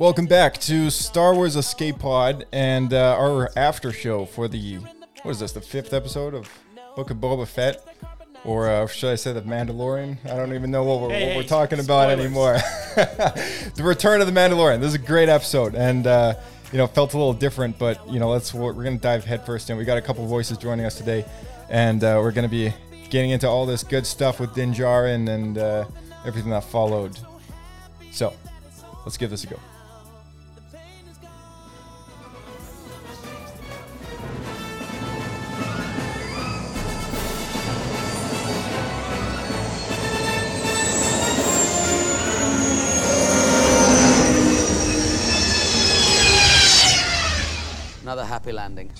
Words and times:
Welcome 0.00 0.24
back 0.24 0.56
to 0.60 0.88
Star 0.88 1.34
Wars 1.34 1.56
Escape 1.56 1.98
Pod 1.98 2.46
and 2.52 2.94
uh, 2.94 3.18
our 3.18 3.50
after 3.54 3.92
show 3.92 4.24
for 4.24 4.48
the 4.48 4.78
what 5.20 5.32
is 5.32 5.40
this? 5.40 5.52
The 5.52 5.60
fifth 5.60 5.92
episode 5.92 6.32
of 6.32 6.48
Book 6.96 7.10
of 7.10 7.18
Boba 7.18 7.46
Fett, 7.46 7.86
or 8.42 8.70
uh, 8.70 8.86
should 8.86 9.12
I 9.12 9.16
say 9.16 9.34
the 9.34 9.42
Mandalorian? 9.42 10.16
I 10.24 10.36
don't 10.36 10.54
even 10.54 10.70
know 10.70 10.84
what 10.84 11.02
we're, 11.02 11.10
Hey, 11.10 11.26
what 11.26 11.36
we're 11.36 11.42
talking 11.42 11.80
about 11.80 12.08
anymore. 12.08 12.54
the 12.94 13.82
Return 13.82 14.22
of 14.22 14.26
the 14.26 14.32
Mandalorian. 14.32 14.80
This 14.80 14.88
is 14.88 14.94
a 14.94 14.98
great 14.98 15.28
episode, 15.28 15.74
and 15.74 16.06
uh, 16.06 16.32
you 16.72 16.78
know 16.78 16.86
felt 16.86 17.12
a 17.12 17.18
little 17.18 17.34
different, 17.34 17.78
but 17.78 18.10
you 18.10 18.18
know 18.18 18.30
let's 18.30 18.54
we're, 18.54 18.72
we're 18.72 18.84
gonna 18.84 18.96
dive 18.96 19.26
headfirst 19.26 19.68
in. 19.68 19.76
We 19.76 19.84
got 19.84 19.98
a 19.98 20.02
couple 20.02 20.26
voices 20.26 20.56
joining 20.56 20.86
us 20.86 20.96
today, 20.96 21.26
and 21.68 22.02
uh, 22.02 22.18
we're 22.22 22.32
gonna 22.32 22.48
be 22.48 22.72
getting 23.10 23.32
into 23.32 23.46
all 23.46 23.66
this 23.66 23.84
good 23.84 24.06
stuff 24.06 24.40
with 24.40 24.54
Din 24.54 24.72
Djarin 24.72 25.28
and 25.28 25.58
uh, 25.58 25.84
everything 26.24 26.52
that 26.52 26.64
followed. 26.64 27.18
So, 28.12 28.32
let's 29.04 29.18
give 29.18 29.28
this 29.28 29.44
a 29.44 29.48
go. 29.48 29.60
Another 48.20 48.34
happy 48.34 48.52
landing. 48.52 48.92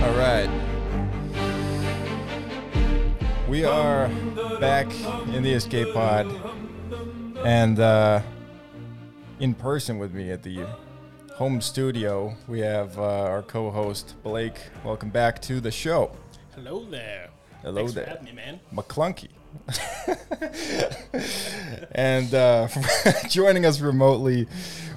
All 0.00 0.16
right. 0.16 0.48
We 3.46 3.66
are 3.66 4.08
back 4.60 4.86
in 5.34 5.42
the 5.42 5.52
escape 5.52 5.92
pod 5.92 6.26
and 7.44 7.78
uh, 7.78 8.22
in 9.38 9.54
person 9.54 9.98
with 9.98 10.14
me 10.14 10.30
at 10.30 10.42
the 10.42 10.66
home 11.36 11.60
studio. 11.60 12.34
We 12.48 12.60
have 12.60 12.98
uh, 12.98 13.02
our 13.02 13.42
co 13.42 13.70
host, 13.70 14.14
Blake. 14.22 14.56
Welcome 14.84 15.10
back 15.10 15.40
to 15.42 15.60
the 15.60 15.70
show. 15.70 16.16
Hello 16.54 16.84
there. 16.84 17.28
Hello 17.62 17.82
Thanks 17.82 17.92
there. 17.92 18.04
For 18.04 18.10
having 18.10 18.24
me, 18.24 18.32
man. 18.32 18.60
McClunky. 18.72 19.28
and 21.92 22.32
uh, 22.34 22.68
joining 23.28 23.66
us 23.66 23.80
remotely, 23.80 24.48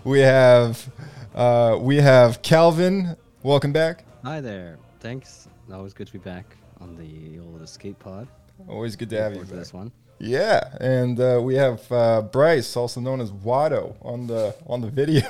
we 0.05 0.19
have 0.19 0.89
uh, 1.35 1.77
we 1.79 1.97
have 1.97 2.41
Calvin. 2.41 3.17
Welcome 3.43 3.73
back. 3.73 4.05
Hi 4.23 4.39
there. 4.39 4.77
Thanks. 5.01 5.47
Always 5.71 5.93
good 5.93 6.07
to 6.07 6.13
be 6.13 6.19
back 6.19 6.55
on 6.79 6.95
the 6.95 7.39
old 7.39 7.61
escape 7.61 7.99
pod. 7.99 8.27
Always 8.67 8.95
good 8.95 9.09
to 9.09 9.15
Looking 9.15 9.31
have 9.31 9.35
you. 9.35 9.45
For 9.45 9.51
back. 9.51 9.59
this 9.59 9.73
one. 9.73 9.91
Yeah, 10.19 10.77
and 10.81 11.19
uh, 11.19 11.39
we 11.41 11.55
have 11.55 11.89
uh, 11.91 12.21
Bryce, 12.21 12.75
also 12.75 12.99
known 12.99 13.21
as 13.21 13.31
Watto, 13.31 13.95
on 14.01 14.27
the 14.27 14.53
on 14.67 14.81
the 14.81 14.89
video. 14.89 15.21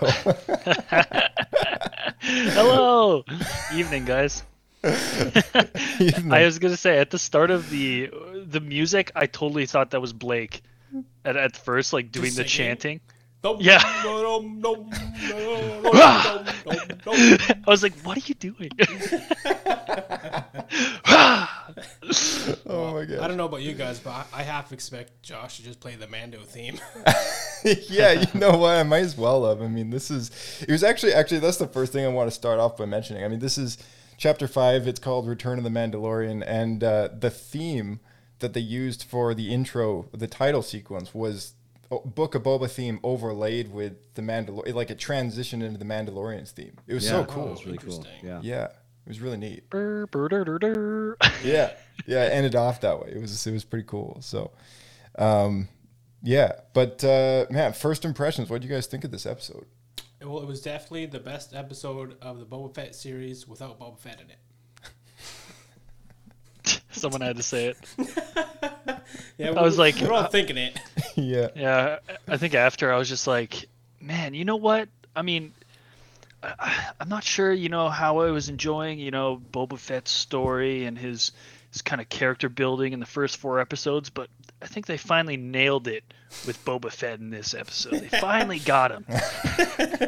Hello, 2.22 3.24
evening, 3.74 4.06
guys. 4.06 4.44
Evening. 4.84 6.32
I 6.32 6.44
was 6.46 6.58
gonna 6.58 6.78
say 6.78 6.98
at 6.98 7.12
the 7.12 7.20
start 7.20 7.52
of 7.52 7.70
the 7.70 8.10
the 8.48 8.60
music, 8.60 9.12
I 9.16 9.28
totally 9.28 9.68
thought 9.68 9.92
that 9.92 10.02
was 10.02 10.12
Blake 10.12 10.64
at, 11.24 11.38
at 11.38 11.56
first, 11.56 11.94
like 11.94 12.12
doing 12.12 12.34
the 12.34 12.48
singing? 12.48 12.48
chanting. 12.48 13.00
Yeah. 13.60 13.80
I 13.84 14.44
was 17.68 17.84
like, 17.84 17.94
"What 18.02 18.18
are 18.18 18.26
you 18.26 18.36
doing?" 18.36 18.72
Oh 22.66 22.94
my 22.94 23.06
god! 23.06 23.20
I 23.20 23.28
don't 23.28 23.38
know 23.38 23.46
about 23.46 23.62
you 23.62 23.74
guys, 23.74 24.00
but 24.00 24.12
I, 24.12 24.26
I 24.34 24.44
half 24.44 24.72
expect 24.72 25.22
Josh 25.22 25.58
to 25.58 25.64
just 25.64 25.80
play 25.80 25.96
the 25.96 26.08
Mando 26.08 26.40
theme. 26.42 26.80
yeah, 27.90 28.12
you 28.14 28.40
know 28.40 28.58
what? 28.58 28.78
I 28.78 28.84
might 28.84 29.04
as 29.04 29.18
well 29.18 29.48
have. 29.48 29.62
I 29.62 29.68
mean, 29.68 29.90
this 29.90 30.10
is. 30.10 30.32
It 30.68 30.72
was 30.72 30.84
actually 30.84 31.14
actually 31.14 31.40
that's 31.40 31.58
the 31.58 31.68
first 31.68 31.94
thing 31.94 32.06
I 32.06 32.10
want 32.10 32.28
to 32.30 32.36
start 32.36 32.60
off 32.60 32.78
by 32.78 32.86
mentioning. 32.86 33.24
I 33.24 33.28
mean, 33.28 33.40
this 33.40 33.58
is 33.58 33.78
chapter 34.18 34.48
five. 34.48 34.88
It's 34.88 35.00
called 35.00 35.28
Return 35.28 35.58
of 35.58 35.64
the 35.64 35.70
Mandalorian, 35.70 36.44
and 36.46 36.84
uh, 36.84 37.10
the 37.18 37.30
theme 37.30 38.00
that 38.40 38.54
they 38.54 38.62
used 38.62 39.04
for 39.04 39.34
the 39.34 39.54
intro, 39.54 40.08
the 40.14 40.28
title 40.28 40.62
sequence, 40.62 41.14
was 41.14 41.54
Book 41.90 42.36
of 42.36 42.44
Boba 42.44 42.70
theme 42.70 43.00
overlaid 43.04 43.72
with 43.72 44.14
the 44.14 44.22
Mandalorian. 44.22 44.74
Like 44.76 44.92
it 44.92 45.00
transitioned 45.00 45.64
into 45.64 45.78
the 45.78 45.86
Mandalorian's 45.86 46.52
theme. 46.52 46.78
It 46.88 46.94
was 46.94 47.08
so 47.08 47.22
Yeah, 47.22 47.26
cool. 47.26 47.48
It 47.48 47.52
was 47.52 47.66
really 47.66 47.78
cool. 47.80 48.08
Yeah. 48.24 48.40
Yeah, 48.42 48.66
it 48.66 48.72
was 49.10 49.20
really 49.20 49.38
neat. 49.38 49.70
Brr, 49.70 50.06
brr, 50.08 50.30
dur, 50.30 50.46
dur, 50.46 50.60
dur. 50.60 51.18
yeah 51.44 51.72
yeah 52.08 52.26
it 52.26 52.30
ended 52.30 52.56
off 52.56 52.80
that 52.82 53.02
way 53.02 53.12
it 53.16 53.20
was 53.20 53.46
it 53.46 53.52
was 53.52 53.66
pretty 53.66 53.86
cool 53.86 54.18
so 54.22 54.52
um 55.18 55.68
yeah 56.24 56.54
but 56.74 57.04
uh 57.04 57.46
man 57.50 57.74
first 57.74 58.06
impressions 58.06 58.50
what 58.50 58.62
do 58.62 58.68
you 58.68 58.74
guys 58.74 58.88
think 58.88 59.04
of 59.04 59.12
this 59.12 59.26
episode 59.26 59.66
well, 60.22 60.40
it 60.40 60.48
was 60.48 60.62
definitely 60.62 61.06
the 61.06 61.20
best 61.20 61.56
episode 61.56 62.18
of 62.22 62.40
the 62.40 62.46
Boba 62.46 62.76
Fett 62.76 62.94
series 62.94 63.48
without 63.48 63.80
Boba 63.80 63.98
Fett 63.98 64.20
in 64.20 64.30
it. 64.30 64.38
Someone 66.92 67.22
had 67.22 67.38
to 67.38 67.44
say 67.44 67.68
it. 67.68 67.78
Yeah, 69.38 69.52
I 69.52 69.62
was 69.62 69.78
we're- 69.78 69.92
like, 69.94 70.02
we're 70.02 70.12
all 70.14 70.26
uh, 70.26 70.28
thinking 70.28 70.58
it. 70.58 70.78
yeah 71.16 71.48
Yeah, 71.56 72.00
I 72.28 72.36
think 72.38 72.54
after 72.54 72.92
I 72.94 72.98
was 72.98 73.08
just 73.08 73.26
like, 73.26 73.66
man, 74.02 74.34
you 74.34 74.44
know 74.44 74.58
what? 74.58 74.90
I 75.16 75.22
mean, 75.22 75.54
I, 76.44 76.90
I'm 77.00 77.10
not 77.10 77.24
sure, 77.24 77.54
you 77.54 77.70
know, 77.70 77.90
how 77.90 78.20
I 78.20 78.32
was 78.32 78.50
enjoying, 78.50 79.00
you 79.00 79.12
know, 79.12 79.42
Boba 79.52 79.78
Fett's 79.78 80.12
story 80.12 80.86
and 80.86 80.98
his 80.98 81.32
his 81.72 81.84
kind 81.84 82.02
of 82.02 82.10
character 82.10 82.50
building 82.50 82.94
in 82.94 83.00
the 83.00 83.06
first 83.06 83.38
four 83.38 83.60
episodes, 83.60 84.10
but 84.10 84.28
I 84.60 84.66
think 84.66 84.88
they 84.88 84.98
finally 84.98 85.38
nailed 85.38 85.88
it 85.88 86.04
with 86.48 86.58
Boba 86.66 86.92
Fett 86.92 87.20
in 87.20 87.30
this 87.30 87.54
episode. 87.54 87.94
They 88.00 88.08
finally 88.20 88.58
got 88.58 88.90
him. 88.92 89.06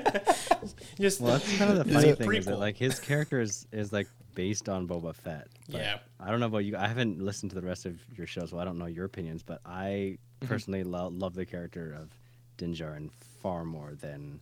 Just 0.99 1.21
Well, 1.21 1.33
that's 1.33 1.57
kind 1.57 1.71
of 1.71 1.77
the 1.85 1.85
funny 1.93 2.09
a 2.09 2.15
thing 2.15 2.33
is 2.33 2.45
that 2.45 2.59
like 2.59 2.77
his 2.77 2.99
character 2.99 3.41
is, 3.41 3.67
is 3.71 3.91
like 3.93 4.07
based 4.35 4.69
on 4.69 4.87
Boba 4.87 5.15
Fett. 5.15 5.47
but 5.69 5.81
Yeah. 5.81 5.99
I 6.19 6.29
don't 6.31 6.39
know 6.39 6.45
about 6.47 6.59
you. 6.65 6.77
I 6.77 6.87
haven't 6.87 7.21
listened 7.21 7.51
to 7.51 7.59
the 7.59 7.65
rest 7.67 7.85
of 7.85 7.99
your 8.17 8.27
shows, 8.27 8.51
so 8.51 8.59
I 8.59 8.65
don't 8.65 8.77
know 8.77 8.85
your 8.87 9.05
opinions. 9.05 9.43
But 9.43 9.61
I 9.65 10.17
Mm-hmm. 10.41 10.47
personally 10.51 10.83
lo- 10.83 11.09
love 11.13 11.35
the 11.35 11.45
character 11.45 11.93
of 11.93 12.09
Din 12.57 12.73
Djarin 12.73 13.11
far 13.43 13.63
more 13.63 13.93
than 13.93 14.39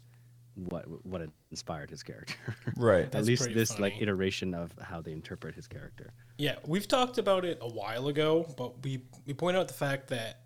what 0.69 0.85
what 1.05 1.21
inspired 1.51 1.89
his 1.89 2.03
character. 2.03 2.35
right 2.77 3.05
At 3.05 3.11
That's 3.11 3.27
least 3.27 3.41
pretty 3.43 3.55
this 3.55 3.79
like 3.79 4.01
iteration 4.01 4.53
of 4.53 4.71
how 4.81 5.01
they 5.01 5.11
interpret 5.11 5.55
his 5.55 5.67
character. 5.67 6.11
Yeah, 6.37 6.55
we've 6.65 6.87
talked 6.87 7.17
about 7.17 7.45
it 7.45 7.57
a 7.61 7.69
while 7.69 8.07
ago, 8.07 8.45
but 8.57 8.83
we 8.83 9.01
we 9.25 9.33
point 9.33 9.57
out 9.57 9.67
the 9.67 9.73
fact 9.73 10.07
that 10.09 10.41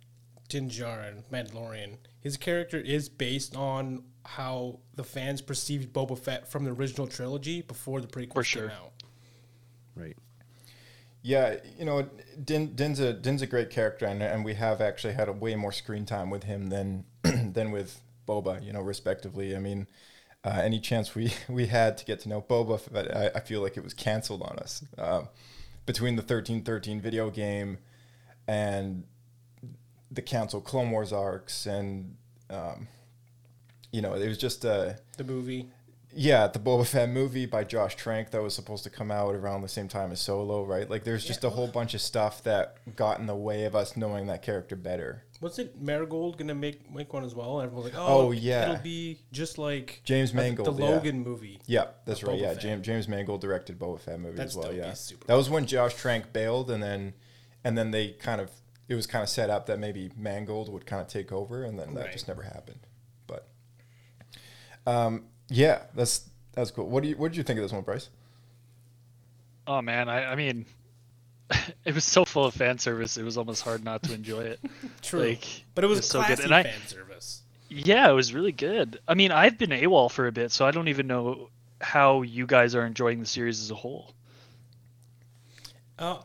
Din 0.49 0.69
Djarin, 0.69 1.23
Mandalorian, 1.31 1.97
his 2.19 2.37
character 2.37 2.77
is 2.77 3.09
based 3.09 3.55
on 3.55 4.03
how 4.25 4.79
the 4.95 5.03
fans 5.03 5.41
perceived 5.41 5.91
Boba 5.93 6.17
Fett 6.17 6.47
from 6.47 6.63
the 6.63 6.71
original 6.71 7.07
trilogy 7.07 7.61
before 7.61 7.99
the 8.01 8.07
prequels 8.07 8.33
For 8.33 8.43
sure. 8.43 8.67
came 8.69 8.77
out. 8.77 8.91
Right. 9.95 10.17
yeah 11.21 11.57
you 11.77 11.85
know 11.85 12.09
Din, 12.43 12.73
din's 12.75 12.99
a 12.99 13.13
din's 13.13 13.41
a 13.43 13.47
great 13.47 13.69
character 13.69 14.05
and, 14.07 14.23
and 14.23 14.43
we 14.43 14.55
have 14.55 14.81
actually 14.81 15.13
had 15.13 15.27
a 15.29 15.31
way 15.33 15.55
more 15.55 15.71
screen 15.71 16.05
time 16.05 16.29
with 16.31 16.43
him 16.43 16.67
than 16.67 17.05
than 17.23 17.71
with 17.71 18.01
boba 18.27 18.63
you 18.65 18.71
know 18.73 18.81
respectively 18.81 19.55
i 19.55 19.59
mean 19.59 19.87
uh, 20.45 20.59
any 20.61 20.79
chance 20.79 21.15
we 21.15 21.31
we 21.49 21.67
had 21.67 21.97
to 21.97 22.05
get 22.05 22.19
to 22.19 22.29
know 22.29 22.41
boba 22.41 22.79
but 22.91 23.15
I, 23.15 23.31
I 23.35 23.39
feel 23.39 23.61
like 23.61 23.77
it 23.77 23.83
was 23.83 23.93
canceled 23.93 24.41
on 24.41 24.57
us 24.59 24.83
um, 24.97 25.29
between 25.85 26.15
the 26.15 26.21
1313 26.21 27.01
video 27.01 27.29
game 27.29 27.77
and 28.47 29.03
the 30.11 30.21
canceled 30.21 30.63
Clone 30.63 30.91
Wars 30.91 31.11
arcs, 31.11 31.65
and 31.65 32.15
um, 32.49 32.87
you 33.91 34.01
know, 34.01 34.13
it 34.13 34.27
was 34.27 34.37
just 34.37 34.65
uh, 34.65 34.93
The 35.17 35.23
movie. 35.23 35.69
yeah, 36.15 36.47
the 36.47 36.59
Boba 36.59 36.85
Fett 36.85 37.09
movie 37.09 37.45
by 37.45 37.63
Josh 37.63 37.95
Trank 37.95 38.31
that 38.31 38.41
was 38.43 38.53
supposed 38.53 38.83
to 38.83 38.89
come 38.89 39.11
out 39.11 39.33
around 39.33 39.61
the 39.61 39.67
same 39.67 39.87
time 39.87 40.11
as 40.11 40.19
Solo, 40.19 40.63
right? 40.63 40.89
Like, 40.89 41.03
there's 41.03 41.25
just 41.25 41.43
a 41.43 41.49
whole 41.49 41.67
bunch 41.67 41.93
of 41.93 42.01
stuff 42.01 42.43
that 42.43 42.77
got 42.95 43.19
in 43.19 43.25
the 43.25 43.35
way 43.35 43.65
of 43.65 43.75
us 43.75 43.97
knowing 43.97 44.27
that 44.27 44.41
character 44.41 44.75
better. 44.75 45.23
Wasn't 45.43 45.79
Mangold 45.81 46.37
gonna 46.37 46.55
make 46.55 46.89
make 46.91 47.13
one 47.13 47.23
as 47.25 47.35
well? 47.35 47.59
And 47.59 47.67
everyone's 47.67 47.93
like, 47.93 48.01
oh, 48.01 48.27
Oh, 48.27 48.31
yeah. 48.31 48.71
it'll 48.71 48.83
be 48.83 49.19
just 49.31 49.57
like 49.57 50.01
James 50.03 50.33
Mangold, 50.33 50.75
the 50.77 50.81
yeah. 50.83 50.89
Logan 50.89 51.21
movie. 51.23 51.59
Yeah, 51.67 51.87
that's 52.05 52.23
right. 52.23 52.37
Boba 52.37 52.41
Yeah, 52.41 52.53
Fett. 52.53 52.61
James 52.61 52.85
James 52.85 53.07
Mangold 53.07 53.41
directed 53.41 53.77
Boba 53.77 53.99
Fett 53.99 54.19
movie 54.19 54.37
That's 54.37 54.53
as 54.53 54.57
well. 54.57 54.73
Yeah, 54.73 54.93
super 54.93 55.27
that 55.27 55.35
was 55.35 55.49
when 55.49 55.65
Josh 55.67 55.93
Trank 55.95 56.31
bailed, 56.33 56.71
and 56.71 56.81
then 56.81 57.13
and 57.63 57.77
then 57.77 57.91
they 57.91 58.09
kind 58.13 58.39
of 58.41 58.49
it 58.87 58.95
was 58.95 59.05
kind 59.05 59.21
of 59.23 59.29
set 59.29 59.49
up 59.49 59.65
that 59.67 59.79
maybe 59.79 60.11
Mangold 60.17 60.69
would 60.71 60.85
kind 60.85 61.01
of 61.01 61.07
take 61.07 61.31
over, 61.31 61.63
and 61.63 61.77
then 61.77 61.93
that 61.95 62.05
Right. 62.05 62.11
just 62.13 62.27
never 62.27 62.43
happened. 62.43 62.79
But 63.27 63.47
um, 64.87 65.25
yeah, 65.49 65.83
that's 65.95 66.29
that's 66.53 66.71
cool. 66.71 66.87
What 66.89 67.03
do 67.03 67.09
you 67.09 67.15
what 67.17 67.31
did 67.31 67.37
you 67.37 67.43
think 67.43 67.57
of 67.59 67.63
this 67.63 67.71
one, 67.73 67.83
Bryce? 67.83 68.09
Oh 69.67 69.81
man, 69.81 70.09
I, 70.09 70.31
I 70.31 70.35
mean, 70.35 70.65
it 71.85 71.93
was 71.95 72.03
so 72.05 72.25
full 72.25 72.45
of 72.45 72.53
fan 72.53 72.77
service. 72.79 73.17
It 73.17 73.23
was 73.23 73.37
almost 73.37 73.61
hard 73.63 73.83
not 73.83 74.03
to 74.03 74.13
enjoy 74.13 74.41
it. 74.41 74.59
True, 75.01 75.19
Like, 75.29 75.45
but 75.75 75.83
it 75.83 75.87
was 75.87 75.99
it's 75.99 76.07
so 76.07 76.23
good. 76.23 76.39
And 76.39 76.53
I- 76.53 76.63
fan 76.63 76.87
service. 76.87 77.41
Yeah, 77.69 78.07
it 78.09 78.13
was 78.13 78.33
really 78.35 78.51
good. 78.51 78.99
I 79.07 79.15
mean, 79.15 79.31
I've 79.31 79.57
been 79.57 79.71
AWOL 79.71 80.11
for 80.11 80.27
a 80.27 80.31
bit, 80.31 80.51
so 80.51 80.63
I 80.65 80.69
don't 80.71 80.89
even 80.89 81.07
know 81.07 81.49
how 81.81 82.21
you 82.21 82.45
guys 82.45 82.75
are 82.75 82.85
enjoying 82.85 83.19
the 83.19 83.25
series 83.25 83.59
as 83.61 83.71
a 83.71 83.75
whole. 83.75 84.13
Uh, 85.97 86.17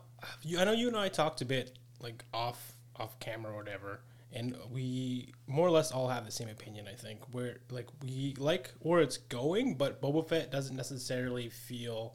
you, 0.42 0.58
I 0.58 0.64
know 0.64 0.72
you 0.72 0.88
and 0.88 0.96
I 0.96 1.08
talked 1.08 1.40
a 1.40 1.44
bit 1.46 1.78
like 2.00 2.24
off 2.34 2.72
off 2.96 3.18
camera 3.20 3.52
or 3.52 3.56
whatever, 3.56 4.00
and 4.32 4.56
we 4.70 5.32
more 5.46 5.66
or 5.66 5.70
less 5.70 5.90
all 5.92 6.08
have 6.08 6.24
the 6.26 6.30
same 6.32 6.48
opinion. 6.48 6.86
I 6.86 6.94
think 6.94 7.20
where 7.32 7.58
like 7.70 7.86
we 8.02 8.34
like 8.38 8.72
where 8.80 9.00
it's 9.00 9.16
going, 9.16 9.74
but 9.76 10.02
Boba 10.02 10.28
Fett 10.28 10.50
doesn't 10.50 10.76
necessarily 10.76 11.48
feel 11.48 12.14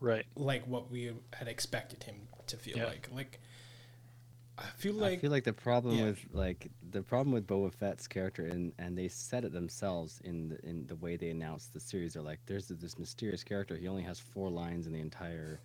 Right. 0.00 0.26
like 0.34 0.66
what 0.66 0.90
we 0.90 1.12
had 1.32 1.46
expected 1.46 2.02
him 2.02 2.16
to 2.52 2.56
feel 2.56 2.78
Yeah. 2.78 2.86
like. 2.86 3.08
Like 3.12 3.40
I 4.58 4.64
feel 4.76 4.94
like 4.94 5.14
I 5.14 5.16
feel 5.16 5.30
like 5.30 5.44
the 5.44 5.52
problem 5.52 5.96
yeah. 5.96 6.04
with 6.04 6.26
like 6.32 6.70
the 6.90 7.02
problem 7.02 7.32
with 7.32 7.46
Boba 7.46 7.72
Fett's 7.72 8.06
character, 8.06 8.46
and 8.46 8.72
and 8.78 8.96
they 8.96 9.08
said 9.08 9.44
it 9.44 9.52
themselves 9.52 10.20
in 10.24 10.50
the, 10.50 10.64
in 10.68 10.86
the 10.86 10.96
way 10.96 11.16
they 11.16 11.30
announced 11.30 11.72
the 11.72 11.80
series. 11.80 12.14
They're 12.14 12.22
like, 12.22 12.40
there's 12.46 12.68
this 12.68 12.98
mysterious 12.98 13.42
character. 13.42 13.76
He 13.76 13.88
only 13.88 14.02
has 14.02 14.20
four 14.20 14.50
lines 14.50 14.86
in 14.86 14.92
the 14.92 15.00
entire 15.00 15.60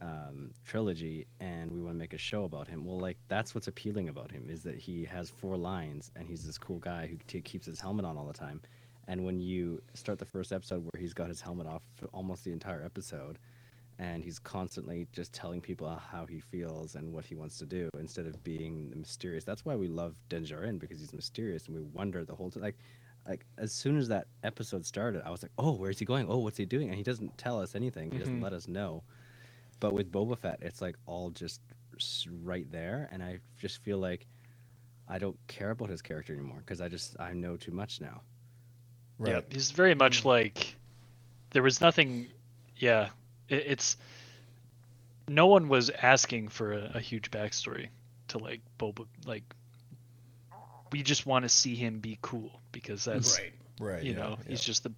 um, 0.00 0.52
trilogy, 0.64 1.26
and 1.40 1.70
we 1.72 1.80
want 1.82 1.94
to 1.94 1.98
make 1.98 2.14
a 2.14 2.18
show 2.18 2.44
about 2.44 2.68
him. 2.68 2.84
Well, 2.84 2.98
like 2.98 3.18
that's 3.28 3.54
what's 3.54 3.68
appealing 3.68 4.08
about 4.08 4.30
him 4.30 4.48
is 4.48 4.62
that 4.62 4.76
he 4.76 5.04
has 5.04 5.28
four 5.28 5.56
lines, 5.56 6.10
and 6.16 6.26
he's 6.28 6.44
this 6.46 6.56
cool 6.56 6.78
guy 6.78 7.08
who 7.08 7.16
t- 7.26 7.40
keeps 7.42 7.66
his 7.66 7.80
helmet 7.80 8.04
on 8.04 8.16
all 8.16 8.26
the 8.26 8.32
time. 8.32 8.60
And 9.08 9.24
when 9.24 9.40
you 9.40 9.82
start 9.94 10.20
the 10.20 10.24
first 10.24 10.52
episode 10.52 10.84
where 10.84 11.00
he's 11.00 11.12
got 11.14 11.28
his 11.28 11.40
helmet 11.40 11.66
off 11.66 11.82
for 11.96 12.06
almost 12.12 12.44
the 12.44 12.52
entire 12.52 12.82
episode, 12.84 13.38
and 14.00 14.24
he's 14.24 14.38
constantly 14.38 15.06
just 15.12 15.30
telling 15.34 15.60
people 15.60 15.86
how 16.10 16.24
he 16.24 16.40
feels 16.40 16.94
and 16.94 17.12
what 17.12 17.22
he 17.26 17.34
wants 17.34 17.58
to 17.58 17.66
do 17.66 17.90
instead 17.98 18.24
of 18.24 18.42
being 18.42 18.90
mysterious. 18.96 19.44
That's 19.44 19.62
why 19.66 19.76
we 19.76 19.88
love 19.88 20.16
Din 20.30 20.42
Djarin 20.42 20.78
because 20.78 21.00
he's 21.00 21.12
mysterious 21.12 21.66
and 21.66 21.76
we 21.76 21.82
wonder 21.82 22.24
the 22.24 22.34
whole 22.34 22.50
time. 22.50 22.62
Like, 22.62 22.78
like 23.28 23.44
as 23.58 23.72
soon 23.72 23.98
as 23.98 24.08
that 24.08 24.26
episode 24.42 24.86
started, 24.86 25.20
I 25.26 25.30
was 25.30 25.42
like, 25.42 25.52
"Oh, 25.58 25.72
where's 25.72 25.98
he 25.98 26.06
going? 26.06 26.26
Oh, 26.30 26.38
what's 26.38 26.56
he 26.56 26.64
doing?" 26.64 26.88
And 26.88 26.96
he 26.96 27.02
doesn't 27.02 27.36
tell 27.36 27.60
us 27.60 27.74
anything. 27.74 28.10
He 28.10 28.18
doesn't 28.18 28.40
Mhm. 28.40 28.42
let 28.42 28.54
us 28.54 28.66
know. 28.66 29.02
But 29.80 29.92
with 29.92 30.10
Boba 30.10 30.38
Fett, 30.38 30.60
it's 30.62 30.80
like 30.80 30.96
all 31.04 31.28
just 31.30 31.60
right 32.42 32.70
there, 32.72 33.06
and 33.12 33.22
I 33.22 33.40
just 33.58 33.82
feel 33.82 33.98
like 33.98 34.26
I 35.08 35.18
don't 35.18 35.38
care 35.46 35.72
about 35.72 35.90
his 35.90 36.00
character 36.00 36.32
anymore 36.32 36.60
because 36.60 36.80
I 36.80 36.88
just 36.88 37.20
I 37.20 37.34
know 37.34 37.58
too 37.58 37.72
much 37.72 38.00
now. 38.00 38.22
Yeah, 39.22 39.42
he's 39.50 39.72
very 39.72 39.94
much 39.94 40.24
like 40.24 40.76
there 41.50 41.62
was 41.62 41.82
nothing. 41.82 42.28
Yeah, 42.76 43.10
it, 43.50 43.64
it's 43.66 43.96
no 45.28 45.46
one 45.46 45.68
was 45.68 45.90
asking 45.90 46.48
for 46.48 46.72
a, 46.72 46.92
a 46.94 47.00
huge 47.00 47.30
backstory 47.30 47.88
to 48.28 48.38
like 48.38 48.60
Boba. 48.78 49.06
Like 49.26 49.44
we 50.92 51.02
just 51.02 51.26
want 51.26 51.44
to 51.44 51.48
see 51.48 51.74
him 51.74 52.00
be 52.00 52.18
cool 52.22 52.60
because 52.72 53.04
that's 53.04 53.38
right. 53.38 53.52
Right. 53.80 54.02
you 54.02 54.12
yeah, 54.12 54.18
know 54.18 54.38
he's 54.46 54.62
just 54.62 54.82
the 54.82 54.88
the 54.88 54.94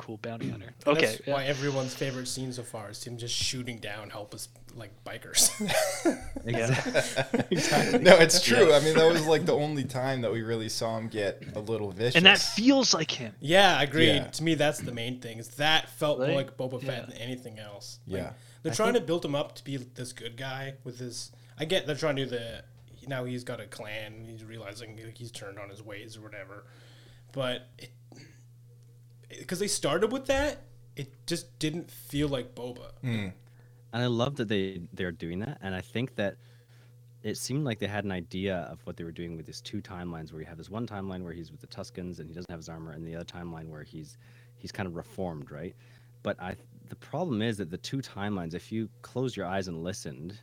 cool 0.00 0.16
bounty 0.16 0.48
hunter. 0.50 0.72
Okay, 0.86 1.00
That's 1.06 1.26
why 1.26 1.44
everyone's 1.44 1.94
favorite 1.94 2.26
scene 2.26 2.52
so 2.52 2.62
far 2.62 2.90
is 2.90 3.04
him 3.04 3.16
just 3.18 3.34
shooting 3.34 3.78
down 3.78 4.10
helpless 4.10 4.48
like 4.74 4.90
bikers. 5.04 5.50
Exactly. 6.44 7.40
exactly. 7.50 7.98
no, 7.98 8.16
it's 8.16 8.40
true. 8.42 8.72
I 8.72 8.80
mean, 8.80 8.94
that 8.94 9.12
was 9.12 9.26
like 9.26 9.44
the 9.44 9.54
only 9.54 9.84
time 9.84 10.22
that 10.22 10.32
we 10.32 10.40
really 10.42 10.68
saw 10.70 10.96
him 10.96 11.08
get 11.08 11.42
a 11.54 11.60
little 11.60 11.90
vicious. 11.90 12.16
and 12.16 12.24
that 12.26 12.38
feels 12.38 12.94
like 12.94 13.10
him. 13.10 13.34
yeah, 13.40 13.80
agreed. 13.82 14.06
Yeah. 14.16 14.24
To 14.28 14.42
me, 14.42 14.54
that's 14.54 14.78
the 14.80 14.92
main 14.92 15.20
thing. 15.20 15.38
Is 15.38 15.48
that 15.56 15.90
felt 15.90 16.18
more 16.18 16.28
like 16.30 16.56
Boba 16.56 16.80
Fett 16.80 17.04
Yeah. 17.04 17.06
than 17.06 17.16
anything 17.18 17.58
else. 17.58 17.98
Like, 18.06 18.22
Yeah. 18.22 18.32
they're 18.62 18.72
trying 18.72 18.94
think- 18.94 19.02
to 19.04 19.06
build 19.06 19.24
him 19.24 19.34
up 19.34 19.54
to 19.56 19.64
be 19.64 19.76
this 19.76 20.12
good 20.14 20.36
guy 20.38 20.74
with 20.84 20.98
his. 20.98 21.30
I 21.58 21.66
get 21.66 21.86
they're 21.86 21.94
trying 21.96 22.16
to 22.16 22.24
do 22.24 22.30
the. 22.30 22.64
Now 23.06 23.24
he's 23.24 23.44
got 23.44 23.60
a 23.60 23.66
clan. 23.66 24.14
and 24.14 24.26
He's 24.26 24.44
realizing 24.44 24.98
he's 25.14 25.30
turned 25.30 25.58
on 25.58 25.68
his 25.68 25.82
ways 25.82 26.16
or 26.16 26.20
whatever, 26.22 26.64
but 27.32 27.68
because 29.38 29.58
they 29.58 29.68
started 29.68 30.12
with 30.12 30.26
that, 30.26 30.62
it 30.96 31.26
just 31.26 31.58
didn't 31.58 31.90
feel 31.90 32.28
like 32.28 32.54
Boba. 32.54 32.92
Hmm. 33.00 33.28
and 33.92 34.02
I 34.02 34.06
love 34.06 34.36
that 34.36 34.48
they 34.48 34.82
they're 34.92 35.12
doing 35.12 35.40
that. 35.40 35.58
And 35.62 35.74
I 35.74 35.80
think 35.80 36.16
that 36.16 36.36
it 37.22 37.36
seemed 37.36 37.64
like 37.64 37.78
they 37.78 37.86
had 37.86 38.04
an 38.04 38.12
idea 38.12 38.68
of 38.70 38.80
what 38.84 38.96
they 38.96 39.04
were 39.04 39.12
doing 39.12 39.36
with 39.36 39.46
these 39.46 39.60
two 39.60 39.82
timelines, 39.82 40.32
where 40.32 40.40
you 40.40 40.46
have 40.46 40.56
this 40.58 40.70
one 40.70 40.86
timeline 40.86 41.22
where 41.22 41.32
he's 41.32 41.50
with 41.50 41.60
the 41.60 41.66
Tuscans 41.66 42.18
and 42.18 42.28
he 42.28 42.34
doesn't 42.34 42.50
have 42.50 42.58
his 42.58 42.68
armor, 42.68 42.92
and 42.92 43.06
the 43.06 43.14
other 43.14 43.24
timeline 43.24 43.68
where 43.68 43.82
he's 43.82 44.18
he's 44.56 44.72
kind 44.72 44.86
of 44.86 44.96
reformed, 44.96 45.50
right? 45.50 45.74
But 46.22 46.40
I 46.40 46.56
the 46.88 46.96
problem 46.96 47.40
is 47.42 47.56
that 47.58 47.70
the 47.70 47.78
two 47.78 47.98
timelines, 47.98 48.54
if 48.54 48.72
you 48.72 48.88
close 49.02 49.36
your 49.36 49.46
eyes 49.46 49.68
and 49.68 49.82
listened, 49.84 50.38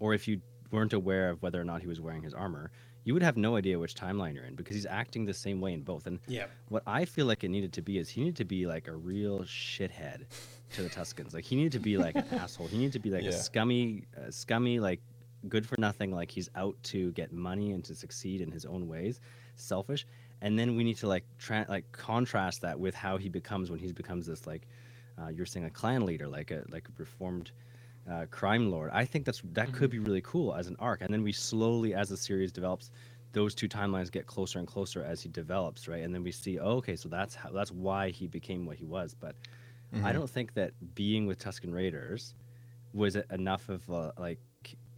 or 0.00 0.14
if 0.14 0.28
you 0.28 0.40
weren't 0.70 0.92
aware 0.92 1.28
of 1.30 1.42
whether 1.42 1.60
or 1.60 1.64
not 1.64 1.80
he 1.82 1.88
was 1.88 2.00
wearing 2.00 2.22
his 2.22 2.34
armor, 2.34 2.70
you 3.04 3.14
would 3.14 3.22
have 3.22 3.36
no 3.36 3.56
idea 3.56 3.78
which 3.78 3.94
timeline 3.94 4.34
you're 4.34 4.44
in 4.44 4.54
because 4.54 4.74
he's 4.76 4.86
acting 4.86 5.24
the 5.24 5.34
same 5.34 5.60
way 5.60 5.72
in 5.72 5.82
both. 5.82 6.06
And 6.06 6.20
Yeah. 6.28 6.46
what 6.68 6.82
I 6.86 7.04
feel 7.04 7.26
like 7.26 7.42
it 7.44 7.48
needed 7.48 7.72
to 7.74 7.82
be 7.82 7.98
is 7.98 8.08
he 8.08 8.20
needed 8.20 8.36
to 8.36 8.44
be 8.44 8.66
like 8.66 8.86
a 8.88 8.94
real 8.94 9.40
shithead 9.40 10.26
to 10.72 10.82
the 10.82 10.88
Tuscans. 10.88 11.34
Like 11.34 11.44
he 11.44 11.56
needed 11.56 11.72
to 11.72 11.80
be 11.80 11.98
like 11.98 12.14
an 12.16 12.26
asshole. 12.32 12.68
He 12.68 12.78
needed 12.78 12.92
to 12.94 13.00
be 13.00 13.10
like 13.10 13.24
Yeah. 13.24 13.30
a 13.30 13.32
scummy, 13.32 14.04
uh, 14.16 14.30
scummy, 14.30 14.78
like 14.80 15.00
good 15.48 15.66
for 15.66 15.74
nothing. 15.78 16.12
Like 16.12 16.30
he's 16.30 16.48
out 16.54 16.76
to 16.84 17.10
get 17.12 17.32
money 17.32 17.72
and 17.72 17.84
to 17.86 17.94
succeed 17.94 18.40
in 18.40 18.50
his 18.52 18.64
own 18.64 18.86
ways, 18.86 19.20
selfish. 19.56 20.06
And 20.40 20.58
then 20.58 20.76
we 20.76 20.84
need 20.84 20.96
to 20.98 21.08
like 21.08 21.24
tra- 21.38 21.66
like 21.68 21.90
contrast 21.92 22.62
that 22.62 22.78
with 22.78 22.94
how 22.94 23.16
he 23.16 23.28
becomes 23.28 23.70
when 23.70 23.78
he 23.80 23.92
becomes 23.92 24.26
this 24.26 24.46
like 24.46 24.66
uh, 25.20 25.28
you're 25.28 25.46
saying 25.46 25.66
a 25.66 25.70
clan 25.70 26.06
leader, 26.06 26.26
like 26.28 26.50
a 26.50 26.64
like 26.70 26.88
a 26.88 26.92
reformed 26.98 27.50
uh, 28.10 28.26
crime 28.30 28.70
lord. 28.70 28.90
I 28.92 29.04
think 29.04 29.24
that's 29.24 29.42
that 29.52 29.72
could 29.72 29.90
be 29.90 29.98
really 29.98 30.22
cool 30.22 30.54
as 30.54 30.66
an 30.66 30.76
arc. 30.78 31.02
And 31.02 31.12
then 31.12 31.22
we 31.22 31.32
slowly, 31.32 31.94
as 31.94 32.08
the 32.08 32.16
series 32.16 32.50
develops, 32.52 32.90
those 33.32 33.54
two 33.54 33.68
timelines 33.68 34.10
get 34.10 34.26
closer 34.26 34.58
and 34.58 34.68
closer 34.68 35.02
as 35.02 35.22
he 35.22 35.28
develops, 35.28 35.88
right? 35.88 36.02
And 36.02 36.14
then 36.14 36.22
we 36.22 36.32
see, 36.32 36.58
oh, 36.58 36.76
okay, 36.78 36.96
so 36.96 37.08
that's 37.08 37.34
how 37.34 37.50
that's 37.50 37.70
why 37.72 38.10
he 38.10 38.26
became 38.26 38.66
what 38.66 38.76
he 38.76 38.84
was. 38.84 39.14
But 39.14 39.36
I 40.04 40.12
don't 40.12 40.28
think 40.30 40.54
that 40.54 40.72
being 40.94 41.26
with 41.26 41.38
Tuscan 41.38 41.70
Raiders 41.72 42.34
was 42.94 43.14
it 43.16 43.26
enough 43.30 43.68
of 43.68 43.88
a 43.90 44.12
like 44.18 44.38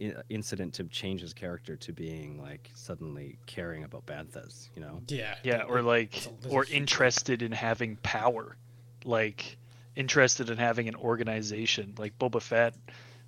i- 0.01 0.13
incident 0.29 0.73
to 0.75 0.83
change 0.85 1.21
his 1.21 1.33
character 1.33 1.75
to 1.75 1.93
being 1.93 2.41
like 2.41 2.69
suddenly 2.75 3.37
caring 3.45 3.83
about 3.83 4.05
banthas, 4.05 4.69
you 4.75 4.81
know? 4.81 5.01
Yeah. 5.07 5.35
Yeah, 5.43 5.63
or 5.63 5.81
like, 5.81 6.11
There's 6.11 6.25
a- 6.25 6.29
there's 6.41 6.45
a 6.53 6.55
or 6.55 6.65
interested 6.71 7.41
in 7.41 7.51
having 7.51 7.97
power, 7.97 8.55
like 9.03 9.57
interested 9.95 10.49
in 10.49 10.57
having 10.57 10.87
an 10.87 10.95
organization. 10.95 11.93
Like 11.97 12.17
Boba 12.19 12.41
Fett 12.41 12.73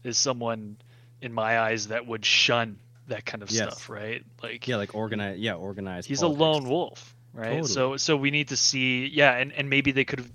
is 0.04 0.18
someone, 0.18 0.78
in 1.22 1.34
my 1.34 1.60
eyes, 1.60 1.88
that 1.88 2.06
would 2.08 2.26
shun 2.26 2.78
that 3.08 3.26
kind 3.26 3.42
of 3.44 3.50
Yes. 3.52 3.64
stuff, 3.78 3.90
right? 3.90 4.24
Like, 4.44 4.68
Yeah, 4.68 4.76
like 4.78 4.94
organize. 4.96 5.40
Yeah, 5.40 5.54
organized. 5.56 6.08
he's 6.08 6.20
politics. 6.20 6.40
a 6.40 6.44
lone 6.44 6.70
wolf, 6.70 7.16
right? 7.34 7.50
Totally. 7.50 7.68
So, 7.70 7.98
so 7.98 8.18
we 8.18 8.32
need 8.32 8.50
to 8.50 8.58
see, 8.58 9.08
yeah, 9.08 9.36
and 9.38 9.52
and 9.54 9.70
maybe 9.70 9.92
they 9.92 10.06
could 10.06 10.20
have. 10.20 10.32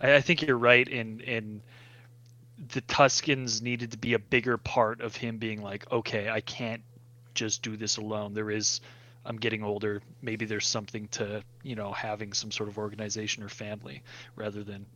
I, 0.00 0.14
I 0.16 0.20
think 0.20 0.42
you're 0.42 0.58
right 0.58 0.86
in 0.86 1.20
in 1.20 1.62
the 2.72 2.80
Tuscans 2.80 3.60
needed 3.62 3.92
to 3.92 3.98
be 3.98 4.14
a 4.14 4.18
bigger 4.18 4.56
part 4.56 5.00
of 5.00 5.14
him 5.14 5.38
being 5.38 5.62
like, 5.62 5.90
okay, 5.92 6.28
I 6.28 6.40
can't 6.40 6.82
just 7.34 7.62
do 7.62 7.76
this 7.76 7.98
alone. 7.98 8.32
There 8.32 8.50
is, 8.50 8.80
I'm 9.26 9.36
getting 9.36 9.62
older. 9.62 10.00
Maybe 10.22 10.46
there's 10.46 10.66
something 10.66 11.06
to, 11.08 11.42
you 11.62 11.74
know, 11.76 11.92
having 11.92 12.32
some 12.32 12.50
sort 12.50 12.70
of 12.70 12.78
organization 12.78 13.42
or 13.42 13.50
family 13.50 14.02
rather 14.36 14.64
than, 14.64 14.86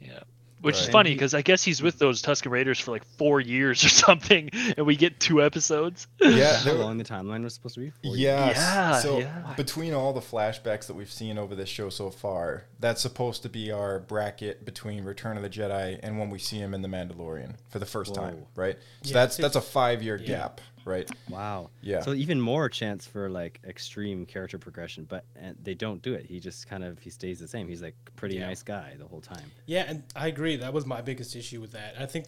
yeah. 0.00 0.20
Which 0.64 0.76
is 0.80 0.88
funny 0.88 1.12
because 1.12 1.34
I 1.34 1.42
guess 1.42 1.62
he's 1.62 1.82
with 1.82 1.98
those 1.98 2.22
Tuscan 2.22 2.50
Raiders 2.50 2.80
for 2.80 2.90
like 2.90 3.04
four 3.18 3.38
years 3.38 3.84
or 3.84 3.88
something, 3.90 4.48
and 4.78 4.86
we 4.86 4.96
get 4.96 5.20
two 5.20 5.42
episodes. 5.42 6.06
Yeah, 6.18 6.56
How 6.56 6.72
long 6.72 6.96
the 6.96 7.04
timeline 7.04 7.42
was 7.44 7.52
supposed 7.52 7.74
to 7.74 7.82
be? 7.82 7.90
Four 8.02 8.16
years? 8.16 8.56
Yeah, 8.56 8.98
So 8.98 9.18
yeah. 9.18 9.52
between 9.58 9.92
all 9.92 10.14
the 10.14 10.22
flashbacks 10.22 10.86
that 10.86 10.94
we've 10.94 11.12
seen 11.12 11.36
over 11.36 11.54
this 11.54 11.68
show 11.68 11.90
so 11.90 12.08
far, 12.08 12.64
that's 12.80 13.02
supposed 13.02 13.42
to 13.42 13.50
be 13.50 13.72
our 13.72 14.00
bracket 14.00 14.64
between 14.64 15.04
Return 15.04 15.36
of 15.36 15.42
the 15.42 15.50
Jedi 15.50 16.00
and 16.02 16.18
when 16.18 16.30
we 16.30 16.38
see 16.38 16.56
him 16.56 16.72
in 16.72 16.80
The 16.80 16.88
Mandalorian 16.88 17.56
for 17.68 17.78
the 17.78 17.84
first 17.84 18.14
time, 18.14 18.46
right? 18.56 18.78
So 19.02 19.10
Yeah, 19.10 19.12
that's 19.12 19.36
that's 19.36 19.56
a 19.56 19.60
five 19.60 20.02
year 20.02 20.16
yeah. 20.16 20.26
gap. 20.26 20.62
Right? 20.84 21.10
Wow. 21.30 21.70
Yeah. 21.80 22.00
So 22.02 22.12
even 22.12 22.40
more 22.40 22.68
chance 22.68 23.06
for 23.06 23.30
like 23.30 23.60
extreme 23.66 24.26
character 24.26 24.58
progression, 24.58 25.04
but 25.04 25.24
and 25.36 25.56
they 25.62 25.74
don't 25.74 26.02
do 26.02 26.12
it. 26.14 26.26
He 26.26 26.40
just 26.40 26.68
kind 26.68 26.84
of 26.84 26.98
he 26.98 27.10
stays 27.10 27.38
the 27.40 27.48
same. 27.48 27.68
He's 27.68 27.82
like 27.82 27.94
pretty 28.16 28.36
Yeah. 28.36 28.46
nice 28.46 28.62
guy 28.62 28.94
the 28.98 29.06
whole 29.06 29.20
time. 29.20 29.50
Yeah, 29.66 29.84
and 29.88 30.02
I 30.14 30.26
agree. 30.28 30.56
That 30.56 30.72
was 30.72 30.84
my 30.86 31.00
biggest 31.00 31.34
issue 31.36 31.60
with 31.60 31.72
that. 31.72 31.94
I 31.98 32.06
think 32.06 32.26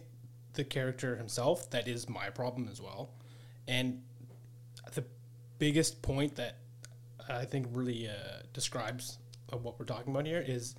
the 0.53 0.63
character 0.63 1.15
himself, 1.15 1.69
that 1.69 1.87
is 1.87 2.09
my 2.09 2.29
problem 2.31 2.67
as 2.71 2.81
well. 2.81 3.11
And 3.67 4.01
the 4.93 5.03
biggest 5.59 6.01
point 6.01 6.35
that 6.35 6.57
I 7.29 7.45
think 7.45 7.67
really 7.71 8.07
uh, 8.07 8.13
describes 8.53 9.19
uh, 9.53 9.57
what 9.57 9.77
we're 9.79 9.85
talking 9.85 10.11
about 10.13 10.25
here 10.25 10.43
is 10.45 10.75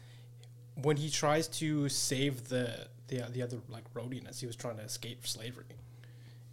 when 0.83 0.97
he 0.97 1.11
tries 1.11 1.47
to 1.49 1.89
save 1.89 2.49
the 2.49 2.89
the, 3.09 3.27
the 3.33 3.43
other 3.43 3.59
like 3.69 3.85
Rodian 3.95 4.29
as 4.29 4.41
he 4.41 4.47
was 4.47 4.57
trying 4.57 4.77
to 4.77 4.83
escape 4.83 5.27
slavery. 5.27 5.65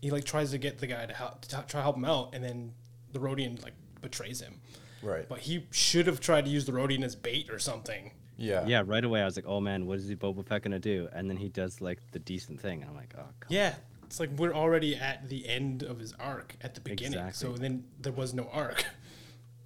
He 0.06 0.12
like 0.12 0.24
tries 0.24 0.52
to 0.52 0.60
get 0.60 0.78
the 0.78 0.86
guy 0.86 1.08
to 1.08 1.14
help 1.16 1.42
to 1.42 1.50
try 1.50 1.64
to 1.64 1.82
help 1.82 1.96
him 1.96 2.06
out, 2.06 2.36
and 2.36 2.44
then 2.44 2.74
the 3.12 3.18
Rodian 3.18 3.64
like 3.64 3.74
betrays 4.02 4.40
him. 4.40 4.62
Right. 5.02 5.28
But 5.28 5.40
he 5.40 5.66
should 5.72 6.06
have 6.06 6.20
tried 6.20 6.46
to 6.46 6.52
use 6.52 6.66
the 6.66 6.74
Rodian 6.74 7.04
as 7.04 7.16
bait 7.16 7.50
or 7.50 7.58
something. 7.58 8.12
Yeah. 8.38 8.68
Yeah, 8.68 8.84
right 8.86 9.04
away 9.04 9.24
I 9.24 9.26
was 9.26 9.36
like, 9.36 9.48
oh 9.48 9.60
man, 9.60 9.88
what 9.88 9.98
is 9.98 10.08
he 10.08 10.16
Boba 10.16 10.46
Fett 10.46 10.62
gonna 10.62 10.78
do? 10.78 11.10
And 11.12 11.28
then 11.28 11.38
he 11.38 11.50
does 11.50 11.82
like 11.82 11.98
the 12.12 12.20
decent 12.20 12.62
thing, 12.62 12.82
and 12.82 12.92
I'm 12.92 12.96
like, 12.96 13.16
oh. 13.18 13.24
Come 13.40 13.48
Yeah, 13.50 13.74
it's 14.04 14.20
like 14.20 14.30
we're 14.38 14.54
already 14.54 14.96
at 14.96 15.28
the 15.28 15.50
end 15.50 15.82
of 15.82 15.98
his 15.98 16.14
arc 16.20 16.56
at 16.62 16.76
the 16.76 16.82
beginning. 16.82 17.18
Exactly. 17.18 17.34
So 17.34 17.58
then 17.58 17.86
there 18.00 18.14
was 18.14 18.32
no 18.36 18.48
arc. 18.54 18.86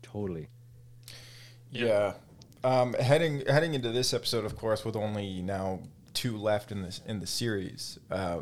Totally. 0.01 0.47
Yeah. 1.69 2.13
Um, 2.63 2.93
heading 2.93 3.43
heading 3.45 3.73
into 3.73 3.91
this 3.91 4.13
episode, 4.13 4.45
of 4.45 4.55
course, 4.55 4.85
with 4.85 4.95
only 4.95 5.41
now 5.41 5.81
two 6.13 6.37
left 6.37 6.71
in 6.71 6.81
this 6.81 7.01
in 7.05 7.19
the 7.19 7.27
series, 7.27 7.99
uh, 8.09 8.39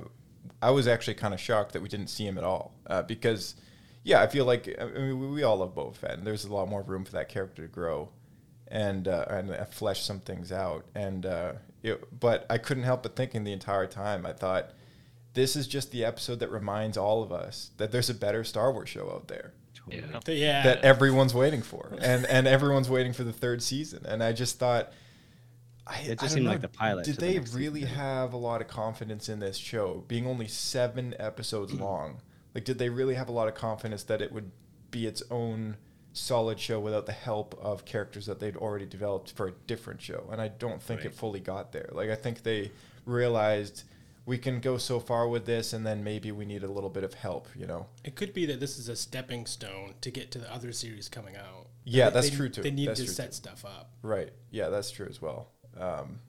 I 0.61 0.71
was 0.71 0.87
actually 0.87 1.13
kind 1.15 1.33
of 1.33 1.39
shocked 1.39 1.73
that 1.73 1.81
we 1.81 1.89
didn't 1.89 2.07
see 2.07 2.25
him 2.25 2.37
at 2.37 2.43
all. 2.43 2.73
Uh, 2.87 3.03
because, 3.03 3.55
yeah, 4.03 4.21
I 4.21 4.27
feel 4.27 4.45
like 4.45 4.73
I 4.79 4.85
mean, 4.85 5.19
we, 5.19 5.27
we 5.27 5.43
all 5.43 5.57
love 5.57 5.75
Boba 5.75 5.95
Fett, 5.95 6.17
and 6.17 6.25
there's 6.25 6.45
a 6.45 6.53
lot 6.53 6.67
more 6.67 6.81
room 6.81 7.05
for 7.05 7.11
that 7.13 7.29
character 7.29 7.61
to 7.61 7.67
grow, 7.67 8.09
and 8.67 9.07
uh, 9.07 9.25
and 9.29 9.51
uh, 9.51 9.65
flesh 9.65 10.03
some 10.03 10.19
things 10.19 10.51
out. 10.51 10.85
And 10.95 11.25
uh, 11.25 11.53
it, 11.83 12.19
but 12.19 12.45
I 12.49 12.57
couldn't 12.57 12.83
help 12.83 13.03
but 13.03 13.15
thinking 13.15 13.43
the 13.43 13.51
entire 13.53 13.87
time, 13.87 14.25
I 14.25 14.33
thought, 14.33 14.71
this 15.33 15.55
is 15.55 15.67
just 15.67 15.91
the 15.91 16.03
episode 16.03 16.39
that 16.39 16.49
reminds 16.51 16.97
all 16.97 17.21
of 17.21 17.31
us 17.31 17.69
that 17.77 17.91
there's 17.91 18.09
a 18.09 18.13
better 18.15 18.43
Star 18.43 18.71
Wars 18.71 18.89
show 18.89 19.11
out 19.11 19.27
there 19.27 19.53
Yeah. 19.87 20.01
yeah. 20.27 20.63
that 20.63 20.83
everyone's 20.83 21.33
waiting 21.35 21.61
for, 21.61 21.93
and 22.01 22.25
and 22.25 22.47
everyone's 22.47 22.89
waiting 22.89 23.13
for 23.13 23.23
the 23.23 23.31
third 23.33 23.61
season. 23.61 24.05
And 24.07 24.23
I 24.23 24.33
just 24.33 24.57
thought, 24.57 24.91
I, 25.89 25.99
It 26.01 26.19
just 26.19 26.23
I 26.23 26.27
seemed 26.35 26.45
know, 26.45 26.51
like 26.51 26.61
the 26.61 26.67
pilot 26.67 27.05
Did 27.05 27.15
to 27.15 27.21
the 27.21 27.27
they 27.33 27.39
really 27.57 27.81
season. 27.81 27.95
have 27.95 28.33
a 28.33 28.37
lot 28.37 28.61
of 28.61 28.67
confidence 28.67 29.29
in 29.29 29.39
this 29.39 29.57
show, 29.57 30.03
being 30.07 30.27
only 30.27 30.47
seven 30.47 31.15
episodes 31.19 31.73
mm. 31.73 31.79
long? 31.79 32.21
Like, 32.53 32.65
did 32.65 32.77
they 32.77 32.89
really 32.89 33.15
have 33.15 33.29
a 33.29 33.31
lot 33.31 33.47
of 33.47 33.53
confidence 33.55 34.03
that 34.03 34.21
it 34.21 34.31
would 34.31 34.51
be 34.91 35.05
its 35.07 35.23
own 35.31 35.77
solid 36.13 36.59
show 36.59 36.79
without 36.79 37.05
the 37.05 37.11
help 37.11 37.57
of 37.61 37.85
characters 37.85 38.25
that 38.25 38.39
they'd 38.39 38.57
already 38.57 38.85
developed 38.85 39.31
for 39.33 39.47
a 39.47 39.51
different 39.67 40.01
show? 40.01 40.27
And 40.31 40.41
I 40.41 40.47
don't 40.47 40.81
think 40.81 41.05
it 41.05 41.13
fully 41.13 41.39
got 41.39 41.71
there. 41.71 41.89
Like, 41.91 42.09
I 42.09 42.15
think 42.15 42.43
they 42.43 42.71
realized. 43.05 43.83
We 44.25 44.37
can 44.37 44.59
go 44.59 44.77
so 44.77 44.99
far 44.99 45.25
with 45.29 45.45
this, 45.45 45.71
and 45.71 45.87
then 45.87 46.03
maybe 46.03 46.33
we 46.33 46.43
need 46.43 46.61
a 46.63 46.67
little 46.67 46.89
bit 46.89 47.05
of 47.05 47.13
help, 47.13 47.47
you 47.55 47.65
know. 47.65 47.85
it 48.03 48.17
could 48.17 48.33
be 48.33 48.45
that 48.47 48.59
this 48.59 48.77
is 48.77 48.89
a 48.89 48.95
stepping 48.97 49.45
stone 49.45 49.93
to 50.01 50.11
get 50.11 50.31
to 50.31 50.37
the 50.39 50.53
other 50.53 50.73
series 50.73 51.07
coming 51.07 51.37
out. 51.37 51.67
Yeah, 51.85 52.09
They- 52.09 52.13
that's 52.15 52.29
they- 52.31 52.35
true, 52.35 52.49
too. 52.49 52.61
They 52.61 52.71
need 52.71 52.89
That's 52.89 52.99
to 52.99 53.07
set 53.07 53.27
too. 53.27 53.35
stuff 53.35 53.63
up. 53.63 53.93
Right. 54.01 54.33
Yeah, 54.51 54.67
that's 54.67 54.91
true 54.91 55.07
as 55.09 55.21
well. 55.21 55.47
Um, 55.79 56.19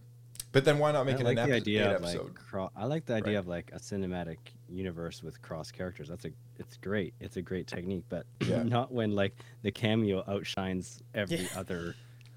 but 0.53 0.65
then 0.65 0.79
why 0.79 0.93
not 0.93 1.05
make 1.07 1.17
I 1.17 1.21
it 1.21 1.25
like 1.25 1.39
an 1.39 1.49
the 1.51 1.57
epi- 1.57 1.61
idea 1.63 1.91
eight 1.91 1.97
of 1.97 2.03
episode? 2.05 2.25
like 2.27 2.35
cro- 2.35 2.71
I 2.77 2.85
like 2.87 3.05
the 3.07 3.15
idea 3.15 3.35
Right. 3.35 3.39
of 3.41 3.49
like 3.49 3.71
a 3.75 3.79
cinematic 3.79 4.39
universe 4.69 5.23
with 5.23 5.41
cross 5.43 5.71
characters. 5.71 6.09
That's 6.09 6.25
a 6.25 6.31
it's 6.59 6.77
great. 6.79 7.15
It's 7.21 7.37
a 7.37 7.43
great 7.43 7.67
technique, 7.67 8.05
but 8.09 8.25
Yeah. 8.47 8.63
not 8.63 8.91
when 8.93 9.15
like 9.15 9.37
the 9.63 9.71
cameo 9.71 10.25
outshines 10.27 11.03
every 11.15 11.39
Yeah. 11.41 11.49
other 11.57 11.95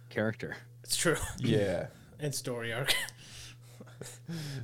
character. 0.10 0.58
It's 0.84 0.98
true. 0.98 1.16
yeah. 1.40 1.88
and 2.20 2.36
story 2.36 2.74
arc. 2.74 2.94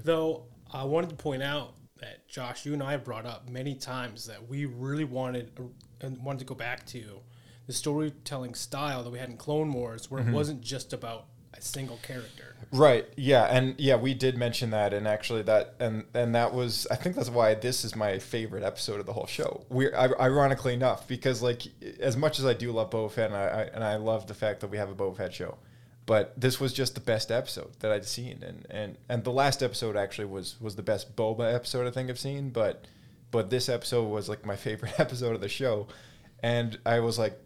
Though 0.03 0.43
I 0.71 0.83
wanted 0.83 1.09
to 1.11 1.15
point 1.15 1.43
out 1.43 1.73
that 1.99 2.27
Josh, 2.27 2.65
you 2.65 2.73
and 2.73 2.83
I 2.83 2.91
have 2.91 3.03
brought 3.03 3.25
up 3.25 3.49
many 3.49 3.75
times 3.75 4.25
that 4.27 4.47
we 4.47 4.65
really 4.65 5.03
wanted 5.05 5.51
uh, 5.59 5.63
and 6.05 6.23
wanted 6.23 6.39
to 6.39 6.45
go 6.45 6.55
back 6.55 6.85
to 6.87 7.21
the 7.65 7.73
storytelling 7.73 8.53
style 8.55 9.03
that 9.03 9.09
we 9.09 9.19
had 9.19 9.29
in 9.29 9.37
Clone 9.37 9.73
Wars, 9.73 10.09
where 10.11 10.21
it 10.21 10.31
wasn't 10.31 10.61
just 10.61 10.93
about 10.93 11.25
a 11.57 11.61
single 11.61 11.97
character. 11.97 12.55
Right. 12.71 13.07
Yeah, 13.15 13.45
and 13.45 13.75
yeah, 13.79 13.95
we 13.95 14.13
did 14.13 14.37
mention 14.37 14.71
that, 14.71 14.93
and 14.93 15.07
actually 15.07 15.41
that, 15.43 15.75
and 15.79 16.05
and 16.13 16.35
that 16.35 16.53
was, 16.53 16.87
I 16.91 16.95
think 16.95 17.15
that's 17.15 17.29
why 17.29 17.55
this 17.55 17.85
is 17.85 17.95
my 17.95 18.19
favorite 18.19 18.63
episode 18.63 18.99
of 18.99 19.05
the 19.05 19.13
whole 19.13 19.27
show. 19.27 19.65
We're 19.69 19.93
ironically 19.95 20.73
enough, 20.73 21.07
because 21.07 21.41
like 21.41 21.63
as 21.99 22.17
much 22.17 22.39
as 22.39 22.45
I 22.45 22.53
do 22.53 22.71
love 22.71 22.89
Boba 22.89 23.11
Fett, 23.11 23.31
and 23.31 23.37
I, 23.37 23.45
I 23.45 23.61
and 23.73 23.83
I 23.83 23.95
love 23.95 24.27
the 24.27 24.33
fact 24.33 24.59
that 24.61 24.67
we 24.67 24.77
have 24.77 24.89
a 24.89 24.95
Boba 24.95 25.17
Fett 25.17 25.33
show, 25.33 25.57
but 26.05 26.39
this 26.39 26.59
was 26.59 26.73
just 26.73 26.95
the 26.95 27.01
best 27.01 27.31
episode 27.31 27.79
that 27.79 27.91
I'd 27.91 28.05
seen, 28.05 28.43
and 28.43 28.65
and 28.69 28.97
and 29.07 29.23
the 29.23 29.31
last 29.31 29.63
episode 29.63 29.95
actually 29.95 30.25
was 30.25 30.59
was 30.59 30.75
the 30.75 30.83
best 30.83 31.15
Boba 31.15 31.53
episode 31.53 31.87
I 31.87 31.91
think 31.91 32.09
I've 32.09 32.19
seen, 32.19 32.49
but 32.49 32.85
but 33.31 33.49
this 33.49 33.69
episode 33.69 34.09
was 34.09 34.27
like 34.27 34.45
my 34.45 34.55
favorite 34.67 34.99
episode 34.99 35.35
of 35.35 35.41
the 35.41 35.49
show, 35.49 35.87
and 36.43 36.77
I 36.85 36.99
was 36.99 37.17
like, 37.17 37.39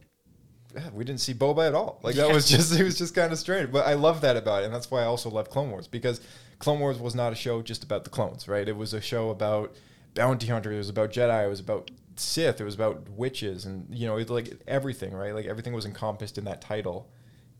yeah, 0.75 0.89
we 0.93 1.03
didn't 1.03 1.21
see 1.21 1.33
Boba 1.33 1.67
at 1.67 1.75
all. 1.75 1.99
Like 2.03 2.15
that 2.15 2.33
was 2.33 2.47
just 2.49 2.77
it 2.77 2.83
was 2.83 2.97
just 2.97 3.15
kind 3.15 3.31
of 3.31 3.39
strange. 3.39 3.71
But 3.71 3.85
I 3.85 3.93
love 3.93 4.21
that 4.21 4.37
about 4.37 4.63
it, 4.63 4.65
and 4.65 4.73
that's 4.73 4.89
why 4.89 5.01
I 5.01 5.05
also 5.05 5.29
love 5.29 5.49
Clone 5.49 5.71
Wars 5.71 5.87
because 5.87 6.21
Clone 6.59 6.79
Wars 6.79 6.99
was 6.99 7.15
not 7.15 7.31
a 7.31 7.35
show 7.35 7.61
just 7.61 7.83
about 7.83 8.03
the 8.03 8.09
clones, 8.09 8.47
right? 8.47 8.67
It 8.67 8.77
was 8.77 8.93
a 8.93 9.01
show 9.01 9.29
about 9.29 9.73
bounty 10.13 10.47
hunters. 10.47 10.73
It 10.73 10.77
was 10.77 10.89
about 10.89 11.11
Jedi. 11.11 11.45
It 11.45 11.49
was 11.49 11.59
about 11.59 11.91
Sith. 12.15 12.61
It 12.61 12.63
was 12.63 12.75
about 12.75 13.09
witches, 13.09 13.65
and 13.65 13.87
you 13.89 14.07
know, 14.07 14.17
it, 14.17 14.29
like 14.29 14.61
everything, 14.67 15.13
right? 15.13 15.33
Like 15.33 15.45
everything 15.45 15.73
was 15.73 15.85
encompassed 15.85 16.37
in 16.37 16.45
that 16.45 16.61
title. 16.61 17.09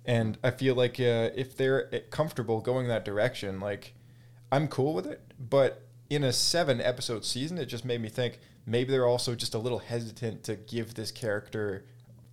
And 0.05 0.37
I 0.43 0.51
feel 0.51 0.75
like 0.75 0.99
uh, 0.99 1.29
if 1.35 1.55
they're 1.55 1.87
uh, 1.93 1.99
comfortable 2.09 2.59
going 2.59 2.87
that 2.87 3.05
direction, 3.05 3.59
like 3.59 3.93
I'm 4.51 4.67
cool 4.67 4.93
with 4.93 5.05
it. 5.05 5.21
But 5.39 5.83
in 6.09 6.23
a 6.23 6.33
seven 6.33 6.81
episode 6.81 7.23
season, 7.23 7.57
it 7.57 7.65
just 7.65 7.85
made 7.85 8.01
me 8.01 8.09
think 8.09 8.39
maybe 8.65 8.91
they're 8.91 9.07
also 9.07 9.35
just 9.35 9.53
a 9.53 9.57
little 9.59 9.79
hesitant 9.79 10.43
to 10.43 10.55
give 10.55 10.95
this 10.95 11.11
character 11.11 11.85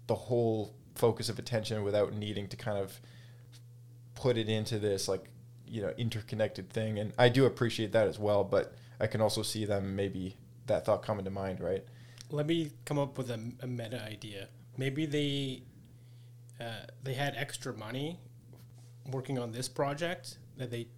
the 0.08 0.14
whole 0.14 0.74
focus 0.94 1.28
of 1.28 1.38
attention 1.38 1.84
without 1.84 2.12
needing 2.12 2.48
to 2.48 2.56
kind 2.56 2.76
of 2.76 3.00
put 4.16 4.36
it 4.36 4.48
into 4.48 4.78
this 4.80 5.06
like 5.06 5.30
you 5.66 5.80
know 5.80 5.92
interconnected 5.96 6.68
thing 6.70 6.98
and 6.98 7.12
i 7.18 7.28
do 7.28 7.46
appreciate 7.46 7.92
that 7.92 8.08
as 8.08 8.18
well 8.18 8.42
but 8.42 8.74
i 9.00 9.06
can 9.06 9.20
also 9.20 9.42
see 9.42 9.64
them 9.64 9.94
maybe 9.94 10.36
that 10.66 10.84
thought 10.84 11.02
coming 11.02 11.24
to 11.24 11.30
mind 11.30 11.60
right 11.60 11.84
Let 12.30 12.46
me 12.46 12.70
come 12.84 12.98
up 12.98 13.16
with 13.16 13.30
a, 13.30 13.40
a 13.62 13.66
meta 13.66 14.02
idea. 14.04 14.48
Maybe 14.76 15.06
they 15.06 15.62
uh, 16.60 16.86
they 17.02 17.14
had 17.14 17.34
extra 17.36 17.72
money 17.72 18.18
working 19.10 19.38
on 19.38 19.52
this 19.52 19.68
project 19.68 20.38
that 20.58 20.70
they 20.70 20.88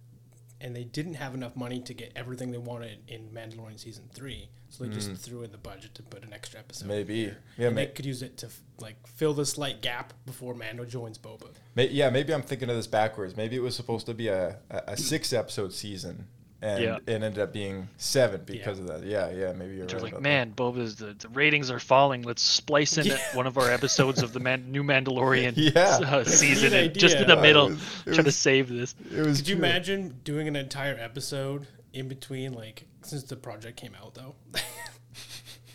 and 0.61 0.75
they 0.75 0.83
didn't 0.83 1.15
have 1.15 1.33
enough 1.33 1.55
money 1.55 1.79
to 1.81 1.93
get 1.93 2.11
everything 2.15 2.51
they 2.51 2.57
wanted 2.57 2.99
in 3.07 3.29
Mandalorian 3.29 3.79
season 3.79 4.05
three, 4.13 4.49
so 4.69 4.83
they 4.83 4.89
just 4.93 5.11
threw 5.13 5.43
in 5.43 5.51
the 5.51 5.57
budget 5.57 5.93
to 5.95 6.03
put 6.03 6.23
an 6.23 6.33
extra 6.33 6.59
episode. 6.59 6.85
Mm. 6.85 6.89
Maybe. 6.89 7.25
there. 7.25 7.37
Yeah, 7.57 7.69
they 7.69 7.87
could 7.87 8.05
use 8.05 8.21
it 8.21 8.37
to 8.37 8.45
f- 8.47 8.61
like 8.79 8.95
fill 9.07 9.33
the 9.33 9.45
slight 9.45 9.81
gap 9.81 10.13
before 10.25 10.53
Mando 10.53 10.85
joins 10.85 11.17
Boba. 11.17 11.49
May- 11.75 11.89
yeah 11.89 12.09
maybe 12.09 12.33
i'm 12.33 12.41
thinking 12.41 12.69
of 12.69 12.75
this 12.75 12.87
backwards 12.87 13.37
maybe 13.37 13.55
it 13.55 13.61
was 13.61 13.75
supposed 13.75 14.05
to 14.07 14.13
be 14.13 14.27
a, 14.27 14.57
a, 14.69 14.81
a 14.87 14.97
six 14.97 15.31
episode 15.33 15.71
season 15.73 16.27
and 16.63 16.83
Yeah. 16.83 16.95
it 16.97 17.09
ended 17.09 17.39
up 17.39 17.51
being 17.53 17.87
seven 17.97 18.41
because 18.45 18.79
of 18.79 18.87
that 18.87 19.03
yeah 19.03 19.29
yeah 19.31 19.51
maybe 19.53 19.75
you're 19.75 19.85
They're 19.87 19.97
right 19.97 20.03
like, 20.03 20.11
about 20.13 20.21
man, 20.21 20.51
Boba's 20.53 20.95
the, 20.95 21.13
the 21.13 21.27
ratings 21.29 21.71
are 21.71 21.79
falling. 21.79 22.21
Let's 22.23 22.41
splice 22.43 22.97
in 22.97 23.11
one 23.33 23.47
of 23.47 23.57
our 23.57 23.71
episodes 23.71 24.21
of 24.21 24.31
the 24.33 24.39
man, 24.39 24.71
new 24.71 24.83
Mandalorian 24.83 25.53
Yeah. 25.75 25.99
uh, 26.05 26.23
season, 26.23 26.71
neat 26.73 26.85
and 26.91 26.97
just 26.99 27.17
in 27.17 27.27
the 27.27 27.37
Uh, 27.37 27.41
middle, 27.41 27.67
it 27.67 27.71
was- 27.71 28.03
it 28.05 28.13
trying 28.13 28.25
to 28.25 28.31
save 28.31 28.69
this. 28.69 28.93
that. 28.93 29.19
it 29.19 29.25
was 29.25 29.37
Could 29.37 29.47
you 29.49 29.55
imagine 29.55 30.19
doing 30.23 30.47
an 30.47 30.55
entire 30.55 30.97
episode 30.99 31.67
in 31.93 32.07
between, 32.07 32.53
like 32.53 32.85
since 33.01 33.23
the 33.23 33.35
project 33.35 33.77
came 33.77 33.95
out 34.01 34.13
though, 34.13 34.35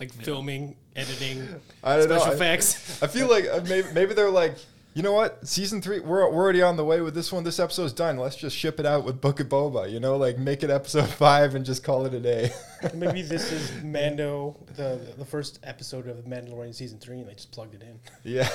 like 0.00 0.12
filming, 0.12 0.76
editing, 0.94 1.48
I 1.82 1.96
don't 1.96 2.04
special 2.04 2.30
I- 2.30 2.34
effects. 2.34 3.02
I 3.02 3.06
feel 3.06 3.28
like 3.28 3.46
uh, 3.48 3.60
maybe, 3.68 3.88
maybe 3.94 4.14
they're 4.14 4.30
like, 4.30 4.54
you 4.96 5.02
know 5.02 5.12
what? 5.12 5.46
Season 5.46 5.82
three, 5.82 6.00
we're, 6.00 6.26
we're 6.30 6.42
already 6.42 6.62
on 6.62 6.78
the 6.78 6.84
way 6.84 7.02
with 7.02 7.14
this 7.14 7.30
one. 7.30 7.44
This 7.44 7.60
episode's 7.60 7.92
done. 7.92 8.16
Let's 8.16 8.34
just 8.34 8.56
ship 8.56 8.80
it 8.80 8.86
out 8.86 9.04
with 9.04 9.20
Book 9.20 9.40
of 9.40 9.48
Boba. 9.50 9.92
You 9.92 10.00
know, 10.00 10.16
like 10.16 10.38
make 10.38 10.62
it 10.62 10.70
episode 10.70 11.06
five 11.10 11.54
and 11.54 11.66
just 11.66 11.84
call 11.84 12.06
it 12.06 12.14
a 12.14 12.18
day. 12.18 12.50
Maybe 12.94 13.20
this 13.20 13.52
is 13.52 13.70
Mando, 13.82 14.56
the 14.74 14.98
the 15.18 15.24
first 15.26 15.58
episode 15.64 16.08
of 16.08 16.16
the 16.16 16.22
Mandalorian 16.22 16.74
season 16.74 16.98
three, 16.98 17.18
and 17.18 17.28
they 17.28 17.34
just 17.34 17.52
plugged 17.52 17.74
it 17.74 17.82
in. 17.82 18.00
yeah, 18.24 18.48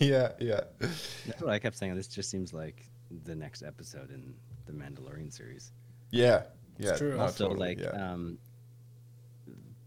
yeah, 0.00 0.32
yeah. 0.40 0.62
That's 0.80 1.40
what 1.40 1.50
I 1.50 1.60
kept 1.60 1.78
saying. 1.78 1.94
This 1.94 2.08
just 2.08 2.28
seems 2.28 2.52
like 2.52 2.84
the 3.22 3.36
next 3.36 3.62
episode 3.62 4.10
in 4.10 4.34
the 4.66 4.72
Mandalorian 4.72 5.32
series. 5.32 5.70
Yeah, 6.10 6.42
yeah. 6.76 6.96
true. 6.96 7.20
also, 7.20 7.50
totally, 7.50 7.68
like, 7.68 7.78
yeah. 7.78 8.12
um, 8.12 8.38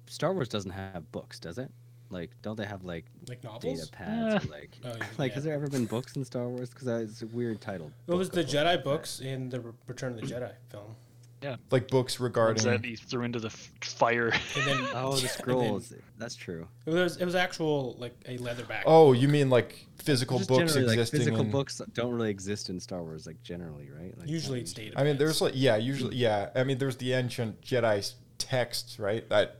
Star 0.05 0.31
Wars 0.31 0.47
doesn't 0.47 0.71
have 0.71 1.11
books, 1.11 1.37
does 1.37 1.57
it? 1.57 1.69
Like, 2.09 2.31
don't 2.41 2.55
they 2.55 2.65
have 2.65 2.83
like 2.83 3.05
Like 3.27 3.41
data 3.41 3.53
novels. 3.53 3.89
pads? 3.89 4.45
or, 4.45 4.49
like, 4.49 4.77
Oh, 4.85 4.89
yeah, 4.97 5.03
like, 5.17 5.29
yeah. 5.31 5.35
has 5.35 5.43
there 5.43 5.53
ever 5.53 5.67
been 5.67 5.85
books 5.85 6.15
in 6.15 6.23
Star 6.25 6.47
Wars? 6.47 6.69
Because 6.69 6.87
it's 6.87 7.21
a 7.21 7.27
weird 7.27 7.59
title. 7.61 7.91
It 8.07 8.13
was 8.13 8.29
the 8.29 8.43
Jedi 8.43 8.77
Boba 8.79 8.83
books 8.83 9.19
in 9.19 9.49
the 9.49 9.61
Return 9.87 10.13
of 10.13 10.21
the 10.21 10.27
Jedi 10.33 10.51
film. 10.69 10.95
Yeah. 11.43 11.57
like 11.69 11.87
books 11.89 12.19
regarding. 12.19 12.63
that 12.63 12.83
he 12.83 12.95
threw 12.95 13.21
into 13.23 13.39
the 13.39 13.49
f- 13.49 13.71
fire. 13.81 14.29
And 14.29 14.65
then 14.65 14.77
Oh, 14.95 15.11
the 15.11 15.17
and 15.17 15.21
then 15.21 15.29
scrolls. 15.29 15.93
That's 16.17 16.35
true. 16.35 16.67
It 16.87 16.89
was 16.89 17.17
it 17.17 17.25
was 17.25 17.35
actual 17.35 17.95
like 17.99 18.15
a 18.25 18.39
leatherback. 18.39 18.81
Oh, 18.87 19.11
you 19.13 19.27
mean 19.27 19.51
like 19.51 19.85
physical 19.97 20.39
Just 20.39 20.49
books 20.49 20.73
generally, 20.73 20.87
like, 20.87 20.93
existing? 20.97 21.19
physical 21.19 21.41
in- 21.41 21.51
books 21.51 21.79
don't 21.93 22.11
really 22.11 22.31
exist 22.31 22.69
in 22.71 22.79
Star 22.79 23.03
Wars, 23.03 23.27
like 23.27 23.41
generally, 23.43 23.91
right? 23.91 24.17
Like, 24.17 24.27
Usually 24.27 24.61
it's 24.61 24.73
data. 24.73 24.99
I 24.99 25.03
mean, 25.03 25.17
there's 25.17 25.39
like 25.39 25.53
yeah, 25.55 25.75
usually 25.75 26.15
yeah. 26.15 26.49
I 26.55 26.63
mean, 26.63 26.79
there's 26.79 26.97
the 26.97 27.13
ancient 27.13 27.61
Jedi 27.61 28.11
texts, 28.39 28.97
right? 28.97 29.27
That 29.29 29.57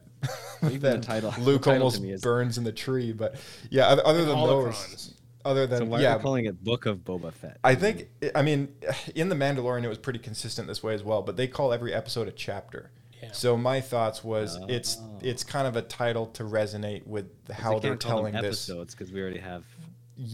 Even 0.64 0.80
that 0.82 1.02
the 1.02 1.06
title- 1.08 1.32
the 1.32 1.42
Luke 1.42 1.62
title 1.64 1.74
to 1.80 1.84
almost 1.84 2.02
me 2.02 2.12
is- 2.12 2.22
burns 2.22 2.58
in 2.58 2.64
the 2.64 2.72
tree. 2.72 3.12
But 3.12 3.36
yeah, 3.70 3.88
other, 3.88 4.06
other 4.06 4.20
And 4.22 4.30
than 4.30 4.38
those, 4.38 4.76
holocrons. 4.76 5.14
other 5.46 5.68
So 5.68 5.68
than 5.68 5.90
why 5.90 6.02
yeah, 6.02 6.18
they 6.18 6.24
calling 6.24 6.46
it 6.46 6.64
Book 6.64 6.86
of 6.86 7.00
Boba 7.00 7.32
Fett? 7.34 7.58
I 7.64 7.76
think 7.76 8.10
I 8.36 8.42
mean 8.42 8.70
in 9.16 9.30
the 9.30 9.36
Mandalorian 9.36 9.84
it 9.84 9.88
was 9.90 9.98
pretty 9.98 10.20
consistent 10.20 10.68
this 10.68 10.82
way 10.82 10.94
as 10.94 11.04
well. 11.04 11.22
But 11.22 11.38
they 11.38 11.48
call 11.48 11.72
every 11.74 11.94
episode 11.94 12.28
a 12.28 12.32
chapter. 12.32 12.92
Yeah. 13.22 13.32
So 13.32 13.58
my 13.58 13.82
thoughts 13.82 14.24
was 14.24 14.58
it's 14.68 14.98
Oh. 15.00 15.20
it's 15.22 15.44
kind 15.44 15.68
of 15.68 15.76
a 15.76 15.82
title 15.82 16.28
to 16.28 16.44
resonate 16.44 17.06
with 17.08 17.26
how 17.52 17.74
they 17.76 17.80
they're 17.80 17.92
can't 17.92 18.02
call 18.04 18.24
them 18.24 18.32
telling 18.34 18.44
this. 18.50 18.70
episodes 18.70 18.94
because 18.96 19.12
we 19.12 19.22
already 19.22 19.40
have 19.40 19.64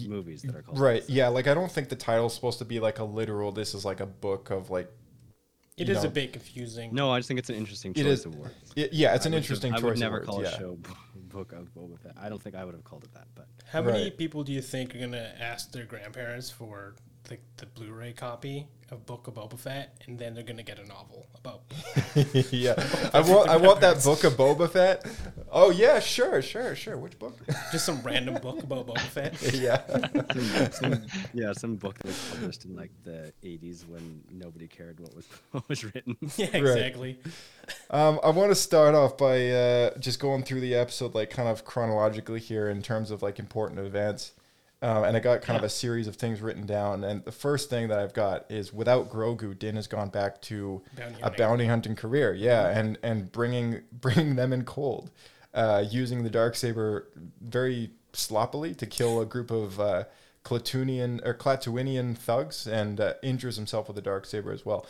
movies 0.07 0.41
that 0.43 0.55
are 0.55 0.61
called 0.61 0.79
Right. 0.79 0.97
episodes. 0.97 1.09
Yeah. 1.15 1.27
Like 1.27 1.47
I 1.47 1.53
don't 1.53 1.71
think 1.71 1.89
the 1.89 1.95
title's 1.95 2.33
supposed 2.33 2.59
to 2.59 2.65
be 2.65 2.79
like 2.79 2.99
a 2.99 3.03
literal. 3.03 3.51
This 3.51 3.73
is 3.73 3.83
like 3.85 3.99
a 3.99 4.05
book 4.05 4.49
of 4.49 4.69
like. 4.69 4.89
It 5.77 5.87
you 5.87 5.95
is 5.95 6.03
know, 6.03 6.09
a 6.09 6.11
bit 6.11 6.33
confusing. 6.33 6.93
No, 6.93 7.11
I 7.11 7.19
just 7.19 7.27
think 7.27 7.39
it's 7.39 7.49
an 7.49 7.55
interesting 7.55 7.93
choice 7.93 8.05
It 8.05 8.07
is. 8.09 8.25
of 8.25 8.35
words. 8.35 8.53
y- 8.77 8.89
yeah, 8.91 9.15
it's 9.15 9.25
I 9.25 9.29
an 9.29 9.33
would- 9.33 9.37
interesting 9.39 9.73
I 9.73 9.77
choice. 9.77 9.83
would 9.83 9.93
of 9.93 9.99
never 9.99 10.15
words, 10.17 10.25
call 10.27 10.41
yeah. 10.43 10.49
a 10.49 10.57
show 10.59 10.75
B- 10.75 10.89
Book 11.29 11.51
of 11.51 11.73
Boba 11.73 11.99
Fett. 11.99 12.13
I 12.21 12.29
don't 12.29 12.41
think 12.41 12.55
I 12.55 12.63
would 12.63 12.75
have 12.75 12.83
called 12.83 13.03
it 13.05 13.13
that, 13.15 13.27
but 13.33 13.47
How 13.71 13.81
many 13.81 14.11
people 14.11 14.43
do 14.43 14.51
you 14.51 14.61
think 14.61 14.95
are 14.95 14.99
gonna 14.99 15.33
ask 15.39 15.71
their 15.71 15.85
grandparents 15.85 16.51
for 16.51 16.95
the, 17.33 17.65
the 17.65 17.65
Blu-ray 17.65 18.13
copy 18.13 18.67
of 18.91 19.05
Book 19.05 19.27
of 19.27 19.33
Boba 19.33 19.57
Fett, 19.57 20.01
and 20.05 20.19
then 20.19 20.33
they're 20.33 20.43
gonna 20.43 20.63
get 20.63 20.79
a 20.79 20.85
novel 20.85 21.27
about? 21.35 21.61
yeah, 22.51 22.75
I 23.13 23.21
want 23.21 23.49
I 23.49 23.57
want 23.57 23.81
that 23.81 24.03
book 24.03 24.23
of 24.23 24.33
Boba 24.33 24.69
Fett. 24.69 25.05
Oh 25.51 25.71
yeah, 25.71 25.99
sure, 25.99 26.41
sure, 26.41 26.75
sure. 26.75 26.97
Which 26.97 27.17
book? 27.17 27.37
Just 27.71 27.85
some 27.85 28.01
random 28.03 28.35
book 28.35 28.61
about 28.63 28.87
Boba 28.87 28.99
Fett. 28.99 29.41
yeah, 29.53 29.81
some, 30.71 30.71
some, 30.71 31.05
yeah, 31.33 31.53
some 31.53 31.75
book 31.75 31.97
that 31.99 32.07
was 32.07 32.29
published 32.31 32.65
in 32.65 32.75
like 32.75 32.91
the 33.03 33.33
'80s 33.43 33.87
when 33.87 34.23
nobody 34.31 34.67
cared 34.67 34.99
what 34.99 35.15
was 35.15 35.27
what 35.51 35.67
was 35.67 35.83
written. 35.83 36.15
yeah, 36.37 36.47
exactly. 36.53 37.19
um, 37.89 38.19
I 38.23 38.29
want 38.29 38.51
to 38.51 38.55
start 38.55 38.95
off 38.95 39.17
by 39.17 39.49
uh, 39.49 39.97
just 39.97 40.19
going 40.19 40.43
through 40.43 40.61
the 40.61 40.75
episode 40.75 41.15
like 41.15 41.31
kind 41.31 41.49
of 41.49 41.65
chronologically 41.65 42.39
here 42.39 42.69
in 42.69 42.81
terms 42.81 43.11
of 43.11 43.21
like 43.23 43.39
important 43.39 43.79
events. 43.79 44.33
Um, 44.83 45.05
and 45.05 45.15
I 45.15 45.21
got 45.21 45.41
kind 45.41 45.57
of 45.57 45.63
a 45.63 45.69
series 45.69 46.07
of 46.07 46.17
things 46.17 46.41
written 46.41 46.65
down. 46.65 47.05
And 47.05 47.23
the 47.23 47.31
first 47.31 47.69
thing 47.69 47.87
that 47.87 47.99
I've 47.99 48.13
got 48.13 48.51
is 48.51 48.73
without 48.73 49.09
Grogu, 49.09 49.57
Din 49.57 49.77
has 49.77 49.87
gone 49.87 50.09
back 50.09 50.41
to 50.43 50.81
Bounty 50.97 51.21
a 51.23 51.31
bounty 51.31 51.65
hunting 51.67 51.95
career. 51.95 52.33
Yeah, 52.33 52.67
and 52.67 52.99
and 53.01 53.31
bringing 53.31 53.83
bringing 53.93 54.35
them 54.35 54.51
in 54.51 54.65
cold, 54.65 55.09
uh, 55.53 55.85
using 55.89 56.23
the 56.23 56.29
dark 56.29 56.55
saber 56.55 57.07
very 57.39 57.91
sloppily 58.11 58.75
to 58.75 58.85
kill 58.85 59.21
a 59.21 59.25
group 59.25 59.51
of 59.51 59.79
uh, 59.79 60.03
Klatooinian 60.43 61.25
or 61.25 61.33
Klatooinian 61.33 62.17
thugs, 62.17 62.67
and 62.67 62.99
uh, 62.99 63.13
injures 63.23 63.55
himself 63.55 63.87
with 63.87 63.95
the 63.95 64.01
dark 64.01 64.25
saber 64.25 64.51
as 64.51 64.65
well. 64.65 64.85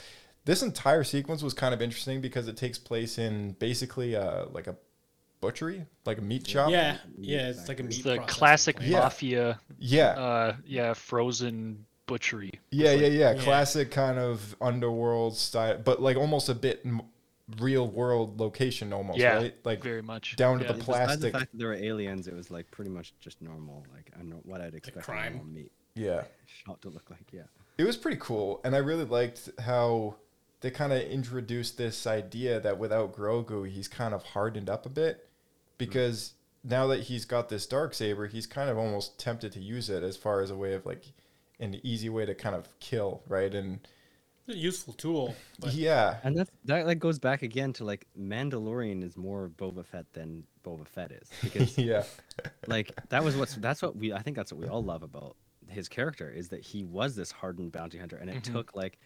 This 0.46 0.64
entire 0.64 1.04
sequence 1.04 1.44
was 1.44 1.54
kind 1.54 1.74
of 1.74 1.84
interesting 1.84 2.20
because 2.20 2.48
it 2.48 2.58
takes 2.58 2.80
place 2.80 3.20
in 3.20 3.52
basically 3.60 4.16
uh, 4.16 4.48
like 4.52 4.66
a 4.66 4.76
butchery, 5.44 5.86
like 6.06 6.18
a 6.18 6.22
meat 6.22 6.48
shop. 6.48 6.72
Yeah, 6.72 6.98
yeah, 7.18 7.50
it's 7.50 7.68
like 7.68 7.80
a 7.80 7.84
meat. 7.84 8.04
the 8.04 8.18
classic 8.20 8.78
plant. 8.78 8.92
Yeah. 8.92 9.00
mafia, 9.00 9.60
yeah, 9.78 10.08
uh, 10.08 10.56
yeah, 10.66 10.94
frozen 10.94 11.86
butchery. 12.06 12.60
yeah, 12.72 12.94
yeah, 12.94 13.08
yeah. 13.08 13.34
Yeah. 13.34 13.42
Classic 13.44 13.92
kind 13.92 14.18
of 14.20 14.56
underworld 14.62 15.36
style, 15.38 15.78
but 15.84 16.02
like 16.02 16.18
almost 16.18 16.50
a 16.50 16.56
bit 16.56 16.82
m- 16.86 17.02
real 17.60 17.88
world 17.88 18.40
location, 18.40 18.94
almost 18.94 19.20
yeah, 19.20 19.36
right? 19.38 19.56
Like 19.66 19.84
very 19.84 20.02
much 20.02 20.36
down 20.38 20.60
to 20.60 20.66
yeah. 20.66 20.72
the 20.72 20.78
Besides 20.80 20.88
the 20.88 20.94
plastic. 21.30 21.34
fact 21.34 21.52
that 21.52 21.58
there 21.58 21.68
were 21.68 21.74
aliens, 21.76 22.28
it 22.28 22.34
was 22.36 22.50
like 22.50 22.72
pretty 22.72 22.90
much 22.92 23.14
just 23.20 23.42
normal, 23.42 23.86
like 23.94 24.12
I 24.20 24.24
know 24.24 24.40
what 24.44 24.62
I'd 24.62 24.74
expect 24.76 25.06
from 25.06 25.16
crime. 25.16 25.34
normal 25.36 25.54
meat 25.54 25.72
Yeah, 25.96 26.24
shop 26.66 26.82
to 26.82 26.90
look 26.90 27.10
like. 27.10 27.28
Yeah, 27.32 27.44
it 27.78 27.84
was 27.84 27.98
pretty 27.98 28.18
cool, 28.22 28.62
and 28.64 28.74
I 28.76 28.80
really 28.80 29.06
liked 29.06 29.50
how 29.60 30.16
they 30.62 30.72
kind 30.72 30.94
of 30.94 31.02
introduced 31.02 31.78
this 31.78 32.08
idea 32.08 32.58
that 32.62 32.78
without 32.80 33.14
Grogu, 33.14 33.68
he's 33.70 33.90
kind 33.90 34.14
of 34.14 34.24
hardened 34.24 34.70
up 34.70 34.86
a 34.86 34.90
bit 34.90 35.28
because 35.78 36.34
now 36.64 36.88
that 36.88 37.02
he's 37.02 37.26
got 37.26 37.50
this 37.50 37.66
dark 37.66 37.94
saber, 37.94 38.28
he's 38.28 38.48
kind 38.48 38.70
of 38.70 38.78
almost 38.78 39.20
tempted 39.20 39.52
to 39.54 39.60
use 39.60 39.90
it 39.90 40.04
as 40.04 40.16
far 40.16 40.42
as 40.42 40.50
a 40.50 40.56
way 40.56 40.74
of 40.74 40.86
like 40.86 41.04
an 41.60 41.80
easy 41.84 42.10
way 42.10 42.26
to 42.26 42.34
kind 42.34 42.56
of 42.56 42.68
kill, 42.80 43.22
right? 43.28 43.54
And 43.54 43.80
It's 44.48 44.56
a 44.56 44.60
useful 44.60 44.94
tool. 44.94 45.36
But 45.60 45.74
yeah, 45.74 46.18
and 46.24 46.38
that 46.38 46.50
that 46.66 46.86
like 46.86 47.00
goes 47.00 47.20
back 47.20 47.42
again 47.42 47.74
to 47.74 47.86
like 47.86 48.08
Mandalorian 48.20 49.04
is 49.04 49.18
more 49.18 49.50
Boba 49.50 49.86
Fett 49.86 50.12
than 50.14 50.44
Boba 50.66 50.88
Fett 50.88 51.12
is 51.12 51.30
because 51.42 51.78
yeah, 51.78 52.04
like 52.68 52.92
that 53.10 53.24
was 53.24 53.36
what's 53.36 53.56
that's 53.56 53.82
what 53.82 53.96
we 53.96 54.14
I 54.14 54.22
think 54.22 54.38
that's 54.38 54.52
what 54.52 54.62
we 54.62 54.68
all 54.68 54.84
love 54.84 55.04
about 55.04 55.36
his 55.70 55.90
character 55.90 56.30
is 56.30 56.50
that 56.50 56.62
he 56.62 56.84
was 56.84 57.16
this 57.16 57.32
hardened 57.32 57.72
bounty 57.72 57.98
hunter 57.98 58.18
and 58.18 58.30
it 58.30 58.44
mm-hmm. 58.44 58.54
took 58.54 58.76
like 58.76 59.00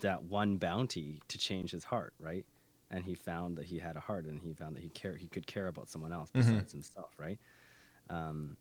that 0.00 0.22
one 0.24 0.56
bounty 0.56 1.20
to 1.28 1.38
change 1.38 1.70
his 1.70 1.84
heart, 1.84 2.14
right? 2.18 2.44
And 2.90 3.04
he 3.04 3.14
found 3.14 3.56
that 3.58 3.66
he 3.66 3.78
had 3.78 3.96
a 3.96 4.00
heart 4.00 4.24
and 4.24 4.40
he 4.40 4.54
found 4.54 4.74
that 4.76 4.82
he 4.82 4.88
care 4.88 5.14
he 5.14 5.26
could 5.28 5.46
care 5.46 5.68
about 5.68 5.88
someone 5.90 6.12
else 6.12 6.30
besides 6.32 6.72
himself, 6.72 7.10
right? 7.18 7.38
Um, 8.08 8.56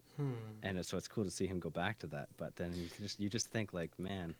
and 0.63 0.85
so 0.85 0.97
it's 0.97 1.07
cool 1.07 1.23
to 1.23 1.31
see 1.31 1.47
him 1.47 1.59
go 1.59 1.69
back 1.69 1.99
to 1.99 2.07
that. 2.07 2.27
But 2.37 2.55
then 2.55 2.73
you 2.75 2.89
just 3.01 3.19
you 3.19 3.29
just 3.29 3.47
think 3.47 3.73
like, 3.73 3.97
man, 3.97 4.35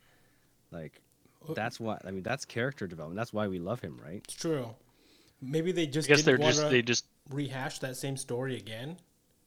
like 0.71 1.00
that's 1.54 1.80
what 1.80 2.06
I 2.06 2.12
mean. 2.12 2.23
That's 2.23 2.43
character 2.45 2.88
development. 2.88 3.17
That's 3.17 3.32
why 3.32 3.47
we 3.47 3.60
love 3.60 3.80
him, 3.80 3.97
right? 4.04 4.21
it's 4.26 4.36
true. 4.36 4.76
Maybe 5.41 5.71
they 5.71 5.88
just 5.88 6.10
I 6.10 6.15
guess 6.15 6.23
they're 6.23 6.38
just 6.38 6.69
they 6.69 6.82
just 6.82 7.06
rehash 7.30 7.80
that 7.80 7.95
same 7.95 8.17
story 8.17 8.58
again. 8.58 8.97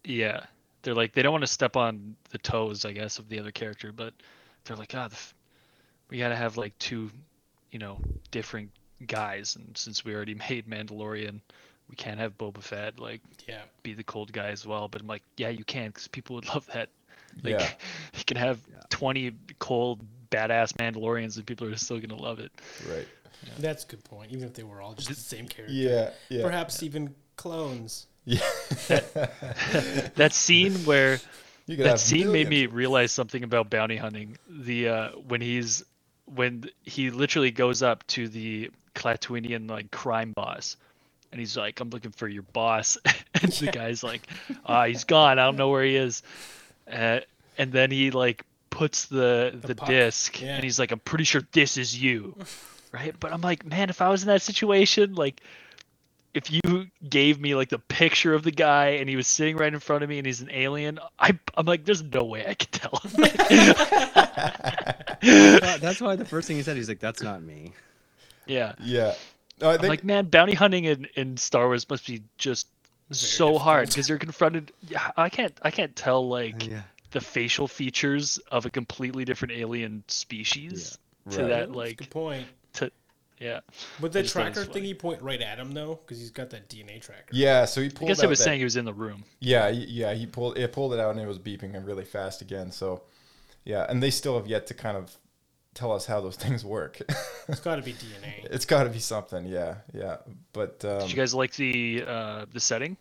yeah 0.05 0.45
they're 0.83 0.95
like 0.95 1.13
they 1.13 1.21
don't 1.23 1.33
want 1.33 1.43
to 1.43 1.47
step 1.49 1.77
on 1.77 2.17
the 2.31 2.39
toes 2.39 2.85
I 2.87 2.93
guess 2.93 3.19
of 3.19 3.29
the 3.29 3.39
other 3.39 3.51
character, 3.51 3.93
but 3.93 4.15
they're 4.65 4.77
like 4.77 4.95
ah 4.95 5.09
the 5.09 5.15
f- 5.15 5.35
we 6.09 6.17
gotta 6.19 6.37
have 6.37 6.57
like 6.57 6.79
two 6.79 7.11
you 7.73 7.79
know 7.79 7.99
different 8.31 8.71
guys, 9.07 9.57
and 9.57 9.77
since 9.77 10.05
we 10.05 10.15
already 10.15 10.35
made 10.51 10.69
Mandalorian, 10.69 11.41
we 11.89 11.97
can't 11.97 12.19
have 12.21 12.37
Boba 12.39 12.63
Fett 12.63 12.99
like 12.99 13.21
Yeah. 13.49 13.63
be 13.83 13.95
the 13.95 14.05
cold 14.05 14.33
guy 14.33 14.49
as 14.49 14.67
well. 14.67 14.89
But 14.89 15.01
I'm 15.03 15.07
like 15.09 15.23
yeah 15.37 15.49
you 15.49 15.65
can 15.65 15.89
because 15.89 16.09
people 16.09 16.37
would 16.37 16.49
love 16.55 16.67
that. 16.75 16.89
Like 17.43 17.61
Yeah. 17.61 17.71
you 18.15 18.25
can 18.27 18.37
have 18.37 18.59
20 18.91 19.33
cold 19.59 20.01
badass 20.31 20.73
Mandalorians 20.75 21.37
and 21.37 21.47
people 21.47 21.67
are 21.67 21.77
still 21.77 21.99
gonna 21.99 22.21
love 22.21 22.39
it. 22.41 22.53
right. 22.89 23.07
That's 23.59 23.85
a 23.85 23.87
good 23.87 24.05
point. 24.05 24.33
Even 24.33 24.45
if 24.45 24.53
they 24.55 24.65
were 24.65 24.83
all 24.83 24.93
just 24.93 25.09
the 25.09 25.15
same 25.15 25.49
character. 25.49 25.73
Yeah, 25.75 26.11
yeah. 26.29 26.43
Perhaps 26.45 26.83
even 26.83 27.15
clones. 27.37 28.07
Yeah. 28.27 28.41
That 30.17 30.31
scene 30.33 30.75
where 30.85 31.21
that 31.67 31.79
have 31.87 32.01
scene 32.01 32.31
made 32.33 32.49
me 32.49 32.67
realize 32.67 33.13
something 33.13 33.43
about 33.43 33.71
bounty 33.71 33.97
hunting. 33.97 34.37
The 34.49 34.89
uh, 34.89 35.09
when 35.27 35.41
he's 35.41 35.85
when 36.35 36.71
he 36.83 37.11
literally 37.11 37.51
goes 37.51 37.83
up 37.83 38.07
to 38.09 38.29
the 38.29 38.71
Klatooinian 38.95 39.69
like 39.69 39.91
crime 39.91 40.33
boss, 40.33 40.77
and 41.33 41.41
he's 41.41 41.57
like, 41.57 41.81
"I'm 41.81 41.91
looking 41.91 42.13
for 42.13 42.29
your 42.29 42.43
boss," 42.43 42.99
and 43.43 43.53
the 43.53 43.71
guy's 43.73 44.03
like, 44.03 44.23
"Ah, 44.67 44.87
he's 44.87 45.05
gone. 45.05 45.39
I 45.39 45.45
don't 45.45 45.57
know 45.57 45.69
where 45.69 45.85
he 45.85 45.97
is." 45.97 46.23
Uh, 46.91 47.21
and 47.59 47.73
then 47.73 47.91
he 47.91 48.11
like 48.11 48.45
puts 48.71 49.07
the 49.07 49.59
the, 49.63 49.75
puck, 49.75 49.89
disc, 49.89 50.41
yeah. 50.41 50.55
and 50.55 50.65
he's 50.65 50.79
like, 50.79 50.93
"I'm 50.93 51.01
pretty 51.01 51.25
sure 51.25 51.43
this 51.53 51.77
is 51.77 52.01
you." 52.01 52.37
right? 52.93 53.15
But 53.19 53.33
I'm 53.33 53.41
like, 53.41 53.65
man, 53.65 53.91
if 53.91 54.03
I 54.03 54.09
was 54.09 54.23
in 54.23 54.29
that 54.29 54.43
situation, 54.43 55.15
like 55.15 55.41
if 56.35 56.51
you 56.51 56.87
gave 57.09 57.41
me 57.41 57.55
like 57.55 57.71
the 57.71 57.79
picture 57.79 58.35
of 58.35 58.43
the 58.43 58.51
guy 58.53 58.89
and 58.91 59.09
he 59.09 59.17
was 59.17 59.27
sitting 59.27 59.57
right 59.57 59.73
in 59.73 59.81
front 59.81 60.03
of 60.05 60.09
me 60.09 60.19
and 60.19 60.27
he's 60.27 60.41
an 60.41 60.51
alien, 60.53 60.99
I 61.19 61.39
I'm 61.57 61.67
like, 61.67 61.85
there's 61.85 62.03
no 62.03 62.25
way 62.25 62.47
I 62.47 62.55
could 62.55 62.73
tell. 62.73 63.01
That's 65.81 66.01
why 66.01 66.17
the 66.17 66.25
first 66.25 66.49
thing 66.49 66.57
he 66.57 66.63
said, 66.63 66.77
he's 66.77 66.89
like, 66.89 67.01
"That's 67.01 67.23
not 67.23 67.43
me." 67.43 67.73
yeah. 68.47 68.75
Yeah. 68.81 69.15
No, 69.61 69.71
I 69.71 69.75
I'm 69.75 69.89
like, 69.89 70.05
man, 70.05 70.27
bounty 70.27 70.55
hunting 70.55 70.85
in, 70.85 71.07
in 71.17 71.37
Star 71.37 71.67
Wars 71.67 71.89
must 71.91 72.07
be 72.07 72.23
just 72.39 72.69
so 73.11 73.59
hard 73.59 73.89
because 73.89 74.09
you're 74.09 74.19
confronted. 74.19 74.73
Yeah, 74.89 75.11
I 75.17 75.29
can't 75.29 75.57
I 75.63 75.71
can't 75.71 75.95
tell 75.95 76.27
like 76.29 76.67
Yeah. 76.67 76.83
the 77.11 77.21
facial 77.21 77.69
features 77.69 78.39
of 78.51 78.67
a 78.67 78.71
completely 78.71 79.25
different 79.25 79.53
alien 79.55 80.05
species 80.09 80.99
to 81.31 81.41
Right. 81.41 81.49
that 81.49 81.73
like 81.73 81.97
good 81.99 82.11
point. 82.11 82.47
To 83.41 83.45
yeah. 83.45 83.61
Would 84.01 84.13
the 84.13 84.21
I 84.21 84.23
just 84.23 84.35
thought 84.35 84.47
it 84.47 84.57
was 84.57 84.67
tracker 84.67 84.79
thingy 84.81 84.99
point 84.99 85.23
right 85.23 85.41
at 85.41 85.59
him 85.59 85.73
though? 85.73 85.99
Because 86.05 86.19
he's 86.21 86.31
got 86.31 86.51
that 86.51 86.69
DNA 86.69 87.01
tracker. 87.01 87.25
yeah. 87.33 87.65
So 87.65 87.81
he 87.81 87.89
pulled. 87.89 87.97
I 87.97 87.99
pulled. 87.99 88.09
guess 88.09 88.23
it 88.23 88.29
was 88.29 88.39
that- 88.39 88.45
saying 88.45 88.59
he 88.59 88.65
was 88.65 88.77
in 88.77 88.85
the 88.85 88.93
room. 88.95 89.25
Yeah, 89.41 89.69
yeah. 89.69 90.15
He 90.15 90.27
pulled 90.27 90.59
it 90.59 90.73
pulled 90.73 90.95
it 90.95 91.01
out 91.01 91.11
and 91.13 91.21
it 91.21 91.27
was 91.27 91.39
beeping 91.39 91.75
and 91.75 91.87
really 91.87 92.05
fast 92.05 92.43
again. 92.43 92.71
So, 92.71 93.03
yeah, 93.65 93.87
and 93.89 94.03
they 94.03 94.11
still 94.11 94.37
have 94.37 94.47
yet 94.47 94.67
to 94.69 94.75
kind 94.75 94.97
of 94.97 95.17
tell 95.75 95.93
us 95.93 96.07
how 96.07 96.21
those 96.21 96.37
things 96.45 96.65
work. 96.65 97.01
It's 97.49 97.61
got 97.61 97.77
to 97.77 97.83
be 97.83 97.93
DNA. 97.95 98.45
it's 98.45 98.65
got 98.67 98.85
to 98.85 98.91
be 98.91 98.99
something. 99.01 99.47
Yeah, 99.47 99.77
yeah. 99.93 100.19
But 100.53 100.85
um, 100.85 101.01
Did 101.01 101.11
you 101.11 101.17
guys 101.17 101.35
like 101.35 101.55
the 101.55 102.05
uh 102.07 102.47
the 102.53 102.61
setting? 102.61 102.97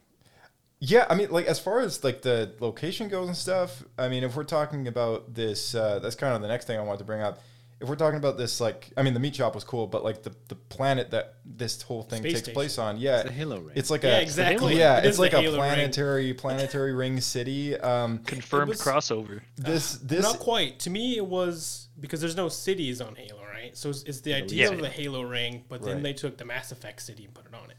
Yeah, 0.81 1.05
I 1.09 1.15
mean, 1.15 1.29
like 1.29 1.45
as 1.45 1.59
far 1.59 1.81
as 1.81 2.03
like 2.05 2.21
the 2.21 2.53
location 2.61 3.09
goes 3.09 3.27
and 3.27 3.35
stuff. 3.35 3.83
I 3.97 4.07
mean, 4.07 4.23
if 4.23 4.35
we're 4.35 4.45
talking 4.45 4.87
about 4.87 5.33
this, 5.33 5.75
uh, 5.75 5.99
that's 5.99 6.15
kind 6.15 6.33
of 6.33 6.41
the 6.41 6.47
next 6.47 6.65
thing 6.65 6.79
I 6.79 6.83
want 6.83 6.99
to 6.99 7.05
bring 7.05 7.21
up. 7.21 7.39
If 7.81 7.87
we're 7.87 7.95
talking 7.95 8.17
about 8.17 8.37
this, 8.37 8.59
like, 8.59 8.89
I 8.97 9.03
mean, 9.03 9.13
the 9.13 9.19
meat 9.21 9.35
shop 9.35 9.55
was 9.55 9.63
cool, 9.63 9.87
but 9.87 10.03
like 10.03 10.23
the, 10.23 10.33
the 10.49 10.55
planet 10.55 11.11
that 11.11 11.35
this 11.45 11.81
whole 11.81 12.03
thing 12.03 12.21
Space 12.21 12.41
takes 12.41 12.49
place 12.49 12.77
on, 12.77 12.97
yeah, 12.97 13.21
It's 13.21 13.29
a 13.29 13.33
Halo 13.33 13.59
ring. 13.59 13.73
It's 13.75 13.89
like 13.89 14.03
Yeah, 14.03 14.17
a 14.17 14.21
exactly. 14.21 14.77
Yeah, 14.77 14.97
It 14.99 15.05
it's 15.05 15.17
like 15.19 15.33
a 15.33 15.41
Halo 15.41 15.53
ring. 15.61 15.71
planetary 15.73 16.33
planetary 16.33 16.93
ring 16.93 17.21
city. 17.21 17.77
Um, 17.79 18.19
Confirmed 18.19 18.69
was- 18.69 18.81
crossover. 18.81 19.41
this 19.55 19.93
this 19.99 20.23
Not 20.23 20.39
quite. 20.39 20.79
To 20.79 20.89
me, 20.89 21.15
it 21.17 21.25
was 21.25 21.87
because 21.99 22.19
there's 22.21 22.35
no 22.35 22.49
cities 22.49 22.99
on 23.01 23.15
Halo, 23.15 23.41
right? 23.45 23.75
So 23.77 23.89
it's, 23.89 24.03
it's 24.03 24.21
the 24.21 24.33
idea 24.33 24.67
Yeah. 24.67 24.73
of 24.75 24.81
the 24.81 24.89
Halo 24.89 25.21
ring, 25.21 25.63
but 25.69 25.81
then 25.81 25.95
Right. 25.95 26.03
they 26.03 26.13
took 26.13 26.37
the 26.37 26.45
Mass 26.45 26.71
Effect 26.71 27.01
city 27.01 27.25
and 27.25 27.33
put 27.33 27.45
it 27.45 27.53
on 27.53 27.69
it. 27.71 27.77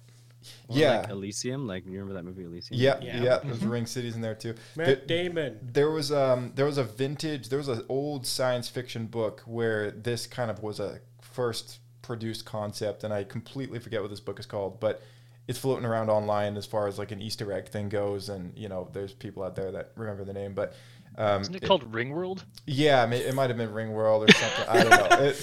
Or 0.69 0.77
yeah. 0.79 1.01
like 1.01 1.11
Elysium. 1.11 1.67
Like 1.67 1.85
you 1.87 1.93
remember 1.93 2.15
that 2.15 2.25
movie 2.25 2.45
Elysium? 2.45 2.81
yeah, 2.81 2.99
Yeah. 3.01 3.23
yeah, 3.23 3.39
There's 3.45 3.65
ring 3.65 3.87
cities 3.87 4.15
in 4.17 4.21
there 4.23 4.35
too. 4.35 4.55
Matt 4.77 4.87
There- 4.87 4.97
Damon. 5.25 5.59
there 5.63 5.91
was 5.91 6.11
um 6.13 6.53
there 6.55 6.67
was 6.67 6.79
a 6.79 6.85
vintage 6.85 7.49
there 7.49 7.59
was 7.59 7.69
an 7.69 7.85
old 7.89 8.27
science 8.27 8.69
fiction 8.69 9.07
book 9.07 9.43
where 9.47 9.91
this 9.91 10.27
kind 10.27 10.51
of 10.51 10.63
was 10.63 10.81
a 10.81 11.01
first 11.21 11.79
produced 12.03 12.45
concept 12.45 13.05
and 13.05 13.13
I 13.13 13.25
completely 13.25 13.79
forget 13.79 14.01
what 14.01 14.11
this 14.11 14.21
book 14.21 14.39
is 14.41 14.47
called 14.47 14.81
but 14.81 15.03
it's 15.47 15.59
floating 15.59 15.85
around 15.85 16.11
online 16.11 16.57
as 16.57 16.65
far 16.67 16.87
as 16.87 16.99
like 16.99 17.13
an 17.13 17.21
Easter 17.21 17.53
egg 17.53 17.69
thing 17.69 17.89
goes 17.89 18.29
and 18.29 18.57
you 18.57 18.69
know 18.69 18.89
there's 18.93 19.13
people 19.13 19.43
out 19.43 19.55
there 19.57 19.71
that 19.73 19.93
remember 19.97 20.25
the 20.25 20.33
name 20.33 20.55
but 20.55 20.75
um, 21.19 21.43
Isn't 21.43 21.55
it 21.57 21.63
it- 21.63 21.67
called 21.67 21.91
Ringworld? 21.93 22.45
yeah, 22.67 23.05
ma- 23.07 23.17
it 23.17 23.35
might 23.35 23.51
have 23.51 23.57
been 23.57 23.73
Ring 23.73 23.93
World 23.93 24.29
or 24.29 24.33
something. 24.33 24.65
I 24.69 24.85
don't 24.85 24.91
know. 24.91 25.27
It, 25.27 25.37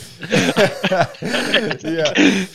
yeah, 1.84 2.46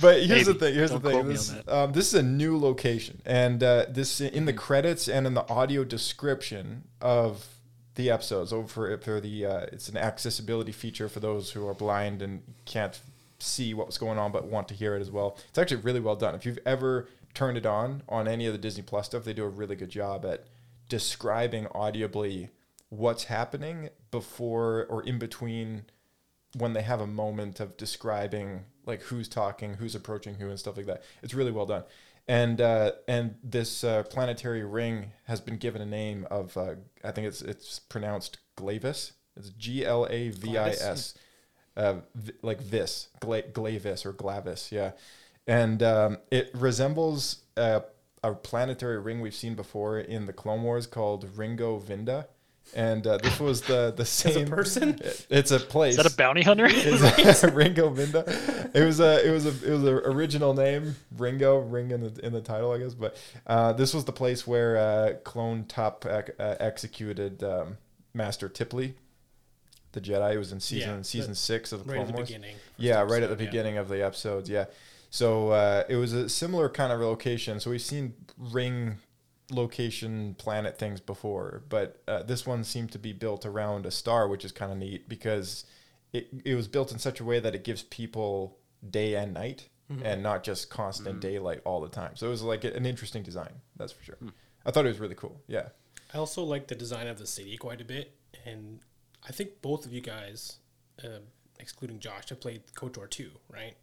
but 0.00 0.22
here's 0.22 0.46
the 0.46 0.54
thing. 0.54 0.74
Here's 0.74 0.90
Don't 0.90 1.02
the 1.02 1.10
thing. 1.10 1.28
This, 1.28 1.54
um, 1.68 1.92
this 1.92 2.08
is 2.08 2.14
a 2.14 2.22
new 2.22 2.58
location, 2.58 3.20
and 3.24 3.62
uh, 3.62 3.86
this 3.88 4.20
in 4.20 4.44
the 4.44 4.52
credits 4.52 5.08
and 5.08 5.26
in 5.26 5.34
the 5.34 5.48
audio 5.48 5.84
description 5.84 6.84
of 7.00 7.46
the 7.94 8.10
episodes. 8.10 8.50
So 8.50 8.64
for 8.64 8.96
for 8.98 9.20
the 9.20 9.46
uh, 9.46 9.66
it's 9.72 9.88
an 9.88 9.96
accessibility 9.96 10.72
feature 10.72 11.08
for 11.08 11.20
those 11.20 11.50
who 11.50 11.66
are 11.68 11.74
blind 11.74 12.22
and 12.22 12.42
can't 12.64 12.98
see 13.38 13.74
what's 13.74 13.98
going 13.98 14.18
on 14.18 14.30
but 14.30 14.46
want 14.46 14.68
to 14.68 14.74
hear 14.74 14.94
it 14.96 15.00
as 15.00 15.10
well. 15.10 15.36
It's 15.48 15.58
actually 15.58 15.82
really 15.82 16.00
well 16.00 16.16
done. 16.16 16.34
If 16.34 16.46
you've 16.46 16.60
ever 16.64 17.08
turned 17.34 17.58
it 17.58 17.66
on 17.66 18.02
on 18.08 18.28
any 18.28 18.46
of 18.46 18.52
the 18.52 18.58
Disney 18.58 18.82
Plus 18.82 19.06
stuff, 19.06 19.24
they 19.24 19.32
do 19.32 19.44
a 19.44 19.48
really 19.48 19.74
good 19.76 19.90
job 19.90 20.24
at 20.24 20.44
describing 20.92 21.66
audibly 21.74 22.50
what's 22.90 23.24
happening 23.24 23.88
before 24.10 24.84
or 24.90 25.02
in 25.02 25.18
between 25.18 25.86
when 26.58 26.74
they 26.74 26.82
have 26.82 27.00
a 27.00 27.06
moment 27.06 27.60
of 27.60 27.78
describing 27.78 28.66
like 28.84 29.00
who's 29.04 29.26
talking, 29.26 29.74
who's 29.74 29.94
approaching 29.94 30.34
who, 30.34 30.50
and 30.50 30.58
stuff 30.58 30.76
like 30.76 30.84
that. 30.84 31.02
It's 31.22 31.32
really 31.32 31.50
well 31.50 31.64
done. 31.64 31.84
And 32.28 32.60
uh, 32.60 32.92
and 33.08 33.36
this 33.42 33.82
uh, 33.82 34.02
planetary 34.02 34.64
ring 34.64 35.12
has 35.24 35.40
been 35.40 35.56
given 35.56 35.80
a 35.80 35.86
name 35.86 36.26
of 36.30 36.54
uh, 36.58 36.74
I 37.02 37.10
think 37.12 37.26
it's 37.26 37.40
it's 37.40 37.78
pronounced 37.78 38.36
Glavis. 38.56 39.12
It's 39.34 39.48
G 39.48 39.86
L 39.86 40.06
A 40.10 40.28
V 40.28 40.58
I 40.58 40.68
S, 40.68 41.14
uh, 41.74 41.94
v- 42.14 42.34
like 42.42 42.68
this 42.68 43.08
Gla- 43.20 43.48
Glavis 43.50 44.04
or 44.04 44.12
Glavis, 44.12 44.70
yeah. 44.70 44.92
And 45.46 45.82
um, 45.82 46.18
it 46.30 46.50
resembles 46.54 47.38
a, 47.56 47.82
a 48.22 48.32
planetary 48.34 48.98
ring 48.98 49.20
we've 49.20 49.34
seen 49.34 49.54
before 49.54 49.98
in 49.98 50.26
the 50.26 50.32
Clone 50.32 50.62
Wars 50.62 50.86
called 50.86 51.28
Ringo 51.36 51.80
Vinda. 51.80 52.26
And 52.74 53.06
uh, 53.06 53.18
this 53.18 53.40
was 53.40 53.62
the 53.62 53.92
the 53.94 54.04
same 54.22 54.46
person? 54.46 54.98
It's 55.28 55.50
a 55.50 55.58
place. 55.58 55.98
Is 55.98 56.02
that 56.04 56.12
a 56.12 56.16
bounty 56.16 56.42
hunter? 56.42 56.66
Is 56.70 57.42
Ringo 57.44 57.90
Vinda. 57.90 58.24
It 58.74 58.84
was 58.84 59.00
a 59.00 59.26
it 59.26 59.30
was 59.30 59.44
a 59.46 59.68
it 59.68 59.72
was 59.72 59.82
an 59.82 59.88
original 59.88 60.54
name 60.54 60.94
Ringo 61.18 61.58
Ring 61.58 61.90
in 61.90 62.00
the 62.02 62.24
in 62.24 62.32
the 62.32 62.40
title 62.40 62.70
I 62.72 62.78
guess, 62.78 62.94
but 62.94 63.16
uh, 63.46 63.72
this 63.72 63.92
was 63.92 64.04
the 64.04 64.12
place 64.12 64.46
where 64.46 64.76
uh, 64.76 65.14
Clone 65.24 65.64
Tup 65.64 66.06
ec- 66.06 66.36
uh, 66.38 66.54
executed 66.60 67.42
um, 67.42 67.78
Master 68.14 68.48
Tiplar, 68.48 68.94
the 69.90 70.00
Jedi. 70.00 70.34
It 70.34 70.38
was 70.38 70.52
in 70.52 70.60
season 70.60 70.98
Yeah, 70.98 71.02
season 71.02 71.34
six 71.34 71.72
of 71.72 71.84
the 71.84 71.90
right 71.92 71.96
Clone 71.96 72.12
the 72.12 72.12
Wars. 72.12 72.32
Yeah, 72.78 73.00
right 73.00 73.04
at 73.04 73.08
the 73.08 73.16
episode, 73.16 73.40
yeah. 73.40 73.50
beginning 73.50 73.76
of 73.78 73.88
the 73.88 74.04
episodes. 74.04 74.48
Yeah, 74.48 74.66
so 75.12 75.50
uh, 75.50 75.84
it 75.90 75.96
was 75.96 76.14
a 76.14 76.28
similar 76.28 76.70
kind 76.70 76.90
of 76.90 77.00
location. 77.00 77.60
So 77.60 77.70
we've 77.70 77.82
seen 77.82 78.14
ring 78.38 78.96
location 79.50 80.34
planet 80.38 80.78
things 80.78 81.00
before, 81.00 81.62
but 81.68 82.02
uh, 82.08 82.22
this 82.22 82.46
one 82.46 82.64
seemed 82.64 82.90
to 82.92 82.98
be 82.98 83.12
built 83.12 83.44
around 83.44 83.84
a 83.84 83.90
star, 83.90 84.26
which 84.26 84.42
is 84.42 84.52
kind 84.52 84.72
of 84.72 84.78
neat 84.78 85.08
because 85.10 85.66
it 86.14 86.28
it 86.46 86.54
was 86.54 86.66
built 86.66 86.90
in 86.92 86.98
such 86.98 87.20
a 87.20 87.24
way 87.24 87.38
that 87.40 87.54
it 87.54 87.62
gives 87.62 87.82
people 87.82 88.56
day 88.88 89.14
and 89.14 89.34
night 89.34 89.68
Mm-hmm. 89.90 90.06
and 90.06 90.22
not 90.22 90.42
just 90.42 90.70
constant 90.70 91.20
daylight 91.20 91.60
all 91.64 91.80
the 91.82 91.88
time. 91.88 92.12
So 92.14 92.28
it 92.28 92.30
was 92.30 92.40
like 92.42 92.64
an 92.64 92.86
interesting 92.86 93.22
design, 93.22 93.52
that's 93.76 93.92
for 93.92 94.02
sure. 94.02 94.14
Hmm. 94.14 94.28
I 94.64 94.70
thought 94.70 94.86
it 94.86 94.88
was 94.88 95.00
really 95.00 95.16
cool. 95.16 95.42
Yeah. 95.48 95.68
I 96.14 96.18
also 96.18 96.44
like 96.44 96.68
the 96.68 96.74
design 96.76 97.08
of 97.08 97.18
the 97.18 97.26
city 97.26 97.56
quite 97.58 97.80
a 97.80 97.84
bit, 97.84 98.16
and 98.46 98.78
I 99.28 99.32
think 99.32 99.60
both 99.60 99.84
of 99.84 99.92
you 99.92 100.00
guys, 100.00 100.58
uh, 101.04 101.18
excluding 101.58 101.98
Josh, 101.98 102.28
have 102.30 102.40
played 102.40 102.62
KOTOR 102.74 103.10
2, 103.10 103.32
right? 103.50 103.74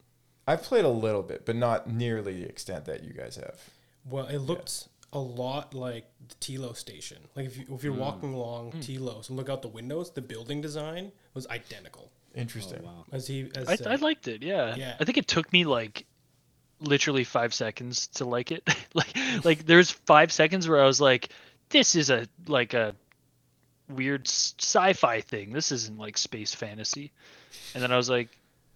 I've 0.50 0.64
played 0.64 0.84
a 0.84 0.90
little 0.90 1.22
bit, 1.22 1.46
but 1.46 1.56
not 1.56 1.88
nearly 1.88 2.42
the 2.42 2.50
extent 2.50 2.86
that 2.86 3.04
you 3.04 3.14
guys 3.14 3.36
have. 3.36 3.60
Well, 4.04 4.26
it 4.26 4.40
looked 4.40 4.88
a 5.14 5.20
lot 5.20 5.76
like 5.76 6.06
the 6.28 6.34
Telos 6.40 6.80
station. 6.80 7.18
Like 7.36 7.46
if 7.46 7.56
you 7.56 7.66
if 7.70 7.84
you're 7.84 7.94
walking 7.94 8.34
along 8.34 8.72
Telos 8.82 9.30
and 9.30 9.38
look 9.38 9.48
out 9.48 9.62
the 9.62 9.68
windows, 9.68 10.10
the 10.10 10.24
building 10.24 10.60
design 10.60 11.12
was 11.36 11.46
identical. 11.48 12.12
Interesting. 12.34 12.82
Wow. 12.82 13.06
As 13.12 13.28
he, 13.28 13.52
as 13.56 13.70
I, 13.70 13.74
uh, 13.74 13.94
I 13.94 13.96
liked 13.98 14.28
it. 14.28 14.42
Yeah. 14.42 14.76
Yeah. 14.76 14.96
I 15.00 15.06
think 15.06 15.20
it 15.20 15.28
took 15.28 15.54
me 15.54 15.66
like 15.66 16.08
literally 16.80 17.24
five 17.24 17.54
seconds 17.54 18.08
to 18.08 18.26
like 18.26 18.52
it. 18.52 18.68
like 18.96 19.16
like 19.44 19.66
there's 19.68 19.92
five 19.92 20.32
seconds 20.32 20.68
where 20.68 20.82
I 20.82 20.86
was 20.88 21.00
like, 21.00 21.30
this 21.70 21.94
is 21.94 22.10
a 22.10 22.28
like 22.48 22.74
a 22.74 22.96
weird 23.88 24.28
sci-fi 24.28 25.22
thing. 25.22 25.54
This 25.54 25.72
isn't 25.72 26.00
like 26.00 26.18
space 26.18 26.56
fantasy. 26.56 27.12
And 27.76 27.84
then 27.84 27.92
I 27.92 27.98
was 27.98 28.10
like, 28.10 28.30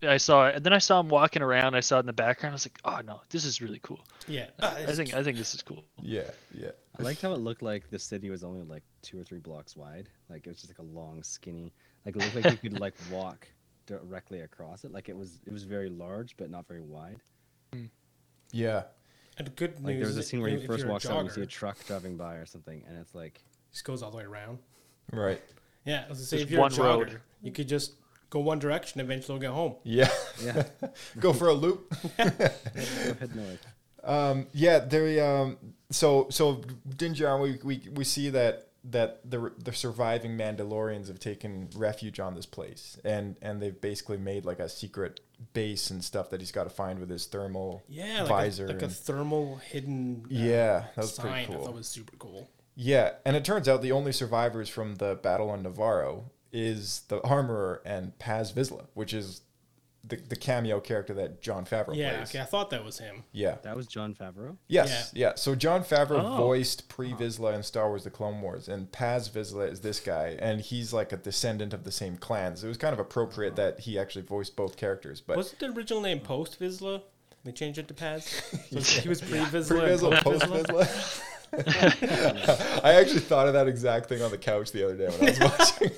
I 0.05 0.17
saw 0.17 0.47
it, 0.47 0.55
and 0.55 0.65
then 0.65 0.73
I 0.73 0.77
saw 0.77 0.99
him 0.99 1.09
walking 1.09 1.41
around. 1.41 1.75
I 1.75 1.79
saw 1.79 1.97
it 1.97 2.01
in 2.01 2.05
the 2.05 2.13
background. 2.13 2.53
I 2.53 2.55
was 2.55 2.65
like, 2.65 2.79
oh 2.85 3.01
no, 3.05 3.21
this 3.29 3.45
is 3.45 3.61
really 3.61 3.79
cool. 3.83 4.03
yeah. 4.27 4.47
I 4.59 4.85
ah, 4.87 4.91
think 4.91 5.13
I 5.13 5.23
think 5.23 5.37
this 5.37 5.53
is 5.53 5.61
cool. 5.61 5.83
Yeah, 6.01 6.29
yeah. 6.53 6.71
I 6.99 7.03
liked 7.03 7.21
how 7.21 7.33
it 7.33 7.39
looked 7.39 7.61
like 7.61 7.89
the 7.89 7.99
city 7.99 8.29
was 8.29 8.43
only 8.43 8.61
like 8.63 8.83
two 9.01 9.19
or 9.19 9.23
three 9.23 9.39
blocks 9.39 9.75
wide. 9.75 10.09
Like 10.29 10.45
it 10.45 10.49
was 10.49 10.57
just 10.57 10.69
like 10.69 10.79
a 10.79 10.97
long, 10.97 11.23
skinny. 11.23 11.73
Like 12.05 12.15
it 12.15 12.19
looked 12.19 12.35
like 12.35 12.63
you 12.63 12.69
could 12.69 12.79
like 12.79 12.93
walk 13.11 13.47
directly 13.85 14.41
across 14.41 14.83
it. 14.83 14.91
Like 14.91 15.09
it 15.09 15.17
was 15.17 15.39
it 15.45 15.51
was 15.51 15.63
very 15.63 15.89
large 15.89 16.37
but 16.37 16.49
not 16.49 16.67
very 16.67 16.81
wide. 16.81 17.19
Hmm. 17.73 17.85
Yeah. 18.51 18.83
And 19.37 19.55
good 19.55 19.75
news. 19.75 19.83
Like 19.83 19.97
there 19.97 20.07
was 20.07 20.17
a 20.17 20.23
scene 20.23 20.41
where 20.41 20.49
he 20.51 20.57
if 20.57 20.67
first 20.67 20.79
you're 20.79 20.89
a 20.89 20.91
walks 20.91 21.05
out 21.07 21.19
and 21.19 21.27
you 21.27 21.33
see 21.33 21.41
a 21.41 21.45
jogger, 21.45 21.49
truck 21.49 21.85
driving 21.85 22.17
by 22.17 22.35
or 22.35 22.45
something, 22.45 22.83
and 22.87 22.97
it's 22.99 23.15
like 23.15 23.41
just 23.71 23.83
goes 23.83 24.03
all 24.03 24.11
the 24.11 24.17
way 24.17 24.23
around. 24.23 24.59
Right. 25.11 25.41
Yeah, 25.85 26.03
I 26.05 26.09
was 26.09 26.19
gonna 26.19 26.25
say 26.27 26.37
Just 26.37 26.45
if 26.45 26.51
you're 26.51 26.61
one 26.61 26.71
a 26.71 26.75
jogger, 26.75 26.97
road. 26.97 27.21
you 27.41 27.51
could 27.51 27.67
just 27.67 27.93
go 28.33 28.39
one 28.39 28.59
direction. 28.59 28.99
Eventually, 28.99 29.39
get 29.39 29.51
home. 29.51 29.75
Yeah. 29.83 30.09
yeah, 30.43 30.63
Go 31.19 31.31
for 31.33 31.47
a 31.47 31.53
loop. 31.53 31.93
go 32.17 32.23
ahead 32.23 33.35
north. 33.35 33.65
Um, 34.03 34.47
yeah, 34.51 34.79
they 34.79 35.19
um, 35.21 35.57
so 35.91 36.27
so 36.29 36.55
Dinjar, 36.89 37.39
we, 37.41 37.59
we 37.63 37.89
we 37.93 38.03
see 38.03 38.29
that 38.31 38.67
that 38.85 39.21
the 39.29 39.51
the 39.57 39.71
surviving 39.71 40.37
Mandalorians 40.37 41.07
have 41.07 41.19
taken 41.19 41.69
refuge 41.75 42.19
on 42.19 42.35
this 42.35 42.45
place, 42.45 42.97
and 43.05 43.37
and 43.41 43.61
they've 43.61 43.79
basically 43.79 44.17
made 44.17 44.43
like 44.45 44.59
a 44.59 44.67
secret 44.67 45.21
base 45.53 45.89
and 45.89 46.03
stuff 46.03 46.29
that 46.31 46.41
he's 46.41 46.51
got 46.51 46.63
to 46.65 46.69
find 46.69 46.99
with 46.99 47.09
his 47.09 47.25
thermal 47.27 47.83
Yeah, 47.87 48.23
like 48.29 48.59
a, 48.59 48.63
like 48.63 48.81
a 48.81 48.87
thermal 48.89 49.57
hidden. 49.57 50.23
uh, 50.25 50.27
yeah, 50.29 50.85
that 50.95 50.97
was 50.97 51.13
sign. 51.15 51.25
pretty 51.25 51.41
I 51.41 51.45
cool. 51.55 51.65
thought 51.65 51.75
was 51.75 51.87
super 51.87 52.17
cool. 52.17 52.49
Yeah, 52.75 53.11
and 53.25 53.35
it 53.35 53.45
turns 53.45 53.69
out 53.69 53.81
the 53.81 53.91
only 53.93 54.11
survivors 54.11 54.67
from 54.67 54.95
the 54.95 55.15
battle 55.21 55.49
on 55.49 55.63
Navarro 55.63 56.25
is 56.53 57.01
the 57.09 57.19
armorer 57.23 57.81
and 57.85 58.17
Paz 58.19 58.53
Vizsla, 58.53 58.85
which 58.93 59.13
is 59.13 59.41
the, 60.05 60.17
the 60.17 60.35
cameo 60.35 60.81
character 60.81 61.13
that 61.13 61.41
Jon 61.41 61.65
Favreau 61.65 61.95
Yeah, 61.95 62.17
plays. 62.17 62.29
okay, 62.29 62.41
I 62.41 62.43
thought 62.45 62.69
that 62.71 62.83
was 62.83 62.99
him. 62.99 63.23
Yeah. 63.31 63.55
That 63.63 63.75
was 63.77 63.87
Jon 63.87 64.13
Favreau. 64.13 64.57
Yes, 64.67 65.11
yeah. 65.15 65.33
So 65.35 65.55
Jon 65.55 65.81
Favreau 65.83 66.21
Oh. 66.21 66.37
voiced 66.37 66.89
Pre 66.89 67.13
Vizsla 67.13 67.55
in 67.55 67.63
Star 67.63 67.87
Wars: 67.87 68.03
The 68.03 68.09
Clone 68.09 68.41
Wars, 68.41 68.67
and 68.67 68.91
Paz 68.91 69.29
Vizsla 69.29 69.71
is 69.71 69.79
this 69.79 70.01
guy, 70.01 70.35
and 70.39 70.59
he's 70.59 70.91
like 70.91 71.13
a 71.13 71.17
descendant 71.17 71.73
of 71.73 71.85
the 71.85 71.91
same 71.91 72.17
clans. 72.17 72.63
It 72.63 72.67
was 72.67 72.77
kind 72.77 72.91
of 72.93 72.99
appropriate 72.99 73.55
that 73.55 73.79
he 73.81 73.97
actually 73.97 74.23
voiced 74.25 74.55
both 74.57 74.75
characters. 74.75 75.21
But 75.21 75.37
Wasn't 75.37 75.59
the 75.59 75.67
original 75.71 76.01
name 76.01 76.19
Post 76.19 76.59
Vizsla? 76.59 77.01
They 77.45 77.51
changed 77.53 77.79
it 77.79 77.87
to 77.87 77.93
Paz. 77.93 78.25
So 78.81 79.01
he 79.01 79.07
was 79.09 79.21
pre 79.21 79.29
Pre 79.29 79.39
Vizsla. 79.39 79.83
and 79.89 79.99
Vizsla, 80.01 80.21
post 80.21 80.43
post 80.47 80.67
Vizsla. 80.67 81.29
Vizsla. 81.53 82.81
I 82.83 82.93
actually 82.93 83.21
thought 83.21 83.47
of 83.47 83.53
that 83.53 83.67
exact 83.67 84.09
thing 84.09 84.21
on 84.21 84.31
the 84.31 84.37
couch 84.37 84.71
the 84.71 84.83
other 84.83 84.95
day 84.95 85.09
when 85.09 85.29
I 85.29 85.31
was 85.31 85.39
watching. 85.59 85.91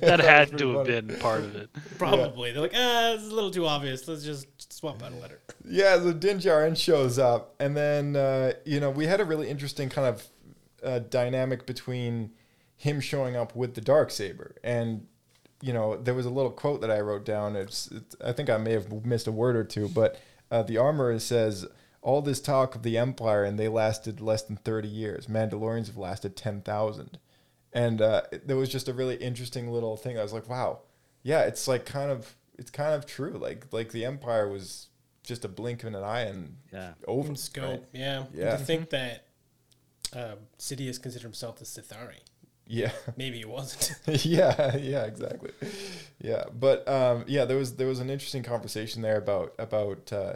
That 0.00 0.20
had 0.20 0.56
to 0.58 0.68
have 0.76 0.86
funny. 0.86 1.00
been 1.00 1.18
part 1.18 1.40
of 1.40 1.56
it. 1.56 1.70
Probably. 1.98 2.52
They're 2.52 2.62
like, 2.62 2.74
ah, 2.74 3.12
this 3.14 3.22
is 3.22 3.32
a 3.32 3.34
little 3.34 3.50
too 3.50 3.66
obvious. 3.66 4.06
Let's 4.06 4.24
just 4.24 4.72
swap 4.72 5.02
out 5.02 5.12
a 5.12 5.16
letter. 5.16 5.40
Yeah, 5.64 5.96
the 5.96 6.14
Din 6.14 6.38
Djarin 6.38 6.76
shows 6.76 7.18
up, 7.18 7.54
and 7.58 7.76
then 7.76 8.16
uh, 8.16 8.52
you 8.64 8.80
know 8.80 8.90
we 8.90 9.06
had 9.06 9.20
a 9.20 9.24
really 9.24 9.48
interesting 9.48 9.88
kind 9.88 10.08
of 10.08 10.26
uh, 10.82 11.00
dynamic 11.00 11.66
between 11.66 12.32
him 12.76 13.00
showing 13.00 13.36
up 13.36 13.56
with 13.56 13.74
the 13.74 13.80
dark 13.80 14.10
saber, 14.10 14.54
and 14.62 15.06
you 15.60 15.72
know 15.72 15.96
there 15.96 16.14
was 16.14 16.26
a 16.26 16.30
little 16.30 16.52
quote 16.52 16.80
that 16.80 16.90
I 16.90 17.00
wrote 17.00 17.24
down. 17.24 17.56
It's, 17.56 17.88
it's 17.88 18.16
I 18.24 18.32
think 18.32 18.48
I 18.48 18.56
may 18.56 18.72
have 18.72 19.04
missed 19.04 19.26
a 19.26 19.32
word 19.32 19.56
or 19.56 19.64
two, 19.64 19.88
but 19.88 20.20
uh, 20.50 20.62
the 20.62 20.78
armorer 20.78 21.18
says. 21.18 21.66
All 22.00 22.22
this 22.22 22.40
talk 22.40 22.74
of 22.74 22.82
the 22.82 22.96
Empire, 22.96 23.44
and 23.44 23.58
they 23.58 23.68
lasted 23.68 24.20
less 24.20 24.42
than 24.42 24.56
30 24.56 24.88
years. 24.88 25.26
Mandalorians 25.26 25.86
have 25.88 25.96
lasted 25.96 26.36
10,000. 26.36 27.18
And 27.72 28.00
uh, 28.00 28.22
there 28.46 28.56
was 28.56 28.68
just 28.70 28.88
a 28.88 28.94
really 28.94 29.16
interesting 29.16 29.70
little 29.70 29.96
thing. 29.96 30.18
I 30.18 30.22
was 30.22 30.32
like, 30.32 30.48
wow, 30.48 30.80
yeah, 31.22 31.42
it's 31.42 31.68
like 31.68 31.84
kind 31.84 32.10
of 32.10 32.34
it's 32.56 32.70
kind 32.70 32.94
of 32.94 33.04
true. 33.06 33.32
Like 33.32 33.66
like 33.72 33.92
the 33.92 34.04
Empire 34.04 34.48
was 34.48 34.88
just 35.22 35.44
a 35.44 35.48
blink 35.48 35.84
of 35.84 35.92
an 35.94 36.02
eye 36.02 36.22
and 36.22 36.56
Yeah. 36.72 36.92
over 37.06 37.28
In 37.28 37.36
scope, 37.36 37.64
right? 37.64 37.84
yeah. 37.92 38.24
Yeah. 38.32 38.56
To 38.56 38.64
think 38.64 38.90
that 38.90 39.26
uh, 40.16 40.36
Sidious 40.58 41.00
considered 41.00 41.24
himself 41.24 41.58
the 41.58 41.66
Sith'ari. 41.66 42.20
Yeah. 42.66 42.92
Maybe 43.16 43.40
it 43.40 43.48
wasn't. 43.48 43.94
yeah, 44.24 44.76
yeah, 44.76 45.04
exactly. 45.04 45.50
Yeah, 46.20 46.44
but 46.58 46.88
um, 46.88 47.24
yeah, 47.26 47.44
there 47.44 47.56
was 47.58 47.76
there 47.76 47.86
was 47.86 48.00
an 48.00 48.08
interesting 48.08 48.42
conversation 48.42 49.02
there 49.02 49.18
about 49.18 49.54
about 49.58 50.10
uh, 50.12 50.34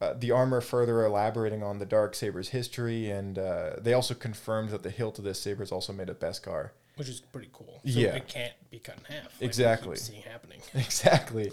uh, 0.00 0.14
the 0.14 0.30
armor 0.30 0.60
further 0.60 1.04
elaborating 1.04 1.62
on 1.62 1.78
the 1.78 1.86
dark 1.86 2.14
saber's 2.14 2.48
history, 2.50 3.10
and 3.10 3.38
uh, 3.38 3.70
they 3.80 3.92
also 3.92 4.14
confirmed 4.14 4.70
that 4.70 4.82
the 4.82 4.90
hilt 4.90 5.18
of 5.18 5.24
this 5.24 5.40
saber 5.40 5.62
is 5.62 5.72
also 5.72 5.92
made 5.92 6.08
of 6.08 6.18
Beskar. 6.18 6.70
which 6.96 7.08
is 7.08 7.20
pretty 7.20 7.48
cool. 7.52 7.80
So 7.84 7.98
Yeah. 7.98 8.14
it 8.16 8.28
can't 8.28 8.52
be 8.70 8.78
cut 8.78 8.96
in 8.98 9.04
half. 9.14 9.24
like 9.24 9.42
Exactly. 9.42 9.96
seeing 9.96 10.22
happening. 10.22 10.60
exactly, 10.74 11.50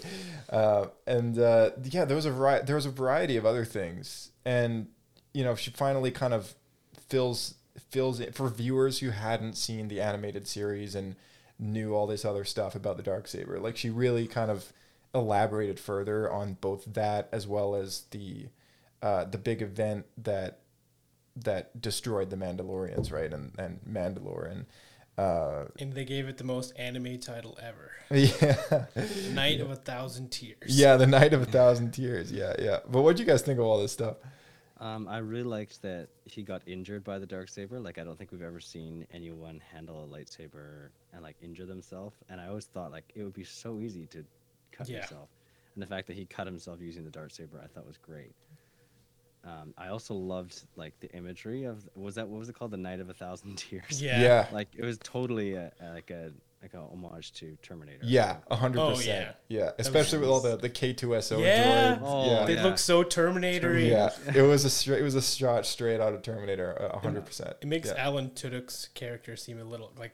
uh, 0.50 0.86
and 1.06 1.38
uh, 1.38 1.70
yeah, 1.84 2.04
there 2.04 2.16
was 2.16 2.26
a 2.26 2.30
vari- 2.32 2.62
there 2.64 2.76
was 2.76 2.86
a 2.86 2.90
variety 2.90 3.36
of 3.36 3.44
other 3.46 3.64
things, 3.64 4.30
and 4.44 4.86
you 5.34 5.42
know, 5.44 5.54
she 5.54 5.70
finally 5.70 6.10
kind 6.10 6.34
of 6.34 6.54
fills 7.08 7.54
fills 7.90 8.20
it 8.20 8.34
for 8.34 8.48
viewers 8.48 8.98
who 9.00 9.10
hadn't 9.10 9.54
seen 9.56 9.88
the 9.88 10.00
animated 10.00 10.46
series 10.46 10.94
and 10.94 11.16
knew 11.58 11.94
all 11.94 12.06
this 12.06 12.24
other 12.24 12.44
stuff 12.44 12.74
about 12.74 12.96
the 12.96 13.02
dark 13.02 13.26
saber. 13.28 13.58
Like 13.58 13.76
she 13.76 13.88
really 13.90 14.26
kind 14.26 14.50
of 14.50 14.72
elaborated 15.14 15.78
further 15.78 16.30
on 16.30 16.54
both 16.54 16.84
that 16.94 17.28
as 17.32 17.46
well 17.46 17.74
as 17.74 18.04
the 18.10 18.46
uh, 19.02 19.24
the 19.24 19.38
big 19.38 19.62
event 19.62 20.06
that 20.16 20.60
that 21.36 21.80
destroyed 21.80 22.30
the 22.30 22.36
Mandalorians, 22.36 23.12
right? 23.12 23.32
And 23.32 23.52
and 23.58 23.80
Mandalore 23.88 24.50
and 24.50 24.66
uh, 25.18 25.66
And 25.78 25.92
they 25.92 26.04
gave 26.04 26.28
it 26.28 26.38
the 26.38 26.44
most 26.44 26.72
anime 26.76 27.18
title 27.18 27.58
ever. 27.62 27.92
yeah. 28.10 28.86
Night 29.32 29.60
of 29.60 29.70
a 29.70 29.76
Thousand 29.76 30.30
Tears. 30.30 30.56
Yeah, 30.66 30.96
the 30.96 31.06
night 31.06 31.34
of 31.34 31.42
a 31.42 31.46
thousand 31.46 31.92
tears. 31.92 32.32
Yeah, 32.32 32.54
yeah. 32.58 32.78
But 32.88 33.02
what 33.02 33.16
do 33.16 33.22
you 33.22 33.28
guys 33.28 33.42
think 33.42 33.58
of 33.58 33.64
all 33.64 33.80
this 33.80 33.92
stuff? 33.92 34.16
Um, 34.80 35.06
I 35.06 35.18
really 35.18 35.44
liked 35.44 35.80
that 35.82 36.08
he 36.24 36.42
got 36.42 36.62
injured 36.66 37.04
by 37.04 37.18
the 37.20 37.26
dark 37.26 37.48
saber. 37.48 37.78
Like 37.78 37.98
I 37.98 38.04
don't 38.04 38.18
think 38.18 38.32
we've 38.32 38.42
ever 38.42 38.58
seen 38.58 39.06
anyone 39.12 39.62
handle 39.72 40.02
a 40.02 40.06
lightsaber 40.08 40.88
and 41.12 41.22
like 41.22 41.36
injure 41.40 41.66
themselves. 41.66 42.16
And 42.28 42.40
I 42.40 42.48
always 42.48 42.64
thought 42.64 42.90
like 42.90 43.12
it 43.14 43.22
would 43.22 43.32
be 43.32 43.44
so 43.44 43.78
easy 43.78 44.06
to 44.06 44.24
cut 44.72 44.88
Yeah. 44.88 44.98
yourself. 45.00 45.28
And 45.74 45.82
the 45.82 45.86
fact 45.86 46.06
that 46.08 46.16
he 46.16 46.24
cut 46.26 46.46
himself 46.46 46.80
using 46.80 47.04
the 47.04 47.10
dark 47.10 47.30
saber, 47.30 47.60
I 47.62 47.66
thought 47.66 47.86
was 47.86 47.96
great. 47.98 48.32
Um, 49.44 49.74
I 49.76 49.88
also 49.88 50.14
loved 50.14 50.62
like 50.76 50.98
the 51.00 51.10
imagery 51.14 51.64
of 51.64 51.88
was 51.96 52.14
that 52.14 52.28
what 52.28 52.38
was 52.38 52.48
it 52.48 52.54
called 52.54 52.70
the 52.70 52.76
night 52.76 53.00
of 53.00 53.10
a 53.10 53.14
thousand 53.14 53.56
tears? 53.58 54.00
Yeah. 54.00 54.20
Yeah. 54.20 54.46
Like 54.52 54.68
it 54.76 54.84
was 54.84 54.98
totally 54.98 55.54
a, 55.54 55.72
a- 55.80 55.88
like 55.94 56.10
a 56.10 56.30
like 56.62 56.74
a 56.74 56.78
homage 56.78 57.32
to 57.32 57.56
Terminator. 57.60 57.98
Yeah, 58.04 58.36
a 58.48 58.54
hundred 58.54 58.80
Oh, 58.82 58.90
percent. 58.90 59.34
yeah. 59.48 59.58
Yeah, 59.64 59.70
especially 59.80 60.20
with 60.20 60.28
all 60.28 60.40
the 60.40 60.56
the 60.56 60.68
K 60.68 60.92
two 60.92 61.20
SO 61.20 61.40
Yeah. 61.40 61.96
droids. 61.96 62.00
Oh, 62.04 62.30
yeah, 62.30 62.44
They 62.46 62.54
yeah. 62.54 62.62
look 62.62 62.78
so 62.78 63.02
Terminator 63.02 63.76
yeah. 63.76 64.10
It 64.32 64.42
was 64.42 64.64
a 64.64 64.70
straight. 64.70 65.00
It 65.00 65.02
was 65.02 65.16
a 65.16 65.22
shot 65.22 65.66
straight 65.66 66.00
out 66.00 66.14
of 66.14 66.22
Terminator. 66.22 66.70
A 66.74 67.00
hundred 67.00 67.26
percent. 67.26 67.56
It 67.62 67.66
makes 67.66 67.88
yeah. 67.88 67.94
Alan 68.04 68.30
Tudyk's 68.30 68.90
character 68.94 69.34
seem 69.34 69.58
a 69.58 69.64
little 69.64 69.92
like 69.98 70.12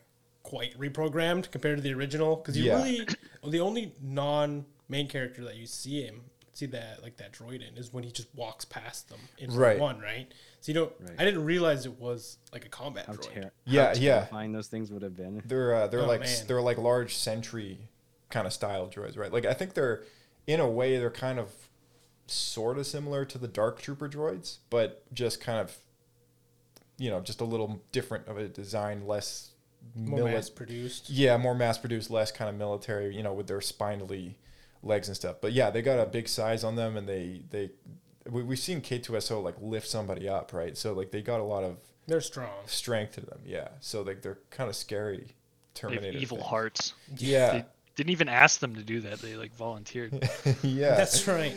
quite 0.48 0.78
reprogrammed 0.78 1.50
compared 1.50 1.76
to 1.76 1.82
the 1.82 1.92
original 1.92 2.36
because 2.36 2.56
you 2.56 2.64
Yeah. 2.64 2.76
really 2.82 3.06
the 3.46 3.60
only 3.60 3.92
non 4.00 4.64
main 4.88 5.06
character 5.06 5.44
that 5.44 5.56
you 5.56 5.66
see 5.66 6.02
him 6.02 6.22
see 6.54 6.64
that 6.66 7.02
like 7.02 7.18
that 7.18 7.32
droid 7.32 7.56
in 7.68 7.76
is 7.76 7.92
when 7.92 8.02
he 8.02 8.10
just 8.10 8.34
walks 8.34 8.64
past 8.64 9.08
them 9.10 9.20
in 9.36 9.54
Right. 9.54 9.78
one 9.78 10.00
right 10.00 10.32
so 10.60 10.72
you 10.72 10.74
don't 10.74 10.92
Right. 11.00 11.14
I 11.18 11.24
didn't 11.26 11.44
realize 11.44 11.84
it 11.84 12.00
was 12.00 12.38
like 12.52 12.64
a 12.64 12.68
combat 12.70 13.04
How, 13.06 13.12
droid 13.12 13.34
ter- 13.34 13.52
Yeah, 13.66 13.88
how 13.94 14.00
yeah. 14.00 14.14
terrifying 14.20 14.52
those 14.52 14.68
things 14.68 14.90
would 14.90 15.02
have 15.02 15.14
been. 15.16 15.42
They're 15.44 15.74
uh, 15.74 15.86
they're 15.86 16.00
Oh, 16.00 16.06
like 16.06 16.20
man. 16.22 16.46
they're 16.46 16.62
like 16.62 16.78
large 16.78 17.14
sentry 17.14 17.78
kind 18.30 18.46
of 18.46 18.52
style 18.54 18.88
droids, 18.88 19.16
right? 19.18 19.32
Like 19.32 19.44
I 19.44 19.52
think 19.54 19.74
they're 19.74 20.02
in 20.46 20.60
a 20.60 20.68
way 20.68 20.98
they're 20.98 21.10
kind 21.10 21.38
of 21.38 21.52
sort 22.26 22.78
of 22.78 22.86
similar 22.86 23.24
to 23.26 23.36
the 23.38 23.48
Dark 23.48 23.80
Trooper 23.82 24.08
droids, 24.08 24.58
but 24.70 25.02
just 25.12 25.40
kind 25.42 25.58
of 25.60 25.76
you 26.96 27.10
know 27.10 27.20
just 27.20 27.40
a 27.42 27.44
little 27.44 27.80
different 27.92 28.26
of 28.26 28.38
a 28.38 28.48
design, 28.48 29.06
less 29.06 29.50
more 29.94 30.20
mili- 30.20 30.32
mass 30.34 30.50
produced 30.50 31.10
Yeah, 31.10 31.36
more 31.36 31.54
mass 31.54 31.78
produced, 31.78 32.10
less 32.10 32.30
kind 32.32 32.48
of 32.48 32.56
military, 32.56 33.14
you 33.16 33.22
know, 33.22 33.32
with 33.32 33.46
their 33.46 33.60
spindly 33.60 34.38
legs 34.82 35.08
and 35.08 35.16
stuff. 35.16 35.36
But 35.40 35.52
yeah, 35.52 35.70
they 35.70 35.82
got 35.82 35.98
a 35.98 36.06
big 36.06 36.28
size 36.28 36.64
on 36.64 36.76
them, 36.76 36.96
and 36.96 37.08
they 37.08 37.42
they 37.50 37.70
we, 38.30 38.42
we've 38.42 38.58
seen 38.58 38.80
K2SO 38.80 39.42
like 39.42 39.56
lift 39.60 39.88
somebody 39.88 40.28
up, 40.28 40.52
right? 40.52 40.76
So 40.76 40.92
like 40.92 41.10
they 41.10 41.22
got 41.22 41.40
a 41.40 41.44
lot 41.44 41.64
of 41.64 41.76
they're 42.06 42.20
strong 42.20 42.50
strength 42.66 43.14
to 43.14 43.20
them, 43.22 43.40
yeah. 43.44 43.68
So 43.80 44.02
like 44.02 44.22
they're 44.22 44.38
kind 44.50 44.68
of 44.70 44.76
scary. 44.76 45.16
They 45.74 45.80
have 45.82 45.92
Terminator. 45.92 46.18
evil 46.18 46.38
things. 46.38 46.48
hearts. 46.48 46.92
Yeah, 47.16 47.52
They 47.52 47.64
didn't 47.96 48.10
even 48.10 48.28
ask 48.28 48.58
them 48.60 48.74
to 48.76 48.82
do 48.82 49.00
that. 49.02 49.20
They 49.20 49.36
like 49.36 49.54
volunteered. 49.54 50.12
yeah. 50.62 50.94
that's 50.96 51.26
right 51.28 51.54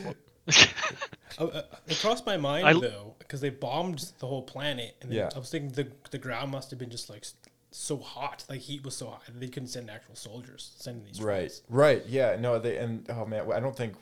Uh, 0.48 1.44
uh, 1.46 1.62
it 1.88 1.98
crossed 2.02 2.26
my 2.26 2.38
mind 2.38 2.68
I- 2.68 2.74
though 2.74 3.16
because 3.20 3.42
they 3.42 3.50
bombed 3.50 4.12
the 4.20 4.28
whole 4.28 4.42
planet 4.44 4.96
and 5.02 5.12
Yeah. 5.12 5.30
I 5.36 5.40
was 5.40 5.50
thinking 5.50 5.72
the 5.72 5.88
the 6.12 6.18
ground 6.18 6.52
must 6.52 6.70
have 6.72 6.80
been 6.80 6.90
just 6.90 7.10
like 7.10 7.20
s- 7.24 7.34
so 7.72 7.98
hot 7.98 8.44
like 8.50 8.60
heat 8.60 8.84
was 8.84 8.96
so 8.96 9.08
hot 9.08 9.22
they 9.34 9.48
couldn't 9.48 9.70
send 9.70 9.90
actual 9.90 10.16
soldiers 10.16 10.72
sending 10.78 11.06
these 11.06 11.22
right, 11.22 11.48
droids. 11.50 11.62
right. 11.70 12.04
Yeah, 12.08 12.36
no, 12.40 12.60
they 12.60 12.78
and 12.78 13.06
oh 13.10 13.26
man, 13.26 13.52
I 13.52 13.60
don't 13.60 13.76
think 13.76 13.96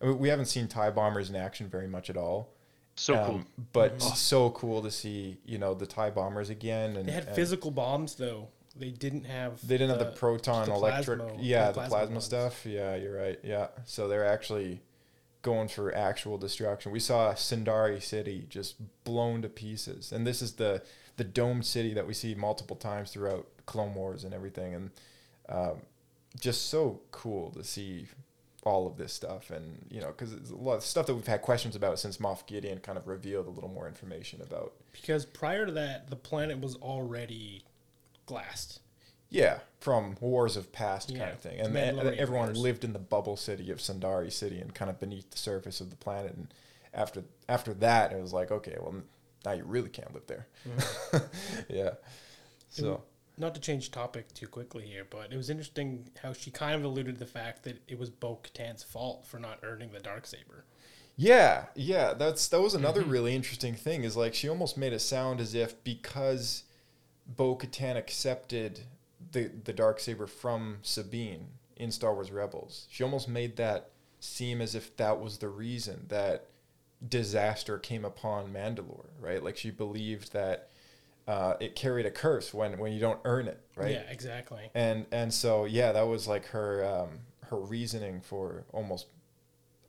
I 0.00 0.06
mean, 0.06 0.18
we 0.18 0.28
haven't 0.28 0.46
seen 0.46 0.66
Tie 0.68 0.90
bombers 0.90 1.28
in 1.28 1.36
action 1.36 1.68
very 1.68 1.86
much 1.86 2.08
at 2.08 2.16
all. 2.16 2.54
So 2.96 3.14
Um, 3.14 3.26
cool. 3.26 3.44
But 3.72 3.92
it's 3.92 4.18
so 4.18 4.50
cool 4.50 4.82
to 4.82 4.90
see, 4.90 5.38
you 5.44 5.58
know, 5.58 5.74
the 5.74 5.86
Tie 5.86 6.10
bombers 6.10 6.50
again. 6.50 6.96
And 6.96 7.06
They 7.08 7.12
had 7.12 7.26
and 7.26 7.36
physical 7.36 7.70
bombs 7.70 8.14
though. 8.14 8.48
They 8.76 8.90
didn't 8.90 9.24
have. 9.24 9.66
They 9.66 9.76
didn't 9.76 9.98
have 9.98 9.98
the 9.98 10.16
proton 10.16 10.68
the 10.68 10.74
electric. 10.74 11.18
plasma- 11.18 11.42
yeah, 11.42 11.66
the 11.66 11.72
the 11.72 11.74
plasma 11.88 11.98
plasma, 11.98 12.20
stuff. 12.22 12.64
Yeah, 12.64 12.94
you're 12.94 13.16
right. 13.16 13.38
Yeah, 13.42 13.68
so 13.84 14.08
they're 14.08 14.24
actually 14.26 14.80
going 15.42 15.68
for 15.68 15.94
actual 15.94 16.38
destruction. 16.38 16.92
We 16.92 17.00
saw 17.00 17.32
Sundari 17.32 18.02
City 18.02 18.46
just 18.48 18.76
blown 19.04 19.42
to 19.42 19.48
pieces, 19.48 20.12
and 20.12 20.26
this 20.26 20.40
is 20.40 20.52
the 20.54 20.82
the 21.16 21.24
domed 21.24 21.66
city 21.66 21.94
that 21.94 22.06
we 22.06 22.14
see 22.14 22.34
multiple 22.34 22.76
times 22.76 23.10
throughout 23.12 23.46
Clone 23.66 23.94
Wars 23.94 24.24
and 24.24 24.34
everything, 24.34 24.74
and 24.74 24.90
um, 25.48 25.82
just 26.38 26.68
so 26.68 27.00
cool 27.10 27.50
to 27.52 27.64
see 27.64 28.06
all 28.64 28.86
of 28.86 28.96
this 28.96 29.12
stuff, 29.12 29.50
and 29.50 29.86
you 29.90 30.00
know, 30.00 30.08
because 30.08 30.32
a 30.50 30.56
lot 30.56 30.74
of 30.74 30.84
stuff 30.84 31.06
that 31.06 31.14
we've 31.14 31.26
had 31.26 31.42
questions 31.42 31.74
about 31.76 31.98
since 31.98 32.18
Moff 32.18 32.46
Gideon 32.46 32.78
kind 32.78 32.98
of 32.98 33.06
revealed 33.08 33.46
a 33.46 33.50
little 33.50 33.70
more 33.70 33.88
information 33.88 34.40
about. 34.42 34.72
because 34.92 35.24
prior 35.24 35.66
to 35.66 35.72
that, 35.72 36.10
the 36.10 36.16
planet 36.16 36.60
was 36.60 36.76
already 36.76 37.64
glassed. 38.26 38.80
Yeah, 39.30 39.60
from 39.78 40.16
wars 40.20 40.56
of 40.56 40.72
past 40.72 41.16
kind 41.16 41.30
of 41.30 41.38
thing, 41.38 41.60
and 41.60 41.76
everyone 41.76 42.48
wars. 42.48 42.58
lived 42.58 42.84
in 42.84 42.92
the 42.92 42.98
bubble 42.98 43.36
city 43.36 43.70
of 43.70 43.78
Sundari 43.78 44.32
City 44.32 44.58
and 44.58 44.74
kind 44.74 44.90
of 44.90 44.98
beneath 44.98 45.30
the 45.30 45.38
surface 45.38 45.80
of 45.80 45.90
the 45.90 45.96
planet. 45.96 46.34
And 46.34 46.52
after 46.92 47.22
after 47.48 47.72
that, 47.74 48.12
it 48.12 48.20
was 48.20 48.32
like, 48.32 48.50
okay, 48.50 48.76
well, 48.80 48.94
now 49.44 49.52
you 49.52 49.64
really 49.64 49.88
can't 49.90 50.12
live 50.14 50.26
there. 50.26 50.46
Mm-hmm. 50.68 51.16
yeah. 51.68 51.90
So 52.68 53.02
Not 53.36 53.54
to 53.56 53.60
change 53.60 53.90
topic 53.90 54.32
too 54.34 54.46
quickly 54.46 54.86
here, 54.86 55.04
but 55.04 55.32
it 55.32 55.36
was 55.36 55.50
interesting 55.50 56.10
how 56.22 56.32
she 56.32 56.50
kind 56.52 56.74
of 56.76 56.84
alluded 56.84 57.14
to 57.16 57.18
the 57.18 57.26
fact 57.30 57.64
that 57.64 57.82
it 57.88 57.98
was 57.98 58.08
Bo 58.10 58.36
Katan's 58.36 58.84
fault 58.84 59.26
for 59.26 59.38
not 59.40 59.58
earning 59.64 59.90
the 59.92 59.98
dark 60.00 60.26
saber. 60.26 60.64
yeah, 61.16 61.66
yeah, 61.74 62.14
that's 62.14 62.48
that 62.48 62.60
was 62.60 62.74
another 62.74 63.02
Mm-hmm. 63.02 63.10
really 63.10 63.34
interesting 63.34 63.74
thing. 63.74 64.04
Is 64.04 64.16
like 64.16 64.34
she 64.34 64.48
almost 64.48 64.76
made 64.78 64.92
it 64.92 65.00
sound 65.00 65.40
as 65.40 65.54
if 65.54 65.82
because 65.84 66.64
Bo 67.26 67.56
Katan 67.56 67.96
accepted 67.96 68.80
the 69.32 69.50
the 69.64 69.72
dark 69.72 70.00
saber 70.00 70.26
from 70.26 70.78
Sabine 70.82 71.48
in 71.76 71.90
Star 71.92 72.14
Wars 72.14 72.30
Rebels, 72.32 72.86
she 72.90 73.04
almost 73.04 73.28
made 73.28 73.56
that 73.56 73.90
seem 74.20 74.60
as 74.62 74.74
if 74.74 74.96
that 74.98 75.20
was 75.20 75.38
the 75.38 75.48
reason 75.48 76.06
that 76.08 76.46
disaster 77.06 77.78
came 77.78 78.04
upon 78.04 78.52
Mandalore, 78.52 79.08
right? 79.20 79.42
Like 79.42 79.56
she 79.56 79.70
believed 79.70 80.32
that 80.32 80.68
uh, 81.26 81.54
it 81.60 81.76
carried 81.76 82.06
a 82.06 82.10
curse 82.10 82.52
when 82.52 82.78
when 82.78 82.92
you 82.92 83.00
don't 83.00 83.20
earn 83.24 83.48
it, 83.48 83.60
right? 83.76 83.92
Yeah, 83.92 84.02
exactly. 84.10 84.70
And 84.74 85.06
and 85.12 85.32
so 85.32 85.64
yeah, 85.64 85.92
that 85.92 86.06
was 86.06 86.26
like 86.26 86.46
her 86.46 86.84
um, 86.84 87.20
her 87.48 87.58
reasoning 87.58 88.20
for 88.20 88.64
almost 88.72 89.06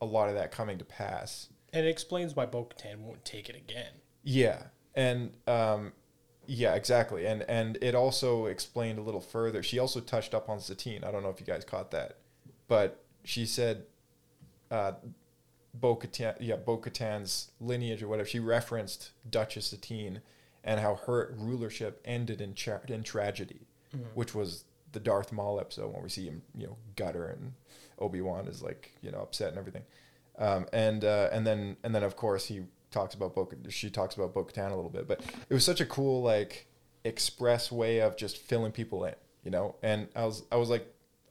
a 0.01 0.05
lot 0.05 0.29
of 0.29 0.35
that 0.35 0.51
coming 0.51 0.77
to 0.77 0.85
pass. 0.85 1.49
And 1.73 1.85
it 1.85 1.89
explains 1.89 2.35
why 2.35 2.45
Bo 2.45 2.65
Katan 2.65 2.99
won't 2.99 3.23
take 3.23 3.49
it 3.49 3.55
again. 3.55 3.93
Yeah, 4.23 4.63
and 4.93 5.31
um, 5.47 5.93
yeah, 6.45 6.75
exactly, 6.75 7.25
and 7.25 7.43
and 7.43 7.77
it 7.81 7.95
also 7.95 8.45
explained 8.45 8.99
a 8.99 9.01
little 9.01 9.21
further. 9.21 9.63
She 9.63 9.79
also 9.79 9.99
touched 9.99 10.33
up 10.33 10.49
on 10.49 10.59
Satine. 10.59 11.03
I 11.03 11.11
don't 11.11 11.23
know 11.23 11.29
if 11.29 11.39
you 11.39 11.45
guys 11.45 11.63
caught 11.65 11.91
that, 11.91 12.17
but 12.67 13.03
she 13.23 13.45
said, 13.45 13.85
uh, 14.69 14.93
Bo 15.73 15.95
Katan, 15.95 16.35
yeah, 16.39 16.55
Bo 16.57 16.77
Katan's 16.77 17.51
lineage 17.59 18.03
or 18.03 18.07
whatever. 18.07 18.27
She 18.27 18.39
referenced 18.39 19.11
Duchess 19.29 19.67
Satine 19.67 20.21
and 20.63 20.79
how 20.79 20.95
her 21.07 21.33
rulership 21.37 22.01
ended 22.05 22.41
in 22.41 22.53
tra- 22.53 22.81
in 22.87 23.03
tragedy, 23.03 23.67
which 24.13 24.35
was 24.35 24.65
the 24.91 24.99
Darth 24.99 25.31
Maul 25.31 25.59
episode 25.59 25.93
when 25.93 26.03
we 26.03 26.09
see 26.09 26.25
him, 26.25 26.41
you 26.55 26.67
know, 26.67 26.77
gutter 26.95 27.27
and 27.27 27.53
Obi 27.99 28.21
Wan 28.21 28.47
is 28.47 28.61
like, 28.61 28.91
you 29.01 29.11
know, 29.11 29.19
upset 29.19 29.49
and 29.49 29.57
everything. 29.57 29.83
Um, 30.37 30.65
and 30.73 31.05
uh, 31.05 31.29
and 31.31 31.45
then 31.45 31.77
and 31.83 31.93
then 31.95 32.03
of 32.03 32.15
course 32.15 32.45
he 32.47 32.63
talks 32.91 33.15
about 33.15 33.35
Bo. 33.35 33.49
She 33.69 33.89
talks 33.89 34.15
about 34.15 34.33
Bo 34.33 34.43
Katan 34.43 34.71
a 34.71 34.75
little 34.75 34.89
bit, 34.89 35.07
but 35.07 35.21
it 35.49 35.53
was 35.53 35.63
such 35.63 35.81
a 35.81 35.85
cool 35.85 36.21
like 36.21 36.67
express 37.03 37.71
way 37.71 37.99
of 38.01 38.17
just 38.17 38.37
filling 38.37 38.71
people 38.71 39.05
in, 39.05 39.15
you 39.43 39.51
know. 39.51 39.75
And 39.81 40.07
I 40.15 40.25
was 40.25 40.43
I 40.51 40.57
was 40.57 40.69
like, 40.69 40.85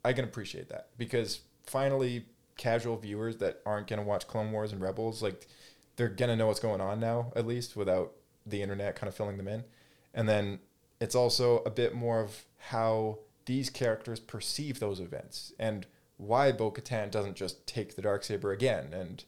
I 0.05 0.13
can 0.13 0.25
appreciate 0.25 0.69
that 0.71 0.89
because 0.99 1.41
finally, 1.67 2.27
casual 2.61 2.97
viewers 2.99 3.39
that 3.39 3.61
aren't 3.65 3.89
gonna 3.89 4.03
watch 4.03 4.29
Clone 4.29 4.53
Wars 4.53 4.71
and 4.71 4.81
Rebels, 4.83 5.23
like 5.23 5.49
they're 5.97 6.09
gonna 6.09 6.37
know 6.37 6.47
what's 6.47 6.61
going 6.61 6.81
on 6.81 7.01
now, 7.01 7.33
at 7.35 7.47
least 7.47 7.75
without 7.75 8.13
the 8.45 8.63
internet 8.63 8.97
kind 8.97 9.09
of 9.09 9.15
filling 9.15 9.39
them 9.39 9.49
in. 9.49 9.65
And 10.13 10.29
then 10.29 10.61
it's 11.01 11.15
also 11.15 11.63
a 11.65 11.71
bit 11.71 11.95
more 11.95 12.21
of 12.21 12.45
how 12.59 13.21
these 13.47 13.71
characters 13.71 14.21
perceive 14.21 14.79
those 14.79 15.01
events 15.01 15.55
and 15.59 15.87
why 16.19 16.53
Bo 16.53 16.71
Katan 16.71 17.11
doesn't 17.11 17.35
just 17.35 17.67
take 17.67 17.97
the 17.97 18.03
dark 18.03 18.23
saber 18.25 18.53
again 18.53 18.93
and 18.93 19.25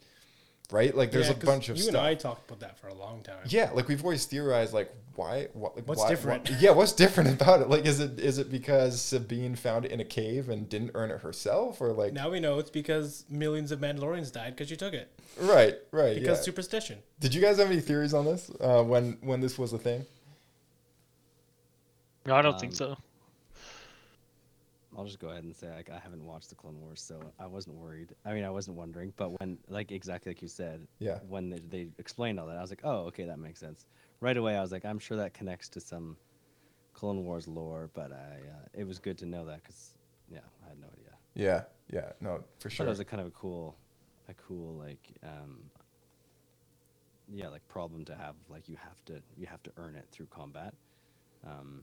right 0.72 0.94
like 0.96 1.12
there's 1.12 1.26
Yeah, 1.26 1.32
a 1.32 1.36
'cause 1.36 1.44
bunch 1.44 1.68
of 1.68 1.76
stuff. 1.76 1.86
you 1.86 1.92
stuff. 1.92 1.94
and 2.00 2.06
I 2.06 2.14
talked 2.14 2.50
about 2.50 2.60
that 2.60 2.78
for 2.78 2.88
a 2.88 2.94
long 2.94 3.22
time. 3.22 3.36
Yeah, 3.46 3.70
like 3.72 3.88
we've 3.88 4.02
always 4.02 4.24
theorized, 4.24 4.72
like 4.72 4.92
why, 5.14 5.48
what, 5.52 5.76
like, 5.76 5.86
What's 5.86 6.00
why- 6.00 6.08
different? 6.08 6.48
why- 6.50 6.56
yeah, 6.58 6.70
what's 6.70 6.92
different 6.92 7.30
about 7.40 7.60
it? 7.60 7.68
Like, 7.68 7.84
is 7.84 8.00
it 8.00 8.18
is 8.18 8.38
it 8.38 8.50
because 8.50 9.00
Sabine 9.00 9.54
found 9.56 9.84
it 9.84 9.90
in 9.92 10.00
a 10.00 10.04
cave 10.04 10.48
and 10.48 10.68
didn't 10.68 10.92
earn 10.94 11.10
it 11.10 11.20
herself, 11.20 11.80
or 11.82 11.92
like, 11.92 12.12
Now 12.14 12.30
we 12.30 12.40
know 12.40 12.58
it's 12.58 12.70
because 12.70 13.24
millions 13.28 13.70
of 13.72 13.78
Mandalorians 13.80 14.32
died 14.32 14.56
because 14.56 14.70
you 14.70 14.76
took 14.76 14.94
it. 14.94 15.10
right, 15.38 15.76
right? 15.90 16.14
Because 16.14 16.38
yeah. 16.38 16.42
superstition. 16.44 16.98
Did 17.20 17.34
you 17.34 17.40
guys 17.42 17.58
have 17.58 17.70
any 17.70 17.80
theories 17.80 18.14
on 18.14 18.24
this 18.24 18.50
uh, 18.60 18.82
when 18.82 19.18
when 19.20 19.40
this 19.40 19.58
was 19.58 19.72
a 19.74 19.78
thing? 19.78 20.06
No, 22.24 22.34
I 22.36 22.42
don't 22.42 22.58
think 22.58 22.72
Um, 22.72 22.76
so. 22.76 22.96
I'll 24.96 25.04
just 25.04 25.18
go 25.18 25.28
ahead 25.28 25.44
and 25.44 25.54
say 25.56 25.70
like 25.74 25.90
I 25.90 25.98
haven't 25.98 26.24
watched 26.24 26.50
the 26.50 26.54
Clone 26.54 26.80
Wars, 26.80 27.00
so 27.00 27.18
I 27.38 27.46
wasn't 27.46 27.76
worried. 27.76 28.14
I 28.26 28.32
mean, 28.34 28.44
I 28.44 28.50
wasn't 28.50 28.76
wondering, 28.76 29.12
but 29.16 29.38
when 29.40 29.58
like 29.68 29.90
exactly 29.90 30.30
like 30.30 30.42
you 30.42 30.48
said, 30.48 30.86
Yeah. 30.98 31.18
when 31.28 31.48
they, 31.50 31.58
they 31.58 31.88
explained 31.98 32.38
all 32.38 32.46
that, 32.46 32.56
I 32.56 32.60
was 32.60 32.70
like, 32.70 32.82
oh, 32.84 33.06
okay, 33.06 33.24
that 33.24 33.38
makes 33.38 33.58
sense. 33.60 33.86
Right 34.20 34.36
away, 34.36 34.56
I 34.56 34.60
was 34.60 34.70
like, 34.70 34.84
I'm 34.84 34.98
sure 34.98 35.16
that 35.16 35.32
connects 35.34 35.68
to 35.70 35.80
some 35.80 36.16
Clone 36.92 37.24
Wars 37.24 37.48
lore, 37.48 37.90
but 37.94 38.12
I 38.12 38.16
uh, 38.50 38.66
it 38.74 38.86
was 38.86 38.98
good 38.98 39.16
to 39.18 39.26
know 39.26 39.46
that 39.46 39.62
because 39.62 39.92
yeah, 40.30 40.40
I 40.64 40.68
had 40.68 40.78
no 40.78 40.86
idea. 40.88 41.12
Yeah, 41.34 41.62
yeah, 41.90 42.12
no, 42.20 42.44
for 42.58 42.68
But 42.68 42.72
sure. 42.72 42.86
it 42.86 42.90
was 42.90 43.00
a 43.00 43.04
kind 43.04 43.20
of 43.22 43.28
a 43.28 43.30
cool, 43.30 43.74
a 44.28 44.34
cool 44.34 44.74
like 44.74 45.08
um, 45.22 45.70
yeah, 47.32 47.48
like 47.48 47.66
problem 47.68 48.04
to 48.04 48.14
have. 48.14 48.34
Like 48.50 48.68
you 48.68 48.76
have 48.76 49.02
to 49.06 49.22
you 49.38 49.46
have 49.46 49.62
to 49.62 49.70
earn 49.78 49.96
it 49.96 50.06
through 50.12 50.26
combat. 50.26 50.74
Um, 51.46 51.82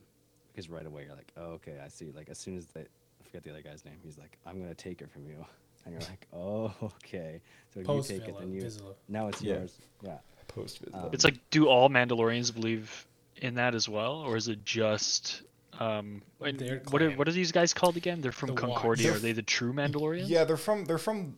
because 0.52 0.70
right 0.70 0.86
away 0.86 1.04
you're 1.06 1.16
like, 1.16 1.32
oh, 1.38 1.52
okay, 1.54 1.80
I 1.84 1.88
see. 1.88 2.12
Like 2.12 2.28
as 2.28 2.38
soon 2.38 2.58
as 2.58 2.66
they, 2.68 2.86
forget 3.30 3.44
the 3.44 3.50
other 3.52 3.62
guy's 3.62 3.86
name. 3.86 3.98
He's 4.04 4.18
like, 4.18 4.38
I'm 4.46 4.60
gonna 4.60 4.74
take 4.76 5.02
it 5.02 5.10
from 5.12 5.26
you, 5.28 5.46
and 5.86 5.94
you're 5.94 6.02
like, 6.02 6.28
oh, 6.34 6.74
okay. 6.84 7.42
So 7.74 7.80
if 7.80 7.88
you 7.88 7.94
Post 7.94 8.10
take 8.10 8.28
it, 8.28 8.36
then 8.40 8.52
you 8.52 8.62
Vizsla. 8.64 8.94
now 9.08 9.28
it's 9.28 9.42
Yeah. 9.42 9.56
yours. 9.56 9.78
Yeah. 10.04 10.18
Paz 10.48 10.80
Vizsla. 10.84 11.04
Um, 11.06 11.10
It's 11.14 11.24
like, 11.24 11.38
do 11.52 11.68
all 11.68 11.90
Mandalorians 11.90 12.54
believe 12.54 13.06
in 13.38 13.56
that 13.56 13.76
as 13.76 13.88
well, 13.88 14.16
or 14.16 14.36
is 14.36 14.48
it 14.48 14.66
just 14.66 15.44
um? 15.80 16.22
and 16.42 16.82
what 16.90 17.02
are 17.02 17.12
what 17.12 17.28
are 17.28 17.32
these 17.32 17.52
guys 17.52 17.74
called 17.74 17.98
again? 17.98 18.22
They're 18.22 18.32
from 18.32 18.50
The 18.50 18.56
Concordia. 18.56 19.08
They're 19.10 19.16
Are 19.18 19.20
they 19.20 19.34
the 19.34 19.42
true 19.44 19.74
Mandalorians? 19.74 20.28
yeah, 20.28 20.44
they're 20.44 20.58
from 20.58 20.86
they're 20.86 20.98
from. 20.98 21.38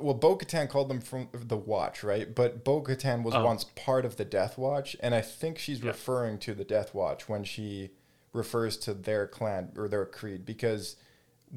Well, 0.00 0.14
Bo 0.14 0.36
Katan 0.36 0.68
called 0.68 0.88
them 0.88 1.00
from 1.00 1.28
the 1.32 1.56
Watch, 1.56 2.04
right? 2.04 2.32
But 2.32 2.62
Bo 2.62 2.82
Katan 2.82 3.24
was 3.24 3.34
Oh. 3.34 3.44
once 3.44 3.64
part 3.64 4.04
of 4.04 4.14
the 4.16 4.24
Death 4.24 4.56
Watch, 4.56 4.96
and 5.00 5.12
I 5.12 5.20
think 5.20 5.58
she's 5.58 5.80
Yeah. 5.80 5.88
referring 5.88 6.38
to 6.40 6.54
the 6.54 6.64
Death 6.64 6.94
Watch 6.94 7.28
when 7.28 7.42
she 7.42 7.90
refers 8.32 8.76
to 8.76 8.94
their 8.94 9.26
clan 9.26 9.72
or 9.76 9.88
their 9.88 10.06
creed 10.06 10.44
because 10.46 10.94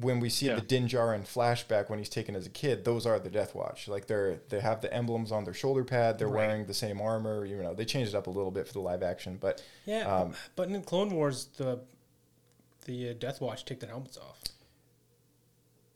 when 0.00 0.20
we 0.20 0.28
see 0.30 0.46
Yeah. 0.46 0.54
the 0.54 0.60
Din 0.62 0.88
Djarin 0.88 1.22
flashback 1.22 1.90
when 1.90 1.98
he's 1.98 2.08
taken 2.08 2.34
as 2.34 2.46
a 2.46 2.50
kid, 2.50 2.84
those 2.84 3.04
are 3.06 3.18
the 3.18 3.28
Death 3.30 3.54
Watch. 3.54 3.88
Like 3.88 4.06
they're 4.06 4.40
they 4.48 4.60
have 4.60 4.80
the 4.80 4.92
emblems 4.92 5.30
on 5.32 5.44
their 5.44 5.54
shoulder 5.54 5.84
pad. 5.84 6.18
They're 6.18 6.28
Right. 6.28 6.46
wearing 6.48 6.66
the 6.66 6.74
same 6.74 7.00
armor. 7.00 7.44
You 7.44 7.62
know, 7.62 7.74
they 7.74 7.84
changed 7.84 8.14
it 8.14 8.16
up 8.16 8.26
a 8.26 8.30
little 8.30 8.50
bit 8.50 8.66
for 8.66 8.72
the 8.72 8.80
live 8.80 9.02
action, 9.02 9.36
but 9.40 9.62
Yeah, 9.84 10.06
Um, 10.14 10.34
but 10.56 10.68
in 10.68 10.82
Clone 10.82 11.10
Wars, 11.14 11.46
the 11.56 11.80
the 12.84 13.10
uh, 13.10 13.12
Death 13.12 13.40
Watch 13.40 13.64
take 13.64 13.80
their 13.80 13.90
helmets 13.90 14.16
off. 14.18 14.40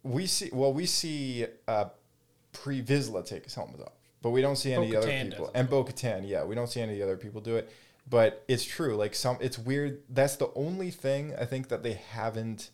we 0.02 0.26
see 0.26 0.50
well 0.52 0.72
we 0.72 0.86
see 0.86 1.46
uh, 1.66 1.86
pre 2.52 2.82
Vizsla 2.82 3.24
take 3.26 3.44
his 3.44 3.54
helmet 3.54 3.80
off, 3.80 3.92
but 4.22 4.30
we 4.30 4.40
don't 4.40 4.56
see 4.56 4.72
any 4.72 4.94
other 4.94 5.06
Bo-Katan 5.06 5.30
people. 5.30 5.50
And 5.54 5.68
Bo 5.68 5.84
Katan, 5.84 6.28
yeah, 6.28 6.44
we 6.44 6.54
don't 6.54 6.68
see 6.68 6.80
any 6.80 6.92
of 6.92 6.98
the 6.98 7.04
other 7.04 7.16
people 7.16 7.40
do 7.40 7.56
it. 7.56 7.70
But 8.08 8.44
it's 8.46 8.62
true. 8.64 8.94
Like 8.94 9.16
some, 9.16 9.36
it's 9.40 9.58
weird. 9.58 10.02
That's 10.08 10.36
the 10.36 10.52
only 10.54 10.92
thing 10.92 11.34
I 11.36 11.44
think 11.44 11.68
that 11.70 11.82
they 11.82 11.94
haven't 11.94 12.70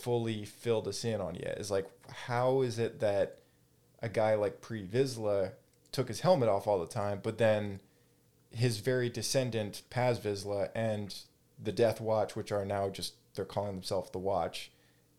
fully 0.00 0.44
filled 0.44 0.88
us 0.88 1.04
in 1.04 1.20
on 1.20 1.34
yet. 1.34 1.58
Is 1.58 1.70
like, 1.70 1.86
how 2.26 2.62
is 2.62 2.78
it 2.78 3.00
that 3.00 3.38
a 4.02 4.08
guy 4.08 4.34
like 4.34 4.60
Pre 4.60 4.86
Vizsla 4.86 5.52
took 5.92 6.08
his 6.08 6.20
helmet 6.20 6.48
off 6.48 6.66
all 6.66 6.78
the 6.78 6.86
time, 6.86 7.20
but 7.22 7.38
then 7.38 7.80
his 8.50 8.78
very 8.78 9.08
descendant 9.08 9.82
Paz 9.90 10.18
Vizsla 10.18 10.68
and 10.74 11.14
the 11.62 11.72
Death 11.72 12.00
Watch, 12.00 12.36
which 12.36 12.52
are 12.52 12.64
now 12.64 12.88
just 12.88 13.14
they're 13.34 13.44
calling 13.44 13.74
themselves 13.74 14.10
the 14.10 14.18
Watch. 14.18 14.70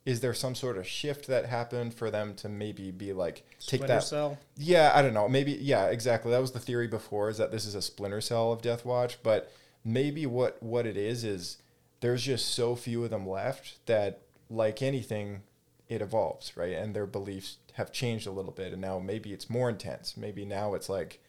Is 0.05 0.21
there 0.21 0.33
some 0.33 0.55
sort 0.55 0.77
of 0.77 0.87
shift 0.87 1.27
that 1.27 1.47
happened 1.47 1.93
for 1.93 2.09
them 2.09 2.33
to 2.35 2.47
maybe 2.47 2.91
be 2.91 3.11
like 3.11 3.43
take 3.59 3.81
Splinter 3.81 3.87
that? 3.87 4.03
Cell. 4.03 4.37
Yeah, 4.55 4.91
I 4.95 5.01
don't 5.01 5.13
know. 5.13 5.27
Maybe 5.27 5.51
yeah, 5.53 5.87
exactly. 5.87 6.31
That 6.31 6.41
was 6.41 6.53
the 6.53 6.59
theory 6.59 6.87
before 6.87 7.29
is 7.29 7.37
that 7.37 7.51
this 7.51 7.65
is 7.65 7.75
a 7.75 7.81
splinter 7.81 8.21
cell 8.21 8.51
of 8.51 8.61
Death 8.61 8.85
Watch, 8.85 9.21
but 9.21 9.51
maybe 9.83 10.25
what 10.25 10.61
what 10.63 10.85
it 10.85 10.95
is 10.95 11.23
is 11.23 11.57
there's 11.99 12.23
just 12.23 12.53
so 12.53 12.75
few 12.75 13.03
of 13.03 13.09
them 13.09 13.27
left 13.27 13.85
that 13.87 14.21
like 14.49 14.81
anything 14.81 15.41
it 15.87 16.01
evolves, 16.01 16.55
right? 16.57 16.73
And 16.73 16.95
their 16.95 17.05
beliefs 17.05 17.57
have 17.73 17.91
changed 17.91 18.27
a 18.27 18.31
little 18.31 18.51
bit 18.51 18.73
and 18.73 18.81
now 18.81 18.99
maybe 18.99 19.33
it's 19.33 19.49
more 19.49 19.69
intense. 19.69 20.17
Maybe 20.17 20.45
now 20.45 20.73
it's 20.73 20.89
like 20.89 21.21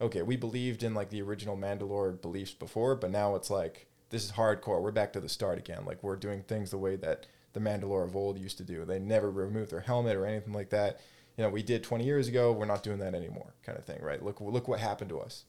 okay, 0.00 0.22
we 0.22 0.36
believed 0.36 0.82
in 0.82 0.94
like 0.94 1.10
the 1.10 1.22
original 1.22 1.56
Mandalore 1.56 2.20
beliefs 2.20 2.52
before, 2.52 2.94
but 2.94 3.10
now 3.10 3.34
it's 3.34 3.50
like 3.50 3.86
this 4.10 4.24
is 4.24 4.32
hardcore. 4.32 4.82
We're 4.82 4.92
back 4.92 5.12
to 5.14 5.20
the 5.20 5.28
start 5.28 5.58
again. 5.58 5.84
Like 5.84 6.02
we're 6.02 6.16
doing 6.16 6.42
things 6.42 6.70
the 6.70 6.78
way 6.78 6.96
that 6.96 7.26
the 7.52 7.60
Mandalore 7.60 8.04
of 8.04 8.14
old 8.14 8.38
used 8.38 8.58
to 8.58 8.64
do. 8.64 8.84
They 8.84 8.98
never 8.98 9.30
removed 9.30 9.72
their 9.72 9.80
helmet 9.80 10.16
or 10.16 10.26
anything 10.26 10.52
like 10.52 10.70
that. 10.70 11.00
You 11.36 11.44
know, 11.44 11.50
we 11.50 11.62
did 11.62 11.82
20 11.82 12.04
years 12.04 12.28
ago. 12.28 12.52
We're 12.52 12.66
not 12.66 12.82
doing 12.82 12.98
that 12.98 13.14
anymore, 13.14 13.54
kind 13.62 13.78
of 13.78 13.84
thing, 13.84 14.02
right? 14.02 14.22
Look, 14.22 14.40
look 14.40 14.68
what 14.68 14.80
happened 14.80 15.10
to 15.10 15.20
us. 15.20 15.44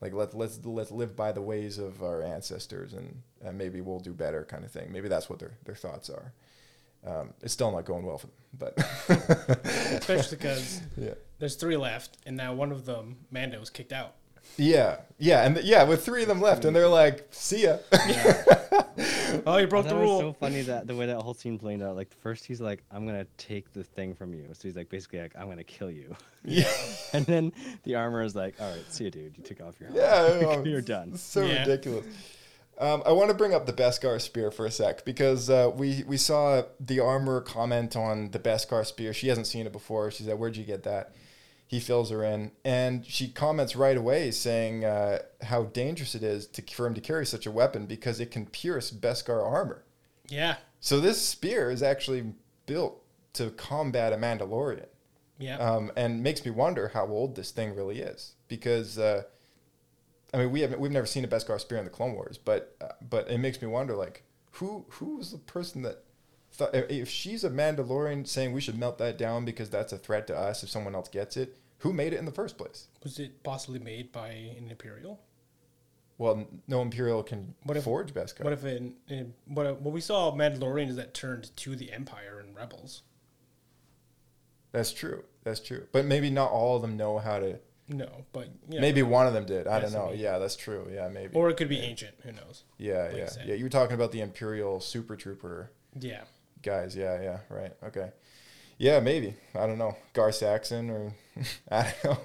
Like 0.00 0.12
let 0.12 0.34
let's 0.34 0.60
let's 0.64 0.90
live 0.90 1.16
by 1.16 1.32
the 1.32 1.40
ways 1.40 1.78
of 1.78 2.02
our 2.02 2.22
ancestors, 2.22 2.92
and, 2.92 3.22
and 3.42 3.56
maybe 3.56 3.80
we'll 3.80 3.98
do 3.98 4.12
better, 4.12 4.44
kind 4.44 4.62
of 4.62 4.70
thing. 4.70 4.92
Maybe 4.92 5.08
that's 5.08 5.30
what 5.30 5.38
their 5.38 5.54
their 5.64 5.74
thoughts 5.74 6.10
are. 6.10 6.34
Um, 7.06 7.30
it's 7.42 7.52
still 7.52 7.70
not 7.70 7.84
going 7.84 8.04
well 8.04 8.18
for 8.18 8.26
them, 8.26 8.36
but 8.58 8.78
Especially 9.98 10.36
because 10.36 10.80
yeah. 10.96 11.14
there's 11.38 11.54
three 11.56 11.76
left, 11.76 12.18
and 12.26 12.36
now 12.36 12.52
one 12.54 12.72
of 12.72 12.84
them, 12.84 13.16
Mando, 13.30 13.60
was 13.60 13.70
kicked 13.70 13.92
out. 13.92 14.14
Yeah, 14.56 14.98
yeah, 15.18 15.44
and 15.44 15.56
th- 15.56 15.66
yeah, 15.66 15.82
with 15.84 16.04
three 16.04 16.22
of 16.22 16.28
them 16.28 16.40
left, 16.40 16.64
and 16.64 16.74
they're 16.74 16.88
like, 16.88 17.26
"See 17.30 17.64
ya." 17.64 17.78
Oh, 19.46 19.58
you 19.58 19.66
broke 19.66 19.84
thought 19.84 19.90
the 19.90 19.96
it 19.96 20.00
was 20.00 20.08
rule. 20.08 20.20
so 20.20 20.32
funny 20.32 20.62
that 20.62 20.86
the 20.86 20.94
way 20.94 21.06
that 21.06 21.20
whole 21.20 21.34
scene 21.34 21.58
played 21.58 21.82
out. 21.82 21.94
Like 21.96 22.10
first 22.22 22.44
he's 22.46 22.60
like, 22.60 22.82
"I'm 22.90 23.04
gonna 23.06 23.26
take 23.36 23.72
the 23.72 23.84
thing 23.84 24.14
from 24.14 24.32
you," 24.32 24.46
so 24.52 24.66
he's 24.66 24.76
like 24.76 24.88
basically 24.88 25.20
like, 25.20 25.32
"I'm 25.38 25.48
gonna 25.48 25.64
kill 25.64 25.90
you," 25.90 26.16
yeah, 26.44 26.70
and 27.12 27.26
then 27.26 27.52
the 27.82 27.96
armor 27.96 28.22
is 28.22 28.34
like, 28.34 28.54
"All 28.60 28.70
right, 28.70 28.84
see 28.88 29.04
you, 29.04 29.10
dude. 29.10 29.36
You 29.36 29.44
took 29.44 29.60
off 29.60 29.74
your 29.80 29.90
yeah, 29.90 30.38
helmet. 30.40 30.66
I 30.66 30.68
you're 30.70 30.80
done." 30.80 31.10
It's 31.14 31.22
so 31.22 31.44
Yeah. 31.44 31.60
ridiculous. 31.60 32.06
Um, 32.78 33.02
I 33.06 33.12
want 33.12 33.30
to 33.30 33.36
bring 33.36 33.54
up 33.54 33.66
the 33.66 33.72
Beskar 33.72 34.20
spear 34.20 34.50
for 34.50 34.66
a 34.66 34.70
sec 34.70 35.04
because 35.04 35.48
uh, 35.48 35.70
we 35.74 36.04
we 36.06 36.16
saw 36.16 36.62
the 36.78 37.00
armor 37.00 37.40
comment 37.40 37.96
on 37.96 38.30
the 38.30 38.38
Beskar 38.38 38.84
spear. 38.84 39.12
She 39.12 39.28
hasn't 39.28 39.46
seen 39.46 39.66
it 39.66 39.72
before. 39.72 40.10
She 40.10 40.24
said, 40.24 40.38
"Where'd 40.38 40.56
you 40.56 40.64
get 40.64 40.82
that?" 40.82 41.14
He 41.66 41.80
fills 41.80 42.10
her 42.10 42.22
in, 42.22 42.52
and 42.64 43.04
she 43.04 43.28
comments 43.28 43.74
right 43.74 43.96
away 43.96 44.30
saying 44.30 44.84
uh, 44.84 45.20
how 45.42 45.64
dangerous 45.64 46.14
it 46.14 46.22
is 46.22 46.46
to, 46.48 46.62
for 46.62 46.86
him 46.86 46.94
to 46.94 47.00
carry 47.00 47.26
such 47.26 47.46
a 47.46 47.50
weapon 47.50 47.86
because 47.86 48.20
it 48.20 48.30
can 48.30 48.46
pierce 48.46 48.90
Beskar 48.90 49.44
armor. 49.44 49.84
Yeah, 50.28 50.56
So 50.80 51.00
this 51.00 51.20
spear 51.20 51.70
is 51.70 51.82
actually 51.82 52.34
built 52.66 53.02
to 53.34 53.50
combat 53.50 54.12
a 54.12 54.16
Mandalorian 54.16 54.86
yeah. 55.38 55.58
um, 55.58 55.92
and 55.96 56.22
makes 56.22 56.44
me 56.44 56.50
wonder 56.50 56.88
how 56.88 57.06
old 57.06 57.36
this 57.36 57.50
thing 57.50 57.74
really 57.74 58.00
is 58.00 58.34
because 58.48 58.98
uh, 58.98 59.22
I 60.34 60.38
mean 60.38 60.50
we 60.50 60.60
haven't 60.60 60.80
we've 60.80 60.90
never 60.92 61.06
seen 61.06 61.24
a 61.24 61.28
Beskar 61.28 61.60
spear 61.60 61.78
in 61.78 61.84
the 61.84 61.90
Clone 61.90 62.14
Wars, 62.14 62.38
but 62.38 62.76
uh, 62.80 62.88
but 63.08 63.30
it 63.30 63.38
makes 63.38 63.60
me 63.60 63.68
wonder 63.68 63.94
like 63.94 64.22
who 64.52 64.84
who 64.90 65.16
was 65.16 65.32
the 65.32 65.38
person 65.38 65.82
that 65.82 66.02
thought 66.52 66.74
if- 66.74 66.90
if 66.90 67.08
she's 67.08 67.44
a 67.44 67.50
Mandalorian 67.50 68.26
saying 68.26 68.52
we 68.52 68.60
should 68.60 68.78
melt 68.78 68.98
that 68.98 69.18
down 69.18 69.44
because 69.44 69.68
that's 69.70 69.92
a 69.92 69.98
threat 69.98 70.26
to 70.28 70.36
us 70.36 70.62
if 70.62 70.70
someone 70.70 70.94
else 70.94 71.08
gets 71.08 71.36
it, 71.36 71.58
who 71.78 71.92
made 71.92 72.12
it 72.12 72.18
in 72.18 72.24
the 72.24 72.32
first 72.32 72.56
place? 72.56 72.88
was 73.02 73.18
it 73.18 73.42
possibly 73.42 73.78
made 73.78 74.10
by 74.12 74.28
an 74.28 74.70
Imperial? 74.70 75.20
Well, 76.18 76.46
no 76.66 76.80
Imperial 76.80 77.22
can 77.22 77.54
What 77.64 77.76
if- 77.76 77.84
forge 77.84 78.14
Beskar. 78.14 78.42
What 78.44 78.54
if 78.54 78.64
in, 78.64 78.94
in 79.08 79.34
what 79.46 79.66
if- 79.66 79.78
what 79.80 79.92
we 79.92 80.00
saw 80.00 80.32
Mandalorians 80.34 80.96
that 80.96 81.12
turned 81.12 81.54
to 81.56 81.76
the 81.76 81.92
Empire 81.92 82.40
and 82.40 82.56
Rebels? 82.56 83.02
that's 84.72 84.92
true. 84.92 85.24
That's 85.44 85.60
true. 85.60 85.86
But 85.92 86.04
maybe 86.06 86.28
not 86.30 86.50
all 86.50 86.76
of 86.76 86.82
them 86.82 86.96
know 86.96 87.18
how 87.18 87.38
to. 87.38 87.58
No, 87.88 88.08
but 88.32 88.48
yeah, 88.68 88.80
Maybe 88.80 89.02
one 89.02 89.26
of 89.28 89.32
them 89.32 89.46
did. 89.46 89.66
I 89.68 89.78
don't 89.80 89.92
know. 89.92 90.12
Yeah, 90.12 90.38
that's 90.38 90.56
true. 90.56 90.88
Yeah, 90.92 91.08
maybe. 91.08 91.34
or 91.34 91.48
it 91.50 91.56
could 91.56 91.68
be 91.68 91.78
ancient. 91.78 92.14
Who 92.24 92.32
knows? 92.32 92.64
yeah, 92.78 93.04
like 93.04 93.16
yeah, 93.16 93.28
yeah. 93.46 93.54
You 93.54 93.64
were 93.64 93.70
talking 93.70 93.94
about 93.94 94.10
the 94.12 94.20
Imperial 94.20 94.80
Super 94.80 95.14
Trooper 95.16 95.70
Yeah, 95.98 96.22
guys. 96.62 96.96
Yeah, 96.96 97.20
yeah, 97.22 97.38
right. 97.48 97.72
Okay. 97.84 98.10
Yeah, 98.78 99.00
maybe. 99.00 99.34
I 99.54 99.66
don't 99.66 99.78
know. 99.78 99.96
Gar 100.12 100.32
Saxon 100.32 100.90
or 100.90 101.12
I 101.70 101.94
don't 102.02 102.04
know. 102.04 102.18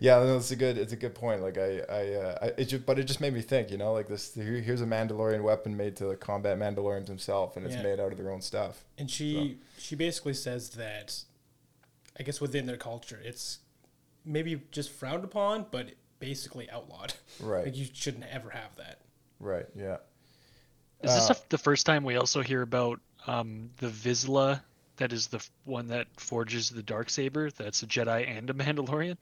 Yeah, 0.00 0.18
no, 0.20 0.36
it's 0.36 0.50
a 0.52 0.56
good 0.56 0.78
it's 0.78 0.92
a 0.92 0.96
good 0.96 1.14
point. 1.14 1.42
Like 1.42 1.58
I 1.58 1.80
I, 1.80 2.14
uh, 2.14 2.38
I 2.42 2.46
it 2.56 2.64
just, 2.66 2.86
but 2.86 2.98
it 2.98 3.04
just 3.04 3.20
made 3.20 3.34
me 3.34 3.42
think. 3.42 3.70
You 3.70 3.76
know, 3.76 3.92
like 3.92 4.06
this. 4.08 4.34
Here, 4.34 4.60
here's 4.60 4.80
a 4.80 4.86
Mandalorian 4.86 5.42
weapon 5.42 5.76
made 5.76 5.96
to 5.96 6.14
combat 6.16 6.58
Mandalorians 6.58 7.08
himself, 7.08 7.56
and 7.56 7.66
it's 7.66 7.74
Yeah. 7.74 7.82
made 7.82 8.00
out 8.00 8.12
of 8.12 8.18
their 8.18 8.30
own 8.30 8.40
stuff. 8.40 8.84
And 8.96 9.10
she 9.10 9.58
she 9.76 9.96
basically 9.96 10.32
says 10.34 10.70
that, 10.70 11.22
I 12.18 12.22
guess 12.22 12.40
within 12.40 12.66
their 12.66 12.76
culture, 12.78 13.20
it's 13.22 13.58
maybe 14.24 14.60
just 14.70 14.90
frowned 14.90 15.24
upon, 15.24 15.66
but 15.70 15.90
basically 16.20 16.68
outlawed. 16.70 17.14
Right. 17.40 17.64
Like 17.66 17.76
you 17.76 17.86
shouldn't 17.92 18.24
ever 18.30 18.50
have 18.50 18.74
that. 18.76 19.00
Right. 19.40 19.66
Yeah. 19.76 19.98
Is 21.02 21.14
this 21.14 21.30
Uh, 21.30 21.34
the- 21.34 21.40
the 21.50 21.58
first 21.58 21.86
time 21.86 22.02
we 22.04 22.16
also 22.16 22.42
hear 22.42 22.62
about 22.62 23.00
um, 23.26 23.70
the 23.78 23.88
Vizsla? 23.88 24.60
That 24.96 25.12
is 25.12 25.28
the 25.28 25.44
one 25.64 25.86
that 25.88 26.08
forges 26.16 26.70
the 26.70 26.82
dark 26.82 27.08
saber. 27.08 27.50
That's 27.52 27.82
a 27.84 27.86
Jedi 27.86 28.26
and 28.28 28.50
a 28.50 28.52
Mandalorian. 28.54 29.16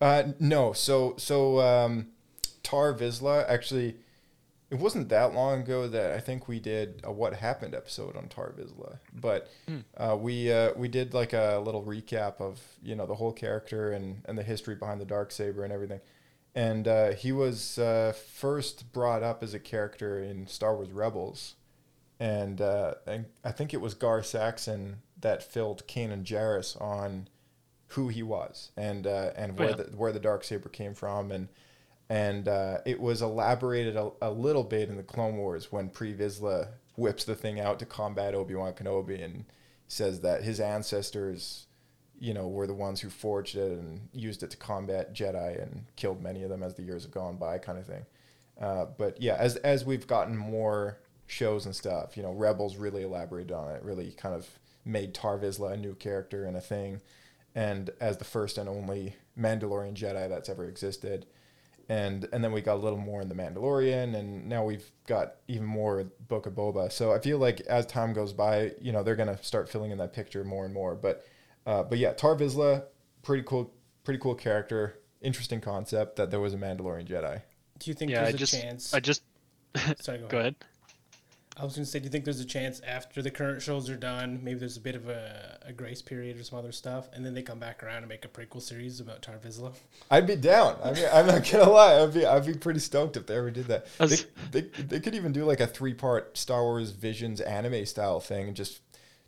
Uh, 0.00 0.32
no. 0.38 0.72
So 0.72 1.14
so 1.18 1.60
um, 1.60 2.08
Tar 2.62 2.94
Vizsla 2.94 3.44
actually, 3.48 3.96
it 4.70 4.78
wasn't 4.78 5.08
that 5.08 5.32
long 5.32 5.60
ago 5.60 5.88
that 5.88 6.12
I 6.12 6.20
think 6.20 6.46
we 6.46 6.60
did 6.60 7.00
a 7.04 7.10
What 7.10 7.34
Happened 7.34 7.74
episode 7.74 8.16
on 8.16 8.28
Tar 8.28 8.52
Vizsla, 8.58 8.98
but 9.14 9.50
uh, 9.96 10.16
we 10.18 10.52
uh, 10.52 10.72
we 10.76 10.88
did 10.88 11.14
like 11.14 11.32
a 11.32 11.62
little 11.64 11.82
recap 11.82 12.40
of 12.40 12.60
you 12.82 12.94
know 12.94 13.06
the 13.06 13.14
whole 13.14 13.32
character 13.32 13.92
and 13.92 14.22
and 14.26 14.36
the 14.36 14.42
history 14.42 14.74
behind 14.74 15.00
the 15.00 15.06
dark 15.06 15.32
saber 15.32 15.64
and 15.64 15.72
everything. 15.72 16.00
And 16.54 16.88
uh, 16.88 17.12
he 17.12 17.30
was 17.32 17.78
uh, 17.78 18.12
first 18.34 18.92
brought 18.92 19.22
up 19.22 19.42
as 19.42 19.54
a 19.54 19.60
character 19.60 20.22
in 20.22 20.46
Star 20.48 20.74
Wars 20.74 20.90
Rebels, 20.90 21.54
and, 22.18 22.60
uh, 22.60 22.94
and 23.06 23.26
I 23.44 23.52
think 23.52 23.72
it 23.72 23.80
was 23.80 23.94
Gar 23.94 24.22
Saxon 24.22 25.02
that 25.20 25.42
filled 25.42 25.86
Kanan 25.86 26.24
Jarrus 26.24 26.80
on 26.80 27.28
who 27.88 28.08
he 28.08 28.22
was 28.22 28.70
and 28.76 29.06
uh, 29.06 29.30
and 29.36 29.58
where 29.58 29.70
yeah. 29.70 29.76
the 29.76 29.84
where 29.96 30.12
the 30.12 30.20
dark 30.20 30.44
saber 30.44 30.68
came 30.68 30.94
from 30.94 31.30
and 31.30 31.48
and 32.10 32.48
uh, 32.48 32.78
it 32.86 33.00
was 33.00 33.22
elaborated 33.22 33.96
a, 33.96 34.10
a 34.22 34.30
little 34.30 34.64
bit 34.64 34.88
in 34.88 34.96
the 34.96 35.02
Clone 35.02 35.36
Wars 35.36 35.70
when 35.70 35.90
Pre 35.90 36.14
Vizsla 36.14 36.68
whips 36.96 37.24
the 37.24 37.34
thing 37.34 37.60
out 37.60 37.78
to 37.78 37.86
combat 37.86 38.34
Obi 38.34 38.54
Wan 38.54 38.72
Kenobi 38.72 39.22
and 39.22 39.44
says 39.88 40.20
that 40.20 40.42
his 40.42 40.58
ancestors, 40.58 41.66
you 42.18 42.34
know, 42.34 42.48
were 42.48 42.66
the 42.66 42.74
ones 42.74 43.00
who 43.00 43.10
forged 43.10 43.56
it 43.56 43.72
and 43.72 44.08
used 44.12 44.42
it 44.42 44.50
to 44.50 44.56
combat 44.56 45.14
Jedi 45.14 45.62
and 45.62 45.84
killed 45.96 46.22
many 46.22 46.42
of 46.42 46.50
them 46.50 46.62
as 46.62 46.74
the 46.74 46.82
years 46.82 47.02
have 47.02 47.12
gone 47.12 47.36
by, 47.36 47.58
kind 47.58 47.78
of 47.78 47.86
thing. 47.86 48.04
Uh, 48.60 48.86
but 48.96 49.20
yeah, 49.20 49.36
as 49.38 49.56
as 49.56 49.84
we've 49.84 50.06
gotten 50.06 50.36
more 50.36 50.98
shows 51.26 51.66
and 51.66 51.76
stuff, 51.76 52.16
you 52.16 52.22
know, 52.22 52.32
Rebels 52.32 52.76
really 52.76 53.02
elaborated 53.02 53.52
on 53.52 53.70
it, 53.70 53.82
really 53.82 54.10
kind 54.12 54.34
of 54.34 54.48
made 54.84 55.14
Tar 55.14 55.38
Vizsla 55.38 55.72
a 55.72 55.76
new 55.76 55.94
character 55.94 56.44
and 56.44 56.56
a 56.56 56.60
thing, 56.60 57.00
and 57.54 57.90
as 58.00 58.16
the 58.16 58.24
first 58.24 58.58
and 58.58 58.68
only 58.68 59.14
Mandalorian 59.38 59.94
Jedi 59.94 60.28
that's 60.28 60.48
ever 60.48 60.64
existed. 60.64 61.26
And 61.88 62.28
and 62.32 62.44
then 62.44 62.52
we 62.52 62.60
got 62.60 62.74
a 62.74 62.82
little 62.82 62.98
more 62.98 63.22
in 63.22 63.28
the 63.28 63.34
Mandalorian, 63.34 64.14
and 64.14 64.46
now 64.46 64.64
we've 64.64 64.84
got 65.06 65.36
even 65.48 65.66
more 65.66 65.96
with 65.96 66.28
Book 66.28 66.44
of 66.44 66.52
Boba. 66.52 66.92
So 66.92 67.12
I 67.12 67.18
feel 67.18 67.38
like 67.38 67.60
as 67.62 67.86
time 67.86 68.12
goes 68.12 68.34
by, 68.34 68.72
you 68.80 68.92
know, 68.92 69.02
they're 69.02 69.16
gonna 69.16 69.42
start 69.42 69.70
filling 69.70 69.90
in 69.90 69.98
that 69.98 70.12
picture 70.12 70.44
more 70.44 70.66
and 70.66 70.74
more. 70.74 70.94
But 70.94 71.26
uh, 71.66 71.84
but 71.84 71.98
yeah, 71.98 72.12
Tar 72.12 72.36
Vizsla, 72.36 72.84
pretty 73.22 73.42
cool, 73.44 73.72
pretty 74.04 74.20
cool 74.20 74.34
character. 74.34 74.98
Interesting 75.22 75.60
concept 75.60 76.16
that 76.16 76.30
there 76.30 76.40
was 76.40 76.52
a 76.52 76.58
Mandalorian 76.58 77.06
Jedi. 77.08 77.40
Do 77.78 77.90
you 77.90 77.94
think 77.94 78.10
yeah, 78.10 78.20
I 78.20 78.22
there's 78.24 78.34
a 78.34 78.38
just 78.38 78.60
chance? 78.60 78.94
I 78.94 79.00
just 79.00 79.22
Sorry, 80.00 80.18
go, 80.18 80.26
go 80.28 80.38
ahead. 80.38 80.56
I 81.60 81.64
was 81.64 81.74
going 81.74 81.84
to 81.84 81.90
say, 81.90 81.98
do 81.98 82.04
you 82.04 82.10
think 82.10 82.24
there's 82.24 82.38
a 82.38 82.44
chance 82.44 82.80
after 82.86 83.20
the 83.20 83.32
current 83.32 83.60
shows 83.62 83.90
are 83.90 83.96
done, 83.96 84.38
maybe 84.44 84.60
there's 84.60 84.76
a 84.76 84.80
bit 84.80 84.94
of 84.94 85.08
a, 85.08 85.58
a 85.66 85.72
grace 85.72 86.00
period 86.00 86.38
or 86.38 86.44
some 86.44 86.56
other 86.56 86.70
stuff, 86.70 87.08
and 87.12 87.26
then 87.26 87.34
they 87.34 87.42
come 87.42 87.58
back 87.58 87.82
around 87.82 87.98
and 87.98 88.08
make 88.08 88.24
a 88.24 88.28
prequel 88.28 88.62
series 88.62 89.00
about 89.00 89.22
Tar 89.22 89.36
Vizsla? 89.38 89.72
I'd 90.08 90.26
be 90.26 90.36
down. 90.36 90.76
I 90.84 90.92
mean, 90.92 91.06
I'm 91.12 91.26
not 91.26 91.50
gonna 91.50 91.68
lie. 91.68 92.00
I'd 92.00 92.14
be 92.14 92.24
I'd 92.24 92.46
be 92.46 92.54
pretty 92.54 92.78
stoked 92.78 93.16
if 93.16 93.26
they 93.26 93.36
ever 93.36 93.50
did 93.50 93.66
that. 93.66 93.86
They, 93.98 94.60
they, 94.62 94.82
they 94.82 95.00
could 95.00 95.16
even 95.16 95.32
do 95.32 95.44
like 95.44 95.58
a 95.60 95.66
three 95.66 95.94
part 95.94 96.38
Star 96.38 96.62
Wars 96.62 96.90
Visions 96.90 97.40
anime 97.40 97.84
style 97.86 98.20
thing 98.20 98.46
and 98.46 98.56
just 98.56 98.80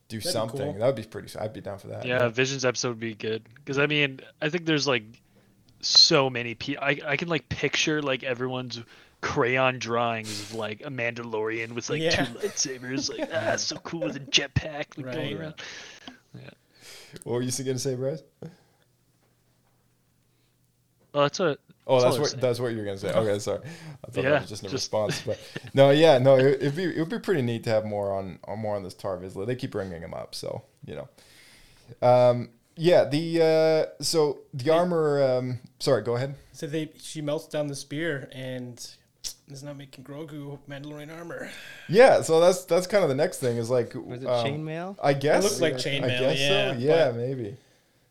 do 0.09 0.18
That'd 0.18 0.33
something. 0.33 0.61
cool. 0.61 0.72
That 0.74 0.87
would 0.87 0.97
be 0.97 1.03
pretty. 1.03 1.37
I'd 1.39 1.53
be 1.53 1.61
down 1.61 1.78
for 1.78 1.89
that. 1.89 2.05
Yeah, 2.05 2.28
Visions 2.28 2.64
episode 2.64 2.91
would 2.91 3.01
be 3.01 3.14
good 3.14 3.43
because 3.57 3.78
I 3.78 3.87
mean 3.87 4.20
I 4.41 4.51
think 4.51 4.66
there's 4.66 4.87
like 4.87 5.03
so 5.81 6.31
many 6.31 6.55
people. 6.55 6.85
I 6.85 7.01
I 7.05 7.16
can 7.16 7.28
like 7.28 7.49
picture 7.49 8.03
like 8.03 8.22
everyone's 8.22 8.81
crayon 9.21 9.79
drawings 9.79 10.41
of 10.41 10.55
like 10.55 10.81
a 10.85 10.91
Mandalorian 10.91 11.73
with 11.73 11.91
like 11.91 12.01
Yeah. 12.03 12.25
two 12.25 12.35
lightsabers. 12.35 13.16
Like 13.16 13.31
ah, 13.35 13.57
so 13.57 13.77
cool 13.77 14.01
with 14.01 14.16
a 14.16 14.21
jetpack 14.21 14.97
like 14.97 15.07
Right. 15.07 15.14
going 15.14 15.39
around. 15.39 15.55
Yeah. 16.35 16.51
What 17.25 17.35
were 17.35 17.43
you 17.43 17.51
gonna 17.64 17.79
say, 17.79 17.95
Bryce? 17.97 18.23
Oh, 21.12 21.23
that's 21.23 21.39
what. 21.39 21.59
Oh, 21.87 21.95
all 21.95 22.01
that's 22.03 22.16
I 22.16 22.21
what 22.21 22.31
saying. 22.31 22.41
that's 22.41 22.61
what 22.61 22.68
you 22.73 22.79
were 22.79 22.85
gonna 22.85 22.99
say. 22.99 23.11
Okay, 23.12 23.39
sorry. 23.41 23.61
I 24.07 24.11
thought 24.11 24.23
Yeah, 24.23 24.31
that 24.31 24.41
was 24.43 24.51
just 24.51 24.62
a 24.62 24.66
just- 24.66 24.75
response, 24.75 25.21
but 25.23 25.39
no, 25.75 25.91
yeah, 25.91 26.18
no, 26.18 26.37
it, 26.37 26.47
it'd 26.62 26.77
be 26.77 26.85
it 26.85 26.99
would 26.99 27.09
be 27.09 27.18
pretty 27.18 27.43
neat 27.43 27.64
to 27.64 27.71
have 27.71 27.85
more 27.85 28.12
on, 28.14 28.39
on 28.45 28.59
more 28.61 28.77
on 28.77 28.85
this 28.85 28.95
Tar 28.95 29.18
Vizsla. 29.18 29.45
They 29.47 29.57
keep 29.57 29.73
bringing 29.73 30.01
him 30.03 30.14
up, 30.14 30.35
so 30.35 30.62
you 30.87 30.95
know. 30.95 31.09
Um, 32.07 32.51
yeah, 32.77 33.05
the 33.07 33.43
uh, 33.99 34.03
so 34.03 34.39
the 34.55 34.71
armor. 34.71 35.21
Um, 35.39 35.59
sorry, 35.81 36.03
go 36.03 36.14
ahead. 36.14 36.37
So 36.53 36.68
they 36.68 36.93
she 36.97 37.21
melts 37.23 37.49
down 37.49 37.66
the 37.66 37.75
spear 37.75 38.29
and 38.33 38.79
is 39.51 39.62
not 39.62 39.76
making 39.76 40.05
Grogu 40.05 40.59
Mandalorian 40.68 41.16
armor. 41.16 41.51
Yeah, 41.88 42.22
so 42.22 42.40
that's 42.40 42.64
that's 42.64 42.86
kind 42.86 43.03
of 43.03 43.09
the 43.09 43.16
next 43.16 43.38
thing 43.38 43.57
is 43.57 43.70
like 43.70 43.94
Was 43.94 44.22
it 44.22 44.26
um, 44.28 44.46
chainmail? 44.46 44.96
I 45.03 45.14
guess 45.14 45.42
looked 45.42 45.61
like 45.61 45.74
I 45.74 45.76
chainmail, 45.76 46.20
guess 46.20 46.40
yeah, 46.40 46.72
so. 46.72 46.78
Yeah, 46.78 47.07
but- 47.09 47.16
maybe. 47.16 47.57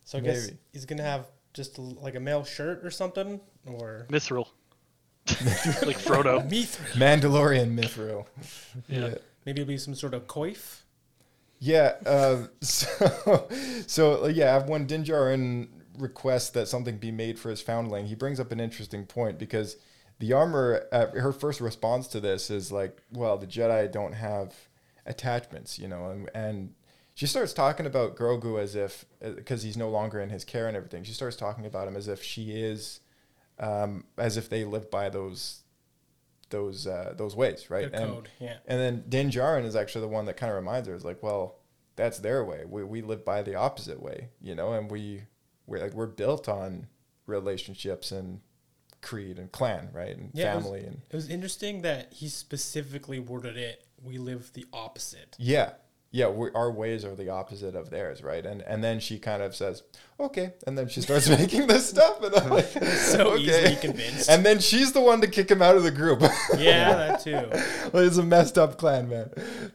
So 0.04 0.18
I 0.18 0.22
guess 0.22 0.48
Maybe. 0.48 0.58
he's 0.74 0.86
gonna 0.86 1.04
have 1.04 1.28
just 1.54 1.78
a, 1.78 1.82
like 1.82 2.16
a 2.16 2.20
male 2.20 2.44
shirt 2.44 2.84
or 2.84 2.90
something, 2.90 3.40
or 3.68 4.08
Mithril. 4.10 4.48
like 5.86 6.00
Frodo. 6.00 6.50
Mithril. 6.50 6.94
Mandalorian 6.94 7.78
Mithril. 7.78 8.26
Yeah. 8.88 9.14
Maybe 9.46 9.62
it'll 9.62 9.68
be 9.68 9.78
some 9.78 9.94
sort 9.94 10.16
of 10.16 10.26
coif. 10.26 10.80
Yeah. 11.60 11.94
Uh, 12.08 12.48
so, 12.62 13.48
so 13.86 14.24
uh, 14.24 14.28
yeah, 14.30 14.66
when 14.66 14.88
Din 14.88 15.04
Djarin 15.04 15.68
requests 16.00 16.50
that 16.52 16.68
something 16.68 16.98
be 16.98 17.12
made 17.12 17.38
for 17.38 17.52
his 17.52 17.62
foundling, 17.62 18.08
he 18.08 18.16
brings 18.16 18.40
up 18.40 18.52
an 18.52 18.60
interesting 18.60 19.06
point 19.06 19.38
because 19.38 19.76
the 20.20 20.34
armor. 20.34 20.88
Uh, 20.92 21.08
her 21.20 21.32
first 21.32 21.62
response 21.62 22.08
to 22.10 22.20
this 22.20 22.50
is 22.50 22.72
like, 22.72 23.02
"Well, 23.12 23.38
the 23.38 23.48
Jedi 23.48 23.92
don't 23.92 24.14
have 24.14 24.54
attachments, 25.06 25.80
you 25.80 25.88
know," 25.88 26.12
and, 26.12 26.30
and 26.34 26.74
she 27.14 27.26
starts 27.26 27.52
talking 27.52 27.86
about 27.86 28.16
Grogu 28.16 28.62
as 28.62 28.76
if 28.76 29.06
because 29.22 29.64
he's 29.64 29.76
no 29.76 29.90
longer 29.90 30.22
in 30.22 30.30
his 30.30 30.46
care 30.46 30.68
and 30.68 30.78
everything. 30.78 31.04
She 31.04 31.14
starts 31.14 31.36
talking 31.36 31.66
about 31.66 31.88
him 31.88 31.96
as 31.98 32.08
if 32.08 32.24
she 32.24 32.52
is, 32.52 33.02
um, 33.60 34.06
as 34.18 34.38
if 34.38 34.50
they 34.50 34.64
live 34.64 34.90
by 34.90 35.10
those 35.10 35.64
those 36.50 36.88
uh, 36.88 37.14
those 37.18 37.36
ways, 37.36 37.70
right? 37.70 37.92
Their 37.92 38.02
and, 38.02 38.14
code, 38.14 38.30
yeah. 38.40 38.58
And 38.66 38.80
then 38.80 39.04
Din 39.10 39.30
Djarin 39.30 39.66
is 39.66 39.76
actually 39.76 40.02
the 40.02 40.08
one 40.08 40.26
that 40.26 40.38
kind 40.38 40.50
of 40.52 40.56
reminds 40.56 40.88
her 40.88 40.96
is 40.96 41.06
like, 41.06 41.22
well, 41.22 41.60
that's 41.96 42.20
their 42.20 42.44
way. 42.46 42.64
We 42.66 42.84
we 42.84 43.02
live 43.02 43.26
by 43.26 43.42
the 43.42 43.56
opposite 43.56 44.02
way, 44.02 44.30
you 44.40 44.56
know, 44.56 44.74
and 44.74 44.90
we 44.90 45.24
we're 45.68 45.80
like 45.82 45.94
we're 45.94 46.08
built 46.08 46.48
on 46.48 46.88
relationships 47.26 48.12
and 48.12 48.42
creed 49.02 49.38
and 49.40 49.52
clan, 49.52 49.90
right, 49.94 50.16
and 50.18 50.32
Yeah, 50.34 50.54
it 50.54 50.56
was- 50.58 50.64
family 50.66 50.80
and 50.86 51.02
It 51.10 51.16
was 51.16 51.30
interesting 51.30 51.82
that 51.84 52.12
he 52.14 52.28
specifically 52.30 53.20
worded 53.20 53.58
it. 53.58 53.86
We 54.02 54.18
live 54.18 54.52
the 54.54 54.66
opposite. 54.74 55.36
yeah. 55.40 55.72
Yeah, 56.12 56.30
we, 56.30 56.50
our 56.56 56.72
ways 56.72 57.06
are 57.06 57.14
the 57.14 57.30
opposite 57.30 57.76
of 57.76 57.92
theirs, 57.92 58.24
right? 58.24 58.44
And 58.44 58.64
and 58.64 58.84
then 58.84 59.00
she 59.00 59.20
kind 59.20 59.44
of 59.44 59.56
says, 59.56 59.84
"Okay," 60.20 60.54
and 60.66 60.76
then 60.76 60.88
she 60.90 61.02
starts 61.02 61.30
making 61.40 61.68
this 61.68 61.88
stuff, 61.88 62.24
and 62.24 62.34
I'm 62.36 62.50
like, 62.50 62.66
So 63.12 63.34
okay. 63.34 63.44
easily 63.44 63.76
convinced. 63.76 64.28
And 64.28 64.44
then 64.44 64.58
she's 64.58 64.92
the 64.92 65.02
one 65.02 65.22
to 65.22 65.28
kick 65.28 65.52
him 65.52 65.62
out 65.62 65.76
of 65.76 65.84
the 65.84 65.92
group. 65.92 66.22
Yeah, 66.58 66.96
that 66.96 67.20
too. 67.20 67.36
Like, 67.96 68.08
it's 68.08 68.18
a 68.18 68.24
messed 68.24 68.58
up 68.58 68.80
clan, 68.80 69.08
man. 69.08 69.30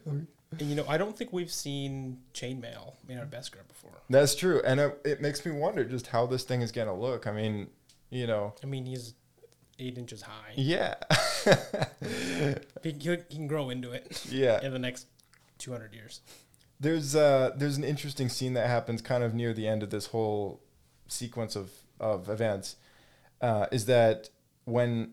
And 0.06 0.26
you 0.58 0.74
know, 0.74 0.84
I 0.88 0.98
don't 0.98 1.16
think 1.16 1.32
we've 1.32 1.52
seen 1.52 2.18
chainmail 2.32 2.94
in 3.08 3.16
our 3.18 3.26
Beskar 3.26 3.66
before. 3.68 3.92
That's 4.10 4.34
true, 4.34 4.60
and 4.64 4.80
it, 4.80 5.00
it 5.04 5.20
makes 5.20 5.46
me 5.46 5.52
wonder 5.52 5.84
just 5.84 6.08
how 6.08 6.26
this 6.26 6.42
thing 6.42 6.62
is 6.62 6.72
gonna 6.72 6.98
look. 6.98 7.28
I 7.28 7.30
mean, 7.32 7.68
you 8.14 8.26
know, 8.26 8.54
I 8.62 8.66
mean, 8.66 8.86
he's 8.86 9.14
eight 9.78 9.98
inches 9.98 10.22
high. 10.22 10.52
yeah, 10.54 10.94
He, 12.82 12.92
he 12.92 13.16
can 13.30 13.46
grow 13.46 13.70
into 13.70 13.90
it. 13.92 14.24
Yeah. 14.30 14.62
In 14.64 14.72
the 14.72 14.78
next 14.78 15.06
two 15.58 15.72
hundred 15.72 15.94
years. 15.94 16.20
there's 16.80 17.14
uh 17.16 17.50
there's 17.56 17.76
an 17.76 17.84
interesting 17.84 18.28
scene 18.28 18.54
that 18.54 18.66
happens 18.68 19.00
kind 19.02 19.22
of 19.24 19.34
near 19.34 19.52
the 19.52 19.66
end 19.66 19.82
of 19.82 19.90
this 19.90 20.06
whole 20.06 20.60
sequence 21.08 21.56
of 21.56 21.70
of 22.00 22.28
events. 22.28 22.76
Uh, 23.40 23.66
is 23.72 23.86
that 23.86 24.30
when 24.64 25.12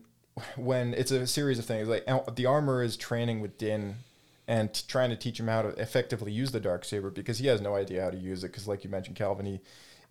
when 0.56 0.94
it's 0.94 1.10
a 1.10 1.26
series 1.26 1.58
of 1.58 1.64
things 1.64 1.88
like 1.88 2.06
the 2.36 2.46
armor 2.46 2.82
is 2.82 2.96
training 2.96 3.40
with 3.40 3.58
Din 3.58 3.96
and 4.48 4.72
t- 4.72 4.82
trying 4.88 5.10
to 5.10 5.16
teach 5.16 5.38
him 5.38 5.48
how 5.48 5.62
to 5.62 5.68
effectively 5.80 6.32
use 6.32 6.50
the 6.52 6.60
dark 6.60 6.84
saber 6.84 7.10
because 7.10 7.38
he 7.38 7.46
has 7.48 7.60
no 7.60 7.74
idea 7.74 8.02
how 8.02 8.10
to 8.10 8.16
use 8.16 8.42
it 8.42 8.48
because 8.48 8.66
like 8.66 8.84
you 8.84 8.90
mentioned 8.90 9.16
Calvin 9.16 9.44
he 9.46 9.60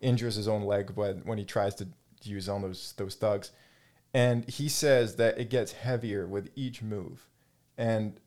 injures 0.00 0.36
his 0.36 0.46
own 0.48 0.62
leg 0.62 0.90
when 0.94 1.18
when 1.24 1.38
he 1.38 1.44
tries 1.44 1.74
to 1.76 1.88
use 2.26 2.48
on 2.48 2.62
those 2.62 2.94
those 2.96 3.14
thugs 3.14 3.50
and 4.14 4.48
he 4.48 4.68
says 4.68 5.16
that 5.16 5.38
it 5.38 5.50
gets 5.50 5.72
heavier 5.72 6.26
with 6.26 6.50
each 6.56 6.82
move 6.82 7.26
and 7.78 8.20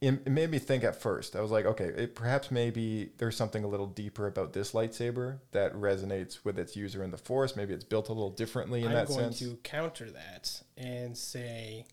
it, 0.00 0.14
it 0.26 0.30
made 0.30 0.50
me 0.50 0.58
think 0.58 0.84
at 0.84 1.00
first. 1.00 1.34
I 1.34 1.40
was 1.40 1.50
like, 1.50 1.66
okay, 1.66 1.86
it, 1.86 2.14
perhaps 2.14 2.50
maybe 2.50 3.10
there's 3.18 3.36
something 3.36 3.64
a 3.64 3.66
little 3.66 3.86
deeper 3.86 4.26
about 4.26 4.52
this 4.52 4.72
lightsaber 4.72 5.38
that 5.52 5.74
resonates 5.74 6.44
with 6.44 6.58
its 6.58 6.76
user 6.76 7.02
in 7.02 7.10
the 7.10 7.18
Force. 7.18 7.56
Maybe 7.56 7.74
it's 7.74 7.84
built 7.84 8.08
a 8.08 8.12
little 8.12 8.30
differently 8.30 8.82
in 8.82 8.88
I'm 8.88 8.94
that 8.94 9.08
going 9.08 9.32
sense. 9.32 9.40
to 9.40 9.58
counter 9.64 10.08
that 10.10 10.62
and 10.76 11.16
say, 11.16 11.84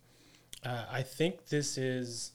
uh, 0.63 0.85
I 0.91 1.01
think 1.01 1.47
this 1.47 1.77
is 1.77 2.33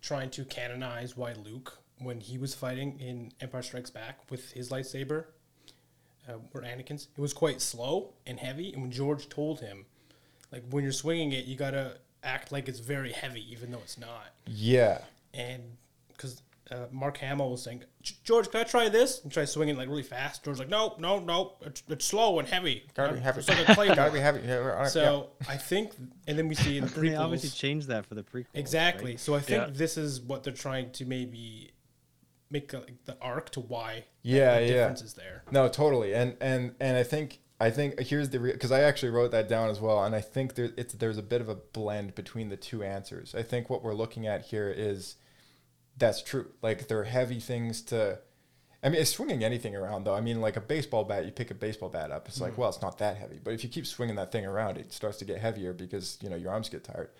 trying 0.00 0.30
to 0.30 0.44
canonize 0.44 1.16
why 1.16 1.34
Luke, 1.44 1.78
when 1.98 2.20
he 2.20 2.38
was 2.38 2.54
fighting 2.54 2.98
in 3.00 3.32
Empire 3.40 3.62
Strikes 3.62 3.90
Back 3.90 4.30
with 4.30 4.52
his 4.52 4.70
lightsaber, 4.70 5.26
uh, 6.28 6.34
or 6.54 6.62
Anakin's, 6.62 7.08
it 7.16 7.20
was 7.20 7.32
quite 7.32 7.60
slow 7.60 8.12
and 8.26 8.38
heavy. 8.38 8.72
And 8.72 8.82
when 8.82 8.90
George 8.90 9.28
told 9.28 9.60
him, 9.60 9.86
like 10.52 10.62
when 10.70 10.82
you're 10.84 10.92
swinging 10.92 11.32
it, 11.32 11.44
you 11.46 11.56
gotta 11.56 11.98
act 12.22 12.52
like 12.52 12.68
it's 12.68 12.80
very 12.80 13.12
heavy, 13.12 13.44
even 13.52 13.70
though 13.70 13.78
it's 13.78 13.98
not. 13.98 14.26
Yeah, 14.46 14.98
And 15.32 15.62
because 16.08 16.42
uh, 16.70 16.86
Mark 16.92 17.16
Hamill 17.18 17.50
was 17.50 17.62
saying, 17.62 17.82
George, 18.22 18.50
can 18.50 18.60
I 18.60 18.64
try 18.64 18.88
this? 18.88 19.22
And 19.22 19.32
try 19.32 19.44
swinging 19.44 19.76
like 19.76 19.88
really 19.88 20.02
fast. 20.04 20.44
George's 20.44 20.60
like, 20.60 20.68
no, 20.68 20.94
no, 20.98 21.18
no, 21.18 21.54
it's, 21.62 21.82
it's 21.88 22.04
slow 22.04 22.38
and 22.38 22.46
heavy. 22.46 22.84
gotta 22.94 23.14
be 23.14 23.20
heavy. 23.20 23.40
It's 23.40 23.48
like 23.48 23.68
a 23.68 23.74
claymore. 23.74 23.96
Gotta 23.96 24.12
be 24.12 24.20
heavy. 24.20 24.46
Yeah, 24.46 24.58
all 24.58 24.64
right, 24.64 24.88
So 24.88 25.30
I 25.48 25.56
think, 25.56 25.92
and 26.28 26.38
then 26.38 26.46
we 26.46 26.54
see 26.54 26.78
in 26.78 26.84
the 26.84 26.90
Then 26.90 27.04
they 27.06 27.16
obviously 27.16 27.48
prequels 27.50 27.56
changed 27.56 27.88
that 27.88 28.06
for 28.06 28.14
the 28.14 28.22
prequel. 28.22 28.46
exactly. 28.54 29.16
So 29.16 29.34
I 29.34 29.40
think 29.40 29.62
Yeah. 29.66 29.72
this 29.72 29.96
is 29.96 30.20
what 30.20 30.44
they're 30.44 30.52
trying 30.52 30.90
to 30.92 31.04
maybe 31.06 31.70
make 32.50 32.72
uh, 32.74 32.80
like, 32.80 33.04
the 33.04 33.16
arc 33.20 33.50
to 33.50 33.60
why 33.60 34.04
Yeah, 34.22 34.58
the 34.58 34.66
yeah. 34.66 34.72
difference 34.72 35.02
is 35.02 35.14
there. 35.14 35.44
No, 35.50 35.68
totally. 35.68 36.14
And 36.14 36.36
and 36.40 36.74
and 36.80 36.96
I 36.96 37.02
think 37.02 37.40
I 37.60 37.70
think 37.70 38.00
here's 38.00 38.30
the 38.30 38.38
because 38.38 38.72
I 38.72 38.80
actually 38.80 39.10
wrote 39.10 39.30
that 39.32 39.48
down 39.48 39.68
as 39.68 39.80
well, 39.80 40.02
and 40.04 40.14
I 40.14 40.20
think 40.20 40.54
there 40.54 40.70
it's 40.76 40.94
there's 40.94 41.18
a 41.18 41.22
bit 41.22 41.40
of 41.40 41.48
a 41.48 41.54
blend 41.54 42.14
between 42.14 42.48
the 42.48 42.56
two 42.56 42.82
answers. 42.82 43.34
I 43.34 43.42
think 43.42 43.68
what 43.68 43.82
we're 43.82 43.94
looking 43.94 44.26
at 44.26 44.46
here 44.46 44.72
is 44.74 45.16
that's 45.96 46.22
true. 46.22 46.50
Like 46.62 46.88
they're 46.88 47.04
heavy 47.04 47.38
things 47.38 47.82
to. 47.82 48.18
I 48.82 48.88
mean, 48.88 48.98
it's 48.98 49.10
swinging 49.10 49.44
anything 49.44 49.76
around 49.76 50.04
though. 50.04 50.14
I 50.14 50.22
mean, 50.22 50.40
like 50.40 50.56
a 50.56 50.60
baseball 50.62 51.04
bat, 51.04 51.26
you 51.26 51.32
pick 51.32 51.50
a 51.50 51.54
baseball 51.54 51.90
bat 51.90 52.10
up. 52.10 52.26
It's 52.28 52.40
like, 52.40 52.56
well, 52.56 52.70
it's 52.70 52.80
not 52.80 52.96
that 52.96 53.18
heavy, 53.18 53.38
but 53.44 53.52
if 53.52 53.62
you 53.62 53.68
keep 53.68 53.86
swinging 53.86 54.16
that 54.16 54.32
thing 54.32 54.46
around, 54.46 54.78
it 54.78 54.90
starts 54.90 55.18
to 55.18 55.26
get 55.26 55.38
heavier 55.38 55.74
because 55.74 56.16
you 56.22 56.30
know 56.30 56.36
your 56.36 56.50
arms 56.50 56.70
get 56.70 56.82
tired. 56.82 57.10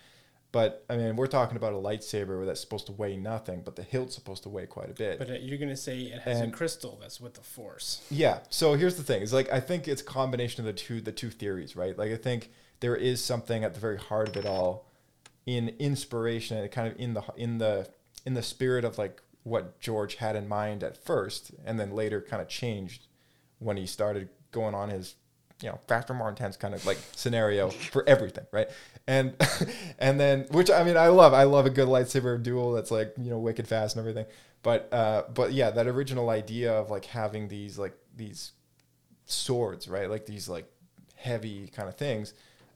But 0.53 0.85
I 0.91 0.97
mean, 0.97 1.15
we're 1.15 1.29
talking 1.29 1.57
about 1.57 1.73
a 1.73 1.77
lightsaber 1.77 2.45
that's 2.45 2.61
supposed 2.61 2.87
to 2.87 2.93
weigh 2.93 3.17
nothing, 3.17 3.63
but 3.65 3.77
the 3.77 3.83
hilt's 3.85 4.17
supposed 4.17 4.43
to 4.43 4.49
weigh 4.49 4.67
quite 4.67 4.91
a 4.91 4.95
bit. 4.95 5.19
But 5.19 5.31
uh, 5.31 5.35
you're 5.35 5.59
gonna 5.59 5.77
say 5.77 6.01
it 6.01 6.23
has 6.23 6.41
And- 6.41 6.53
a 6.53 6.57
crystal 6.57 6.99
that's 7.01 7.21
with 7.21 7.35
the 7.35 7.41
Force. 7.43 8.05
Yeah. 8.11 8.41
So 8.51 8.75
here's 8.75 8.97
the 8.97 9.05
thing: 9.05 9.23
is 9.23 9.33
like 9.33 9.51
I 9.53 9.61
think 9.61 9.87
it's 9.87 10.03
a 10.03 10.05
combination 10.05 10.61
of 10.61 10.67
the 10.67 10.73
two 10.73 11.01
the 11.01 11.13
two 11.13 11.31
theories, 11.31 11.77
right? 11.77 11.97
Like 11.97 12.11
I 12.11 12.17
think 12.17 12.51
there 12.81 12.97
is 12.97 13.23
something 13.25 13.63
at 13.63 13.75
the 13.75 13.81
very 13.81 13.99
heart 13.99 14.29
of 14.29 14.37
it 14.37 14.47
all, 14.47 14.87
in 15.47 15.69
inspiration 15.79 16.59
and 16.59 16.71
kind 16.71 16.89
of 16.93 16.99
in 16.99 17.15
the 17.15 17.23
in 17.37 17.59
the 17.59 17.89
in 18.27 18.35
the 18.35 18.43
spirit 18.43 18.85
of 18.85 18.99
like 18.99 19.23
what 19.45 19.81
George 19.81 20.17
had 20.17 20.35
in 20.37 20.49
mind 20.49 20.83
at 20.83 20.97
first, 20.97 21.53
and 21.65 21.79
then 21.79 21.93
later 21.95 22.21
kind 22.21 22.43
of 22.43 22.49
changed 22.49 23.07
when 23.59 23.77
he 23.77 23.87
started 23.87 24.29
going 24.51 24.75
on 24.75 24.89
his 24.91 25.15
you 25.61 25.69
know 25.69 25.79
faster, 25.87 26.15
more 26.15 26.29
intense 26.29 26.57
kind 26.57 26.75
of 26.75 26.85
like 26.87 26.99
scenario 27.13 27.71
for 27.71 28.09
everything, 28.09 28.47
right? 28.53 28.69
And 29.07 29.35
and 29.99 30.19
then 30.19 30.47
which 30.51 30.71
I 30.71 30.85
mean 30.85 30.97
I 30.97 31.09
love 31.09 31.35
I 31.35 31.45
love 31.45 31.67
a 31.67 31.71
good 31.71 31.89
lightsaber 31.89 32.43
duel 32.43 32.73
that's 32.73 32.91
like 32.91 33.15
you 33.19 33.31
know 33.31 33.39
wicked 33.39 33.69
fast 33.69 33.97
and 33.97 34.01
everything. 34.01 34.27
But 34.63 34.93
uh, 34.93 35.25
but 35.33 35.53
yeah, 35.53 35.71
that 35.71 35.87
original 35.87 36.31
idea 36.31 36.73
of 36.73 36.91
like 36.91 37.07
having 37.07 37.49
these 37.49 37.79
like 37.79 37.97
these 38.17 38.53
swords, 39.27 39.89
right? 39.89 40.11
Like 40.11 40.27
these 40.27 40.49
like 40.49 40.71
heavy 41.17 41.69
kind 41.69 41.89
of 41.89 41.97
things. 41.97 42.35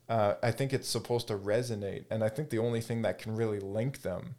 Uh, 0.09 0.35
I 0.43 0.51
think 0.51 0.73
it's 0.73 0.89
supposed 0.89 1.29
to 1.29 1.35
resonate, 1.35 2.05
and 2.11 2.23
I 2.23 2.29
think 2.29 2.51
the 2.51 2.59
only 2.59 2.83
thing 2.83 3.03
that 3.03 3.19
can 3.19 3.35
really 3.37 3.59
link 3.59 4.03
them 4.03 4.35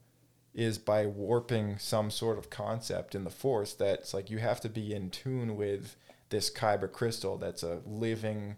is 0.53 0.77
by 0.77 1.05
warping 1.05 1.77
some 1.77 2.09
sort 2.09 2.37
of 2.37 2.49
concept 2.49 3.13
in 3.13 3.25
the 3.25 3.29
force 3.29 3.73
that's 3.73 4.13
like 4.13 4.29
you 4.29 4.37
have 4.37 4.61
to 4.61 4.69
be 4.69 4.93
in 4.93 5.09
tune 5.09 5.57
with 5.57 5.97
this 6.35 6.47
kyber 6.59 6.89
crystal 6.99 7.37
that's 7.37 7.63
a 7.63 7.73
living 7.85 8.57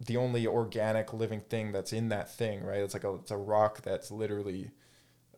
the 0.00 0.16
only 0.16 0.46
organic 0.46 1.12
living 1.12 1.40
thing 1.40 1.72
that's 1.72 1.92
in 1.92 2.08
that 2.10 2.26
thing 2.40 2.62
right? 2.62 2.80
It's 2.80 2.94
like 2.94 3.04
a 3.04 3.14
it's 3.14 3.30
a 3.30 3.36
rock 3.36 3.82
that's 3.82 4.10
literally 4.10 4.70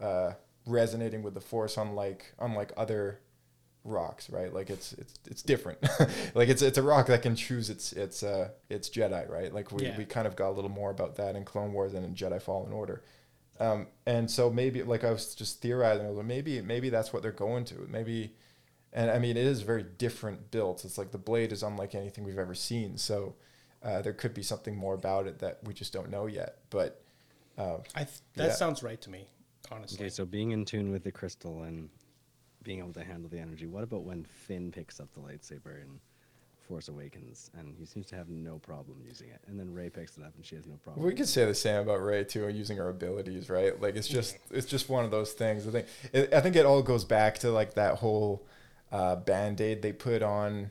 uh, 0.00 0.32
resonating 0.66 1.22
with 1.22 1.34
the 1.34 1.40
force 1.40 1.76
unlike 1.76 2.34
unlike 2.38 2.72
other 2.76 3.20
rocks 3.84 4.28
right? 4.30 4.52
Like 4.52 4.68
it's 4.70 4.92
it's 4.94 5.14
it's 5.30 5.42
different. 5.42 5.78
Like 6.34 6.48
it's 6.48 6.62
it's 6.62 6.78
a 6.78 6.82
rock 6.82 7.06
that 7.06 7.22
can 7.22 7.36
choose 7.36 7.70
its 7.70 7.92
its 7.92 8.22
uh 8.22 8.48
its 8.68 8.90
jedi 8.90 9.22
right? 9.30 9.54
Like 9.54 9.70
we, 9.72 9.84
Yeah. 9.86 9.96
we 9.96 10.04
kind 10.04 10.26
of 10.26 10.34
got 10.36 10.50
a 10.50 10.56
little 10.58 10.74
more 10.82 10.90
about 10.90 11.16
that 11.16 11.36
in 11.36 11.44
clone 11.44 11.72
wars 11.72 11.94
and 11.94 12.04
in 12.04 12.14
jedi 12.14 12.40
fallen 12.42 12.72
order. 12.72 12.98
Um 13.60 13.86
and 14.06 14.28
so 14.30 14.50
maybe 14.50 14.82
like 14.82 15.04
i 15.04 15.10
was 15.12 15.34
just 15.36 15.60
theorizing 15.62 16.04
I 16.06 16.08
was 16.08 16.18
like, 16.18 16.26
maybe 16.26 16.60
maybe 16.62 16.90
that's 16.90 17.12
what 17.12 17.22
they're 17.22 17.40
going 17.46 17.64
to. 17.66 17.76
Maybe 17.88 18.34
and 18.92 19.10
i 19.10 19.18
mean 19.18 19.36
it 19.36 19.46
is 19.46 19.62
very 19.62 19.82
different 19.82 20.50
built 20.50 20.84
it's 20.84 20.96
like 20.98 21.10
the 21.10 21.18
blade 21.18 21.52
is 21.52 21.62
unlike 21.62 21.94
anything 21.94 22.24
we've 22.24 22.38
ever 22.38 22.54
seen 22.54 22.96
so 22.96 23.34
uh, 23.82 24.02
there 24.02 24.12
could 24.12 24.34
be 24.34 24.42
something 24.42 24.74
more 24.76 24.94
about 24.94 25.26
it 25.26 25.38
that 25.38 25.58
we 25.64 25.72
just 25.74 25.92
don't 25.92 26.10
know 26.10 26.26
yet 26.26 26.58
but 26.70 27.02
uh, 27.58 27.78
I 27.94 28.04
th- 28.04 28.18
that 28.36 28.46
Yeah. 28.48 28.52
sounds 28.52 28.82
right 28.84 29.00
to 29.00 29.10
me, 29.10 29.26
honestly. 29.72 29.98
Okay, 29.98 30.08
so 30.08 30.24
being 30.24 30.52
in 30.52 30.64
tune 30.64 30.92
with 30.92 31.02
the 31.02 31.10
crystal 31.10 31.64
and 31.64 31.88
being 32.62 32.78
able 32.78 32.92
to 32.92 33.02
handle 33.02 33.28
the 33.28 33.38
energy. 33.40 33.66
What 33.66 33.82
about 33.82 34.04
when 34.04 34.22
Finn 34.22 34.70
picks 34.70 35.00
up 35.00 35.12
the 35.12 35.18
lightsaber 35.20 35.82
in 35.82 35.98
Force 36.68 36.86
Awakens 36.88 37.50
and 37.58 37.74
he 37.76 37.84
seems 37.84 38.06
to 38.08 38.14
have 38.16 38.28
no 38.28 38.58
problem 38.58 38.98
using 39.04 39.28
it, 39.30 39.40
and 39.48 39.58
then 39.58 39.72
Rey 39.74 39.90
picks 39.90 40.16
it 40.18 40.22
up 40.22 40.34
and 40.36 40.46
she 40.46 40.54
has 40.54 40.66
no 40.66 40.76
problem. 40.76 41.04
We 41.04 41.14
could 41.14 41.26
say 41.28 41.44
the 41.46 41.54
same 41.54 41.80
about 41.80 42.00
Rey 42.02 42.22
too, 42.22 42.46
using 42.48 42.76
her 42.76 42.90
abilities, 42.90 43.50
right? 43.50 43.80
Like 43.80 43.96
it's 43.96 44.06
just 44.08 44.36
it's 44.52 44.66
just 44.66 44.88
one 44.88 45.04
of 45.04 45.10
those 45.10 45.32
things. 45.32 45.66
I 45.66 45.70
think 45.72 45.86
it, 46.12 46.32
I 46.32 46.40
think 46.40 46.54
it 46.54 46.64
all 46.66 46.82
goes 46.82 47.04
back 47.04 47.38
to 47.40 47.50
like 47.50 47.74
that 47.74 47.96
whole 47.96 48.46
uh, 48.92 49.16
band 49.16 49.60
aid 49.60 49.82
they 49.82 49.92
put 49.92 50.22
on 50.22 50.70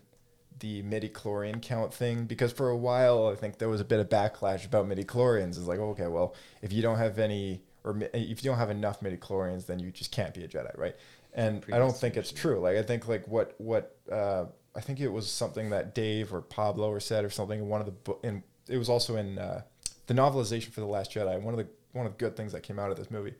the 0.59 0.81
midi 0.81 1.09
chlorian 1.09 1.61
count 1.61 1.93
thing 1.93 2.25
because 2.25 2.51
for 2.51 2.69
a 2.69 2.77
while 2.77 3.27
I 3.27 3.35
think 3.35 3.59
there 3.59 3.69
was 3.69 3.81
a 3.81 3.85
bit 3.85 3.99
of 3.99 4.09
backlash 4.09 4.65
about 4.65 4.87
midi 4.87 5.03
chlorians. 5.03 5.49
It's 5.49 5.59
like 5.59 5.79
okay, 5.79 6.07
well 6.07 6.35
if 6.61 6.73
you 6.73 6.81
don't 6.81 6.97
have 6.97 7.19
any 7.19 7.61
or 7.83 7.97
if 8.13 8.43
you 8.43 8.49
don't 8.49 8.57
have 8.57 8.69
enough 8.69 9.01
midi 9.01 9.17
chlorians, 9.17 9.65
then 9.65 9.79
you 9.79 9.91
just 9.91 10.11
can't 10.11 10.33
be 10.33 10.43
a 10.43 10.47
Jedi, 10.47 10.77
right? 10.77 10.95
And 11.33 11.63
I 11.71 11.77
don't 11.77 11.95
think 11.95 12.17
it's 12.17 12.31
true. 12.31 12.59
Like 12.59 12.77
I 12.77 12.81
think 12.81 13.07
like 13.07 13.27
what 13.27 13.53
what 13.59 13.95
uh, 14.11 14.45
I 14.75 14.81
think 14.81 14.99
it 14.99 15.09
was 15.09 15.29
something 15.29 15.69
that 15.69 15.93
Dave 15.93 16.33
or 16.33 16.41
Pablo 16.41 16.89
or 16.89 16.99
said 16.99 17.23
or 17.23 17.29
something 17.29 17.59
in 17.59 17.67
one 17.67 17.79
of 17.79 17.85
the 17.85 17.91
book 17.91 18.19
and 18.23 18.43
it 18.67 18.77
was 18.77 18.89
also 18.89 19.15
in 19.15 19.37
uh, 19.37 19.61
the 20.07 20.13
novelization 20.13 20.71
for 20.71 20.81
the 20.81 20.87
Last 20.87 21.11
Jedi. 21.11 21.39
One 21.41 21.53
of 21.53 21.59
the 21.59 21.67
one 21.93 22.05
of 22.05 22.13
the 22.13 22.17
good 22.17 22.35
things 22.35 22.51
that 22.51 22.63
came 22.63 22.79
out 22.79 22.91
of 22.91 22.97
this 22.97 23.11
movie 23.11 23.35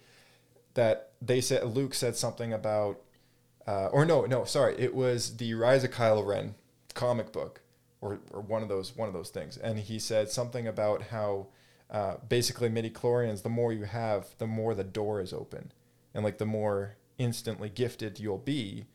that 0.75 1.11
they 1.21 1.41
said 1.41 1.63
Luke 1.75 1.93
said 1.93 2.15
something 2.15 2.53
about 2.53 3.01
uh, 3.67 3.87
or 3.91 4.05
no 4.05 4.25
no 4.25 4.43
sorry 4.45 4.75
it 4.79 4.95
was 4.95 5.37
the 5.37 5.53
Rise 5.53 5.83
of 5.83 5.91
Kylo 5.91 6.25
Ren 6.25 6.55
comic 6.93 7.31
book 7.31 7.61
or, 8.01 8.19
or 8.31 8.41
one 8.41 8.63
of 8.63 8.69
those 8.69 8.95
one 8.95 9.07
of 9.07 9.13
those 9.13 9.29
things 9.29 9.57
and 9.57 9.77
he 9.79 9.99
said 9.99 10.29
something 10.29 10.67
about 10.67 11.03
how 11.03 11.47
uh, 11.91 12.15
basically 12.27 12.69
midi 12.69 12.89
chlorians 12.89 13.43
the 13.43 13.49
more 13.49 13.71
you 13.73 13.83
have 13.83 14.27
the 14.39 14.47
more 14.47 14.73
the 14.75 14.83
door 14.83 15.21
is 15.21 15.31
open 15.33 15.71
and 16.13 16.23
like 16.23 16.37
the 16.37 16.45
more 16.45 16.95
instantly 17.17 17.69
gifted 17.69 18.19
you'll 18.19 18.37
be 18.37 18.85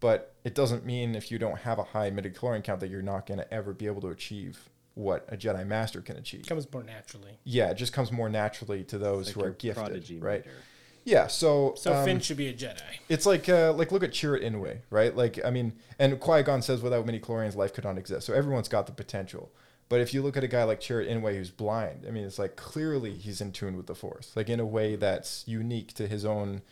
but 0.00 0.34
it 0.44 0.54
doesn't 0.54 0.84
mean 0.84 1.14
if 1.14 1.30
you 1.30 1.38
don't 1.38 1.60
have 1.60 1.78
a 1.78 1.84
high 1.84 2.10
midi 2.10 2.30
chlorian 2.30 2.62
count 2.62 2.80
that 2.80 2.90
you're 2.90 3.02
not 3.02 3.26
going 3.26 3.38
to 3.38 3.54
ever 3.54 3.72
be 3.72 3.86
able 3.86 4.00
to 4.00 4.08
achieve 4.08 4.68
what 4.94 5.24
a 5.30 5.36
Jedi 5.38 5.66
Master 5.66 6.02
can 6.02 6.16
achieve 6.18 6.40
It 6.40 6.46
comes 6.46 6.70
more 6.70 6.82
naturally. 6.82 7.38
yeah, 7.44 7.70
it 7.70 7.76
just 7.76 7.94
comes 7.94 8.12
more 8.12 8.28
naturally 8.28 8.84
to 8.84 8.98
those 8.98 9.28
Like 9.28 9.34
who 9.34 9.42
are 9.44 9.50
gifted, 9.52 10.22
right? 10.22 10.44
meter. 10.44 10.56
Yeah, 11.04 11.26
so 11.26 11.74
So 11.76 11.92
um, 11.94 12.04
Finn 12.04 12.20
should 12.20 12.36
be 12.36 12.48
a 12.48 12.52
Jedi. 12.52 12.80
it's 13.08 13.26
like 13.26 13.48
uh, 13.48 13.72
like 13.72 13.90
look 13.92 14.02
at 14.02 14.10
Chirrut 14.12 14.42
Îmwe, 14.44 14.78
right? 14.90 15.16
Like 15.16 15.44
I 15.44 15.50
mean, 15.50 15.72
and 15.98 16.18
Qui 16.20 16.42
Gon 16.42 16.62
says 16.62 16.82
without 16.82 17.06
midi 17.06 17.18
chlorians, 17.20 17.56
life 17.56 17.72
could 17.74 17.84
not 17.84 17.98
exist. 17.98 18.26
So 18.26 18.32
everyone's 18.32 18.68
got 18.68 18.86
the 18.86 18.92
potential. 18.92 19.52
But 19.88 20.00
if 20.00 20.14
you 20.14 20.22
look 20.22 20.38
at 20.38 20.44
a 20.44 20.48
guy 20.48 20.64
like 20.64 20.80
Chirrut 20.80 21.10
Îmwe 21.10 21.36
who's 21.36 21.50
blind, 21.50 22.06
I 22.08 22.10
mean, 22.10 22.24
it's 22.24 22.38
like 22.38 22.56
clearly 22.56 23.12
he's 23.12 23.42
in 23.42 23.52
tune 23.52 23.76
with 23.76 23.86
the 23.86 23.94
Force, 23.94 24.32
like 24.34 24.48
in 24.48 24.58
a 24.58 24.64
way 24.64 24.96
that's 24.96 25.44
unique 25.46 25.92
to 25.94 26.06
his 26.06 26.24
own 26.24 26.62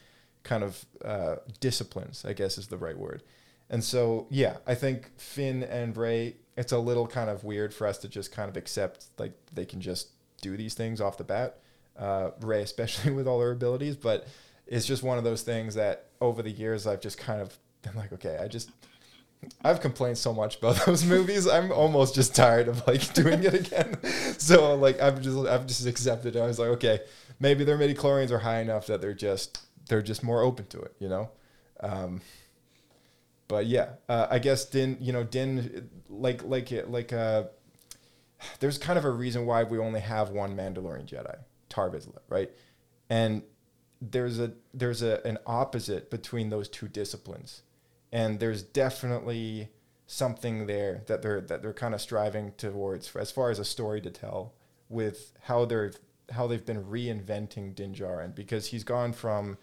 kind 0.42 0.64
of 0.64 0.86
uh, 1.04 1.36
disciplines, 1.60 2.24
I 2.24 2.32
guess 2.32 2.56
is 2.56 2.68
the 2.68 2.78
right 2.78 2.96
word. 2.96 3.22
And 3.68 3.84
so, 3.84 4.26
yeah, 4.30 4.56
I 4.66 4.74
think 4.74 5.10
Finn 5.18 5.62
and 5.62 5.94
Rey, 5.96 6.36
it's 6.56 6.72
a 6.72 6.78
little 6.78 7.06
kind 7.06 7.28
of 7.28 7.44
weird 7.44 7.74
for 7.74 7.86
us 7.86 7.98
to 7.98 8.08
just 8.08 8.32
kind 8.32 8.48
of 8.48 8.56
accept 8.56 9.06
like 9.18 9.32
they 9.52 9.66
can 9.66 9.82
just 9.82 10.08
do 10.40 10.56
these 10.56 10.72
things 10.74 11.00
off 11.00 11.18
the 11.18 11.24
bat. 11.24 11.58
Uh, 11.96 12.30
Rey, 12.40 12.62
especially 12.62 13.12
with 13.18 13.26
all 13.26 13.40
her 13.40 13.50
abilities, 13.50 13.96
but 13.96 14.26
it's 14.66 14.86
just 14.86 15.02
one 15.02 15.18
of 15.18 15.24
those 15.24 15.42
things 15.42 15.74
that 15.74 16.06
over 16.20 16.42
the 16.42 16.50
years 16.50 16.86
I've 16.86 17.00
just 17.00 17.18
kind 17.18 17.40
of 17.40 17.56
been 17.82 17.94
like, 17.94 18.12
okay, 18.12 18.38
I 18.40 18.48
just 18.48 18.70
I've 19.62 19.80
complained 19.80 20.18
so 20.18 20.32
much 20.32 20.58
about 20.58 20.76
those 20.86 21.04
movies. 21.04 21.46
I'm 21.46 21.72
almost 21.72 22.14
just 22.14 22.34
tired 22.34 22.68
of 22.68 22.86
like 22.86 23.12
doing 23.14 23.42
it 23.42 23.54
again. 23.54 23.98
so 24.38 24.74
like 24.74 25.00
I've 25.00 25.20
just 25.20 25.38
I've 25.46 25.66
just 25.66 25.86
accepted 25.86 26.36
it. 26.36 26.40
I 26.40 26.46
was 26.46 26.58
like, 26.58 26.68
okay, 26.70 27.00
maybe 27.38 27.64
their 27.64 27.78
midi 27.78 27.94
chlorians 27.94 28.30
are 28.30 28.38
high 28.38 28.60
enough 28.60 28.86
that 28.86 29.00
they're 29.00 29.14
just 29.14 29.66
they're 29.88 30.02
just 30.02 30.22
more 30.22 30.42
open 30.42 30.66
to 30.66 30.80
it, 30.80 30.94
you 30.98 31.08
know. 31.08 31.30
Um, 31.80 32.20
but 33.48 33.66
yeah, 33.66 33.88
uh, 34.08 34.28
I 34.30 34.38
guess 34.38 34.64
Din, 34.64 34.96
you 35.00 35.12
know, 35.12 35.24
Din, 35.24 35.90
like 36.08 36.44
like 36.44 36.70
like 36.86 37.12
uh, 37.12 37.44
there's 38.60 38.78
kind 38.78 38.98
of 38.98 39.04
a 39.04 39.10
reason 39.10 39.46
why 39.46 39.64
we 39.64 39.78
only 39.78 40.00
have 40.00 40.30
one 40.30 40.56
Mandalorian 40.56 41.06
Jedi, 41.06 41.36
Tar 41.70 41.90
Vizsla, 41.90 42.18
right? 42.28 42.50
And 43.08 43.42
there's 44.00 44.38
a 44.38 44.52
there's 44.74 45.02
a 45.02 45.26
an 45.26 45.38
opposite 45.46 46.10
between 46.10 46.50
those 46.50 46.68
two 46.68 46.88
disciplines, 46.88 47.62
and 48.12 48.40
there's 48.40 48.62
definitely 48.62 49.70
something 50.06 50.66
there 50.66 51.02
that 51.06 51.22
they're 51.22 51.40
that 51.40 51.62
they're 51.62 51.72
kind 51.72 51.94
of 51.94 52.00
striving 52.00 52.52
towards 52.58 53.14
as 53.16 53.30
far 53.30 53.50
as 53.50 53.58
a 53.58 53.64
story 53.64 54.00
to 54.00 54.10
tell 54.10 54.52
with 54.88 55.32
how 55.42 55.64
they're 55.64 55.92
how 56.30 56.46
they've 56.46 56.66
been 56.66 56.84
reinventing 56.84 57.74
Din 57.74 57.94
Djarin 57.94 58.34
because 58.34 58.68
he's 58.68 58.84
gone 58.84 59.12
from 59.12 59.58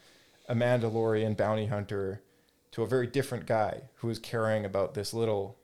a 0.47 0.55
Mandalorian 0.55 1.35
bounty 1.35 1.67
hunter 1.67 2.21
to 2.71 2.83
a 2.83 2.87
very 2.87 3.07
different 3.07 3.45
guy 3.45 3.83
who 3.95 4.09
is 4.09 4.19
caring 4.19 4.65
about 4.65 4.93
this 4.93 5.13
little 5.13 5.57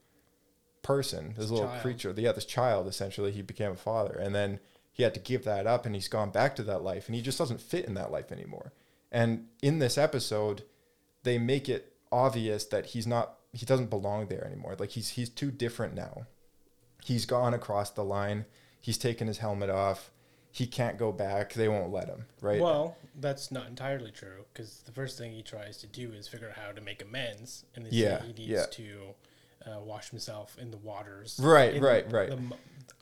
person, 0.82 1.34
this 1.36 1.50
little 1.50 1.66
child. 1.66 1.82
creature. 1.82 2.14
Yeah, 2.16 2.32
this 2.32 2.44
child 2.44 2.86
essentially. 2.86 3.32
He 3.32 3.42
became 3.42 3.72
a 3.72 3.76
father, 3.76 4.14
and 4.14 4.34
then 4.34 4.60
he 4.94 5.02
had 5.02 5.12
to 5.14 5.20
give 5.20 5.42
that 5.44 5.66
up, 5.66 5.84
and 5.84 5.94
he's 5.94 6.06
gone 6.08 6.30
back 6.30 6.54
to 6.56 6.62
that 6.62 6.82
life, 6.84 7.06
and 7.08 7.16
he 7.16 7.20
just 7.20 7.36
doesn't 7.36 7.60
fit 7.60 7.84
in 7.84 7.94
that 7.94 8.12
life 8.12 8.30
anymore. 8.30 8.72
And 9.10 9.48
in 9.60 9.80
this 9.80 9.98
episode, 9.98 10.62
they 11.24 11.36
make 11.36 11.68
it 11.68 11.92
obvious 12.12 12.64
that 12.66 12.86
he's 12.86 13.06
not, 13.06 13.34
he 13.52 13.66
doesn't 13.66 13.90
belong 13.90 14.28
there 14.28 14.44
anymore. 14.46 14.76
Like 14.78 14.90
he's 14.90 15.10
he's 15.10 15.28
too 15.28 15.50
different 15.50 15.94
now. 15.94 16.26
He's 17.02 17.26
gone 17.26 17.52
across 17.54 17.90
the 17.90 18.04
line. 18.04 18.46
He's 18.80 18.96
taken 18.96 19.26
his 19.26 19.38
helmet 19.38 19.68
off. 19.68 20.10
He 20.52 20.66
can't 20.68 20.96
go 20.96 21.10
back. 21.10 21.54
They 21.54 21.68
won't 21.68 21.92
let 21.92 22.06
him. 22.06 22.26
Right. 22.40 22.60
Well, 22.60 22.96
that's 23.20 23.50
not 23.50 23.66
entirely 23.66 24.12
true 24.12 24.44
because 24.52 24.82
the 24.86 24.92
first 24.92 25.18
thing 25.18 25.32
he 25.32 25.42
tries 25.42 25.76
to 25.78 25.88
do 25.88 26.12
is 26.12 26.28
figure 26.28 26.48
out 26.48 26.54
how 26.56 26.70
to 26.70 26.80
make 26.80 27.02
amends, 27.02 27.64
and 27.74 27.84
they 27.84 27.90
Yeah, 27.90 28.22
he 28.22 28.28
needs 28.28 28.48
yeah. 28.48 28.66
to 28.70 29.14
uh, 29.66 29.80
wash 29.80 30.10
himself 30.10 30.56
in 30.58 30.70
the 30.70 30.76
waters, 30.76 31.38
Right, 31.42 31.80
right, 31.80 32.08
the- 32.08 32.16
right. 32.16 32.30
the 32.30 32.38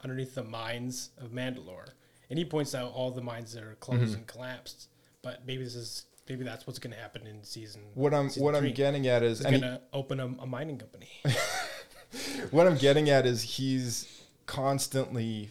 underneath 0.03 0.35
the 0.35 0.43
mines 0.45 1.11
of 1.19 1.31
Mandalore, 1.31 1.89
and 2.31 2.39
he 2.39 2.45
points 2.45 2.75
out 2.75 2.93
all 2.93 3.11
the 3.11 3.21
mines 3.23 3.53
that 3.53 3.63
are 3.63 3.75
closed 3.77 4.03
Mm-hmm. 4.03 4.15
and 4.15 4.27
collapsed. 4.27 4.89
But 5.23 5.47
maybe 5.47 5.63
this 5.65 5.75
is 5.77 6.07
maybe 6.29 6.45
that's 6.45 6.67
what's 6.67 6.79
going 6.79 6.93
to 6.95 6.99
happen 7.01 7.27
in 7.27 7.45
season. 7.45 7.83
what 7.95 8.13
I'm 8.15 8.29
season 8.29 8.45
what 8.45 8.57
three. 8.57 8.69
I'm 8.69 8.75
getting 8.75 9.07
at 9.07 9.23
is 9.23 9.39
He's 9.39 9.47
going 9.49 9.61
to 9.61 9.81
open 9.93 10.19
a, 10.21 10.27
a 10.27 10.47
mining 10.47 10.79
company. 10.79 11.09
what 12.51 12.67
I'm 12.67 12.77
getting 12.77 13.09
at 13.11 13.27
is 13.27 13.43
he's 13.43 14.23
constantly 14.47 15.51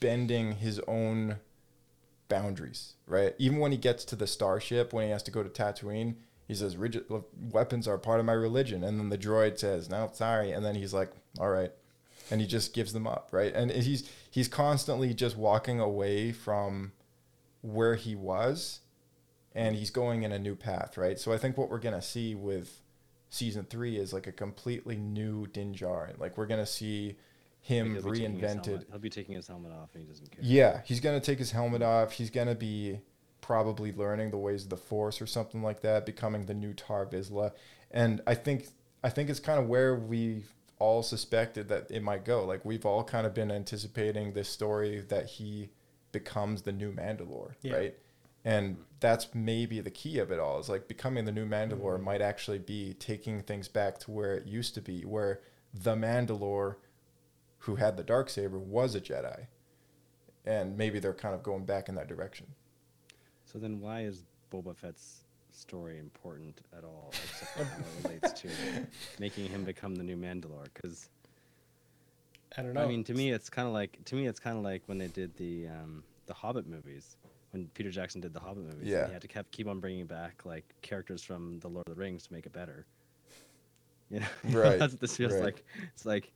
bending 0.00 0.52
his 0.56 0.80
own 0.86 1.36
boundaries, 2.28 2.94
right? 3.06 3.34
Even 3.38 3.58
when 3.58 3.72
he 3.72 3.78
gets 3.78 4.04
to 4.06 4.16
the 4.16 4.26
starship, 4.26 4.92
when 4.92 5.04
he 5.04 5.10
has 5.10 5.22
to 5.24 5.30
go 5.30 5.42
to 5.42 5.48
Tatooine, 5.48 6.16
he 6.46 6.54
says, 6.54 6.76
"Rigid 6.76 7.04
weapons 7.50 7.88
are 7.88 7.98
part 7.98 8.20
of 8.20 8.26
my 8.26 8.32
religion," 8.32 8.84
and 8.84 8.98
then 8.98 9.08
the 9.08 9.18
droid 9.18 9.58
says, 9.58 9.88
"No, 9.90 10.10
sorry," 10.12 10.52
and 10.52 10.64
then 10.64 10.74
he's 10.74 10.94
like, 10.94 11.10
"All 11.38 11.50
right," 11.50 11.72
and 12.30 12.40
he 12.40 12.46
just 12.46 12.72
gives 12.74 12.92
them 12.92 13.06
up, 13.06 13.28
right? 13.32 13.52
And 13.54 13.70
he's 13.70 14.08
he's 14.30 14.48
constantly 14.48 15.12
just 15.14 15.36
walking 15.36 15.80
away 15.80 16.32
from 16.32 16.92
where 17.62 17.96
he 17.96 18.14
was, 18.14 18.80
and 19.54 19.74
he's 19.76 19.90
going 19.90 20.22
in 20.22 20.32
a 20.32 20.38
new 20.38 20.54
path, 20.54 20.96
right? 20.96 21.18
So 21.18 21.32
I 21.32 21.38
think 21.38 21.56
what 21.58 21.68
we're 21.70 21.78
gonna 21.80 22.02
see 22.02 22.34
with 22.34 22.80
season 23.30 23.64
three 23.64 23.96
is 23.96 24.12
like 24.12 24.26
a 24.26 24.32
completely 24.32 24.96
new 24.96 25.46
Din 25.48 25.74
Djarin. 25.74 26.18
Like 26.18 26.38
we're 26.38 26.46
gonna 26.46 26.64
see 26.66 27.16
him 27.60 27.94
He'll 27.94 28.02
be 28.04 28.20
reinvented. 28.20 28.64
helmet- 28.66 28.86
He'll 28.90 28.98
be 29.00 29.10
taking 29.10 29.34
his 29.34 29.48
helmet 29.48 29.72
off 29.72 29.90
and 29.94 30.04
he 30.04 30.08
doesn't 30.08 30.30
care. 30.30 30.40
Yeah, 30.44 30.82
he's 30.84 31.00
gonna 31.00 31.18
take 31.20 31.40
his 31.40 31.50
helmet 31.50 31.82
off. 31.82 32.12
He's 32.12 32.30
gonna 32.30 32.54
be 32.54 33.00
probably 33.46 33.92
learning 33.92 34.32
the 34.32 34.36
ways 34.36 34.64
of 34.64 34.70
the 34.70 34.76
Force 34.76 35.22
or 35.22 35.26
something 35.26 35.62
like 35.62 35.80
that, 35.80 36.04
becoming 36.04 36.46
the 36.46 36.54
new 36.54 36.74
Tar 36.74 37.06
Vizsla. 37.06 37.52
And 37.92 38.20
I 38.26 38.34
think 38.34 38.66
I 39.04 39.08
think 39.08 39.30
it's 39.30 39.38
kind 39.38 39.60
of 39.60 39.68
where 39.68 39.94
we 39.94 40.42
all 40.80 41.02
suspected 41.02 41.68
that 41.68 41.88
it 41.90 42.02
might 42.02 42.24
go. 42.24 42.44
Like 42.44 42.64
we've 42.64 42.84
all 42.84 43.04
kind 43.04 43.24
of 43.24 43.34
been 43.34 43.52
anticipating 43.52 44.32
this 44.32 44.48
story 44.48 45.00
that 45.08 45.26
he 45.26 45.70
becomes 46.10 46.62
the 46.62 46.72
new 46.72 46.92
Mandalore, 46.92 47.54
Yeah. 47.62 47.74
right? 47.74 47.94
And 48.44 48.78
that's 49.00 49.32
maybe 49.32 49.80
the 49.80 49.90
key 49.90 50.18
of 50.18 50.32
it 50.32 50.40
all. 50.40 50.58
Is 50.58 50.68
like 50.68 50.88
becoming 50.88 51.24
the 51.24 51.32
new 51.32 51.46
Mandalore 51.46 51.94
mm-hmm. 51.94 52.04
might 52.04 52.20
actually 52.20 52.58
be 52.58 52.94
taking 52.94 53.42
things 53.42 53.68
back 53.68 53.98
to 54.00 54.10
where 54.10 54.34
it 54.34 54.46
used 54.46 54.74
to 54.74 54.80
be, 54.80 55.02
where 55.02 55.40
the 55.72 55.94
Mandalore 55.94 56.76
who 57.58 57.76
had 57.76 57.96
the 57.96 58.02
dark 58.02 58.28
saber 58.28 58.58
was 58.58 58.94
a 58.94 59.00
Jedi, 59.00 59.46
and 60.44 60.76
maybe 60.76 60.98
they're 60.98 61.12
kind 61.12 61.34
of 61.34 61.42
going 61.42 61.64
back 61.64 61.88
in 61.88 61.94
that 61.94 62.08
direction. 62.08 62.46
So 63.56 63.60
then, 63.60 63.80
why 63.80 64.02
is 64.02 64.22
Boba 64.52 64.76
Fett's 64.76 65.22
story 65.50 65.98
important 65.98 66.60
at 66.76 66.84
all, 66.84 67.08
except 67.24 67.52
for 67.56 67.64
how 67.64 67.78
it 67.78 68.04
relates 68.04 68.40
to 68.42 68.48
making 69.18 69.48
him 69.48 69.64
become 69.64 69.94
the 69.96 70.02
new 70.02 70.14
Mandalore? 70.14 70.66
Because 70.74 71.08
I 72.58 72.60
don't 72.60 72.74
know. 72.74 72.82
I 72.82 72.86
mean, 72.86 73.02
to 73.04 73.14
me, 73.14 73.30
it's 73.32 73.48
kind 73.48 73.66
of 73.66 73.72
like 73.72 73.98
to 74.04 74.14
me, 74.14 74.26
it's 74.26 74.38
kind 74.38 74.58
of 74.58 74.62
like 74.62 74.82
when 74.84 74.98
they 74.98 75.06
did 75.06 75.34
the 75.38 75.68
um, 75.68 76.04
the 76.26 76.34
Hobbit 76.34 76.66
movies. 76.66 77.16
When 77.52 77.66
Peter 77.68 77.90
Jackson 77.90 78.20
did 78.20 78.34
the 78.34 78.40
Hobbit 78.40 78.64
movies, 78.64 78.88
Yeah. 78.88 79.06
he 79.06 79.12
had 79.14 79.22
to 79.22 79.28
kept, 79.28 79.52
keep 79.52 79.68
on 79.68 79.80
bringing 79.80 80.04
back 80.04 80.44
like 80.44 80.74
characters 80.82 81.22
from 81.22 81.58
the 81.60 81.68
Lord 81.68 81.88
of 81.88 81.94
the 81.94 81.98
Rings 81.98 82.26
to 82.26 82.34
make 82.34 82.44
it 82.44 82.52
better. 82.52 82.84
You 84.10 84.20
know, 84.20 84.26
Right, 84.50 84.78
That's 84.78 84.92
what 84.92 85.00
this 85.00 85.16
feels 85.16 85.32
right. 85.32 85.44
like. 85.44 85.64
It's 85.94 86.04
like 86.04 86.30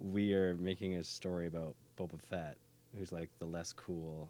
we 0.00 0.34
are 0.34 0.56
making 0.56 0.96
a 0.96 1.04
story 1.04 1.46
about 1.46 1.76
Boba 1.96 2.20
Fett, 2.28 2.56
who's 2.98 3.12
like 3.12 3.30
the 3.38 3.46
less 3.46 3.72
cool 3.72 4.28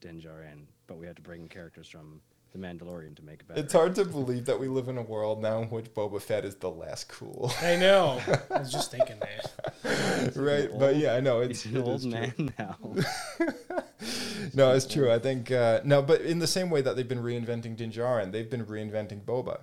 Din 0.00 0.20
Djarin, 0.20 0.64
but 0.92 0.98
we 1.00 1.06
had 1.06 1.16
to 1.16 1.22
bring 1.22 1.40
in 1.40 1.48
characters 1.48 1.88
from 1.88 2.20
the 2.52 2.58
Mandalorian 2.58 3.16
to 3.16 3.22
make 3.24 3.40
it 3.40 3.48
better. 3.48 3.58
It's 3.60 3.72
hard 3.72 3.94
to 3.94 4.04
believe 4.04 4.44
that 4.44 4.60
we 4.60 4.68
live 4.68 4.88
in 4.88 4.98
a 4.98 5.02
world 5.02 5.40
now 5.40 5.62
in 5.62 5.70
which 5.70 5.86
Boba 5.94 6.20
Fett 6.20 6.44
is 6.44 6.54
the 6.56 6.68
last 6.70 7.08
cool, 7.08 7.50
I 7.62 7.76
know. 7.76 8.20
I 8.54 8.58
was 8.58 8.70
just 8.70 8.90
thinking 8.90 9.16
that. 9.20 10.32
right? 10.36 10.68
But 10.78 10.96
yeah, 10.96 11.14
I 11.14 11.20
know 11.20 11.40
it's 11.40 11.62
He's 11.62 11.72
an 11.74 11.80
it 11.80 11.84
old 11.86 11.96
is 11.96 12.02
true. 12.02 12.10
man 12.12 12.54
now. 12.58 12.76
No, 14.54 14.74
it's 14.74 14.86
true. 14.86 15.10
I 15.10 15.18
think 15.20 15.50
uh, 15.50 15.80
no, 15.84 16.02
but 16.02 16.20
in 16.22 16.40
the 16.40 16.46
same 16.48 16.68
way 16.68 16.82
that 16.82 16.96
they've 16.96 17.08
been 17.08 17.22
reinventing 17.22 17.76
Din 17.76 17.90
Djarin, 17.92 18.32
they've 18.32 18.50
been 18.50 18.66
reinventing 18.66 19.22
Boba, 19.24 19.60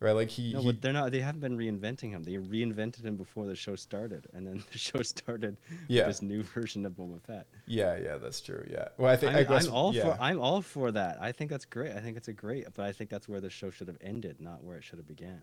right? 0.00 0.12
Like 0.12 0.28
he, 0.28 0.52
No, 0.52 0.60
he 0.60 0.66
but 0.66 0.80
they're 0.82 0.92
not. 0.92 1.10
They 1.12 1.20
haven't 1.20 1.40
been 1.40 1.56
reinventing 1.56 2.10
him. 2.10 2.22
They 2.22 2.34
reinvented 2.34 3.04
him 3.04 3.16
before 3.16 3.46
the 3.46 3.54
show 3.54 3.76
started, 3.76 4.26
and 4.32 4.46
then 4.46 4.62
the 4.72 4.78
show 4.78 5.02
started 5.02 5.56
Yeah. 5.88 6.02
with 6.02 6.16
this 6.16 6.22
new 6.22 6.42
version 6.42 6.84
of 6.86 6.92
Boba 6.92 7.20
Fett. 7.22 7.46
yeah, 7.66 7.96
yeah, 7.98 8.16
that's 8.16 8.40
true. 8.40 8.64
Yeah. 8.70 8.88
Well, 8.96 9.10
I 9.12 9.16
think 9.16 9.34
I 9.34 9.40
I'm, 9.40 9.46
guess 9.46 9.66
I'm 9.66 9.72
all 9.74 9.94
yeah. 9.94 10.16
for. 10.16 10.22
I'm 10.22 10.40
all 10.40 10.62
for 10.62 10.90
that. 10.92 11.18
I 11.20 11.32
think 11.32 11.50
that's 11.50 11.64
great. 11.64 11.92
I 11.92 12.00
think 12.00 12.16
it's 12.16 12.28
a 12.28 12.32
great. 12.32 12.66
But 12.74 12.84
I 12.86 12.92
think 12.92 13.10
that's 13.10 13.28
where 13.28 13.40
the 13.40 13.50
show 13.50 13.70
should 13.70 13.88
have 13.88 13.98
ended, 14.00 14.40
not 14.40 14.62
where 14.64 14.76
it 14.76 14.84
should 14.84 14.98
have 14.98 15.08
began. 15.08 15.42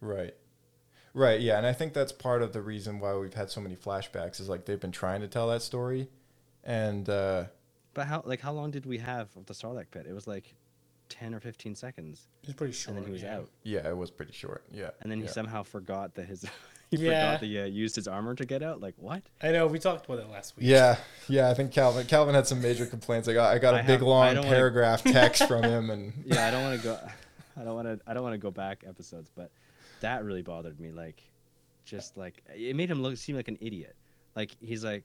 Right. 0.00 0.34
Right, 1.16 1.40
yeah, 1.40 1.58
and 1.58 1.66
I 1.66 1.72
think 1.72 1.92
that's 1.92 2.10
part 2.10 2.42
of 2.42 2.52
the 2.52 2.60
reason 2.60 2.98
why 2.98 3.14
we've 3.16 3.34
had 3.34 3.48
so 3.48 3.60
many 3.60 3.76
flashbacks 3.76 4.40
is 4.40 4.48
like 4.48 4.64
they've 4.64 4.80
been 4.80 4.90
trying 4.90 5.20
to 5.20 5.28
tell 5.28 5.46
that 5.48 5.62
story 5.62 6.08
and 6.64 7.08
uh 7.08 7.44
But 7.94 8.08
how 8.08 8.22
like 8.26 8.40
how 8.40 8.50
long 8.52 8.72
did 8.72 8.84
we 8.84 8.98
have 8.98 9.28
of 9.36 9.46
the 9.46 9.54
Sarlacc 9.54 9.92
pit? 9.92 10.06
It 10.08 10.12
was 10.12 10.26
like 10.26 10.56
ten 11.20 11.34
or 11.34 11.40
fifteen 11.40 11.74
seconds, 11.74 12.26
It 12.42 12.48
was 12.48 12.54
pretty 12.56 12.72
short. 12.72 12.96
and 12.96 12.98
then 12.98 13.06
he 13.06 13.12
was 13.12 13.22
yeah. 13.22 13.36
out. 13.36 13.48
yeah, 13.62 13.88
it 13.88 13.96
was 13.96 14.10
pretty 14.10 14.32
short. 14.32 14.64
Yeah. 14.72 14.90
And 15.00 15.10
then 15.10 15.18
he 15.18 15.24
yeah. 15.26 15.30
somehow 15.30 15.62
forgot 15.62 16.14
that 16.16 16.26
his 16.26 16.42
he 16.90 16.96
Yeah. 16.96 17.08
forgot 17.34 17.40
that 17.40 17.46
he 17.46 17.60
uh, 17.60 17.64
used 17.66 17.94
his 17.96 18.08
armor 18.08 18.34
to 18.34 18.44
get 18.44 18.62
out. 18.62 18.80
Like 18.80 18.94
what? 18.98 19.22
I 19.42 19.52
know. 19.52 19.66
We 19.66 19.78
talked 19.78 20.06
about 20.06 20.18
it 20.18 20.28
last 20.28 20.56
week. 20.56 20.66
Yeah, 20.66 20.96
yeah, 21.28 21.50
I 21.50 21.54
think 21.54 21.70
Calvin 21.72 22.06
Calvin 22.06 22.34
had 22.34 22.46
some 22.46 22.60
major 22.60 22.86
complaints. 22.86 23.28
I 23.28 23.32
got 23.34 23.54
I 23.54 23.58
got 23.58 23.74
a 23.74 23.78
I 23.78 23.82
big 23.82 23.90
have- 24.00 24.02
I 24.02 24.06
long 24.06 24.26
don't 24.34 24.44
wanna- 24.44 24.48
paragraph 24.56 25.02
text 25.04 25.46
from 25.46 25.62
him 25.62 25.90
and 25.90 26.12
Yeah, 26.26 26.46
I 26.46 26.50
don't 26.50 26.62
want 26.64 26.80
to 26.80 26.84
go. 26.84 26.98
I 27.56 27.62
don't 27.64 27.74
want 27.74 27.86
to. 27.86 28.00
I 28.10 28.14
don't 28.14 28.22
want 28.24 28.34
to 28.34 28.38
go 28.38 28.50
back 28.50 28.82
episodes, 28.88 29.30
but 29.36 29.50
that 30.00 30.24
really 30.24 30.42
bothered 30.42 30.80
me. 30.80 30.90
Like, 30.90 31.22
just 31.84 32.16
like 32.16 32.42
it 32.54 32.74
made 32.74 32.90
him 32.90 33.00
look 33.02 33.16
seem 33.16 33.36
like 33.36 33.46
an 33.48 33.58
idiot. 33.60 33.94
Like 34.34 34.56
he's 34.60 34.82
like, 34.84 35.04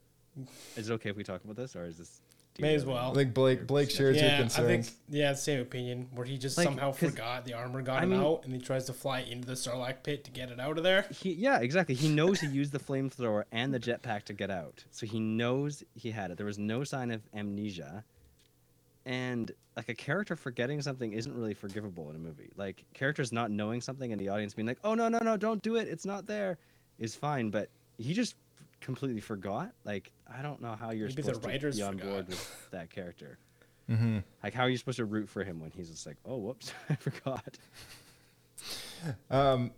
"Is 0.75 0.89
it 0.89 0.93
okay 0.93 1.09
if 1.11 1.15
we 1.15 1.23
talk 1.23 1.43
about 1.43 1.55
this, 1.55 1.75
or 1.75 1.85
is 1.85 1.99
this?" 1.99 2.21
Do 2.59 2.65
May 2.65 2.75
as 2.75 2.83
really- 2.83 2.93
well. 2.95 3.11
I 3.11 3.13
think 3.15 3.33
Blake 3.33 3.65
Blake 3.67 3.89
shares 3.89 4.15
your 4.17 4.25
Yeah, 4.25 4.43
I 4.43 4.47
think 4.47 4.87
yeah, 5.09 5.33
same 5.33 5.59
opinion. 5.59 6.07
Where 6.13 6.25
he 6.25 6.37
just 6.37 6.57
Like, 6.57 6.65
somehow 6.65 6.91
'cause- 6.91 7.09
forgot 7.11 7.45
the 7.45 7.53
armor 7.53 7.81
got 7.81 7.99
I 7.99 8.03
him 8.03 8.11
mean- 8.11 8.21
out, 8.21 8.45
and 8.45 8.53
he 8.53 8.59
tries 8.61 8.85
to 8.85 8.93
fly 8.93 9.19
into 9.21 9.47
the 9.47 9.53
Sarlacc 9.53 10.03
pit 10.03 10.23
to 10.25 10.31
get 10.31 10.51
it 10.51 10.59
out 10.59 10.77
of 10.77 10.83
there. 10.83 11.03
He, 11.11 11.33
yeah, 11.33 11.59
exactly. 11.59 11.95
He 11.95 12.09
knows 12.09 12.39
he 12.41 12.47
used 12.47 12.71
the 12.71 12.79
flamethrower 12.79 13.43
and 13.51 13.73
the 13.73 13.79
jetpack 13.79 14.23
to 14.25 14.33
get 14.33 14.49
out, 14.51 14.83
so 14.91 15.05
he 15.05 15.19
knows 15.19 15.83
he 15.95 16.11
had 16.11 16.31
it. 16.31 16.37
There 16.37 16.45
was 16.45 16.59
no 16.59 16.83
sign 16.83 17.11
of 17.11 17.21
amnesia, 17.33 18.03
and 19.05 19.51
like 19.75 19.89
a 19.89 19.95
character 19.95 20.35
forgetting 20.35 20.81
something 20.81 21.13
isn't 21.13 21.33
really 21.33 21.53
forgivable 21.53 22.09
in 22.09 22.15
a 22.15 22.19
movie. 22.19 22.51
Like 22.57 22.83
characters 22.93 23.31
not 23.31 23.49
knowing 23.49 23.81
something 23.81 24.11
and 24.11 24.19
the 24.19 24.29
audience 24.29 24.53
being 24.53 24.67
like, 24.67 24.79
"Oh 24.83 24.93
no, 24.93 25.07
no, 25.07 25.19
no, 25.19 25.37
don't 25.37 25.61
do 25.63 25.77
it. 25.77 25.87
It's 25.87 26.05
not 26.05 26.27
there," 26.27 26.57
is 26.99 27.15
fine. 27.15 27.49
But 27.49 27.69
he 27.97 28.13
just 28.13 28.35
completely 28.81 29.21
forgot. 29.21 29.71
Like 29.85 30.11
I 30.37 30.41
don't 30.41 30.61
know 30.61 30.75
how 30.79 30.91
you're 30.91 31.07
Maybe 31.09 31.21
the 31.21 31.33
supposed 31.33 31.45
writers 31.45 31.75
to 31.75 31.81
be 31.81 31.87
on 31.87 31.97
forgot. 31.97 32.11
board 32.11 32.27
with 32.29 32.67
that 32.71 32.89
character. 32.89 33.37
Mm-hmm. 33.89 34.19
Like 34.43 34.53
how 34.53 34.63
are 34.63 34.69
you 34.69 34.77
supposed 34.77 34.97
to 34.97 35.05
root 35.05 35.29
for 35.29 35.43
him 35.43 35.59
when 35.59 35.71
he's 35.71 35.89
just 35.89 36.05
like, 36.05 36.17
"Oh, 36.25 36.37
whoops, 36.37 36.73
I 36.89 36.95
forgot." 36.95 37.57
Um, 39.31 39.71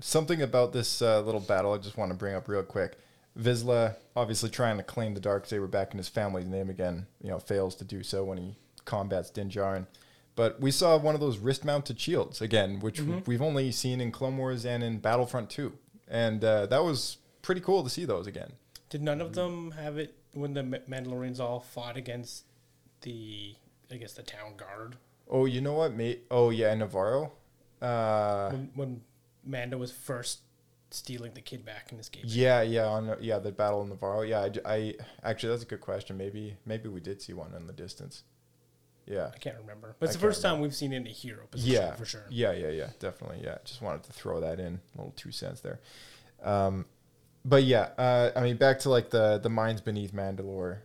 something 0.00 0.42
about 0.42 0.72
this 0.72 1.00
uh, 1.00 1.20
little 1.20 1.40
battle 1.40 1.72
I 1.72 1.78
just 1.78 1.96
want 1.96 2.10
to 2.10 2.16
bring 2.16 2.34
up 2.34 2.48
real 2.48 2.62
quick. 2.62 2.98
Vizsla 3.38 3.96
obviously 4.14 4.50
trying 4.50 4.76
to 4.78 4.82
claim 4.82 5.14
the 5.14 5.20
dark 5.20 5.46
saber 5.46 5.66
back 5.66 5.92
in 5.92 5.98
his 5.98 6.08
family's 6.08 6.46
name 6.46 6.70
again. 6.70 7.06
You 7.22 7.30
know, 7.30 7.38
fails 7.38 7.74
to 7.76 7.84
do 7.84 8.02
so 8.02 8.24
when 8.24 8.38
he 8.38 8.56
combats 8.84 9.30
Din 9.30 9.50
Djarin. 9.50 9.86
But 10.34 10.60
we 10.60 10.70
saw 10.70 10.98
one 10.98 11.14
of 11.14 11.20
those 11.20 11.38
wrist-mounted 11.38 11.98
shields 11.98 12.42
again, 12.42 12.80
which 12.80 13.00
we've 13.00 13.40
only 13.40 13.72
seen 13.72 14.02
in 14.02 14.12
Clone 14.12 14.36
Wars 14.36 14.66
and 14.66 14.82
in 14.84 14.98
Battlefront 14.98 15.48
2, 15.48 15.72
and 16.08 16.44
uh, 16.44 16.66
that 16.66 16.84
was 16.84 17.16
pretty 17.40 17.62
cool 17.62 17.82
to 17.82 17.88
see 17.88 18.04
those 18.04 18.26
again. 18.26 18.52
Did 18.88 19.02
none 19.02 19.20
of 19.20 19.34
them 19.34 19.72
have 19.72 19.98
it 19.98 20.14
when 20.32 20.54
the 20.54 20.62
Mandalorians 20.62 21.40
all 21.40 21.60
fought 21.60 21.96
against 21.96 22.44
the, 23.02 23.54
I 23.90 23.96
guess, 23.96 24.12
the 24.12 24.22
town 24.22 24.56
guard? 24.56 24.96
Oh, 25.28 25.44
you 25.44 25.60
know 25.60 25.74
what, 25.74 25.94
mate? 25.94 26.24
Oh 26.30 26.50
yeah, 26.50 26.74
Nevarro. 26.74 27.32
Uh, 27.82 28.50
when, 28.50 28.70
when 28.74 29.00
Mando 29.44 29.76
was 29.78 29.92
first 29.92 30.40
stealing 30.90 31.32
the 31.34 31.40
kid 31.40 31.64
back 31.64 31.92
in 31.92 31.98
escape. 31.98 32.24
yeah, 32.26 32.62
yeah, 32.62 32.86
on 32.86 33.16
yeah 33.20 33.38
the 33.38 33.52
battle 33.52 33.82
in 33.82 33.90
Nevarro. 33.90 34.26
Yeah, 34.26 34.48
I. 34.64 34.94
actually 35.22 35.50
that's 35.50 35.62
a 35.62 35.66
good 35.66 35.80
question. 35.80 36.16
Maybe 36.16 36.56
maybe 36.64 36.88
we 36.88 37.00
did 37.00 37.20
see 37.20 37.32
one 37.32 37.54
in 37.54 37.66
the 37.66 37.72
distance. 37.72 38.22
Yeah. 39.06 39.30
I 39.32 39.38
can't 39.38 39.56
remember, 39.60 39.94
but 40.00 40.06
it's 40.08 40.16
I 40.16 40.18
the 40.18 40.26
first 40.26 40.42
time 40.42 40.60
we've 40.60 40.74
seen 40.74 40.92
it 40.92 40.96
in 40.96 41.06
a 41.06 41.10
hero 41.10 41.46
position 41.46 41.74
Yeah, 41.74 41.94
for 41.94 42.04
sure. 42.04 42.26
Yeah, 42.28 42.50
yeah, 42.52 42.70
yeah, 42.70 42.90
definitely. 42.98 43.40
Yeah, 43.42 43.58
just 43.64 43.80
wanted 43.80 44.02
to 44.04 44.12
throw 44.12 44.40
that 44.40 44.58
in, 44.58 44.80
a 44.94 44.98
little 44.98 45.12
two 45.14 45.30
cents 45.30 45.60
there. 45.60 45.78
Um, 46.42 46.86
but 47.46 47.62
yeah, 47.62 47.90
uh, 47.96 48.32
I 48.34 48.40
mean, 48.42 48.56
back 48.56 48.80
to 48.80 48.90
like 48.90 49.10
the 49.10 49.38
the 49.38 49.48
mines 49.48 49.80
beneath 49.80 50.12
Mandalore, 50.12 50.78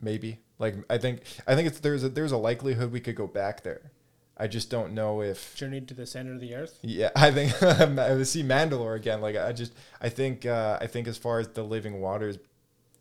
maybe. 0.00 0.40
Like, 0.58 0.74
I 0.90 0.98
think 0.98 1.22
I 1.46 1.54
think 1.54 1.68
it's 1.68 1.78
there's 1.78 2.02
a 2.02 2.08
there's 2.08 2.32
a 2.32 2.36
likelihood 2.36 2.90
we 2.90 3.00
could 3.00 3.14
go 3.14 3.28
back 3.28 3.62
there. 3.62 3.92
I 4.36 4.48
just 4.48 4.68
don't 4.68 4.92
know 4.92 5.22
if 5.22 5.54
Journey 5.54 5.80
to 5.80 5.94
the 5.94 6.04
center 6.04 6.34
of 6.34 6.40
the 6.40 6.54
earth. 6.56 6.78
yeah, 6.82 7.10
I 7.16 7.30
think 7.30 7.62
I 7.62 8.22
see 8.24 8.42
Mandalore 8.42 8.96
again. 8.96 9.20
Like 9.20 9.36
I 9.36 9.52
just, 9.52 9.72
I 10.00 10.08
think, 10.08 10.44
uh, 10.44 10.78
I 10.80 10.88
think 10.88 11.06
as 11.06 11.16
far 11.16 11.38
as 11.38 11.48
the 11.48 11.62
living 11.62 12.00
waters 12.00 12.38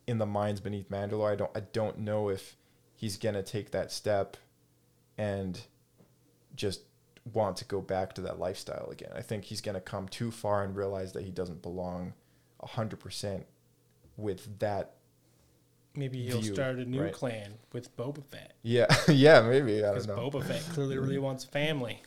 in 0.07 0.19
the 0.19 0.25
mines 0.27 0.61
beneath 0.61 0.89
Mandalore, 0.89 1.31
I 1.31 1.35
don't, 1.35 1.51
I 1.55 1.61
don't 1.61 1.99
know 1.99 2.29
if 2.29 2.55
he's 2.93 3.17
gonna 3.17 3.43
take 3.43 3.71
that 3.71 3.91
step 3.91 4.37
and 5.17 5.59
just 6.55 6.81
want 7.33 7.57
to 7.57 7.65
go 7.65 7.81
back 7.81 8.13
to 8.13 8.21
that 8.21 8.39
lifestyle 8.39 8.89
again. 8.91 9.11
I 9.13 9.21
think 9.21 9.45
he's 9.45 9.59
gonna 9.59 9.81
come 9.81 10.07
too 10.07 10.29
far 10.29 10.63
and 10.63 10.75
realize 10.75 11.13
that 11.13 11.23
he 11.23 11.31
doesn't 11.31 11.63
belong 11.63 12.13
hundred 12.65 12.99
percent 12.99 13.45
with 14.17 14.59
that. 14.59 14.91
Maybe 15.97 16.23
he'll 16.25 16.41
View, 16.41 16.53
start 16.53 16.75
a 16.75 16.83
new 16.85 17.03
right. 17.03 17.13
clan 17.13 17.53
with 17.71 17.95
Boba 17.95 18.21
Fett. 18.25 18.53
Yeah, 18.63 18.87
yeah, 19.07 19.41
maybe 19.41 19.83
I 19.85 19.89
Because 19.91 20.05
don't 20.07 20.17
know. 20.17 20.29
Boba 20.29 20.43
Fett 20.43 20.61
clearly 20.73 20.97
really 20.97 21.17
wants 21.19 21.45
family. 21.45 22.01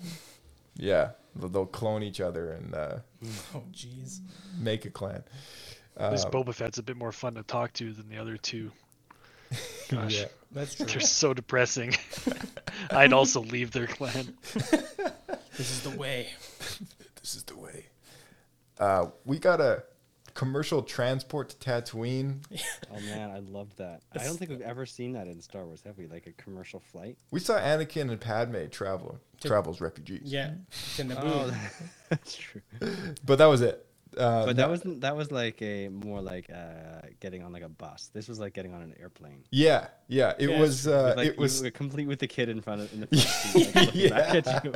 Yeah, 0.77 1.13
they'll, 1.35 1.49
they'll 1.49 1.65
clone 1.67 2.03
each 2.03 2.21
other 2.21 2.53
and 2.53 2.75
uh, 2.75 2.97
Oh, 3.55 3.63
jeez. 3.73 4.21
make 4.61 4.85
a 4.85 4.91
clan. 4.91 5.25
This 6.11 6.25
Uh, 6.25 6.31
Boba 6.31 6.55
Fett's 6.55 6.77
a 6.79 6.83
bit 6.83 6.97
more 6.99 7.13
fun 7.13 7.35
to 7.37 7.43
talk 7.43 7.73
to 7.75 7.93
than 7.93 8.09
the 8.11 8.19
other 8.19 8.37
two. 8.37 8.71
Gosh, 9.89 10.19
Yeah. 10.21 10.25
That's 10.53 10.75
true. 10.75 10.87
they're 10.87 11.01
so 11.01 11.33
depressing. 11.35 11.95
I'd 12.91 13.13
also 13.15 13.41
leave 13.41 13.71
their 13.71 13.87
clan. 13.87 14.35
This 15.57 15.71
is 15.71 15.83
the 15.83 15.91
way. 15.99 16.29
this 17.21 17.35
is 17.35 17.43
the 17.45 17.57
way. 17.57 17.87
Uh, 18.79 19.07
we 19.25 19.39
got 19.39 19.61
a 19.61 19.83
commercial 20.39 20.85
transport 20.85 21.49
to 21.49 21.57
Tatooine. 21.57 22.39
Oh 22.91 23.01
man, 23.01 23.31
I 23.31 23.41
loved 23.41 23.77
that. 23.79 24.01
I 24.19 24.25
don't 24.25 24.37
think 24.37 24.51
we've 24.51 24.63
ever 24.63 24.87
seen 24.87 25.13
that 25.13 25.27
in 25.27 25.41
Star 25.43 25.67
Wars, 25.67 25.83
have 25.85 25.99
we? 25.99 26.07
Like 26.07 26.27
a 26.27 26.33
commercial 26.33 26.81
flight. 26.81 27.19
We 27.31 27.39
saw 27.39 27.59
Anakin 27.59 28.11
and 28.11 28.19
Padme 28.21 28.67
travel, 28.71 29.21
To- 29.41 29.49
travel 29.49 29.73
as 29.75 29.81
refugees. 29.81 30.23
Yeah. 30.25 30.53
To 30.97 31.03
oh, 31.03 31.05
Naboo. 31.05 31.55
Oh, 31.55 31.55
that's 32.09 32.35
true. 32.35 32.63
But 33.27 33.37
that 33.37 33.47
was 33.47 33.61
it. 33.61 33.85
Uh, 34.17 34.47
But 34.47 34.57
that 34.57 34.69
wasn't. 34.69 35.01
That 35.03 35.17
was 35.17 35.31
like 35.31 35.61
a 35.63 35.89
more 35.89 36.21
like 36.23 36.49
uh, 36.51 37.07
getting 37.21 37.43
on 37.43 37.53
like 37.53 37.63
a 37.63 37.69
bus. 37.69 38.11
This 38.13 38.29
was 38.29 38.39
like 38.39 38.55
getting 38.55 38.75
on 38.75 38.83
an 38.83 38.95
airplane. 39.01 39.45
Yeah, 39.51 39.89
yeah. 40.07 40.35
It 40.39 40.51
Yeah, 40.51 40.61
was. 40.61 40.87
Uh, 40.87 41.15
like, 41.17 41.27
it 41.29 41.39
was. 41.39 41.63
complete 41.75 42.07
with 42.09 42.19
the 42.21 42.27
kid 42.27 42.49
in 42.49 42.61
front 42.61 42.81
of 42.83 42.93
in 42.93 43.01
the 43.01 43.07
front 43.09 43.23
seat, 43.23 43.75
like, 43.75 43.87
looking 43.87 44.11
back 44.11 44.35
at 44.47 44.65
you. 44.65 44.73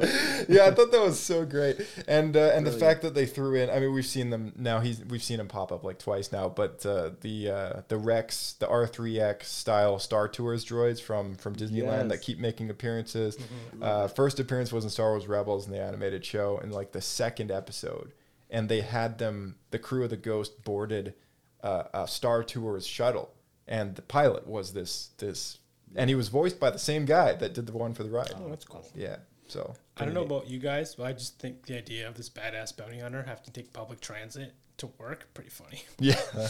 yeah, 0.56 0.66
I 0.66 0.70
thought 0.72 0.90
that 0.92 1.00
was 1.00 1.18
so 1.18 1.44
great, 1.46 1.80
and 2.06 2.36
uh, 2.36 2.52
and 2.54 2.66
the 2.66 2.72
fact 2.72 3.02
that 3.02 3.14
they 3.14 3.26
threw 3.26 3.54
in. 3.54 3.70
I 3.70 3.80
mean, 3.80 3.92
we've 3.92 4.04
seen 4.06 4.30
them 4.30 4.52
now. 4.56 4.80
He's 4.80 5.04
we've 5.04 5.22
seen 5.22 5.40
him 5.40 5.48
pop 5.48 5.72
up 5.72 5.84
like 5.84 5.98
twice 5.98 6.32
now, 6.32 6.48
but 6.48 6.84
uh, 6.84 7.10
the 7.20 7.50
uh, 7.50 7.80
the 7.88 7.96
Rex, 7.96 8.54
the 8.58 8.68
R 8.68 8.86
three 8.86 9.18
X 9.20 9.50
style 9.50 9.98
Star 9.98 10.28
Tours 10.28 10.64
droids 10.64 11.00
from 11.00 11.36
from 11.36 11.54
Disneyland 11.56 12.08
that 12.10 12.22
keep 12.22 12.38
making 12.38 12.70
appearances. 12.70 13.38
Uh, 13.80 14.08
first 14.08 14.40
appearance 14.40 14.72
was 14.72 14.84
in 14.84 14.90
Star 14.90 15.10
Wars 15.10 15.26
Rebels 15.26 15.66
in 15.66 15.72
the 15.72 15.80
animated 15.80 16.24
show, 16.24 16.58
in 16.58 16.70
like 16.70 16.92
the 16.92 17.00
second 17.00 17.50
episode, 17.50 18.12
and 18.52 18.68
they 18.68 18.82
had 18.82 19.18
them. 19.18 19.56
The 19.72 19.80
crew 19.80 20.04
of 20.04 20.10
the 20.10 20.16
Ghost 20.16 20.62
boarded 20.62 21.14
uh, 21.62 21.84
a 21.92 22.06
Star 22.06 22.44
Tours 22.44 22.86
shuttle, 22.86 23.32
and 23.66 23.96
the 23.96 24.02
pilot 24.02 24.46
was 24.46 24.72
this 24.72 25.10
this. 25.18 25.58
And 25.94 26.08
he 26.08 26.14
was 26.14 26.28
voiced 26.28 26.58
by 26.58 26.70
the 26.70 26.78
same 26.78 27.04
guy 27.04 27.34
that 27.34 27.52
did 27.52 27.66
the 27.66 27.72
one 27.72 27.92
for 27.92 28.02
the 28.02 28.08
ride. 28.08 28.32
Oh, 28.36 28.48
that's 28.48 28.64
cool. 28.64 28.88
Yeah. 28.94 29.16
So 29.48 29.74
I 29.98 30.04
don't 30.06 30.14
know 30.14 30.22
about 30.22 30.48
you 30.48 30.58
guys, 30.58 30.94
but 30.94 31.04
I 31.04 31.12
just 31.12 31.38
think 31.38 31.66
the 31.66 31.76
idea 31.76 32.08
of 32.08 32.14
this 32.14 32.30
badass 32.30 32.74
bounty 32.74 32.98
hunter 33.00 33.22
having 33.22 33.44
to 33.44 33.50
take 33.50 33.72
public 33.74 34.00
transit 34.00 34.54
to 34.78 34.86
work 34.98 35.28
pretty 35.34 35.50
funny. 35.50 35.82
Yeah. 35.98 36.20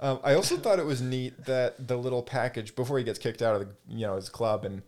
Um, 0.00 0.20
I 0.24 0.34
also 0.34 0.56
thought 0.56 0.78
it 0.78 0.86
was 0.86 1.02
neat 1.02 1.44
that 1.44 1.88
the 1.88 1.96
little 1.96 2.22
package 2.22 2.74
before 2.74 2.96
he 2.96 3.04
gets 3.04 3.18
kicked 3.18 3.42
out 3.42 3.60
of 3.60 3.60
the 3.66 3.68
you 3.88 4.06
know 4.06 4.16
his 4.16 4.30
club 4.30 4.64
and 4.64 4.82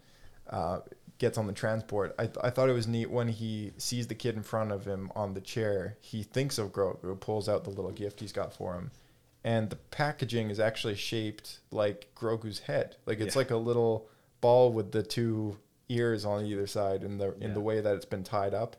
uh, 0.49 0.81
gets 1.19 1.37
on 1.37 1.47
the 1.47 1.53
transport. 1.53 2.15
I, 2.19 2.25
th- 2.27 2.37
I 2.43 2.51
thought 2.51 2.69
it 2.69 2.73
was 2.75 2.87
neat 2.87 3.11
when 3.11 3.29
he 3.29 3.73
sees 3.77 4.07
the 4.07 4.15
kid 4.15 4.37
in 4.37 4.43
front 4.43 4.71
of 4.73 4.85
him 4.85 5.11
on 5.17 5.35
the 5.35 5.41
chair. 5.41 5.97
He 6.01 6.23
thinks 6.23 6.59
of 6.59 6.73
Grogu, 6.73 7.19
pulls 7.21 7.49
out 7.49 7.65
the 7.65 7.71
little 7.71 7.91
gift 7.91 8.21
he's 8.21 8.33
got 8.33 8.53
for 8.53 8.75
him, 8.75 8.91
and 9.45 9.69
the 9.71 9.77
packaging 9.77 10.51
is 10.51 10.61
actually 10.61 10.95
shaped 10.95 11.59
like 11.71 12.09
Grogu's 12.17 12.61
head. 12.61 12.97
Like 13.07 13.19
it's 13.21 13.35
Yeah. 13.35 13.41
like 13.41 13.51
a 13.51 13.57
little 13.57 14.09
ball 14.41 14.73
with 14.73 14.93
the 14.93 15.03
two 15.03 15.57
ears 15.89 16.25
on 16.25 16.45
either 16.47 16.67
side 16.67 17.03
in 17.03 17.19
the 17.19 17.35
in 17.37 17.49
Yeah. 17.49 17.55
the 17.55 17.61
way 17.61 17.81
that 17.81 17.95
it's 17.97 18.05
been 18.05 18.23
tied 18.25 18.55
up. 18.55 18.77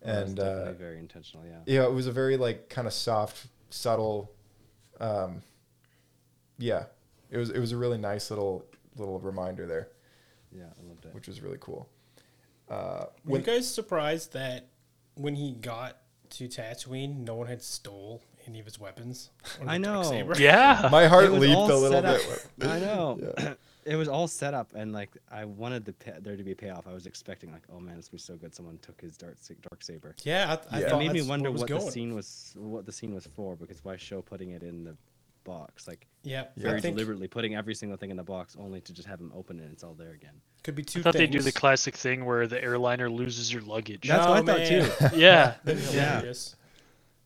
And 0.00 0.38
uh, 0.38 0.72
very 0.74 0.98
intentional. 0.98 1.46
Yeah. 1.46 1.60
yeah, 1.66 1.84
it 1.84 1.92
was 1.92 2.06
a 2.06 2.12
very 2.12 2.36
like 2.36 2.68
kind 2.68 2.86
of 2.86 2.92
soft, 2.92 3.46
subtle. 3.70 4.30
Um, 5.00 5.42
yeah, 6.58 6.84
it 7.30 7.36
was 7.38 7.50
it 7.50 7.58
was 7.58 7.72
a 7.72 7.76
really 7.76 7.98
nice 7.98 8.30
little 8.30 8.64
little 8.96 9.18
reminder 9.18 9.66
there, 9.66 9.88
Yeah, 10.54 10.64
I 10.64 10.88
loved 10.88 11.04
it. 11.04 11.14
which 11.14 11.26
was 11.28 11.40
really 11.40 11.58
cool. 11.60 11.88
Uh, 12.68 13.06
Were 13.24 13.32
when 13.32 13.40
you 13.40 13.46
guys 13.46 13.72
surprised 13.72 14.32
that 14.32 14.68
when 15.14 15.34
he 15.34 15.52
got 15.52 15.98
to 16.30 16.48
Tatooine, 16.48 17.18
no 17.24 17.34
one 17.34 17.46
had 17.46 17.62
stole 17.62 18.22
any 18.46 18.58
of 18.60 18.64
his 18.64 18.78
weapons? 18.78 19.30
I 19.66 19.78
know. 19.78 20.02
Yeah. 20.38 20.88
my 20.90 21.06
heart 21.06 21.32
leaped 21.32 21.54
a 21.54 21.76
little 21.76 22.02
bit. 22.02 22.46
I 22.62 22.78
know. 22.78 23.34
it 23.84 23.96
was 23.96 24.08
all 24.08 24.26
set 24.26 24.54
up, 24.54 24.72
and 24.74 24.92
like 24.92 25.10
I 25.30 25.44
wanted 25.44 25.84
the 25.84 25.92
pa- 25.92 26.18
there 26.20 26.36
to 26.36 26.42
be 26.42 26.52
a 26.52 26.56
payoff. 26.56 26.86
I 26.86 26.94
was 26.94 27.06
expecting 27.06 27.52
like, 27.52 27.64
oh 27.72 27.78
man, 27.80 27.98
it's 27.98 28.08
gonna 28.08 28.16
be 28.16 28.22
so 28.22 28.36
good. 28.36 28.54
Someone 28.54 28.78
took 28.78 29.00
his 29.00 29.16
dark 29.16 29.36
dark 29.70 29.82
saber. 29.82 30.14
Yeah, 30.24 30.56
I, 30.72 30.76
I 30.76 30.80
Yeah. 30.80 30.86
It 30.86 30.90
thought 30.90 30.98
made 31.00 31.12
me 31.12 31.22
wonder 31.22 31.50
where 31.50 31.58
it 31.60 31.62
was 31.62 31.70
what 31.70 31.84
the 31.86 31.90
scene 31.92 32.14
was, 32.14 32.54
what 32.56 32.86
the 32.86 32.92
scene 32.92 33.14
was 33.14 33.26
for, 33.36 33.56
because 33.56 33.84
why 33.84 33.96
show 33.96 34.22
putting 34.22 34.50
it 34.50 34.62
in 34.62 34.84
the 34.84 34.96
box, 35.44 35.86
like 35.86 36.06
Yeah, 36.24 36.44
very 36.56 36.80
think 36.80 36.96
deliberately 36.96 37.28
putting 37.28 37.54
every 37.54 37.74
single 37.74 37.98
thing 37.98 38.10
in 38.10 38.16
the 38.16 38.22
box, 38.24 38.56
only 38.58 38.80
to 38.80 38.92
just 38.94 39.06
have 39.06 39.18
them 39.18 39.30
open 39.34 39.58
it 39.60 39.64
and 39.64 39.72
it's 39.72 39.84
all 39.84 39.92
there 39.94 40.12
again. 40.12 40.32
could 40.62 40.74
be 40.74 40.82
two 40.82 41.00
I 41.00 41.02
thought 41.02 41.12
they 41.12 41.26
things. 41.26 41.32
do 41.36 41.42
the 41.42 41.52
classic 41.52 41.94
thing 41.96 42.24
where 42.24 42.46
the 42.46 42.62
airliner 42.62 43.10
loses 43.10 43.52
your 43.52 43.62
luggage. 43.62 44.08
That's 44.08 44.26
Oh, 44.26 44.30
what 44.30 44.48
I 44.48 44.66
thought 44.66 44.66
too. 44.66 45.16
Yeah. 45.18 45.54
Yeah. 45.92 46.32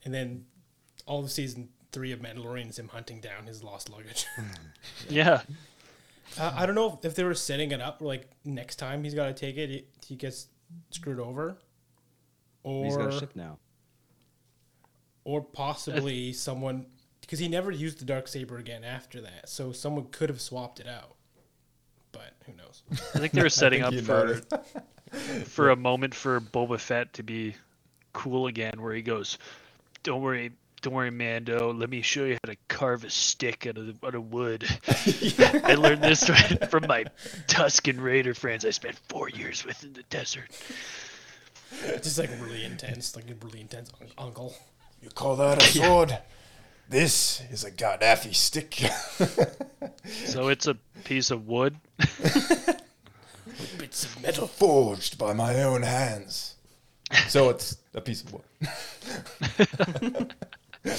And 0.04 0.12
then 0.12 0.44
all 1.06 1.22
of 1.22 1.30
season 1.30 1.68
three 1.92 2.12
of 2.12 2.20
Mandalorian 2.20 2.68
is 2.70 2.78
him 2.78 2.88
hunting 2.88 3.20
down 3.20 3.46
his 3.46 3.62
lost 3.62 3.88
luggage. 3.88 4.26
Yeah. 5.08 5.42
uh, 6.38 6.52
I 6.56 6.66
don't 6.66 6.74
know 6.74 6.98
if 7.02 7.14
they 7.14 7.24
were 7.24 7.34
setting 7.34 7.70
it 7.70 7.80
up 7.80 8.02
like 8.02 8.28
next 8.44 8.76
time 8.76 9.04
he's 9.04 9.14
got 9.14 9.26
to 9.26 9.32
take 9.32 9.56
it, 9.56 9.70
he, 9.70 9.84
he 10.06 10.16
gets 10.16 10.48
screwed 10.90 11.20
over, 11.20 11.56
He's 12.64 12.96
got 12.96 13.06
or 13.06 13.08
a 13.08 13.18
ship 13.18 13.30
now. 13.34 13.58
or 15.24 15.40
possibly 15.42 16.32
someone 16.32 16.86
because 17.28 17.40
he 17.40 17.48
never 17.48 17.70
used 17.70 18.00
the 18.00 18.06
dark 18.06 18.26
saber 18.26 18.56
again 18.56 18.82
after 18.84 19.20
that. 19.20 19.50
So 19.50 19.70
someone 19.70 20.06
could 20.10 20.30
have 20.30 20.40
swapped 20.40 20.80
it 20.80 20.88
out, 20.88 21.14
but 22.10 22.32
who 22.46 22.54
knows? 22.54 22.82
I 23.14 23.18
think 23.18 23.32
they 23.34 23.42
were 23.42 23.50
setting 23.50 23.82
up 23.82 23.94
for 23.96 24.40
for 25.44 25.68
a 25.68 25.76
moment 25.76 26.14
for 26.14 26.40
Boba 26.40 26.80
Fett 26.80 27.12
to 27.14 27.22
be 27.22 27.54
cool 28.14 28.46
again, 28.46 28.80
where 28.80 28.94
he 28.94 29.02
goes, 29.02 29.36
"Don't 30.04 30.22
worry, 30.22 30.52
don't 30.80 30.94
worry, 30.94 31.10
Mando. 31.10 31.70
Let 31.70 31.90
me 31.90 32.00
show 32.00 32.24
you 32.24 32.38
how 32.42 32.50
to 32.50 32.56
carve 32.68 33.04
a 33.04 33.10
stick 33.10 33.66
out 33.66 33.76
of 33.76 33.86
the, 33.86 34.06
out 34.06 34.14
of 34.14 34.32
wood. 34.32 34.66
I 34.88 35.74
learned 35.74 36.02
this 36.02 36.24
from 36.70 36.86
my 36.86 37.04
Tusken 37.46 38.00
Raider 38.00 38.32
friends. 38.32 38.64
I 38.64 38.70
spent 38.70 38.98
four 39.10 39.28
years 39.28 39.66
with 39.66 39.84
in 39.84 39.92
the 39.92 40.02
desert. 40.04 40.48
It's 41.82 42.04
just 42.04 42.18
like 42.18 42.30
really 42.40 42.64
intense, 42.64 43.14
like 43.14 43.30
a 43.30 43.34
really 43.44 43.60
intense 43.60 43.92
un- 44.00 44.08
uncle. 44.16 44.54
You 45.02 45.10
call 45.10 45.36
that 45.36 45.62
a 45.62 45.66
sword? 45.66 46.18
This 46.88 47.42
is 47.50 47.64
a 47.64 47.70
gaderffii 47.70 48.34
stick. 48.34 48.82
So 50.24 50.48
it's 50.48 50.66
a 50.66 50.74
piece 51.04 51.30
of 51.30 51.46
wood. 51.46 51.76
Bits 53.78 54.04
of 54.04 54.22
metal. 54.22 54.46
Forged 54.46 55.18
by 55.18 55.34
my 55.34 55.62
own 55.62 55.82
hands. 55.82 56.54
So 57.28 57.50
it's 57.50 57.76
a 57.92 58.00
piece 58.00 58.22
of 58.22 58.32
wood. 58.32 58.44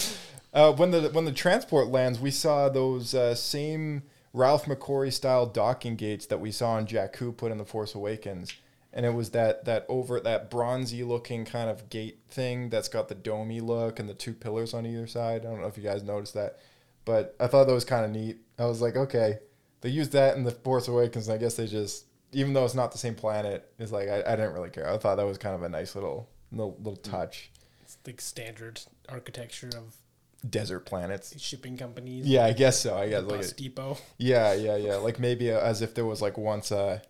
uh, 0.53 0.73
when 0.73 0.91
the 0.91 1.09
when 1.09 1.25
the 1.25 1.31
transport 1.31 1.87
lands, 1.87 2.19
we 2.19 2.29
saw 2.29 2.69
those 2.69 3.15
uh, 3.15 3.33
same 3.33 4.03
Ralph 4.33 4.65
McQuarrie 4.65 5.13
style 5.13 5.47
docking 5.47 5.95
gates 5.95 6.27
that 6.27 6.39
we 6.39 6.51
saw 6.51 6.73
on 6.73 6.85
Jakku 6.85 7.35
put 7.35 7.51
in 7.51 7.57
the 7.57 7.65
Force 7.65 7.95
Awakens, 7.95 8.53
and 8.93 9.05
it 9.05 9.13
was 9.13 9.31
that 9.31 9.65
that 9.65 9.85
over 9.87 10.19
that 10.19 10.49
bronzy 10.49 11.03
looking 11.03 11.45
kind 11.45 11.69
of 11.69 11.89
gate 11.89 12.19
thing 12.29 12.69
that's 12.69 12.87
got 12.87 13.07
the 13.07 13.15
domey 13.15 13.61
look 13.61 13.99
and 13.99 14.09
the 14.09 14.13
two 14.13 14.33
pillars 14.33 14.73
on 14.73 14.85
either 14.85 15.07
side. 15.07 15.45
I 15.45 15.49
don't 15.49 15.61
know 15.61 15.67
if 15.67 15.77
you 15.77 15.83
guys 15.83 16.03
noticed 16.03 16.33
that, 16.33 16.57
but 17.05 17.35
I 17.39 17.47
thought 17.47 17.65
that 17.65 17.73
was 17.73 17.85
kind 17.85 18.05
of 18.05 18.11
neat. 18.11 18.37
I 18.57 18.65
was 18.65 18.81
like, 18.81 18.95
okay, 18.95 19.39
they 19.81 19.89
used 19.89 20.11
that 20.13 20.35
in 20.37 20.43
the 20.43 20.51
Force 20.51 20.87
Awakens. 20.87 21.27
And 21.27 21.35
I 21.35 21.37
guess 21.37 21.55
they 21.55 21.67
just 21.67 22.05
even 22.31 22.53
though 22.53 22.65
it's 22.65 22.75
not 22.75 22.91
the 22.91 22.97
same 22.97 23.15
planet, 23.15 23.71
it's 23.79 23.91
like 23.91 24.09
I, 24.09 24.23
I 24.25 24.35
didn't 24.35 24.53
really 24.53 24.69
care. 24.69 24.89
I 24.89 24.97
thought 24.97 25.15
that 25.15 25.25
was 25.25 25.37
kind 25.37 25.55
of 25.55 25.63
a 25.63 25.69
nice 25.69 25.95
little 25.95 26.29
little, 26.51 26.75
little 26.79 26.97
mm. 26.97 27.03
touch. 27.03 27.51
It's 27.81 27.97
like 28.05 28.21
standard 28.21 28.81
architecture 29.07 29.69
of 29.75 29.95
Desert 30.47 30.81
planets. 30.81 31.39
shipping 31.39 31.77
companies. 31.77 32.25
Yeah, 32.25 32.45
I 32.45 32.53
guess 32.53 32.79
so. 32.79 32.95
I 32.95 33.09
guess 33.09 33.23
like 33.23 33.43
a- 33.43 33.53
depot. 33.53 33.97
yeah, 34.17 34.53
yeah, 34.53 34.77
yeah. 34.77 34.95
Like 34.95 35.19
maybe 35.19 35.49
a, 35.49 35.61
as 35.61 35.81
if 35.81 35.93
there 35.93 36.05
was 36.05 36.21
like 36.21 36.37
once 36.37 36.71
a, 36.71 37.01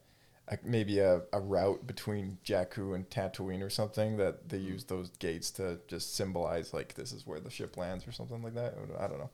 a 0.49 0.57
maybe 0.63 0.99
a, 0.99 1.21
a 1.31 1.39
route 1.39 1.85
between 1.85 2.37
Jakku 2.45 2.95
and 2.95 3.09
Tatooine 3.09 3.61
or 3.61 3.69
something 3.69 4.17
that 4.17 4.49
they 4.49 4.57
use 4.57 4.85
those 4.85 5.09
gates 5.19 5.51
to 5.51 5.79
just 5.87 6.15
symbolize 6.15 6.73
like 6.73 6.95
this 6.95 7.11
is 7.11 7.25
where 7.27 7.39
the 7.39 7.49
ship 7.51 7.77
lands 7.77 8.07
or 8.07 8.11
something 8.11 8.41
like 8.41 8.55
that. 8.55 8.73
I 8.99 9.07
don't 9.07 9.19
know. 9.19 9.29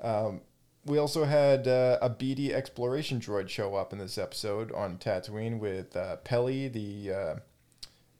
Um, 0.00 0.40
we 0.86 0.98
also 0.98 1.24
had 1.24 1.66
uh, 1.66 1.98
a 2.02 2.10
BD 2.10 2.50
exploration 2.52 3.18
droid 3.18 3.48
show 3.48 3.74
up 3.74 3.92
in 3.92 3.98
this 3.98 4.18
episode 4.18 4.70
on 4.72 4.98
Tatooine 4.98 5.58
with 5.58 5.96
uh, 5.96 6.16
Peli, 6.16 6.68
the 6.68 7.12
uh, 7.12 7.34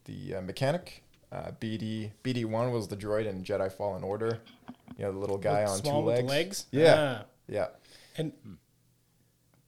the 0.05 0.35
uh, 0.35 0.41
mechanic. 0.41 1.03
Uh, 1.31 1.51
BD 1.59 2.11
BD 2.23 2.45
one 2.45 2.71
was 2.71 2.87
the 2.87 2.95
droid 2.97 3.27
in 3.27 3.43
Jedi 3.43 3.71
Fallen 3.71 4.03
Order. 4.03 4.39
You 4.97 5.05
know 5.05 5.11
the 5.11 5.19
little 5.19 5.37
guy 5.37 5.61
With 5.63 5.71
on 5.71 5.81
two 5.81 5.89
legs. 6.07 6.29
legs. 6.29 6.65
Yeah, 6.71 7.19
Ah. 7.21 7.25
yeah. 7.47 7.67
And 8.17 8.31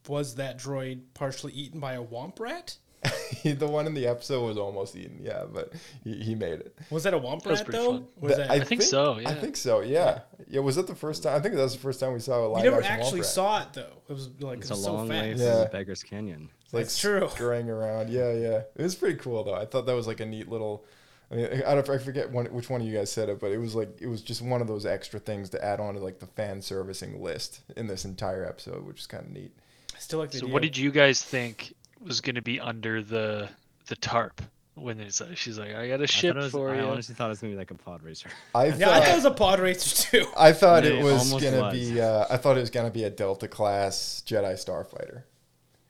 was 0.10 0.36
that 0.36 0.58
droid 0.58 1.02
partially 1.14 1.54
eaten 1.54 1.80
by 1.80 1.94
a 1.94 2.04
womp 2.04 2.40
rat? 2.40 2.78
The 3.44 3.68
one 3.68 3.86
in 3.88 3.94
the 3.94 4.08
episode 4.08 4.46
was 4.46 4.58
almost 4.58 4.96
eaten, 4.96 5.20
yeah, 5.22 5.44
but 5.52 5.72
he, 6.04 6.16
he 6.16 6.36
made 6.36 6.54
it. 6.60 6.76
Was 6.90 7.04
that 7.04 7.14
a 7.14 7.20
womp 7.20 7.46
was 7.46 7.60
rat 7.60 7.66
pretty 7.66 7.78
though? 7.78 7.92
fun. 7.92 8.08
Was 8.20 8.36
Th- 8.36 8.48
that? 8.48 8.68
think 8.68 8.82
so, 8.82 9.20
Yeah, 9.20 9.30
I 9.30 9.34
think 9.36 9.56
so. 9.56 9.82
Yeah. 9.82 10.20
yeah. 10.50 10.60
Was 10.62 10.76
that 10.78 10.88
the 10.88 10.96
first 10.96 11.24
time? 11.24 11.36
I 11.38 11.40
think 11.42 11.56
that 11.56 11.62
was 11.62 11.74
the 11.74 11.80
first 11.80 12.00
time 12.00 12.14
we 12.14 12.20
saw 12.20 12.46
a 12.46 12.48
live 12.48 12.64
you 12.66 12.72
never 12.72 12.84
actually 12.84 13.20
Womp 13.20 13.24
Rat. 13.24 13.26
saw 13.26 13.62
it 13.62 13.74
though. 13.74 13.94
It 14.10 14.14
was 14.14 14.30
like 14.42 14.60
It's 14.60 14.72
it 14.72 14.74
a 14.74 14.78
so 14.78 14.94
long 14.94 15.08
way 15.10 15.32
fast. 15.36 15.44
from 15.44 15.60
Yeah. 15.62 15.68
Beggar's 15.72 16.04
Canyon. 16.04 16.50
It's 16.66 16.74
like 16.74 16.84
That's 16.86 16.98
true. 17.00 17.28
scurrying 17.30 17.70
around. 17.70 18.10
Yeah, 18.10 18.32
yeah. 18.34 18.62
It 18.76 18.82
was 18.82 18.96
pretty 18.96 19.18
cool 19.18 19.44
though. 19.44 19.54
I 19.56 19.66
thought 19.66 19.86
that 19.86 19.96
was 19.96 20.08
like 20.08 20.20
a 20.20 20.26
neat 20.26 20.50
little. 20.50 20.84
I 21.32 21.36
mean, 21.36 21.46
I 21.68 21.76
don't. 21.76 21.88
I 21.90 21.98
forget 22.00 22.32
one, 22.32 22.46
which 22.48 22.70
one 22.70 22.82
of 22.82 22.88
you 22.88 22.96
guys 22.96 23.12
said 23.12 23.28
it, 23.30 23.40
but 23.40 23.52
it 23.52 23.58
was 23.58 23.76
like 23.76 24.02
it 24.02 24.08
was 24.08 24.22
just 24.22 24.42
one 24.42 24.62
of 24.62 24.68
those 24.68 24.86
extra 24.86 25.20
things 25.20 25.50
to 25.52 25.64
add 25.64 25.80
on 25.80 25.94
to 25.94 26.00
like 26.00 26.20
the 26.20 26.26
fan 26.28 26.62
servicing 26.62 27.22
list 27.22 27.60
in 27.76 27.88
this 27.88 28.06
entire 28.06 28.46
episode, 28.46 28.86
which 28.86 29.02
is 29.02 29.08
kind 29.08 29.26
of 29.26 29.32
neat. 29.32 29.52
I 29.98 30.00
still 30.00 30.20
like 30.20 30.32
the 30.32 30.38
So 30.38 30.46
idea. 30.46 30.54
what 30.54 30.62
did 30.64 30.78
you 30.78 30.92
guys 30.92 31.22
think 31.24 31.74
was 32.00 32.22
going 32.22 32.36
to 32.36 32.42
be 32.44 32.60
under 32.60 33.04
the 33.04 33.50
the 33.88 33.96
tarp 33.98 34.42
when 34.76 35.00
it's, 35.00 35.22
she's 35.36 35.58
like, 35.58 35.74
I 35.74 35.88
got 35.88 36.02
a 36.02 36.04
I, 36.04 36.06
ship 36.06 36.36
thought 36.36 36.38
it 36.38 36.44
was, 36.44 36.52
for 36.54 36.70
I 36.70 36.82
you. 36.82 36.84
honestly 36.84 37.16
thought 37.16 37.28
it 37.28 37.30
was 37.30 37.42
gonna 37.42 37.54
be 37.54 37.58
like 37.58 37.72
a 37.72 37.76
pod 37.76 38.04
racer. 38.04 38.30
I 38.54 38.66
Yeah, 38.68 38.74
thought, 38.74 38.90
I 38.90 39.00
thought 39.02 39.12
it 39.12 39.16
was 39.16 39.26
a 39.26 39.32
pod 39.32 39.60
racer 39.60 40.10
too. 40.12 40.28
I 40.38 40.54
thought 40.54 40.86
it 40.86 40.94
it 40.94 41.04
was 41.04 41.32
gonna 41.34 41.62
was. 41.64 41.74
be. 41.74 42.00
Uh, 42.00 42.26
I 42.30 42.38
thought 42.38 42.58
it 42.58 42.62
was 42.62 42.70
gonna 42.70 42.92
be 42.92 43.04
a 43.06 43.10
Delta 43.10 43.48
class 43.48 44.22
Jedi 44.28 44.54
starfighter, 44.54 45.24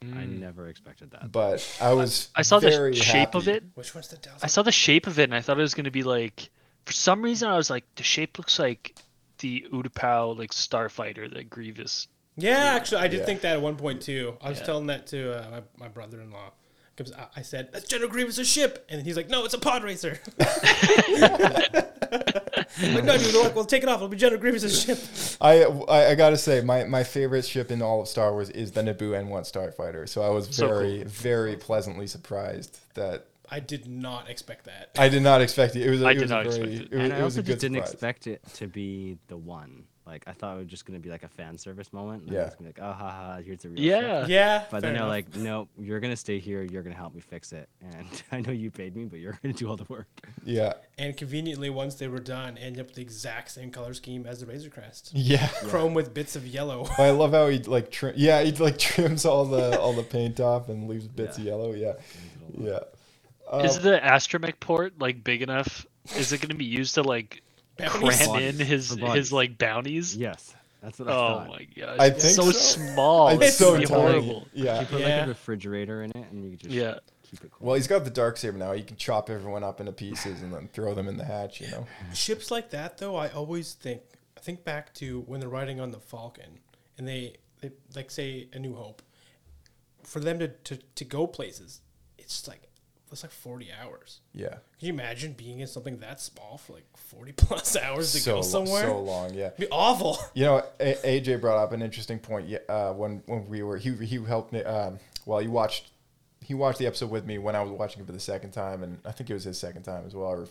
I 0.01 0.25
never 0.25 0.69
expected 0.69 1.11
that. 1.11 1.31
but 1.31 1.67
I 1.81 1.93
was. 1.93 2.29
I 2.35 2.43
saw 2.43 2.59
the 2.59 2.69
very 2.69 2.95
shape 2.95 3.35
of 3.35 3.47
it. 3.49 3.63
Which 3.75 3.93
one's 3.93 4.07
the 4.07 4.17
Delta? 4.17 4.39
I 4.43 4.47
saw 4.47 4.61
the 4.61 4.71
shape 4.71 5.07
of 5.07 5.19
it, 5.19 5.23
and 5.23 5.35
I 5.35 5.41
thought 5.41 5.57
it 5.59 5.63
was 5.63 5.73
going 5.73 5.85
to 5.85 5.91
be 5.91 6.03
like. 6.03 6.49
For 6.85 6.93
some 6.93 7.21
reason, 7.21 7.49
I 7.49 7.57
was 7.57 7.69
like, 7.69 7.83
the 7.95 8.03
shape 8.03 8.37
looks 8.37 8.57
like 8.59 8.95
the 9.39 9.65
Utapau 9.73 10.37
like 10.37 10.51
starfighter 10.51 11.29
that 11.33 11.49
Grievous. 11.49 12.07
Yeah, 12.38 12.75
actually, 12.75 13.01
I 13.01 13.07
did 13.07 13.19
Yeah. 13.21 13.25
think 13.25 13.41
that 13.41 13.53
at 13.53 13.61
one 13.61 13.75
point 13.75 14.01
too. 14.01 14.38
I 14.41 14.49
was 14.49 14.59
Yeah. 14.59 14.65
telling 14.65 14.88
that 14.88 15.07
to 15.07 15.39
uh, 15.39 15.49
my, 15.49 15.61
my 15.85 15.88
brother-in-law 15.88 16.51
because 16.95 17.11
I, 17.13 17.27
I 17.38 17.41
said 17.41 17.69
that's 17.73 17.88
General 17.88 18.09
Grievous' 18.09 18.47
ship, 18.47 18.85
and 18.89 19.01
he's 19.03 19.17
like, 19.17 19.29
"No, 19.29 19.45
it's 19.45 19.53
a 19.53 19.59
pod 19.59 19.83
racer." 19.83 20.19
like, 20.38 21.77
no, 23.03 23.17
dude, 23.17 23.33
look, 23.33 23.55
we'll 23.55 23.65
take 23.65 23.83
it 23.83 23.89
off. 23.89 23.97
It'll 23.97 24.07
be 24.07 24.17
General 24.17 24.39
Grievous' 24.41 24.83
ship. 24.83 24.99
I, 25.41 25.63
I 25.63 26.11
I 26.11 26.15
gotta 26.15 26.38
say 26.38 26.61
my, 26.61 26.83
my 26.85 27.03
favorite 27.03 27.45
ship 27.45 27.71
in 27.71 27.81
all 27.81 28.01
of 28.01 28.07
Star 28.07 28.31
Wars 28.31 28.49
is 28.49 28.71
the 28.71 28.81
Naboo 28.81 29.11
N1 29.11 29.51
starfighter. 29.51 30.07
So 30.07 30.21
I 30.21 30.29
was 30.29 30.47
So 30.55 30.67
very 30.67 31.03
very 31.03 31.55
pleasantly 31.55 32.07
surprised 32.07 32.77
that 32.95 33.25
I 33.49 33.59
did 33.59 33.88
not 33.88 34.29
expect 34.29 34.65
that. 34.65 34.89
I 34.97 35.09
did 35.09 35.23
not 35.23 35.41
expect 35.41 35.75
it. 35.75 35.83
It 35.85 35.89
was 35.89 36.01
a, 36.01 36.05
I 36.07 36.11
it 36.11 36.13
did 36.15 36.21
was 36.23 36.31
a 36.31 36.33
not 36.35 36.43
very, 36.45 36.55
expect 36.75 36.93
it. 36.93 36.95
was, 36.95 37.03
and 37.05 37.13
I 37.13 37.19
it 37.19 37.23
was 37.23 37.38
also 37.38 37.39
a 37.39 37.43
good 37.43 37.51
just 37.53 37.61
didn't 37.61 37.75
surprise. 37.77 37.93
expect 37.93 38.27
it 38.27 38.41
to 38.55 38.67
be 38.67 39.17
the 39.27 39.38
one. 39.38 39.83
Like 40.07 40.23
I 40.25 40.31
thought 40.31 40.55
it 40.55 40.59
was 40.59 40.67
just 40.67 40.85
gonna 40.85 40.99
be 40.99 41.09
like 41.09 41.23
a 41.23 41.27
fan 41.27 41.57
service 41.57 41.91
moment. 41.91 42.23
And 42.23 42.31
Yeah. 42.31 42.39
I 42.39 42.43
gonna 42.45 42.55
be 42.59 42.65
like, 42.67 42.79
oh 42.81 42.93
haha, 42.93 43.37
here's 43.41 43.59
the 43.61 43.69
real 43.69 43.79
Yeah. 43.79 44.21
ship. 44.21 44.29
Yeah, 44.29 44.63
But 44.71 44.81
then 44.81 44.93
they're 44.93 45.01
enough. 45.03 45.09
like, 45.09 45.35
no, 45.35 45.67
you're 45.77 45.99
gonna 45.99 46.15
stay 46.15 46.39
here. 46.39 46.63
You're 46.63 46.81
gonna 46.83 46.95
help 46.95 47.13
me 47.13 47.19
fix 47.21 47.51
it. 47.51 47.67
And 47.81 48.07
I 48.31 48.41
know 48.41 48.51
you 48.51 48.71
paid 48.71 48.95
me, 48.95 49.05
but 49.05 49.19
you're 49.19 49.37
gonna 49.43 49.53
do 49.53 49.69
all 49.69 49.75
the 49.75 49.85
work. 49.89 50.07
Yeah, 50.45 50.73
and 50.97 51.15
conveniently, 51.15 51.69
once 51.69 51.95
they 51.95 52.07
were 52.07 52.19
done, 52.19 52.57
ended 52.57 52.79
up 52.79 52.87
with 52.87 52.95
the 52.95 53.01
exact 53.01 53.51
same 53.51 53.69
color 53.69 53.93
scheme 53.93 54.25
as 54.25 54.39
the 54.39 54.45
Razor 54.45 54.69
Crest, 54.69 55.11
yeah. 55.13 55.47
chrome 55.65 55.93
with 55.93 56.13
bits 56.13 56.35
of 56.35 56.47
yellow. 56.47 56.87
I 56.97 57.09
love 57.11 57.31
how 57.33 57.47
he 57.49 57.59
like 57.59 57.91
trim. 57.91 58.13
Yeah, 58.17 58.41
he 58.43 58.51
like 58.53 58.79
trims 58.79 59.25
all 59.25 59.45
the 59.45 59.79
all 59.81 59.93
the 59.93 60.03
paint 60.03 60.39
off 60.39 60.69
and 60.69 60.87
leaves 60.87 61.07
bits 61.07 61.37
of 61.37 61.43
yellow. 61.43 61.73
Yeah, 61.73 61.93
yeah. 62.57 62.79
Is 63.61 63.77
um, 63.77 63.83
the 63.83 63.99
astromech 64.03 64.59
port 64.59 64.93
like 64.99 65.23
big 65.23 65.41
enough? 65.41 65.85
Is 66.15 66.31
it 66.31 66.37
going 66.39 66.49
to 66.49 66.55
be 66.55 66.65
used 66.65 66.95
to 66.95 67.01
like 67.03 67.41
Bounties. 67.78 68.28
cram 68.28 68.41
in 68.41 68.55
his 68.59 68.89
his 68.91 69.32
like 69.34 69.57
bounties? 69.57 70.15
Yes, 70.15 70.53
that's 70.82 70.99
what 70.99 71.07
I 71.07 71.11
Oh 71.11 71.15
thought. 71.15 71.47
my 71.49 71.67
god! 71.78 71.99
I 71.99 72.05
it's 72.07 72.23
think 72.23 72.36
so, 72.36 72.51
so. 72.51 72.51
small. 72.51 73.30
It's 73.30 73.43
It's 73.43 73.57
so 73.57 73.73
gonna 73.73 73.86
tiny. 73.86 74.01
horrible. 74.01 74.47
Yeah. 74.53 74.82
You 74.82 74.86
put 74.88 74.99
Yeah. 75.01 75.17
like 75.17 75.25
a 75.25 75.30
refrigerator 75.30 76.03
in 76.03 76.11
it, 76.11 76.28
and 76.32 76.43
you 76.51 76.57
just 76.57 76.71
Yeah. 76.73 76.95
keep 77.23 77.43
it 77.43 77.51
cool. 77.51 77.67
Well, 77.67 77.75
he's 77.75 77.88
got 77.88 78.03
the 78.03 78.09
dark 78.09 78.38
saber 78.38 78.57
now. 78.57 78.71
He 78.73 78.84
can 78.84 78.97
chop 78.97 79.30
everyone 79.30 79.63
up 79.63 79.80
into 79.80 79.91
pieces 79.91 80.41
and 80.41 80.53
then 80.53 80.69
throw 80.73 80.93
them 80.93 81.07
in 81.07 81.17
the 81.17 81.25
hatch. 81.25 81.61
You 81.61 81.69
know. 81.71 81.88
ships 82.13 82.51
like 82.51 82.69
that 82.71 82.97
though 82.97 83.15
i 83.15 83.28
always 83.30 83.73
think 83.73 84.01
I 84.36 84.39
think 84.39 84.63
back 84.63 84.93
to 84.95 85.21
when 85.21 85.39
they're 85.39 85.49
riding 85.49 85.80
on 85.80 85.91
the 85.91 85.99
falcon 85.99 86.59
and 86.97 87.07
they, 87.07 87.36
they 87.61 87.71
like 87.95 88.11
say 88.11 88.47
a 88.53 88.59
new 88.59 88.75
hope 88.75 89.01
for 90.03 90.19
them 90.19 90.39
to, 90.39 90.47
to, 90.47 90.78
to 90.95 91.03
go 91.05 91.28
places 91.28 91.82
it's 92.17 92.47
like 92.47 92.61
it's 93.11 93.23
like 93.23 93.31
40 93.31 93.69
hours 93.81 94.19
Yeah. 94.33 94.49
can 94.49 94.59
you 94.87 94.93
imagine 94.93 95.33
being 95.33 95.59
in 95.59 95.67
something 95.67 95.97
that 95.99 96.19
small 96.19 96.57
for 96.57 96.73
like 96.73 96.85
40 96.95 97.31
plus 97.33 97.75
hours 97.83 98.11
to 98.13 98.19
so 98.19 98.35
go 98.35 98.41
somewhere 98.41 98.83
so 98.85 98.99
long. 99.01 99.33
Yeah. 99.33 99.47
It'd 99.47 99.57
be 99.57 99.67
awful 99.71 100.17
You 100.33 100.45
know, 100.45 100.63
A- 100.79 101.21
AJ 101.21 101.41
brought 101.41 101.57
up 101.57 101.71
an 101.71 101.81
interesting 101.81 102.19
point. 102.19 102.47
Yeah, 102.47 102.59
uh, 102.69 102.93
when 102.93 103.23
when 103.25 103.47
we 103.47 103.63
were 103.63 103.77
he 103.77 103.91
he 104.05 104.23
helped 104.23 104.51
me. 104.53 104.63
Um, 104.63 104.99
well, 105.25 105.39
he 105.39 105.47
watched 105.47 105.89
he 106.41 106.53
watched 106.53 106.79
the 106.79 106.87
episode 106.87 107.09
with 107.11 107.25
me 107.25 107.37
when 107.37 107.55
I 107.55 107.61
was 107.61 107.71
watching 107.71 108.01
it 108.01 108.05
for 108.05 108.11
the 108.13 108.19
second 108.19 108.51
time, 108.51 108.83
and 108.83 108.99
I 109.05 109.11
think 109.11 109.29
it 109.29 109.33
was 109.33 109.43
his 109.43 109.57
second 109.59 109.83
time 109.83 110.03
as 110.05 110.13
well, 110.15 110.27
or 110.27 110.47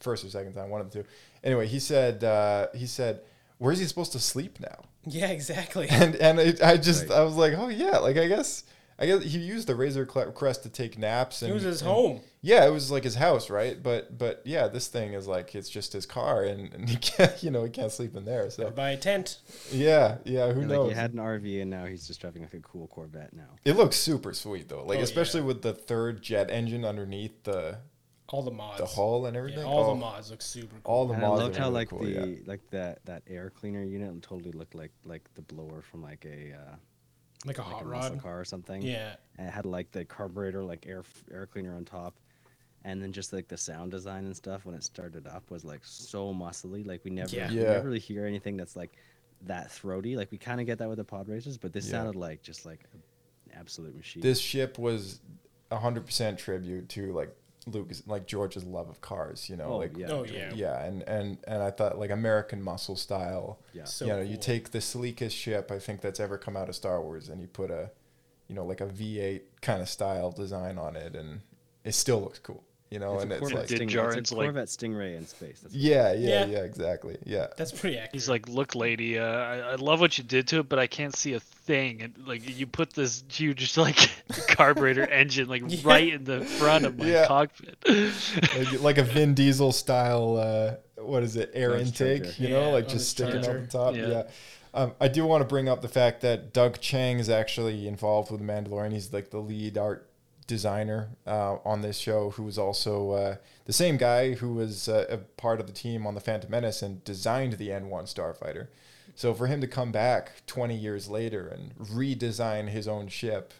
first 0.00 0.24
or 0.24 0.28
second 0.30 0.54
time, 0.54 0.70
one 0.70 0.80
of 0.80 0.90
the 0.90 1.02
two. 1.02 1.08
Anyway, 1.44 1.66
he 1.66 1.78
said 1.80 2.24
uh, 2.24 2.68
he 2.74 2.86
said, 2.86 3.20
"Where 3.58 3.72
is 3.72 3.78
he 3.78 3.84
supposed 3.86 4.12
to 4.12 4.18
sleep 4.20 4.60
now?" 4.60 4.84
yeah 5.08 5.28
exactly 5.28 5.88
And 5.90 6.16
and 6.16 6.38
it, 6.40 6.62
I 6.62 6.76
just 6.76 7.10
I 7.10 7.22
was 7.22 7.34
like, 7.36 7.52
"Oh 7.56 7.68
yeah, 7.68 7.98
like 7.98 8.16
I 8.16 8.28
guess." 8.28 8.64
I 8.98 9.06
guess 9.06 9.22
he 9.24 9.38
used 9.38 9.68
the 9.68 9.74
Razor 9.74 10.06
Crest 10.06 10.62
to 10.62 10.70
take 10.70 10.96
naps. 10.98 11.42
And, 11.42 11.50
it 11.50 11.54
was 11.54 11.64
his 11.64 11.82
and- 11.82 11.90
home 11.90 12.20
Yeah, 12.40 12.66
it 12.66 12.70
was 12.70 12.90
like 12.90 13.04
his 13.04 13.16
house, 13.16 13.50
right? 13.50 13.82
But 13.82 14.16
but 14.16 14.40
yeah, 14.44 14.68
this 14.68 14.88
thing 14.88 15.12
is 15.12 15.26
like 15.26 15.54
it's 15.54 15.68
just 15.68 15.92
his 15.92 16.06
car, 16.06 16.44
and, 16.44 16.72
and 16.72 16.88
he 16.88 16.96
can't 17.00 17.42
you 17.42 17.50
know 17.50 17.64
he 17.64 17.70
can't 17.70 17.92
sleep 17.92 18.16
in 18.16 18.24
there. 18.24 18.48
So 18.50 18.70
buy 18.70 18.90
a 18.92 18.96
tent 18.96 19.38
yeah, 19.70 20.16
yeah, 20.24 20.52
who 20.52 20.60
And, 20.60 20.68
knows? 20.70 20.86
like 20.88 20.94
he 20.96 21.00
had 21.00 21.12
an 21.12 21.18
RV, 21.20 21.60
and 21.62 21.70
now 21.70 21.84
he's 21.84 22.06
just 22.06 22.20
driving 22.20 22.42
like 22.42 22.54
a 22.54 22.60
cool 22.60 22.86
Corvette 22.86 23.34
now. 23.34 23.50
It 23.64 23.76
looks 23.76 23.96
super 23.96 24.32
sweet 24.32 24.68
though, 24.68 24.84
like 24.84 25.00
Oh, 25.00 25.02
especially 25.02 25.40
yeah. 25.40 25.46
with 25.48 25.62
the 25.62 25.74
third 25.74 26.22
jet 26.22 26.50
engine 26.50 26.84
underneath 26.84 27.42
the 27.44 27.78
all 28.28 28.42
the 28.42 28.50
mods 28.50 28.80
the 28.80 28.86
hull 28.86 29.26
and 29.26 29.34
yeah, 29.34 29.38
everything. 29.40 29.64
all 29.64 29.84
Oh, 29.84 29.88
the 29.90 30.00
mods 30.00 30.30
look 30.32 30.42
super 30.42 30.74
cool 30.82 30.92
all 30.92 31.06
the 31.06 31.14
And 31.14 31.24
I 31.24 31.28
mods. 31.28 31.42
loved 31.42 31.56
how 31.56 31.64
really 31.66 31.74
like 31.74 31.88
cool, 31.90 31.98
the 32.00 32.10
yeah. 32.10 32.36
like 32.46 32.60
that 32.70 33.04
that 33.04 33.22
air 33.28 33.50
cleaner 33.50 33.84
unit 33.84 34.20
totally 34.22 34.50
looked 34.52 34.74
like 34.74 34.90
like 35.04 35.22
the 35.34 35.42
blower 35.42 35.82
from 35.82 36.02
like 36.02 36.24
a 36.24 36.54
uh, 36.54 36.74
like 37.46 37.58
a 37.58 37.62
like 37.62 37.70
hot 37.72 37.82
a 37.82 37.86
rod 37.86 38.20
car 38.22 38.40
or 38.40 38.44
something. 38.44 38.82
yeah 38.82 39.14
and 39.38 39.46
it 39.48 39.50
had 39.50 39.66
like 39.66 39.90
the 39.92 40.04
carburetor 40.04 40.62
like 40.64 40.86
air 40.86 41.02
air 41.32 41.46
cleaner 41.46 41.74
on 41.74 41.84
top 41.84 42.14
and 42.84 43.02
then 43.02 43.12
just 43.12 43.32
like 43.32 43.48
the 43.48 43.56
sound 43.56 43.90
design 43.90 44.24
and 44.26 44.36
stuff 44.36 44.64
when 44.64 44.74
it 44.74 44.84
started 44.84 45.26
up 45.26 45.50
was 45.50 45.64
like 45.64 45.80
so 45.82 46.32
muscly 46.32 46.86
like 46.86 47.02
we 47.04 47.10
never 47.10 47.34
Yeah. 47.34 47.48
we 47.50 47.56
Yeah. 47.56 47.72
never 47.72 47.86
really 47.86 47.98
hear 47.98 48.26
anything 48.26 48.56
that's 48.56 48.76
like 48.76 48.92
that 49.42 49.70
throaty 49.70 50.16
like 50.16 50.30
we 50.32 50.38
kind 50.38 50.60
of 50.60 50.66
get 50.66 50.78
that 50.78 50.88
with 50.88 50.98
the 50.98 51.04
pod 51.04 51.28
racers 51.28 51.58
but 51.58 51.72
this 51.72 51.86
Yeah. 51.86 51.92
sounded 51.92 52.16
like 52.16 52.42
just 52.42 52.64
like 52.66 52.80
an 52.92 53.02
absolute 53.54 53.94
machine 53.96 54.22
This 54.22 54.38
ship 54.40 54.78
was 54.78 55.20
hundred 55.72 56.06
percent 56.06 56.38
tribute 56.38 56.88
to 56.90 57.12
like 57.12 57.34
Lucas, 57.66 58.02
like 58.06 58.26
George's 58.26 58.64
love 58.64 58.88
of 58.88 59.00
cars. 59.00 59.48
You 59.50 59.56
know, 59.56 59.64
Oh, 59.72 59.76
like 59.78 59.96
yeah. 59.96 60.06
oh 60.10 60.24
yeah 60.24 60.52
yeah, 60.54 60.84
and 60.84 61.02
and 61.02 61.38
and 61.48 61.62
I 61.62 61.70
thought 61.70 61.98
like 61.98 62.10
American 62.10 62.62
muscle 62.62 62.96
style. 62.96 63.58
yeah 63.72 63.84
So 63.84 64.06
you 64.06 64.12
know, 64.12 64.20
you 64.20 64.36
take 64.36 64.70
the 64.70 64.80
sleekest 64.80 65.36
ship 65.36 65.70
I 65.72 65.78
think 65.78 66.00
that's 66.00 66.20
ever 66.20 66.38
come 66.38 66.56
out 66.56 66.68
of 66.68 66.76
Star 66.76 67.00
Wars, 67.02 67.28
and 67.28 67.40
you 67.40 67.48
put 67.48 67.70
a, 67.70 67.90
you 68.48 68.54
know, 68.54 68.64
like 68.64 68.80
a 68.80 68.86
V8 68.86 69.40
kind 69.62 69.82
of 69.82 69.88
style 69.88 70.30
design 70.30 70.78
on 70.78 70.94
it, 70.96 71.16
and 71.16 71.40
it 71.84 71.92
still 71.94 72.20
looks 72.20 72.38
cool. 72.38 72.62
You 72.90 73.00
know, 73.00 73.14
it's 73.14 73.24
and 73.24 73.32
a 73.32 73.36
it's 73.38 73.52
like, 73.52 73.66
Did 73.66 73.80
Stingray. 73.80 74.16
It's 74.16 74.30
a 74.30 74.36
like- 74.36 74.46
Corvette 74.46 74.68
Stingray 74.68 75.16
in 75.16 75.26
space 75.26 75.58
that's 75.60 75.74
yeah, 75.74 76.12
yeah, 76.12 76.28
Yeah. 76.28 76.46
yeah, 76.46 76.58
exactly, 76.58 77.16
yeah. 77.24 77.48
that's 77.56 77.72
pretty 77.72 77.96
accurate 77.96 78.12
He's 78.14 78.28
like, 78.28 78.48
look, 78.48 78.76
lady, 78.76 79.18
uh, 79.18 79.24
I, 79.24 79.56
I 79.58 79.74
love 79.74 79.98
what 80.00 80.16
you 80.18 80.22
did 80.24 80.46
to 80.48 80.60
it, 80.60 80.68
but 80.68 80.78
I 80.78 80.86
can't 80.86 81.14
see 81.14 81.32
a 81.34 81.40
thing. 81.40 82.02
And 82.02 82.14
like, 82.28 82.48
you 82.58 82.66
put 82.68 82.92
this 82.92 83.24
huge 83.28 83.76
like 83.76 83.98
carburetor 84.48 85.04
engine 85.10 85.48
like 85.48 85.62
Yeah. 85.66 85.80
right 85.84 86.12
in 86.12 86.22
the 86.24 86.44
front 86.44 86.84
of 86.86 86.96
my 86.96 87.06
Yeah. 87.06 87.26
cockpit. 87.26 87.76
like, 88.56 88.80
like 88.82 88.98
a 88.98 89.02
Vin 89.04 89.34
Diesel 89.34 89.72
style. 89.72 90.36
Uh, 90.36 91.02
what 91.02 91.24
is 91.24 91.34
it? 91.36 91.50
Air 91.54 91.70
Dodge 91.70 91.80
intake. 91.88 92.22
Charger. 92.24 92.42
You 92.42 92.48
know, 92.50 92.60
Yeah, 92.68 92.72
like 92.72 92.88
just 92.88 93.08
sticking 93.10 93.42
Charger. 93.42 93.58
out 93.58 93.64
the 93.64 93.78
top. 93.78 93.94
Yeah. 93.96 94.08
Yeah. 94.08 94.22
Um, 94.74 94.92
I 95.00 95.08
do 95.08 95.24
want 95.26 95.40
to 95.40 95.46
bring 95.46 95.68
up 95.68 95.80
the 95.82 95.88
fact 95.88 96.20
that 96.20 96.52
Doug 96.52 96.80
Chiang 96.80 97.18
is 97.18 97.30
actually 97.30 97.88
involved 97.88 98.30
with 98.30 98.40
the 98.40 98.46
Mandalorian. 98.46 98.92
He's 98.92 99.12
like 99.12 99.30
the 99.30 99.38
lead 99.38 99.78
art 99.78 100.05
designer 100.46 101.10
uh, 101.26 101.56
on 101.64 101.80
this 101.82 101.98
show 101.98 102.30
who 102.30 102.44
was 102.44 102.58
also 102.58 103.10
uh, 103.12 103.36
the 103.64 103.72
same 103.72 103.96
guy 103.96 104.34
who 104.34 104.54
was 104.54 104.88
uh, 104.88 105.06
a 105.08 105.18
part 105.18 105.60
of 105.60 105.66
the 105.66 105.72
team 105.72 106.06
on 106.06 106.14
the 106.14 106.20
Phantom 106.20 106.50
Menace 106.50 106.82
and 106.82 107.02
designed 107.04 107.54
the 107.54 107.68
N1 107.68 108.04
Starfighter. 108.04 108.68
So 109.14 109.32
for 109.34 109.46
him 109.46 109.60
to 109.60 109.66
come 109.66 109.92
back 109.92 110.42
20 110.46 110.76
years 110.76 111.08
later 111.08 111.48
and 111.48 111.74
redesign 111.76 112.68
his 112.68 112.86
own 112.86 113.08
ship 113.08 113.54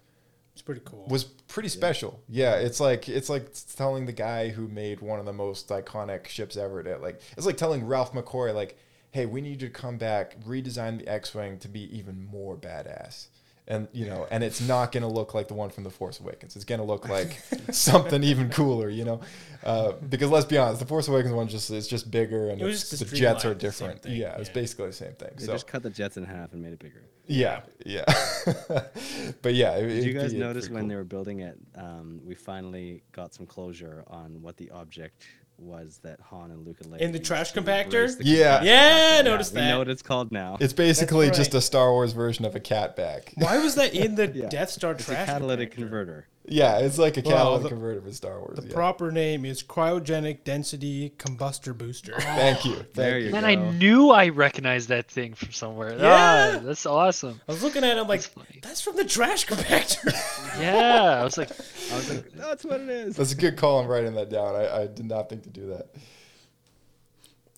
It's 0.53 0.63
pretty 0.63 0.83
cool. 0.85 1.07
was 1.09 1.25
pretty 1.25 1.69
special. 1.71 2.21
Yeah, 2.29 2.57
it's 2.57 2.79
like 2.79 3.09
it's 3.09 3.29
like 3.29 3.51
telling 3.77 4.07
the 4.07 4.13
guy 4.13 4.51
who 4.51 4.69
made 4.69 5.01
one 5.01 5.19
of 5.19 5.25
the 5.27 5.33
most 5.33 5.69
iconic 5.69 6.27
ships 6.29 6.57
ever 6.57 6.83
to 6.83 6.99
like 6.99 7.21
it's 7.37 7.47
like 7.47 7.57
telling 7.57 7.87
Ralph 7.87 8.13
McCoy 8.13 8.55
like, 8.55 8.77
"Hey, 9.13 9.25
we 9.27 9.41
need 9.41 9.63
you 9.63 9.69
to 9.69 9.73
come 9.73 9.97
back, 9.97 10.39
redesign 10.41 10.99
the 10.99 11.09
X-wing 11.09 11.59
to 11.61 11.69
be 11.69 11.85
even 11.97 12.23
more 12.25 12.57
badass." 12.57 13.29
And 13.69 13.89
you 13.93 14.07
know, 14.07 14.29
and 14.31 14.45
it's 14.45 14.61
not 14.61 14.93
going 14.93 15.03
to 15.03 15.09
look 15.09 15.35
like 15.35 15.49
the 15.49 15.55
one 15.55 15.71
from 15.71 15.83
the 15.83 15.91
Force 15.91 16.21
Awakens. 16.21 16.55
It's 16.55 16.65
going 16.65 16.79
to 16.79 16.85
look 16.85 17.09
like 17.09 17.41
something 17.73 18.23
even 18.23 18.49
cooler, 18.49 18.89
you 18.89 19.05
know. 19.05 19.21
Uh, 19.65 19.93
because 20.09 20.31
let's 20.31 20.45
be 20.47 20.57
honest, 20.57 20.79
the 20.79 20.87
Force 20.87 21.09
Awakens 21.09 21.35
one 21.35 21.49
just 21.49 21.71
is 21.71 21.89
just 21.89 22.09
bigger, 22.09 22.49
and 22.51 22.61
It 22.61 22.65
was 22.65 22.89
just 22.89 23.09
the 23.11 23.17
jets 23.17 23.45
are 23.45 23.59
streamlined, 23.59 23.61
the 23.61 23.73
same 23.73 23.87
different. 23.89 24.03
thing, 24.05 24.17
Yeah, 24.17 24.37
it's 24.39 24.51
basically 24.51 24.87
the 24.87 24.93
same 24.93 25.15
thing. 25.15 25.31
They 25.37 25.47
so 25.47 25.53
just 25.53 25.67
cut 25.67 25.83
the 25.83 25.91
jets 25.91 26.17
in 26.17 26.25
half 26.25 26.53
and 26.53 26.63
made 26.63 26.75
it 26.75 26.79
bigger. 26.79 27.03
yeah, 27.27 27.63
yeah. 27.85 28.05
but 29.43 29.55
yeah, 29.55 29.73
it, 29.77 29.87
Did 29.89 30.05
you 30.05 30.13
guys 30.13 30.33
be 30.33 30.39
notice 30.39 30.69
when 30.69 30.83
cool. 30.83 30.89
they 30.89 30.95
were 30.95 31.03
building 31.05 31.41
it? 31.41 31.59
Um, 31.75 32.21
we 32.25 32.37
finally 32.37 33.03
got 33.11 33.35
some 33.35 33.47
closure 33.47 34.05
on 34.07 34.43
what 34.43 34.57
the 34.57 34.71
object 34.71 35.25
was 35.59 36.01
that 36.03 36.21
Han 36.21 36.51
and 36.51 36.67
Luke 36.67 36.77
and 36.83 36.93
Leia 36.93 36.99
In 36.99 37.13
the 37.13 37.19
trash 37.19 37.53
to 37.53 37.63
compactor? 37.63 38.17
the 38.17 38.25
Yeah. 38.25 38.61
compactor. 38.61 38.65
Yeah, 38.65 39.17
I 39.21 39.23
noticed 39.23 39.55
we 39.55 39.61
that. 39.61 39.69
know 39.69 39.79
what 39.79 39.89
it's 39.89 40.03
called 40.03 40.31
now. 40.33 40.57
It's 40.61 40.73
basically 40.73 41.31
just 41.31 41.55
a 41.55 41.61
Star 41.61 41.93
Wars 41.93 42.13
version 42.13 42.45
of 42.45 42.55
a 42.55 42.61
cat 42.61 42.95
back. 42.97 43.33
Why 43.37 43.59
was 43.59 43.75
that 43.77 43.95
in 43.95 44.15
the 44.17 44.27
Yeah. 44.35 44.49
Death 44.49 44.71
Star 44.71 44.93
It's 44.93 45.05
a 45.09 45.13
trash? 45.13 45.27
catalytic 45.27 45.73
compactor? 45.73 45.77
converter. 45.77 46.27
Yeah, 46.49 46.79
it's 46.79 46.97
like 46.99 47.17
a 47.17 47.23
Well, 47.23 47.37
catalytic 47.37 47.63
the- 47.65 47.69
converter 47.71 48.01
for 48.03 48.13
Star 48.13 48.39
Wars. 48.39 48.57
The 48.61 48.67
yeah. 48.69 48.73
proper 48.75 49.11
name 49.11 49.45
is 49.45 49.63
cryogenic 49.63 50.45
density 50.45 51.13
combustor 51.19 51.77
booster. 51.77 52.15
Thank 52.21 52.65
you. 52.65 52.75
Thank 52.77 52.93
There 52.95 53.19
you. 53.19 53.27
you 53.27 53.33
Man, 53.33 53.43
go. 53.43 53.49
I 53.49 53.55
knew 53.55 54.11
I 54.11 54.29
recognized 54.29 54.89
that 54.91 55.09
thing 55.11 55.35
from 55.35 55.51
somewhere. 55.53 55.97
Yeah. 55.99 56.57
Ah, 56.57 56.61
that's 56.63 56.87
awesome. 56.87 57.41
I 57.49 57.53
was 57.53 57.63
looking 57.63 57.83
at 57.85 57.97
it, 57.97 58.01
I'm 58.01 58.07
like, 58.07 58.23
That's 58.23 58.61
that's 58.63 58.81
from 58.81 58.97
the 58.97 59.05
trash 59.05 59.47
compactor. 59.47 60.13
Yeah, 60.61 61.19
I 61.21 61.23
was 61.25 61.37
like, 61.37 61.51
I 61.51 61.97
was 61.97 62.09
like, 62.09 62.33
that's 62.33 62.65
what 62.65 62.81
it 62.81 62.89
is. 62.89 63.17
That's 63.17 63.33
a 63.33 63.37
good 63.37 63.59
call. 63.59 63.81
I'm 63.81 63.87
writing 63.87 64.15
that 64.15 64.31
down. 64.31 64.55
I, 64.55 64.83
I 64.83 64.87
did 64.87 65.05
not 65.05 65.29
think 65.29 65.43
to 65.43 65.51
do 65.51 65.67
that. 65.67 65.89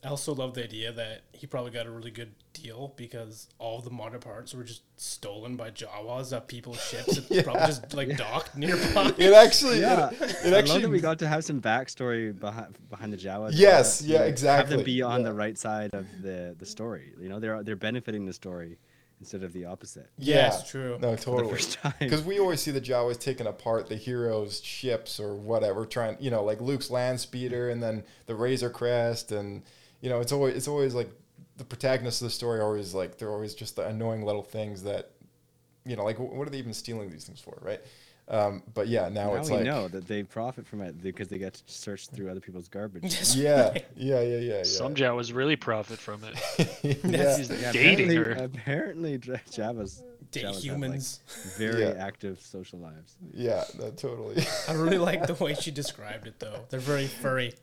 I 0.04 0.08
also 0.08 0.34
love 0.34 0.54
the 0.54 0.62
idea 0.62 0.92
that 0.92 1.22
he 1.32 1.46
probably 1.46 1.72
got 1.72 1.86
a 1.86 1.90
really 1.90 2.10
good 2.10 2.32
deal 2.52 2.94
because 2.96 3.48
all 3.58 3.80
the 3.80 3.90
modern 3.90 4.20
parts 4.20 4.54
were 4.54 4.62
just 4.62 4.82
stolen 4.96 5.56
by 5.56 5.70
Jawas 5.70 6.32
of 6.32 6.46
people's 6.46 6.80
ships 6.80 7.16
that 7.16 7.44
probably 7.44 7.66
just 7.66 7.94
like 7.94 8.16
docked 8.16 8.56
nearby. 8.56 9.12
It 9.18 9.32
actually, 9.32 9.80
Yeah, 9.80 10.10
it, 10.10 10.20
it 10.20 10.46
I 10.46 10.50
love 10.50 10.54
actually, 10.54 10.82
that 10.82 10.90
we 10.90 11.00
got 11.00 11.18
to 11.20 11.28
have 11.28 11.44
some 11.44 11.60
backstory 11.60 12.38
behind 12.38 12.76
behind 12.88 13.12
the 13.12 13.16
Jawas. 13.16 13.52
Yes, 13.54 14.02
yeah, 14.02 14.18
to 14.18 14.24
Have 14.24 14.28
exactly, 14.28 14.76
them 14.76 14.84
be 14.84 15.02
on 15.02 15.20
yeah. 15.20 15.28
the 15.28 15.34
right 15.34 15.58
side 15.58 15.94
of 15.94 16.06
the 16.22 16.54
the 16.58 16.66
story. 16.66 17.12
You 17.20 17.28
know, 17.28 17.40
they're 17.40 17.62
they're 17.62 17.76
benefiting 17.76 18.24
the 18.24 18.32
story 18.32 18.78
instead 19.20 19.42
of 19.42 19.52
the 19.52 19.64
opposite. 19.64 20.08
Yes, 20.16 20.62
yeah, 20.62 20.70
true. 20.70 20.98
No, 21.00 21.16
totally. 21.16 21.50
first 21.50 21.72
time. 21.74 21.92
Because 21.98 22.22
we 22.22 22.38
always 22.38 22.60
see 22.60 22.70
the 22.70 22.80
Jawas 22.80 23.18
taking 23.18 23.46
apart 23.46 23.88
the 23.88 23.96
heroes' 23.96 24.62
ships 24.62 25.18
or 25.18 25.34
whatever, 25.34 25.84
trying, 25.86 26.16
you 26.20 26.30
know, 26.30 26.44
like 26.44 26.60
Luke's 26.60 26.90
land 26.90 27.18
speeder 27.20 27.70
and 27.70 27.82
then 27.82 28.04
the 28.26 28.34
Razor 28.34 28.70
Crest, 28.70 29.32
and 29.32 29.62
you 30.00 30.08
know, 30.10 30.20
it's 30.20 30.32
always 30.32 30.54
it's 30.56 30.68
always 30.68 30.94
like 30.94 31.10
the 31.56 31.64
protagonists 31.64 32.20
of 32.22 32.26
the 32.26 32.30
story 32.32 32.60
are 32.60 32.64
always 32.64 32.94
like 32.94 33.18
they're 33.18 33.32
always 33.32 33.54
just 33.54 33.76
the 33.76 33.86
annoying 33.86 34.24
little 34.24 34.42
things 34.42 34.82
that, 34.84 35.10
you 35.84 35.96
know, 35.96 36.04
like 36.04 36.16
wh- 36.16 36.32
what 36.32 36.46
are 36.46 36.50
they 36.50 36.58
even 36.58 36.72
stealing 36.74 37.10
these 37.10 37.24
things 37.24 37.40
for, 37.40 37.58
right? 37.62 37.80
Um, 38.28 38.62
but 38.74 38.88
yeah, 38.88 39.08
now, 39.08 39.32
Now 39.32 39.34
it's 39.36 39.48
we 39.48 39.56
like 39.56 39.64
know 39.64 39.88
that 39.88 40.06
they 40.06 40.22
profit 40.22 40.66
from 40.66 40.82
it 40.82 41.02
because 41.02 41.28
they 41.28 41.38
get 41.38 41.54
to 41.54 41.62
search 41.66 42.08
through 42.08 42.30
other 42.30 42.40
people's 42.40 42.68
garbage. 42.68 43.02
Yes. 43.04 43.34
yeah, 43.34 43.72
yeah, 43.96 44.20
yeah, 44.20 44.36
yeah, 44.36 44.56
yeah. 44.58 44.62
some 44.64 44.94
Jawas 44.94 45.34
really 45.34 45.56
profit 45.56 45.98
from 45.98 46.20
it. 46.24 46.34
yeah. 47.04 47.36
He's 47.38 47.48
Yeah, 47.50 47.72
dating 47.72 48.10
apparently, 48.10 48.16
her. 48.16 48.32
apparently 48.44 49.18
J- 49.18 49.40
Jawas 49.50 50.02
Date 50.30 50.42
Jawas 50.44 50.46
have, 50.46 50.54
like, 50.56 50.62
humans. 50.62 51.20
very 51.56 51.84
Yeah. 51.84 51.94
active 51.98 52.38
social 52.42 52.78
lives. 52.78 53.16
Yeah, 53.32 53.64
no, 53.78 53.90
totally. 53.92 54.44
I 54.68 54.74
really 54.74 54.98
like 54.98 55.26
the 55.26 55.42
way 55.42 55.54
she 55.54 55.70
described 55.70 56.26
it 56.26 56.38
though. 56.38 56.66
They're 56.68 56.80
very 56.80 57.06
furry. 57.06 57.54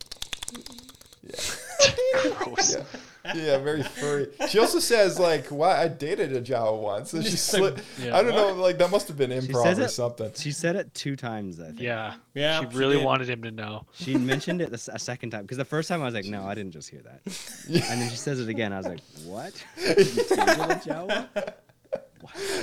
Gross. 2.38 2.76
yeah. 3.26 3.34
yeah, 3.36 3.58
very 3.58 3.82
furry. 3.84 4.28
She 4.50 4.60
also 4.60 4.80
says 4.80 5.20
like, 5.20 5.48
"Why 5.48 5.82
I 5.82 5.88
dated 5.88 6.34
a 6.34 6.42
Jawa 6.42 6.80
once," 6.80 7.14
and 7.14 7.24
she 7.24 7.32
Just 7.32 7.48
slid. 7.48 7.76
like, 7.76 7.84
yeah. 8.00 8.16
I 8.16 8.22
don't 8.24 8.36
know, 8.36 8.54
like 8.54 8.78
that 8.78 8.92
must 8.92 9.08
have 9.08 9.18
been 9.18 9.32
She 9.32 9.48
improv 9.48 9.78
or 9.78 9.82
it. 9.82 9.90
something. 9.90 10.32
She 10.36 10.52
said 10.52 10.76
it 10.76 10.94
two 10.94 11.16
times. 11.16 11.60
I 11.60 11.68
think. 11.68 11.80
Yeah. 11.82 12.16
Yeah, 12.34 12.62
She 12.62 12.70
she 12.72 12.78
really 12.78 12.98
did. 12.98 13.06
wanted 13.06 13.30
him 13.30 13.42
to 13.44 13.52
know. 13.52 13.86
She 13.94 14.16
mentioned 14.16 14.62
it 14.62 14.70
the 14.70 14.76
s- 14.76 14.90
a 14.92 15.00
second 15.00 15.32
time 15.32 15.42
because 15.42 15.58
the 15.58 15.66
first 15.66 15.90
time 15.90 16.02
I 16.02 16.06
was 16.06 16.14
like, 16.14 16.26
no, 16.26 16.44
I 16.46 16.54
didn't 16.54 16.72
just 16.72 16.90
hear 16.90 17.02
that. 17.02 17.22
And 17.92 18.02
then 18.02 18.10
she 18.10 18.18
says 18.18 18.40
it 18.40 18.50
again. 18.50 18.72
I 18.74 18.78
was 18.78 18.88
like, 18.88 19.02
what? 19.26 19.54
You 19.78 19.94
dated 19.96 20.38
a 20.40 20.82
Jawa? 20.86 21.54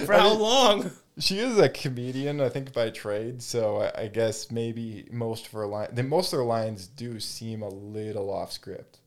For 0.07 0.13
how 0.13 0.33
long? 0.35 0.91
She 1.19 1.39
is 1.39 1.59
a 1.59 1.69
comedian, 1.69 2.41
I 2.41 2.49
think, 2.49 2.73
by 2.73 2.89
trade. 2.91 3.43
So 3.43 3.83
I, 3.83 4.03
I 4.05 4.09
guess 4.09 4.51
maybe 4.51 5.07
most 5.11 5.47
of 5.47 5.53
her 5.53 5.67
line, 5.67 5.89
then 5.93 6.09
most 6.09 6.33
of 6.33 6.39
her 6.39 6.45
lines 6.45 6.87
do 6.87 7.21
seem 7.21 7.63
a 7.63 7.69
little 7.69 8.31
off 8.31 8.51
script. 8.53 8.99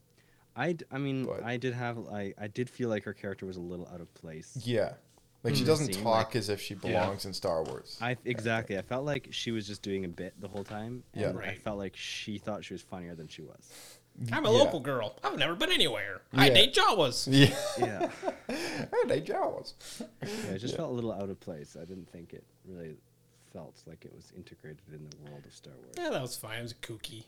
I, 0.55 0.73
d- 0.73 0.85
I 0.91 0.97
mean, 0.99 1.25
But- 1.25 1.43
I 1.43 1.57
did 1.57 1.73
have, 1.73 1.97
I, 2.11 2.33
I 2.39 2.47
did 2.47 2.69
feel 2.69 2.89
like 2.89 3.03
her 3.05 3.13
character 3.13 3.45
was 3.45 3.57
a 3.57 3.61
little 3.61 3.87
out 3.91 4.01
of 4.01 4.13
place. 4.13 4.55
Yeah, 4.63 4.93
like 5.43 5.55
she 5.55 5.61
Hmm. 5.61 5.67
doesn't 5.67 5.93
Seem 5.95 6.03
talk 6.03 6.27
like- 6.27 6.35
as 6.35 6.49
if 6.49 6.61
she 6.61 6.75
belongs 6.75 7.25
in 7.25 7.33
Star 7.33 7.63
Wars. 7.63 7.97
I 7.99 8.15
exactly. 8.23 8.77
I 8.77 8.81
felt 8.83 9.03
like 9.03 9.27
she 9.31 9.51
was 9.51 9.65
just 9.67 9.81
doing 9.81 10.05
a 10.05 10.07
bit 10.09 10.33
the 10.39 10.47
whole 10.47 10.63
time. 10.63 11.03
Yeah. 11.13 11.29
and 11.29 11.39
I 11.39 11.55
felt 11.55 11.77
like 11.77 11.95
she 11.97 12.37
thought 12.37 12.63
she 12.63 12.73
was 12.73 12.81
funnier 12.83 13.15
than 13.15 13.27
she 13.27 13.41
was. 13.41 13.69
I'm 14.31 14.45
a 14.45 14.51
Yeah. 14.51 14.57
local 14.59 14.79
girl. 14.79 15.15
I've 15.23 15.37
never 15.37 15.55
been 15.55 15.71
anywhere. 15.71 16.21
I 16.33 16.49
date 16.49 16.73
Jawas. 16.73 17.27
Yeah, 17.31 17.55
Yeah. 17.79 18.09
I 18.93 19.07
date 19.07 19.25
Jawas. 19.25 19.73
yeah 20.21 20.51
it 20.51 20.59
just 20.59 20.75
felt 20.77 20.89
a 20.91 20.93
little 20.93 21.11
out 21.11 21.29
of 21.29 21.39
place. 21.39 21.75
I 21.79 21.85
didn't 21.85 22.09
think 22.11 22.33
it 22.33 22.43
really 22.65 22.95
felt 23.51 23.75
like 23.85 24.05
it 24.05 24.13
was 24.13 24.31
integrated 24.35 24.81
in 24.91 25.07
the 25.09 25.29
world 25.29 25.45
of 25.45 25.53
Star 25.53 25.73
Wars. 25.73 25.95
Yeah, 25.97 26.09
that 26.09 26.21
was 26.21 26.35
fine. 26.37 26.59
It 26.59 26.63
was 26.63 26.73
kooky. 26.75 27.25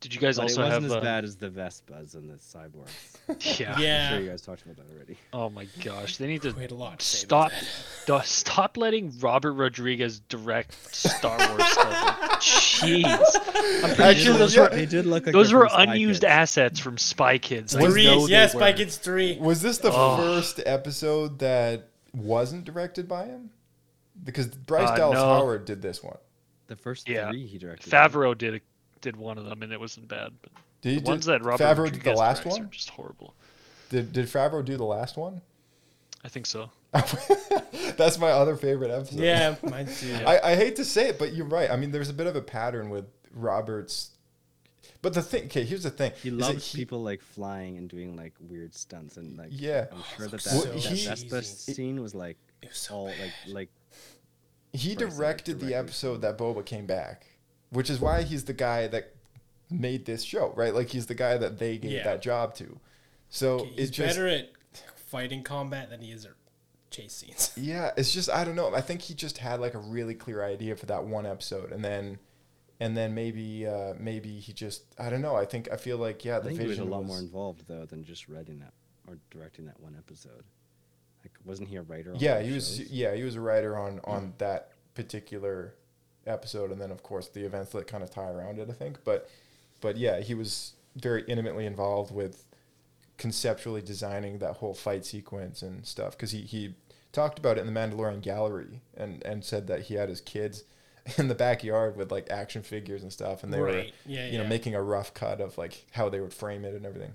Did 0.00 0.14
you 0.14 0.20
guys 0.20 0.36
But 0.36 0.42
also 0.44 0.62
it 0.62 0.64
wasn't 0.66 0.82
have? 0.84 0.90
as 0.92 0.96
uh, 0.96 1.00
bad 1.00 1.24
as 1.24 1.36
the 1.36 1.48
Vespas 1.50 2.14
and 2.14 2.30
the 2.30 2.34
cyborgs. 2.36 2.88
Yeah. 3.58 3.72
I'm 4.06 4.12
sure 4.12 4.20
you 4.22 4.30
guys 4.30 4.40
talked 4.42 4.62
about 4.62 4.76
that 4.76 4.94
already. 4.94 5.18
Oh 5.32 5.50
my 5.50 5.66
gosh, 5.84 6.16
they 6.16 6.26
need 6.28 6.40
to 6.42 6.52
We 6.52 6.62
had 6.62 6.70
a 6.70 6.74
lot 6.76 7.00
to 7.00 7.04
stop. 7.04 7.50
that. 7.50 7.64
do- 8.06 8.20
stop 8.24 8.76
letting 8.76 9.12
Robert 9.18 9.52
Rodriguez 9.54 10.20
direct 10.20 10.72
Star 10.94 11.36
Wars 11.36 11.64
stuff. 11.66 12.20
Jeez, 12.40 13.04
I'm 13.04 13.94
pretty 13.96 14.02
Actually, 14.02 14.24
sure 14.24 14.38
those 14.38 14.54
yeah. 14.56 14.62
were 14.62 14.68
They 14.70 14.86
did 14.86 15.04
look 15.06 15.26
like 15.26 15.32
those 15.32 15.52
were 15.52 15.68
unused 15.70 16.22
Kids. 16.22 16.30
assets 16.32 16.80
from 16.80 16.96
Spy 16.96 17.36
Kids. 17.38 17.74
Three. 17.74 18.04
know 18.06 18.26
they 18.26 18.32
Yes. 18.32 18.52
Spy 18.52 18.72
Kids 18.72 18.96
3. 18.96 19.38
Was 19.40 19.60
this 19.62 19.78
the 19.78 19.90
Oh. 19.92 20.16
first 20.16 20.60
episode 20.64 21.40
that 21.40 21.88
wasn't 22.14 22.64
directed 22.64 23.08
by 23.08 23.26
him? 23.26 23.50
Because 24.24 24.46
Bryce 24.46 24.88
Uh, 24.90 24.96
Dallas 24.96 25.16
no. 25.18 25.24
Howard 25.26 25.64
did 25.64 25.82
this 25.82 26.02
one. 26.02 26.16
The 26.68 26.76
first 26.76 27.08
Yeah. 27.08 27.28
three 27.30 27.46
he 27.46 27.58
directed. 27.58 27.90
Favreau 27.92 28.36
did 28.36 28.54
a, 28.56 28.60
did 29.00 29.16
one 29.16 29.38
of 29.38 29.44
them, 29.44 29.62
and 29.62 29.72
it 29.72 29.80
wasn't 29.80 30.08
bad. 30.08 30.32
But 30.42 30.52
Did 30.82 30.92
he 30.94 31.00
the 31.00 31.10
ones 31.10 31.24
do- 31.26 31.32
that 31.32 31.44
Robert 31.44 31.62
Favreau 31.64 31.92
did 31.92 32.02
the 32.02 32.12
last 32.14 32.44
one? 32.44 32.62
are 32.62 32.66
just 32.66 32.90
horrible. 32.90 33.34
Did 33.90 34.12
Did 34.12 34.26
Favreau 34.26 34.64
do 34.64 34.76
the 34.76 34.84
last 34.84 35.16
one? 35.16 35.40
I 36.24 36.28
think 36.28 36.46
so. 36.46 36.70
That's 37.96 38.18
my 38.18 38.30
other 38.30 38.56
favorite 38.56 38.90
episode. 38.90 39.20
Yeah, 39.20 39.56
mine 39.62 39.86
too. 39.86 40.14
I, 40.26 40.52
I 40.52 40.56
hate 40.56 40.76
to 40.76 40.84
say 40.84 41.08
it, 41.08 41.18
but 41.18 41.32
you're 41.34 41.46
right. 41.46 41.70
I 41.70 41.76
mean, 41.76 41.90
there's 41.92 42.08
a 42.10 42.14
bit 42.14 42.26
of 42.26 42.34
a 42.36 42.42
pattern 42.42 42.90
with 42.90 43.04
Roberts. 43.32 44.10
But 45.00 45.14
the 45.14 45.22
thing, 45.22 45.44
okay, 45.44 45.64
here's 45.64 45.84
the 45.84 45.90
thing. 45.90 46.12
He 46.22 46.30
is 46.30 46.36
that 46.38 46.40
loves 46.40 46.72
he- 46.72 46.78
people 46.78 47.02
like 47.02 47.22
flying 47.22 47.78
and 47.78 47.88
doing 47.88 48.16
like 48.16 48.34
weird 48.40 48.74
stunts 48.74 49.16
and 49.16 49.36
like 49.38 49.50
Yeah. 49.52 49.86
I'm 49.92 49.98
oh, 49.98 50.06
sure 50.16 50.26
that 50.28 50.44
Well, 50.46 50.60
that, 50.62 50.72
that 50.72 50.80
he- 50.82 51.06
Vespa 51.06 51.40
cheesy. 51.40 51.72
scene 51.74 52.02
was 52.02 52.14
like 52.16 52.36
It 52.62 52.70
was 52.70 52.78
so 52.78 52.94
all 52.94 53.06
bad. 53.06 53.16
like 53.46 53.54
like 53.54 53.68
He 54.72 54.96
Bryce 54.96 55.14
directed 55.14 55.60
the 55.60 55.74
episode 55.74 56.22
that 56.22 56.36
Boba 56.36 56.64
came 56.66 56.86
back, 56.86 57.26
which 57.70 57.90
is 57.90 58.00
why 58.00 58.22
he's 58.22 58.44
the 58.44 58.52
guy 58.52 58.86
that 58.88 59.14
made 59.70 60.06
this 60.06 60.22
show, 60.22 60.52
right? 60.56 60.74
Like 60.74 60.88
he's 60.88 61.06
the 61.06 61.14
guy 61.14 61.36
that 61.36 61.58
they 61.58 61.78
gave 61.78 61.92
Yeah. 61.92 62.04
that 62.04 62.22
job 62.22 62.54
to. 62.56 62.80
So 63.28 63.64
He's 63.64 63.88
it's 63.88 63.96
just 63.96 64.16
better 64.16 64.28
at 64.28 64.50
fighting 64.96 65.42
combat 65.42 65.90
than 65.90 66.00
he 66.00 66.12
is 66.12 66.24
at 66.24 66.32
chase 66.90 67.12
scenes. 67.12 67.52
yeah, 67.56 67.90
it's 67.96 68.12
just 68.12 68.30
I 68.30 68.44
don't 68.44 68.56
know. 68.56 68.74
I 68.74 68.80
think 68.80 69.02
he 69.02 69.14
just 69.14 69.38
had 69.38 69.60
like 69.60 69.74
a 69.74 69.78
really 69.78 70.14
clear 70.14 70.42
idea 70.44 70.76
for 70.76 70.86
that 70.86 71.04
one 71.04 71.26
episode, 71.26 71.72
and 71.72 71.84
then 71.84 72.18
and 72.80 72.96
then 72.96 73.14
maybe 73.14 73.66
uh, 73.66 73.94
maybe 73.98 74.38
he 74.38 74.52
just 74.52 74.84
I 74.98 75.10
don't 75.10 75.20
know. 75.22 75.36
I 75.36 75.44
think 75.44 75.68
I 75.70 75.76
feel 75.76 75.98
like 75.98 76.24
yeah, 76.24 76.36
I 76.36 76.40
the 76.40 76.50
vision 76.50 76.62
he 76.62 76.68
was 76.68 76.78
a 76.78 76.84
lot 76.84 77.00
was, 77.00 77.08
more 77.08 77.18
involved 77.18 77.64
though 77.68 77.84
than 77.84 78.04
just 78.04 78.28
writing 78.28 78.60
that 78.60 78.72
or 79.06 79.18
directing 79.30 79.66
that 79.66 79.78
one 79.80 79.94
episode. 79.98 80.44
Like 81.22 81.32
wasn't 81.44 81.68
he 81.68 81.76
a 81.76 81.82
writer? 81.82 82.12
On 82.14 82.18
yeah 82.18 82.40
he 82.40 82.52
was 82.52 82.78
shows? 82.78 82.90
yeah 82.90 83.14
he 83.14 83.22
was 83.24 83.34
a 83.34 83.40
writer 83.40 83.76
on 83.76 84.00
on 84.04 84.32
that 84.38 84.70
particular 84.94 85.74
episode 86.28 86.70
and 86.70 86.80
then 86.80 86.90
of 86.90 87.02
course 87.02 87.28
the 87.28 87.44
events 87.44 87.72
that 87.72 87.86
kind 87.86 88.04
of 88.04 88.10
tie 88.10 88.30
around 88.30 88.58
it 88.58 88.68
i 88.70 88.72
think. 88.72 88.98
But 89.04 89.28
but 89.80 89.96
yeah 89.96 90.20
he 90.20 90.34
was 90.34 90.74
very 90.96 91.22
intimately 91.28 91.66
involved 91.66 92.14
with 92.14 92.44
conceptually 93.16 93.82
designing 93.82 94.38
that 94.38 94.54
whole 94.54 94.74
fight 94.74 95.04
sequence 95.04 95.62
and 95.62 95.84
stuff 95.84 96.12
because 96.12 96.30
he, 96.30 96.42
he 96.42 96.74
talked 97.12 97.38
about 97.38 97.58
it 97.58 97.66
in 97.66 97.72
the 97.72 97.80
mandalorian 97.80 98.22
gallery 98.22 98.80
and 98.96 99.24
and 99.24 99.44
said 99.44 99.66
that 99.66 99.82
he 99.82 99.94
had 99.94 100.08
his 100.08 100.20
kids 100.20 100.64
in 101.18 101.28
the 101.28 101.34
backyard 101.34 101.96
with 101.96 102.10
like 102.10 102.30
action 102.30 102.62
figures 102.62 103.02
and 103.02 103.12
stuff, 103.12 103.42
and 103.42 103.52
they 103.52 103.60
were 103.60 103.84
Yeah, 104.04 104.26
you 104.28 104.38
know 104.38 104.44
making 104.44 104.74
a 104.74 104.82
rough 104.82 105.14
cut 105.14 105.40
of 105.40 105.56
like 105.56 105.86
how 105.92 106.08
they 106.08 106.20
would 106.20 106.34
frame 106.34 106.64
it 106.64 106.74
and 106.74 106.84
everything. 106.84 107.14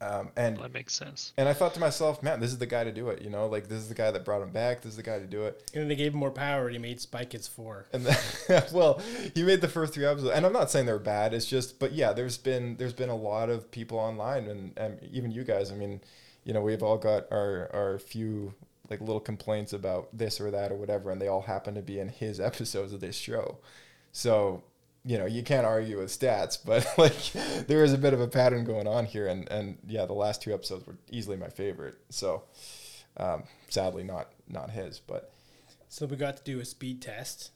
Um, 0.00 0.28
and 0.36 0.58
That 0.58 0.74
makes 0.74 0.92
sense. 0.92 1.32
and 1.38 1.48
I 1.48 1.54
thought 1.54 1.72
to 1.74 1.80
myself, 1.80 2.22
man, 2.22 2.38
this 2.38 2.50
is 2.52 2.58
the 2.58 2.66
guy 2.66 2.84
to 2.84 2.92
do 2.92 3.08
it. 3.08 3.22
You 3.22 3.30
know, 3.30 3.46
like 3.46 3.68
this 3.68 3.78
is 3.78 3.88
the 3.88 3.94
guy 3.94 4.10
that 4.10 4.24
brought 4.26 4.42
him 4.42 4.50
back. 4.50 4.82
This 4.82 4.90
is 4.90 4.96
the 4.96 5.02
guy 5.02 5.18
to 5.18 5.26
do 5.26 5.44
it. 5.44 5.70
And 5.72 5.80
then 5.82 5.88
they 5.88 5.96
gave 5.96 6.12
him 6.12 6.18
more 6.18 6.30
power, 6.30 6.66
and 6.66 6.72
he 6.74 6.78
made 6.78 7.00
Spy 7.00 7.24
Kids 7.24 7.48
four. 7.48 7.86
And 7.94 8.04
then, 8.04 8.62
well, 8.72 9.00
he 9.34 9.42
made 9.42 9.62
the 9.62 9.68
first 9.68 9.94
three 9.94 10.04
episodes, 10.04 10.32
and 10.36 10.44
I'm 10.44 10.52
not 10.52 10.70
saying 10.70 10.84
they're 10.84 10.98
bad. 10.98 11.32
It's 11.32 11.46
just, 11.46 11.78
but 11.78 11.92
yeah, 11.92 12.12
there's 12.12 12.36
been 12.36 12.76
there's 12.76 12.92
been 12.92 13.08
a 13.08 13.16
lot 13.16 13.48
of 13.48 13.70
people 13.70 13.98
online, 13.98 14.46
and, 14.48 14.72
and 14.76 15.02
even 15.12 15.30
you 15.30 15.44
guys. 15.44 15.72
I 15.72 15.74
mean, 15.76 16.02
you 16.44 16.52
know, 16.52 16.60
we've 16.60 16.82
all 16.82 16.98
got 16.98 17.30
our 17.32 17.70
our 17.72 17.98
few 17.98 18.52
like 18.90 19.00
little 19.00 19.18
complaints 19.18 19.72
about 19.72 20.16
this 20.16 20.40
or 20.40 20.50
that 20.50 20.70
or 20.70 20.76
whatever, 20.76 21.10
and 21.10 21.20
they 21.20 21.26
all 21.28 21.42
happen 21.42 21.74
to 21.74 21.82
be 21.82 21.98
in 21.98 22.08
his 22.10 22.38
episodes 22.50 22.92
of 22.92 23.00
this 23.00 23.16
show. 23.16 23.58
So 24.12 24.62
you 25.06 25.16
know, 25.18 25.26
you 25.26 25.42
can't 25.42 25.64
argue 25.64 25.98
with 25.98 26.08
stats, 26.08 26.58
but 26.62 26.86
like 26.98 27.32
there 27.66 27.84
is 27.84 27.92
a 27.92 27.98
bit 27.98 28.12
of 28.12 28.20
a 28.20 28.26
pattern 28.28 28.64
going 28.64 28.86
on 28.88 29.06
here, 29.06 29.28
and 29.28 29.48
and 29.50 29.78
yeah, 29.86 30.04
the 30.04 30.12
last 30.12 30.42
two 30.42 30.52
episodes 30.52 30.86
were 30.86 30.96
easily 31.10 31.36
my 31.36 31.48
favorite. 31.48 31.94
So 32.10 32.42
um, 33.16 33.44
sadly, 33.68 34.02
not 34.04 34.28
not 34.48 34.70
his, 34.70 34.98
but. 34.98 35.32
So 35.88 36.04
we 36.04 36.16
got 36.16 36.36
to 36.36 36.42
do 36.42 36.58
a 36.60 36.64
speed 36.64 37.00
test. 37.00 37.52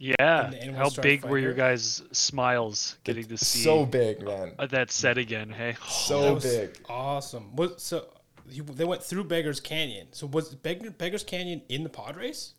Yeah. 0.00 0.46
And- 0.46 0.54
and 0.54 0.76
How 0.76 0.84
we'll 0.84 1.02
big 1.02 1.24
were 1.24 1.38
your 1.38 1.54
guys' 1.54 2.02
smiles 2.12 2.96
getting 3.04 3.24
to 3.26 3.38
see 3.38 3.62
so 3.62 3.86
big, 3.86 4.22
man. 4.22 4.52
uh, 4.58 4.66
that 4.66 4.90
set 4.90 5.18
again? 5.18 5.50
Hey. 5.50 5.76
So 5.88 6.22
That 6.22 6.34
was 6.34 6.44
big. 6.44 6.78
Awesome. 6.88 7.54
What 7.56 7.80
so 7.80 8.08
he, 8.50 8.60
they 8.60 8.84
went 8.84 9.02
through 9.02 9.24
Beggars 9.24 9.60
Canyon. 9.60 10.08
So 10.12 10.26
was 10.26 10.54
Beggar, 10.54 10.90
Beggars 10.90 11.24
Canyon 11.24 11.62
in 11.68 11.82
the 11.82 11.88
pod 11.88 12.16
race? 12.16 12.54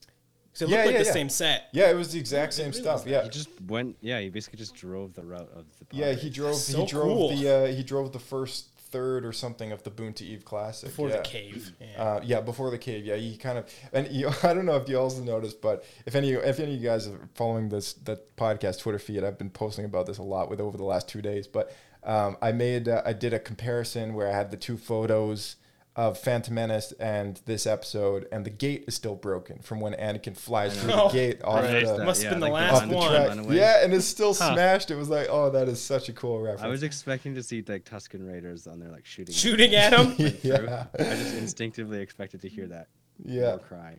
'Cause 0.60 0.70
it 0.70 0.72
Yeah, 0.72 0.78
looked 0.78 0.86
like 0.88 0.94
yeah, 0.94 1.00
the 1.00 1.06
yeah. 1.06 1.14
same 1.14 1.30
set. 1.30 1.64
Yeah, 1.72 1.90
it 1.92 1.96
was 1.96 2.12
the 2.12 2.20
exact 2.20 2.54
same 2.54 2.72
realize 2.72 2.82
stuff. 3.02 3.08
Yeah, 3.08 3.24
He 3.24 3.30
just 3.30 3.50
went. 3.62 3.96
Yeah, 4.02 4.20
he 4.20 4.30
basically 4.30 4.58
just 4.60 4.76
drove 4.76 5.14
the 5.14 5.24
route 5.24 5.50
of 5.56 5.66
the. 5.80 5.96
yeah. 5.96 6.14
He 6.14 6.30
drove. 6.30 6.56
So 6.56 6.80
he 6.82 6.86
drove 6.86 7.06
cool. 7.08 7.30
the. 7.36 7.50
Uh, 7.50 7.66
he 7.68 7.84
drove 7.84 8.12
the 8.12 8.20
first 8.20 8.68
third 8.92 9.24
or 9.24 9.32
something 9.32 9.72
of 9.72 9.84
the 9.84 9.92
Boonta 9.92 10.24
Eve 10.24 10.44
Classic 10.44 10.90
Before 10.90 11.10
yeah. 11.10 11.18
the 11.18 11.22
cave. 11.22 11.72
Yeah. 11.80 12.04
Uh, 12.04 12.20
yeah, 12.24 12.42
before 12.42 12.72
the 12.72 12.78
cave. 12.80 13.06
Yeah, 13.06 13.16
he 13.18 13.38
kind 13.38 13.60
of 13.60 13.72
and 13.94 14.08
you, 14.12 14.30
I 14.44 14.54
don't 14.54 14.66
know 14.66 14.78
if 14.78 14.90
you 14.90 15.00
also 15.00 15.22
noticed, 15.22 15.62
but 15.62 15.84
if 16.06 16.16
any 16.16 16.32
if 16.34 16.60
any 16.60 16.74
of 16.74 16.82
you 16.82 16.88
guys 16.90 17.08
are 17.08 17.30
following 17.36 17.70
this 17.70 17.94
that 17.94 18.36
podcast 18.36 18.80
Twitter 18.80 19.00
feed, 19.00 19.24
I've 19.24 19.38
been 19.38 19.52
posting 19.52 19.86
about 19.86 20.08
this 20.08 20.18
a 20.18 20.24
lot 20.24 20.50
with 20.50 20.60
over 20.60 20.78
the 20.78 20.84
last 20.84 21.08
two 21.08 21.22
days. 21.22 21.48
But 21.48 21.72
um, 22.04 22.38
I 22.42 22.52
made 22.52 22.88
uh, 22.90 23.02
I 23.06 23.14
did 23.14 23.34
a 23.34 23.40
comparison 23.40 24.14
where 24.16 24.28
I 24.28 24.36
had 24.36 24.50
the 24.52 24.58
two 24.58 24.76
photos 24.78 25.56
of 26.00 26.18
Phantom 26.18 26.54
Menace 26.56 26.94
and 26.98 27.42
this 27.46 27.68
episode, 27.68 28.26
and 28.32 28.46
the 28.46 28.50
gate 28.50 28.86
is 28.88 28.96
still 28.96 29.16
broken 29.16 29.60
from 29.60 29.82
when 29.82 29.92
Anakin 29.96 30.38
flies 30.38 30.80
through 30.80 30.92
the 30.94 31.10
gate 31.10 31.42
off 31.44 31.64
right. 31.66 31.86
the. 31.86 32.06
Must 32.06 32.24
have 32.24 32.32
been 32.32 32.40
the 32.40 32.48
last 32.48 32.88
the 32.88 32.96
one. 32.96 33.10
track. 33.44 33.46
Yeah, 33.50 33.84
and 33.84 33.94
it's 33.94 34.06
still 34.06 34.34
Huh. 34.34 34.54
smashed. 34.54 34.92
It 34.92 34.96
was 34.96 35.10
like, 35.10 35.28
oh, 35.30 35.50
that 35.50 35.68
is 35.68 35.82
such 35.82 36.08
a 36.08 36.14
cool 36.14 36.40
reference. 36.40 36.62
I 36.62 36.68
was 36.68 36.84
expecting 36.84 37.36
to 37.36 37.44
see 37.44 37.66
like 37.68 37.84
Tusken 37.84 38.26
Raiders 38.26 38.66
on 38.66 38.80
there, 38.80 38.90
like 38.90 39.06
shooting. 39.06 39.36
Shooting 39.36 39.76
at 39.76 39.92
him. 40.00 40.16
yeah, 40.42 40.86
I 40.98 41.04
just 41.04 41.36
instinctively 41.36 42.00
expected 42.00 42.40
to 42.44 42.48
hear 42.48 42.68
that. 42.68 42.88
yeah, 43.26 43.58
cry. 43.58 43.98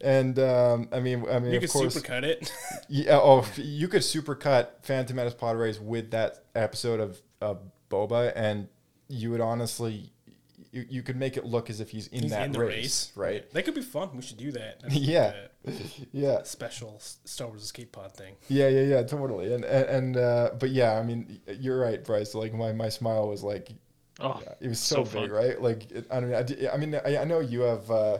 and 0.00 0.36
um, 0.40 0.88
I 0.90 0.98
mean, 0.98 1.24
I 1.30 1.38
mean, 1.38 1.52
you 1.52 1.58
of 1.58 1.62
could 1.62 1.70
course, 1.70 1.96
supercut 1.96 2.24
it. 2.24 2.52
yeah. 2.88 3.20
Oh, 3.22 3.46
you 3.54 3.86
could 3.86 4.02
supercut 4.02 4.82
Phantom 4.82 5.14
Menace 5.14 5.34
Pod 5.34 5.56
Race 5.56 5.78
with 5.80 6.10
that 6.10 6.42
episode 6.56 6.98
of 6.98 7.22
of 7.40 7.60
Boba, 7.88 8.32
and 8.34 8.66
you 9.08 9.30
would 9.30 9.40
honestly, 9.40 10.10
you, 10.76 10.86
you 10.88 11.02
could 11.02 11.16
make 11.16 11.36
it 11.36 11.44
look 11.44 11.70
as 11.70 11.80
if 11.80 11.90
he's 11.90 12.06
in 12.08 12.22
He's 12.22 12.30
that 12.32 12.46
in 12.46 12.52
the 12.52 12.60
race, 12.60 12.72
race. 12.74 13.12
right? 13.16 13.50
That 13.52 13.64
could 13.64 13.74
be 13.74 13.82
fun. 13.82 14.10
We 14.14 14.22
should 14.22 14.36
do 14.36 14.52
that. 14.52 14.80
That's 14.82 14.94
Yeah. 14.94 15.32
like 15.64 15.74
Yeah, 16.12 16.42
special 16.44 17.00
Star 17.00 17.48
Wars 17.48 17.62
escape 17.62 17.92
pod 17.92 18.12
thing. 18.14 18.34
yeah, 18.48 18.68
yeah, 18.68 18.82
yeah, 18.82 19.02
totally. 19.02 19.52
And 19.52 19.64
and, 19.64 19.84
and 19.88 20.16
uh, 20.16 20.50
but 20.58 20.70
yeah, 20.70 20.92
I 20.98 21.02
mean, 21.02 21.40
you're 21.58 21.80
right, 21.80 22.04
Bryce. 22.04 22.34
Like 22.34 22.52
my 22.54 22.72
my 22.72 22.88
smile 22.88 23.28
was 23.28 23.42
like 23.42 23.70
Oh, 24.18 24.40
Yeah, 24.42 24.54
it 24.60 24.68
was 24.68 24.78
so, 24.80 25.04
so 25.04 25.20
big, 25.20 25.28
fun. 25.28 25.30
right? 25.30 25.60
Like, 25.60 25.90
it, 25.90 26.06
I 26.10 26.20
mean, 26.20 26.34
I, 26.34 26.42
di- 26.42 26.68
I 26.70 26.76
mean, 26.78 26.94
I, 26.94 27.18
I 27.18 27.24
know 27.24 27.40
you 27.40 27.60
have. 27.62 27.90
Uh, 27.90 28.18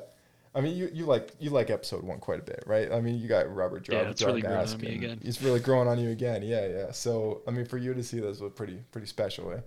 I 0.54 0.60
mean, 0.60 0.76
you, 0.76 0.90
you 0.92 1.04
like 1.06 1.32
you 1.38 1.48
like 1.50 1.70
episode 1.70 2.02
one 2.02 2.18
quite 2.18 2.38
a 2.40 2.42
bit, 2.42 2.62
right? 2.66 2.90
I 2.92 3.00
mean, 3.00 3.18
you 3.18 3.28
got 3.28 3.54
Robert 3.54 3.84
Jar 3.84 4.02
Yeah, 4.02 4.10
it's 4.10 4.22
really 4.22 4.40
growing 4.42 4.58
on 4.68 4.80
me 4.80 4.94
again. 4.94 5.20
It's 5.22 5.40
really 5.40 5.60
growing 5.60 5.86
on 5.88 5.98
you 5.98 6.10
again. 6.10 6.42
Yeah, 6.42 6.66
yeah. 6.66 6.92
So, 6.92 7.42
I 7.46 7.50
mean, 7.50 7.64
for 7.66 7.78
you 7.78 7.94
to 7.94 8.02
see 8.02 8.20
this 8.20 8.40
was 8.40 8.52
pretty 8.54 8.78
pretty 8.92 9.06
special, 9.06 9.52
eh? 9.52 9.60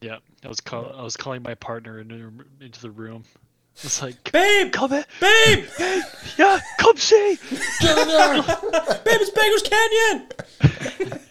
Yeah. 0.00 0.18
I 0.44 0.48
was 0.48 0.60
call- 0.60 0.92
I 0.96 1.02
was 1.02 1.16
calling 1.16 1.42
my 1.42 1.54
partner 1.54 1.98
into, 2.00 2.32
into 2.60 2.80
the 2.80 2.90
room. 2.90 3.24
It's 3.82 4.02
like, 4.02 4.30
Babe, 4.32 4.72
come 4.72 4.92
in, 4.92 5.04
babe, 5.20 5.64
yeah, 6.38 6.58
come 6.78 6.96
see. 6.96 7.38
babe, 7.50 7.60
it's 7.80 9.30
Beggars 9.30 9.62
Canyon. 9.62 11.30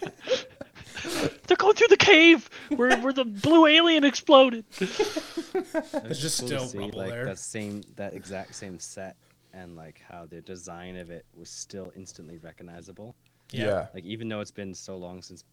They're 1.46 1.56
going 1.56 1.74
through 1.74 1.88
the 1.88 1.96
cave 1.96 2.48
where 2.76 2.96
where 3.00 3.12
the 3.12 3.24
blue 3.24 3.66
alien 3.66 4.04
exploded. 4.04 4.64
There's 4.78 6.20
just 6.20 6.40
Cool 6.40 6.48
still 6.48 6.66
see, 6.66 6.78
rubble 6.78 6.98
like 6.98 7.10
there. 7.10 7.24
that 7.26 7.38
same 7.38 7.82
that 7.96 8.14
exact 8.14 8.54
same 8.54 8.78
set 8.78 9.16
and 9.52 9.74
like 9.76 10.00
how 10.08 10.26
the 10.26 10.40
design 10.42 10.96
of 10.96 11.10
it 11.10 11.24
was 11.34 11.50
still 11.50 11.92
instantly 11.96 12.38
recognizable. 12.38 13.14
Yeah. 13.50 13.86
Like 13.94 14.04
even 14.04 14.28
though 14.28 14.40
it's 14.40 14.50
been 14.52 14.74
so 14.74 14.96
long 14.96 15.22
since 15.22 15.42
ma- 15.42 15.48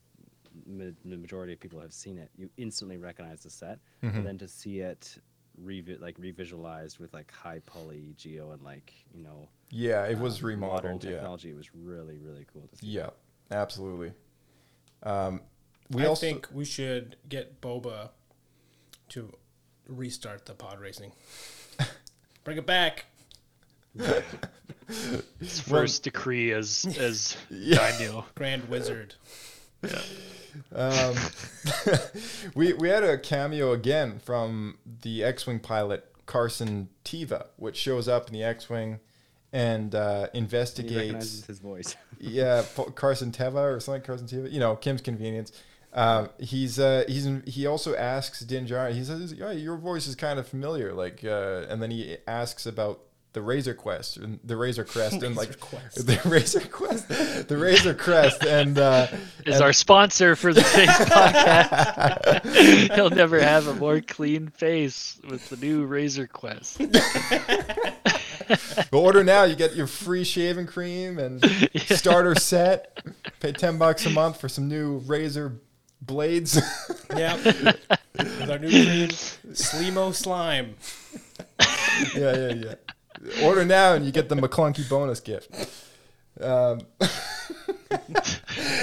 the 0.66 1.18
majority 1.18 1.53
of 1.53 1.60
people 1.60 1.80
have 1.80 1.93
seen 1.93 2.18
it, 2.18 2.30
you 2.38 2.49
instantly 2.58 2.97
recognize 2.97 3.41
the 3.41 3.49
set. 3.49 3.80
Mm-hmm. 4.03 4.18
And 4.18 4.28
then 4.28 4.38
to 4.39 4.47
see 4.47 4.80
it 4.80 5.18
revi- 5.64 5.99
like 5.99 6.18
revisualized 6.20 6.99
with 6.99 7.14
like 7.14 7.32
high 7.32 7.60
poly 7.66 8.14
geo 8.18 8.51
and 8.51 8.62
like 8.64 8.93
you 9.14 9.24
know 9.24 9.47
Yeah, 9.70 10.05
it 10.05 10.18
was 10.18 10.43
um, 10.43 10.60
modern 10.60 10.91
remodeled. 10.91 11.03
Yeah, 11.03 11.12
technology, 11.12 11.49
it 11.49 11.55
was 11.55 11.74
really 11.74 12.18
really 12.18 12.45
cool 12.53 12.68
to 12.68 12.78
see. 12.78 12.88
yeah, 12.88 13.10
absolutely. 13.51 14.14
Um, 15.03 15.41
we 15.91 16.03
I 16.03 16.08
also 16.08 16.26
think 16.26 16.47
we 16.51 16.66
should 16.66 17.16
get 17.30 17.62
Boba 17.62 18.10
to 19.10 19.32
restart 19.88 20.45
the 20.45 20.53
pod 20.53 20.80
racing. 20.80 21.12
Bring 22.43 22.58
it 22.58 22.66
back. 22.66 23.05
His 25.39 25.60
first 25.62 26.03
decree 26.03 26.51
as 26.51 26.86
as 26.99 27.36
daimyo. 27.49 28.26
Grand 28.36 28.70
Wizard. 28.70 29.16
Um, 30.74 31.16
we 32.56 32.74
we 32.74 32.90
had 32.90 33.04
a 33.04 33.18
cameo 33.18 33.72
again 33.72 34.20
from 34.20 34.78
the 35.02 35.24
X-wing 35.24 35.60
pilot 35.60 36.06
Carson 36.26 36.90
Teva, 37.06 37.48
which 37.58 37.76
shows 37.76 38.08
up 38.08 38.28
in 38.28 38.34
the 38.34 38.44
X-wing 38.44 39.00
and 39.54 39.96
uh, 39.96 40.28
investigates. 40.34 40.96
recognizes 40.96 41.46
his 41.46 41.60
voice. 41.60 41.96
yeah, 42.20 42.64
Carson 42.96 43.32
Teva 43.32 43.76
or 43.76 43.80
something. 43.80 44.04
Carson 44.04 44.28
Teva, 44.28 44.52
you 44.52 44.60
know, 44.60 44.76
Kim's 44.76 45.02
Convenience. 45.02 45.52
Um, 45.94 46.30
he's 46.38 46.80
uh, 46.80 47.06
he's 47.08 47.28
he 47.46 47.66
also 47.66 47.96
asks 47.96 48.42
Din 48.42 48.68
Djarin. 48.68 48.94
He 48.94 49.04
says, 49.04 49.34
"Yeah, 49.34 49.52
your 49.52 49.78
voice 49.78 50.06
is 50.06 50.16
kind 50.16 50.38
of 50.38 50.48
familiar." 50.48 50.94
Like, 50.94 51.24
uh, 51.24 51.66
and 51.70 51.82
then 51.82 51.92
he 51.92 52.18
asks 52.28 52.66
about 52.66 53.00
the 53.38 53.44
Razor 53.44 53.76
Quest 53.76 54.18
and 54.18 54.40
the 54.44 54.58
Razor 54.58 54.84
Crest 54.84 55.22
and 55.22 55.36
like 55.36 55.60
Quest. 55.60 56.08
the 56.08 56.20
Razor 56.26 56.62
Quest, 56.62 57.08
the 57.48 57.56
Razor 57.56 57.94
Crest, 57.94 58.44
and 58.44 58.80
uh, 58.80 59.06
Is 59.46 59.58
and- 59.58 59.64
our 59.64 59.74
sponsor 59.74 60.36
for 60.36 60.56
the 60.56 60.64
face 60.64 60.90
podcast. 60.90 62.96
He'll 62.96 63.12
never 63.12 63.40
have 63.40 63.68
a 63.68 63.76
more 63.76 64.02
clean 64.02 64.48
face 64.48 65.20
with 65.30 65.48
the 65.50 65.58
new 65.58 65.86
Razor 65.86 66.26
Quest. 66.26 66.80
But 68.90 68.98
order 68.98 69.24
now. 69.24 69.44
You 69.44 69.56
get 69.56 69.76
your 69.76 69.86
free 69.86 70.24
shaving 70.24 70.66
cream 70.66 71.20
and 71.20 71.45
starter 71.76 72.34
set. 72.34 72.99
Pay 73.40 73.52
ten 73.52 73.78
bucks 73.78 74.03
a 74.07 74.10
month 74.10 74.41
for 74.41 74.49
some 74.49 74.68
new 74.68 74.98
razor 74.99 75.60
blades. 76.02 76.60
Yeah. 77.16 77.36
With 78.18 78.49
our 78.49 78.57
new 78.57 78.70
cream, 78.70 79.10
Slimo 79.10 80.11
Slime. 80.11 80.74
yeah, 82.16 82.36
yeah, 82.36 82.53
yeah. 82.53 82.74
Order 83.44 83.65
now 83.65 83.94
and 83.94 84.06
you 84.06 84.11
get 84.11 84.30
the 84.30 84.35
McClunky 84.35 84.88
bonus 84.89 85.19
gift. 85.19 85.49
Um, 86.39 86.81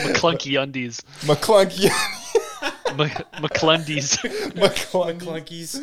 McClunky 0.05 0.61
undies. 0.61 1.01
McClunky, 1.21 1.85
Mc- 2.97 3.33
McClundies. 3.35 4.19
McClunky. 4.55 5.21
Clunkies. 5.21 5.75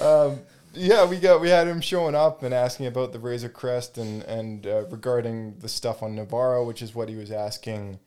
Um, 0.00 0.38
yeah, 0.74 1.06
we 1.06 1.18
got 1.18 1.40
we 1.40 1.48
had 1.48 1.66
him 1.68 1.80
showing 1.80 2.14
up 2.14 2.42
and 2.42 2.52
asking 2.54 2.86
about 2.86 3.12
the 3.12 3.18
Razor 3.18 3.48
Crest 3.48 3.98
and 3.98 4.22
and 4.24 4.66
uh, 4.66 4.84
regarding 4.86 5.58
the 5.58 5.68
stuff 5.68 6.02
on 6.02 6.16
Nevarro, 6.16 6.66
which 6.66 6.82
is 6.82 6.94
what 6.94 7.08
he 7.08 7.16
was 7.16 7.30
asking. 7.30 7.98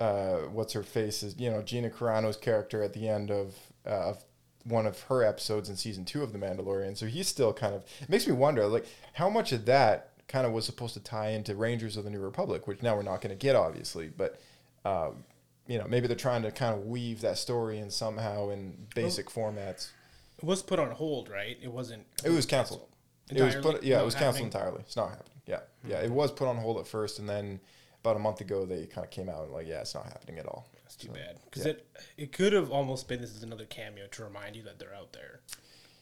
Uh, 0.00 0.38
what's 0.52 0.72
her 0.72 0.82
face 0.82 1.22
is 1.22 1.38
you 1.38 1.50
know 1.50 1.62
Gina 1.62 1.88
Carano's 1.90 2.36
character 2.36 2.82
at 2.82 2.92
the 2.94 3.08
end 3.08 3.30
of 3.30 3.54
uh, 3.86 4.10
of 4.10 4.24
one 4.64 4.86
of 4.86 5.02
her 5.02 5.22
episodes 5.22 5.68
in 5.68 5.76
season 5.76 6.04
two 6.04 6.22
of 6.22 6.32
The 6.32 6.38
Mandalorian. 6.38 6.96
So 6.96 7.06
he's 7.06 7.28
still 7.28 7.52
kind 7.52 7.74
of 7.74 7.84
it 8.00 8.08
makes 8.08 8.26
me 8.26 8.32
wonder 8.32 8.66
like 8.66 8.86
how 9.14 9.28
much 9.28 9.52
of 9.52 9.66
that 9.66 10.10
kind 10.26 10.46
of 10.46 10.52
was 10.52 10.64
supposed 10.64 10.94
to 10.94 11.00
tie 11.00 11.30
into 11.30 11.54
Rangers 11.54 11.96
of 11.96 12.04
the 12.04 12.10
New 12.10 12.20
Republic, 12.20 12.66
which 12.66 12.82
now 12.82 12.96
we're 12.96 13.02
not 13.02 13.20
going 13.20 13.36
to 13.36 13.40
get 13.40 13.56
obviously, 13.56 14.08
but. 14.08 14.40
Um, 14.84 15.24
you 15.66 15.78
know, 15.78 15.86
maybe 15.88 16.06
they're 16.06 16.16
trying 16.16 16.42
to 16.42 16.50
kind 16.50 16.74
of 16.74 16.84
weave 16.84 17.22
that 17.22 17.38
story 17.38 17.78
in 17.78 17.90
somehow 17.90 18.50
in 18.50 18.86
basic 18.94 19.30
formats. 19.30 19.90
It 20.38 20.44
was 20.44 20.62
put 20.62 20.78
on 20.78 20.90
hold, 20.90 21.28
right? 21.30 21.56
It 21.62 21.72
wasn't. 21.72 22.04
It 22.24 22.30
was 22.30 22.44
canceled. 22.44 22.86
It 23.30 23.42
was 23.42 23.54
put, 23.56 23.82
yeah, 23.82 24.00
it 24.00 24.04
was 24.04 24.14
canceled 24.14 24.52
happening? 24.52 24.68
entirely. 24.68 24.80
It's 24.80 24.96
not 24.96 25.10
happening. 25.10 25.38
Yeah, 25.46 25.60
yeah, 25.86 26.00
it 26.00 26.10
was 26.10 26.30
put 26.30 26.48
on 26.48 26.56
hold 26.56 26.78
at 26.78 26.86
first, 26.86 27.18
and 27.18 27.28
then 27.28 27.60
about 28.02 28.16
a 28.16 28.18
month 28.18 28.40
ago 28.42 28.66
they 28.66 28.86
kind 28.86 29.04
of 29.04 29.10
came 29.10 29.28
out 29.28 29.44
and 29.44 29.52
like, 29.52 29.66
yeah, 29.66 29.80
it's 29.80 29.94
not 29.94 30.04
happening 30.04 30.38
at 30.38 30.46
all. 30.46 30.68
Too 30.96 31.08
bad 31.08 31.38
because 31.44 31.66
yeah. 31.66 31.72
it 31.72 31.86
it 32.16 32.32
could 32.32 32.52
have 32.52 32.70
almost 32.70 33.08
been 33.08 33.20
this 33.20 33.34
is 33.34 33.42
another 33.42 33.64
cameo 33.64 34.06
to 34.08 34.24
remind 34.24 34.56
you 34.56 34.62
that 34.62 34.78
they're 34.78 34.94
out 34.94 35.12
there. 35.12 35.40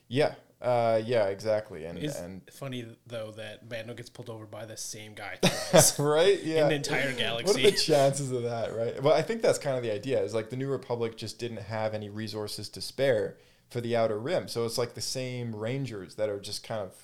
Yeah, 0.08 0.34
uh, 0.60 1.00
yeah, 1.04 1.26
exactly, 1.26 1.86
and 1.86 1.98
It's 1.98 2.18
and 2.18 2.42
funny 2.52 2.86
though 3.06 3.32
that 3.32 3.68
Mando 3.68 3.94
gets 3.94 4.10
pulled 4.10 4.30
over 4.30 4.46
by 4.46 4.64
the 4.64 4.76
same 4.76 5.14
guy 5.14 5.38
right, 5.98 6.40
yeah, 6.42 6.62
in 6.62 6.68
the 6.68 6.74
entire 6.74 7.12
galaxy. 7.12 7.46
What 7.46 7.56
are 7.56 7.70
the 7.70 7.76
chances 7.76 8.30
of 8.30 8.44
that, 8.44 8.74
right? 8.76 9.02
Well, 9.02 9.14
I 9.14 9.22
think 9.22 9.42
that's 9.42 9.58
kind 9.58 9.76
of 9.76 9.82
the 9.82 9.92
idea. 9.92 10.22
Is 10.22 10.34
like 10.34 10.50
the 10.50 10.56
New 10.56 10.68
Republic 10.68 11.16
just 11.16 11.38
didn't 11.38 11.62
have 11.62 11.94
any 11.94 12.10
resources 12.10 12.68
to 12.70 12.80
spare 12.80 13.38
for 13.70 13.80
the 13.80 13.96
Outer 13.96 14.18
Rim, 14.18 14.46
so 14.48 14.64
it's 14.64 14.78
like 14.78 14.94
the 14.94 15.00
same 15.00 15.56
Rangers 15.56 16.14
that 16.14 16.28
are 16.28 16.38
just 16.38 16.62
kind 16.62 16.82
of 16.82 16.94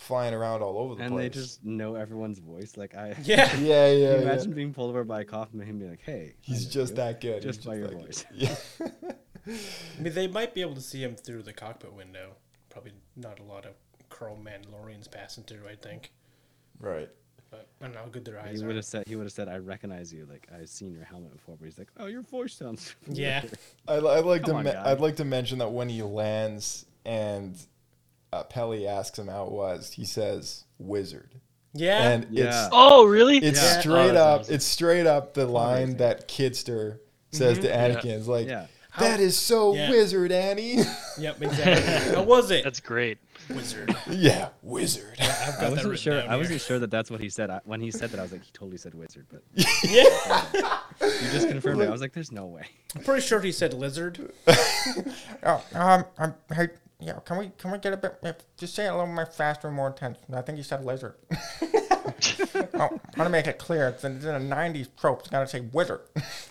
flying 0.00 0.32
around 0.34 0.62
all 0.62 0.78
over 0.78 0.94
the 0.94 1.02
and 1.02 1.12
place. 1.12 1.24
And 1.26 1.32
they 1.32 1.38
just 1.38 1.64
know 1.64 1.94
everyone's 1.94 2.38
voice. 2.38 2.76
Like 2.76 2.94
I, 2.94 3.08
Yeah. 3.22 3.54
yeah, 3.56 3.56
yeah, 3.56 3.56
Can 3.58 3.98
you 3.98 4.02
yeah. 4.02 4.14
imagine 4.32 4.52
being 4.52 4.72
pulled 4.74 4.90
over 4.90 5.04
by 5.04 5.20
a 5.20 5.24
cop 5.24 5.52
and 5.52 5.62
him 5.62 5.78
being 5.78 5.90
like, 5.90 6.02
"Hey, 6.02 6.34
He's 6.40 6.66
just 6.66 6.92
you," 6.92 6.96
that 6.96 7.20
good. 7.20 7.42
just 7.42 7.60
He's 7.60 7.66
by 7.66 7.74
your 7.76 7.88
that 7.88 7.96
good. 7.96 8.06
voice." 8.06 8.24
Yeah. 8.34 8.56
I 9.46 10.02
mean, 10.02 10.12
they 10.14 10.26
might 10.26 10.54
be 10.54 10.60
able 10.60 10.74
to 10.74 10.80
see 10.80 11.02
him 11.02 11.16
through 11.16 11.42
the 11.42 11.52
cockpit 11.52 11.92
window. 11.92 12.32
Probably 12.68 12.92
not 13.16 13.40
a 13.40 13.42
lot 13.42 13.64
of 13.64 13.72
chrome 14.08 14.44
Mandalorians 14.46 15.10
passing 15.10 15.44
through. 15.44 15.66
I 15.68 15.74
think, 15.76 16.12
right. 16.78 17.08
but 17.50 17.68
I 17.80 17.84
don't 17.86 17.94
know 17.94 18.00
how 18.00 18.06
good 18.06 18.24
their 18.24 18.38
eyes 18.40 18.58
He 18.58 18.64
are. 18.64 18.66
would 18.68 18.76
have 18.76 18.84
said, 18.84 19.04
"He 19.08 19.16
would 19.16 19.24
have 19.24 19.32
said, 19.32 19.48
I 19.48 19.56
recognize 19.58 20.12
you. 20.12 20.26
Like 20.30 20.46
I've 20.54 20.68
seen 20.68 20.92
your 20.92 21.04
helmet 21.04 21.32
before." 21.32 21.56
But 21.58 21.64
he's 21.66 21.78
like, 21.78 21.88
"Oh, 21.98 22.06
your 22.06 22.22
voice 22.22 22.54
sounds." 22.54 22.94
Yeah. 23.06 23.40
familiar." 23.86 24.08
I, 24.14 24.18
I'd 24.18 24.24
like 24.24 24.42
Come 24.44 24.52
to. 24.52 24.56
on, 24.58 24.64
Me- 24.64 24.70
I'd 24.90 25.00
like 25.00 25.16
to 25.16 25.24
mention 25.24 25.58
that 25.58 25.72
when 25.72 25.88
he 25.88 26.02
lands 26.02 26.86
and 27.04 27.56
uh, 28.32 28.44
Peli 28.44 28.86
asks 28.86 29.18
him 29.18 29.28
how 29.28 29.44
it 29.44 29.52
was, 29.52 29.92
he 29.92 30.04
says 30.04 30.64
"wizard," 30.78 31.30
yeah, 31.72 32.10
and 32.10 32.26
Yeah. 32.30 32.44
it's 32.66 32.68
Oh, 32.72 33.04
really? 33.06 33.38
it's 33.38 33.62
Yeah. 33.62 33.80
straight 33.80 34.16
Oh, 34.16 34.22
up. 34.22 34.40
awesome. 34.42 34.54
It's 34.54 34.64
straight 34.64 35.06
up 35.06 35.34
the 35.34 35.46
line 35.46 35.82
Amazing. 35.82 35.96
that 35.98 36.28
Kitster 36.28 36.98
says 37.32 37.58
to 37.60 37.68
Anakin. 37.68 38.06
It's 38.18 38.26
like, 38.28 38.46
Yeah. 38.48 38.66
"That 38.98 39.20
is 39.20 39.36
so 39.38 39.74
Yeah. 39.74 39.90
wizard, 39.90 40.32
Annie." 40.32 40.78
yep, 41.18 41.40
exactly. 41.42 42.14
how 42.14 42.22
was 42.22 42.50
it, 42.50 42.64
That's 42.64 42.80
great. 42.80 43.18
Wizard? 43.48 43.94
yeah, 44.08 44.50
wizard. 44.62 45.16
I've 45.18 45.26
got 45.56 45.64
I 45.64 45.68
wasn't 45.70 45.88
written 45.90 45.96
sure. 45.96 46.22
I 46.28 46.36
wasn't 46.36 46.60
sure 46.60 46.78
that 46.78 46.90
that's 46.90 47.10
what 47.10 47.20
he 47.20 47.28
said. 47.28 47.50
I, 47.50 47.60
when 47.64 47.80
he 47.80 47.90
said 47.90 48.10
that, 48.10 48.20
I 48.20 48.22
was 48.22 48.30
like, 48.30 48.44
he 48.44 48.50
totally 48.52 48.76
said 48.76 48.94
wizard. 48.94 49.26
But 49.28 49.42
Yeah, 49.82 50.44
you 51.00 51.30
just 51.32 51.48
confirmed 51.48 51.82
it. 51.82 51.88
I 51.88 51.90
was 51.90 52.00
like, 52.00 52.12
there's 52.12 52.30
no 52.30 52.46
way. 52.46 52.62
I'm 52.94 53.02
pretty 53.02 53.22
sure 53.26 53.40
he 53.40 53.50
said 53.52 53.74
lizard. 53.74 54.32
Oh, 55.42 55.64
um, 55.74 56.04
um, 56.18 56.34
hey, 56.54 56.68
yeah, 57.00 57.18
can 57.24 57.38
we 57.38 57.50
can 57.56 57.70
we 57.70 57.78
get 57.78 57.92
a 57.92 57.96
bit? 57.96 58.44
Just 58.58 58.74
say 58.74 58.86
it 58.86 58.88
a 58.88 58.92
little 58.92 59.06
more 59.06 59.26
faster 59.26 59.68
and 59.68 59.76
more 59.76 59.88
intense. 59.88 60.18
I 60.32 60.42
think 60.42 60.58
you 60.58 60.64
said 60.64 60.84
lizard. 60.84 61.14
oh, 61.32 62.14
I 62.74 62.78
want 62.78 63.00
to 63.16 63.28
make 63.30 63.46
it 63.46 63.58
clear. 63.58 63.88
It's 63.88 64.04
in, 64.04 64.16
it's 64.16 64.24
in 64.24 64.34
a 64.34 64.40
'90s 64.40 64.88
trope. 65.00 65.20
It's 65.20 65.30
got 65.30 65.40
to 65.40 65.46
say 65.46 65.60
wizard, 65.60 66.02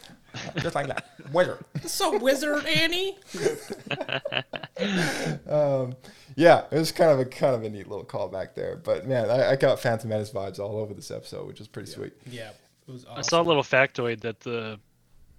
just 0.57 0.73
like 0.73 0.88
that, 0.88 1.07
wizard. 1.31 1.59
So 1.85 2.17
wizard 2.17 2.65
Annie. 2.65 3.17
um, 5.47 5.95
yeah, 6.35 6.65
it 6.71 6.80
was 6.80 6.91
kind 6.91 7.11
of 7.11 7.19
a 7.19 7.26
kind 7.26 7.55
of 7.55 7.63
a 7.63 7.69
neat 7.69 7.88
little 7.88 8.05
callback 8.05 8.55
there. 8.55 8.76
But 8.76 9.07
man, 9.07 9.30
I, 9.30 9.51
I 9.51 9.55
got 9.55 9.80
Phantom 9.80 10.09
Menace 10.09 10.31
vibes 10.31 10.59
all 10.59 10.77
over 10.77 10.95
this 10.95 11.11
episode, 11.11 11.47
which 11.47 11.61
is 11.61 11.67
pretty 11.67 11.91
sweet. 11.91 12.13
Yeah, 12.26 12.49
it 12.88 12.91
was. 12.91 13.05
Awesome. 13.05 13.17
I 13.17 13.21
saw 13.21 13.41
a 13.41 13.43
little 13.43 13.63
factoid 13.63 14.21
that 14.21 14.39
the 14.39 14.80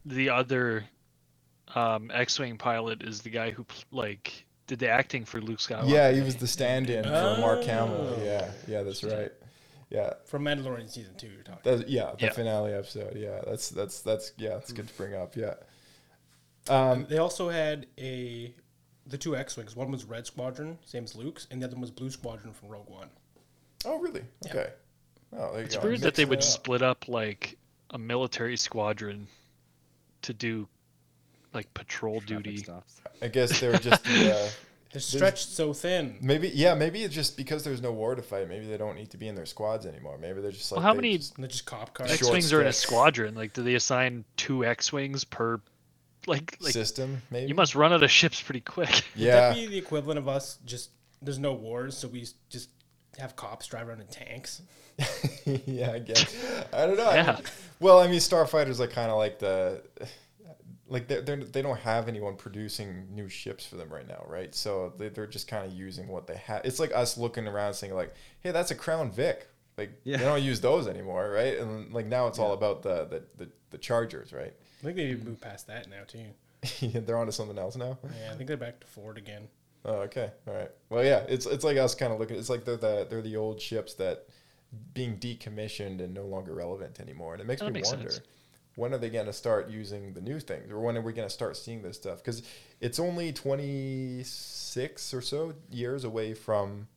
the 0.05 0.31
other 0.31 0.85
um, 1.75 2.13
X-wing 2.15 2.59
pilot 2.59 3.03
is 3.03 3.23
the 3.23 3.31
guy 3.31 3.51
who 3.51 3.67
like 3.91 4.47
did 4.71 4.79
the 4.79 4.89
acting 4.89 5.25
for 5.25 5.41
Luke 5.41 5.59
Skywalker. 5.59 5.89
Yeah, 5.91 6.13
he 6.13 6.21
was 6.21 6.37
the 6.37 6.47
stand-in 6.47 7.03
for 7.05 7.37
Mark 7.41 7.59
Oh. 7.61 7.67
Hamill. 7.67 8.19
Yeah, 8.25 8.51
yeah, 8.69 8.83
that's 8.83 9.03
right. 9.05 9.33
Yeah, 9.91 10.13
from 10.27 10.45
Mandalorian 10.45 10.89
season 10.89 11.15
two. 11.17 11.27
You're 11.27 11.43
talking. 11.43 11.61
that's, 11.65 11.91
yeah, 11.91 12.13
the 12.19 12.27
Yeah. 12.27 12.33
finale 12.33 12.73
episode. 12.73 13.17
Yeah, 13.17 13.41
that's 13.47 13.69
that's 13.71 14.01
that's 14.03 14.33
yeah, 14.39 14.51
that's 14.51 14.73
good 14.73 14.87
to 14.89 14.95
bring 14.95 15.15
up. 15.15 15.35
Yeah. 15.37 15.55
Um, 16.69 17.07
They 17.09 17.19
also 17.19 17.49
had 17.49 17.87
a 17.99 18.55
the 19.07 19.19
two 19.19 19.35
X-wings. 19.37 19.75
One 19.75 19.91
was 19.91 20.05
Red 20.05 20.27
Squadron, 20.27 20.79
same 20.85 21.03
as 21.05 21.17
Luke's, 21.17 21.49
and 21.51 21.61
the 21.61 21.67
other 21.67 21.75
one 21.75 21.81
was 21.81 21.91
Blue 21.91 22.11
Squadron 22.11 22.53
from 22.53 22.69
Rogue 22.69 22.89
One. 22.89 23.11
oh, 23.85 23.99
really? 23.99 24.23
Okay. 24.47 24.71
Oh, 25.33 25.51
there 25.53 25.61
you 25.61 25.67
It's 25.67 25.77
go. 25.77 25.83
weird 25.83 26.01
that 26.03 26.15
they 26.15 26.25
would 26.25 26.39
up. 26.39 26.45
split 26.45 26.83
up 26.83 27.09
like 27.09 27.57
a 27.91 27.99
military 27.99 28.57
squadron 28.57 29.27
to 30.23 30.33
do 30.35 30.69
like 31.55 31.73
patrol 31.75 32.21
Traffic 32.21 32.45
duty. 32.45 32.57
stops. 32.59 33.01
I 33.23 33.29
guess 33.29 33.59
they 33.61 33.69
were 33.69 33.79
just 33.79 34.03
the, 34.05 34.35
uh, 34.37 34.49
They're 34.93 35.01
stretched 35.01 35.49
so 35.51 35.73
thin. 35.73 36.17
maybe 36.21 36.49
yeah 36.55 36.75
maybe 36.75 37.03
it's 37.05 37.15
just 37.15 37.37
because 37.37 37.63
there's 37.65 37.83
no 37.83 37.93
war 37.93 38.15
to 38.15 38.23
fight. 38.23 38.49
Maybe 38.49 38.67
they 38.67 38.77
don't 38.77 38.97
need 38.97 39.11
to 39.11 39.17
be 39.17 39.29
in 39.29 39.35
their 39.35 39.47
squads 39.47 39.87
anymore. 39.87 40.19
Maybe 40.19 40.41
they're 40.41 40.51
just 40.53 40.71
like 40.73 40.77
Well, 40.79 40.87
how 40.87 40.93
they 40.93 40.97
many 41.03 41.19
just- 41.19 41.37
they're 41.37 41.49
just 41.49 41.67
cop 41.67 41.95
cars. 41.95 42.11
X-wings 42.13 42.53
are 42.53 42.61
in 42.61 42.67
a 42.69 42.73
squadron. 42.73 43.35
Like, 43.35 43.53
do 43.53 43.63
they 43.63 43.75
assign 43.75 44.25
two 44.37 44.65
X-wings 44.65 45.25
per? 45.25 45.61
Like, 46.27 46.57
like 46.61 46.73
system? 46.75 47.23
Maybe 47.31 47.49
you 47.49 47.55
must 47.55 47.75
run 47.75 47.93
out 47.95 48.03
of 48.03 48.11
ships 48.11 48.43
pretty 48.43 48.61
quick. 48.61 48.89
Would 48.91 49.03
Yeah. 49.17 49.37
that 49.41 49.55
be 49.55 49.67
the 49.67 49.79
equivalent 49.79 50.19
of 50.19 50.29
us 50.29 50.59
just 50.67 50.91
there's 51.23 51.39
no 51.39 51.55
wars, 51.55 51.97
so 51.97 52.09
we 52.09 52.27
just 52.51 52.69
have 53.19 53.37
cops 53.37 53.67
drive 53.67 53.89
around 53.89 54.01
in 54.03 54.07
tanks? 54.07 54.61
yeah, 55.67 55.93
I 55.93 55.99
guess. 55.99 56.35
I 56.75 56.87
don't 56.87 56.97
know. 56.99 57.09
I 57.09 57.15
Yeah. 57.17 57.33
mean- 57.33 57.43
well, 57.81 58.01
I 58.01 58.07
mean, 58.07 58.19
starfighters 58.21 58.81
are 58.81 58.87
kind 58.87 59.11
of 59.11 59.17
like 59.17 59.39
the, 59.39 59.83
like 60.91 61.09
they're, 61.09 61.23
they're 61.23 61.37
they 61.37 61.63
don't 61.63 61.79
have 61.81 62.09
anyone 62.09 62.37
producing 62.37 63.07
new 63.15 63.29
ships 63.29 63.65
for 63.65 63.77
them 63.77 63.89
right 63.89 64.07
now, 64.07 64.25
right? 64.29 64.55
So 64.55 64.93
they, 64.99 65.09
they're 65.09 65.27
just 65.27 65.49
kind 65.49 65.65
of 65.65 65.73
using 65.73 66.09
what 66.09 66.27
they 66.27 66.37
have. 66.37 66.63
It's 66.65 66.79
like 66.79 66.93
us 66.95 67.17
looking 67.17 67.47
around 67.47 67.75
saying 67.75 67.95
like, 67.95 68.15
hey, 68.41 68.51
that's 68.51 68.71
a 68.71 68.75
Crown 68.75 69.11
Vic. 69.11 69.49
Like 69.79 69.93
Yeah. 70.05 70.19
they 70.19 70.25
don't 70.25 70.43
use 70.43 70.61
those 70.61 70.87
anymore, 70.89 71.31
right? 71.31 71.57
And 71.59 71.93
like 71.95 72.07
now 72.07 72.27
it's 72.27 72.39
all 72.39 72.53
about 72.53 72.83
the 72.83 73.05
the, 73.07 73.23
the, 73.45 73.51
the 73.71 73.79
Chargers, 73.79 74.33
right? 74.33 74.53
I 74.81 74.85
think 74.85 74.97
they 74.97 75.15
moved 75.15 75.41
past 75.41 75.67
that 75.69 75.89
now 75.89 76.03
too. 76.07 76.27
they're 77.01 77.17
onto 77.17 77.33
something 77.33 77.57
else 77.59 77.77
now. 77.77 77.97
Yeah, 78.05 78.33
I 78.33 78.35
think 78.35 78.49
they're 78.49 78.57
back 78.59 78.81
to 78.81 78.87
Ford 78.87 79.17
again. 79.17 79.49
Oh, 79.85 80.01
okay. 80.03 80.31
All 80.47 80.53
right. 80.55 80.71
Well, 80.91 81.03
yeah, 81.05 81.25
it's 81.29 81.47
it's 81.47 81.65
like 81.65 81.79
us 81.79 81.95
kind 81.95 82.13
of 82.13 82.19
looking. 82.19 82.37
It's 82.37 82.51
like 82.51 82.65
they're 82.65 82.77
the 82.77 83.07
they're 83.09 83.23
the 83.23 83.37
old 83.37 83.61
ships 83.61 83.95
that 83.95 84.27
being 84.93 85.17
decommissioned 85.19 86.01
and 86.01 86.13
no 86.13 86.25
longer 86.27 86.53
relevant 86.55 87.01
anymore, 87.01 87.33
and 87.33 87.41
it 87.41 87.47
makes 87.47 87.61
That 87.61 87.69
me 87.69 87.73
makes 87.75 87.89
wonder 87.91 88.11
sense. 88.11 88.27
When 88.81 88.95
are 88.95 88.99
they 88.99 89.11
going 89.11 89.27
to 89.27 89.33
start 89.33 89.69
using 89.69 90.15
the 90.15 90.23
new 90.23 90.41
things, 90.41 90.73
or 90.73 90.81
when 90.81 90.97
are 90.97 91.03
we 91.03 91.13
going 91.13 91.29
to 91.29 91.33
start 91.33 91.55
seeing 91.55 91.83
this 91.83 91.97
stuff? 91.97 92.19
Because 92.19 92.43
it's 92.81 92.99
only 92.99 93.31
twenty 93.31 94.23
six 94.25 95.13
or 95.13 95.21
so 95.21 95.53
years 95.71 96.05
away 96.05 96.33
from 96.33 96.89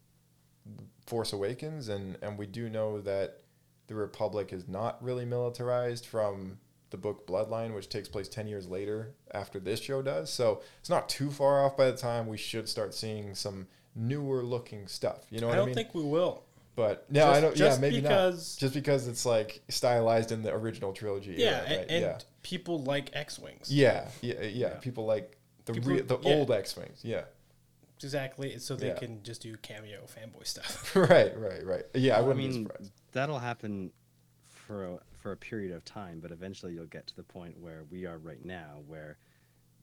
Force 1.05 1.33
Awakens, 1.33 1.89
and 1.89 2.17
and 2.21 2.37
we 2.37 2.45
do 2.45 2.69
know 2.69 3.01
that 3.01 3.41
the 3.87 3.95
Republic 3.95 4.53
is 4.53 4.67
not 4.67 5.03
really 5.03 5.25
militarized 5.25 6.05
from 6.05 6.57
the 6.89 6.97
book 6.97 7.27
Bloodline, 7.27 7.75
which 7.75 7.89
takes 7.89 8.07
place 8.07 8.29
10 8.29 8.47
years 8.47 8.67
later 8.67 9.15
after 9.31 9.59
this 9.59 9.81
show 9.81 10.03
does. 10.03 10.31
So 10.31 10.61
it's 10.79 10.91
not 10.91 11.09
too 11.09 11.31
far 11.31 11.65
off 11.65 11.75
by 11.75 11.89
the 11.89 11.97
time 11.97 12.27
we 12.27 12.37
should 12.37 12.69
start 12.69 12.93
seeing 12.93 13.33
some 13.33 13.65
newer 13.95 14.43
looking 14.43 14.87
stuff. 14.87 15.25
You 15.31 15.41
know 15.41 15.47
what 15.47 15.53
I 15.53 15.55
mean? 15.55 15.61
I, 15.61 15.65
don't 15.65 15.65
mean? 15.67 15.75
think 15.75 15.95
we 15.95 16.03
will. 16.03 16.43
But 16.75 17.05
no, 17.11 17.27
I 17.27 17.39
don't. 17.41 17.55
just 17.55 17.77
yeah, 17.77 17.81
maybe 17.81 18.01
because- 18.01 18.55
not. 18.57 18.59
Just 18.59 18.73
because 18.73 19.07
it's 19.07 19.25
like 19.25 19.61
stylized 19.69 20.31
in 20.31 20.41
the 20.41 20.53
original 20.53 20.93
trilogy. 20.93 21.35
Yeah, 21.37 21.47
era, 21.47 21.59
and, 21.65 21.77
right? 21.77 21.85
and 21.89 22.01
yeah. 22.03 22.17
people 22.41 22.83
like 22.83 23.09
X-wings. 23.13 23.71
yeah, 23.71 24.07
yeah, 24.21 24.41
yeah, 24.43 24.69
People 24.75 25.05
like 25.05 25.37
the 25.65 25.73
People- 25.73 25.91
re- 25.91 26.01
the 26.01 26.17
yeah. 26.19 26.33
old 26.33 26.51
X 26.51 26.75
wings. 26.75 26.99
Yeah. 27.03 27.23
exactly. 28.01 28.57
So 28.59 28.75
they 28.75 28.87
Yeah. 28.87 28.95
can 28.95 29.23
just 29.23 29.41
do 29.41 29.55
cameo 29.57 30.01
fanboy 30.05 30.45
stuff. 30.45 30.95
right, 30.95 31.37
right, 31.39 31.65
right. 31.65 31.83
Yeah, 31.93 32.15
I 32.15 32.17
I 32.17 32.21
wouldn't 32.21 32.37
be 32.39 32.47
mean, 32.49 32.65
surprised. 32.65 32.91
that'll 33.13 33.39
happen 33.39 33.91
for 34.49 34.85
a, 34.85 34.99
for 35.19 35.31
a 35.31 35.37
period 35.37 35.73
of 35.73 35.85
time, 35.85 36.19
but 36.19 36.31
eventually 36.31 36.73
you'll 36.73 36.85
get 36.87 37.07
to 37.07 37.15
the 37.15 37.23
point 37.23 37.57
where 37.59 37.83
we 37.91 38.05
are 38.05 38.17
right 38.17 38.43
now, 38.43 38.81
where 38.87 39.17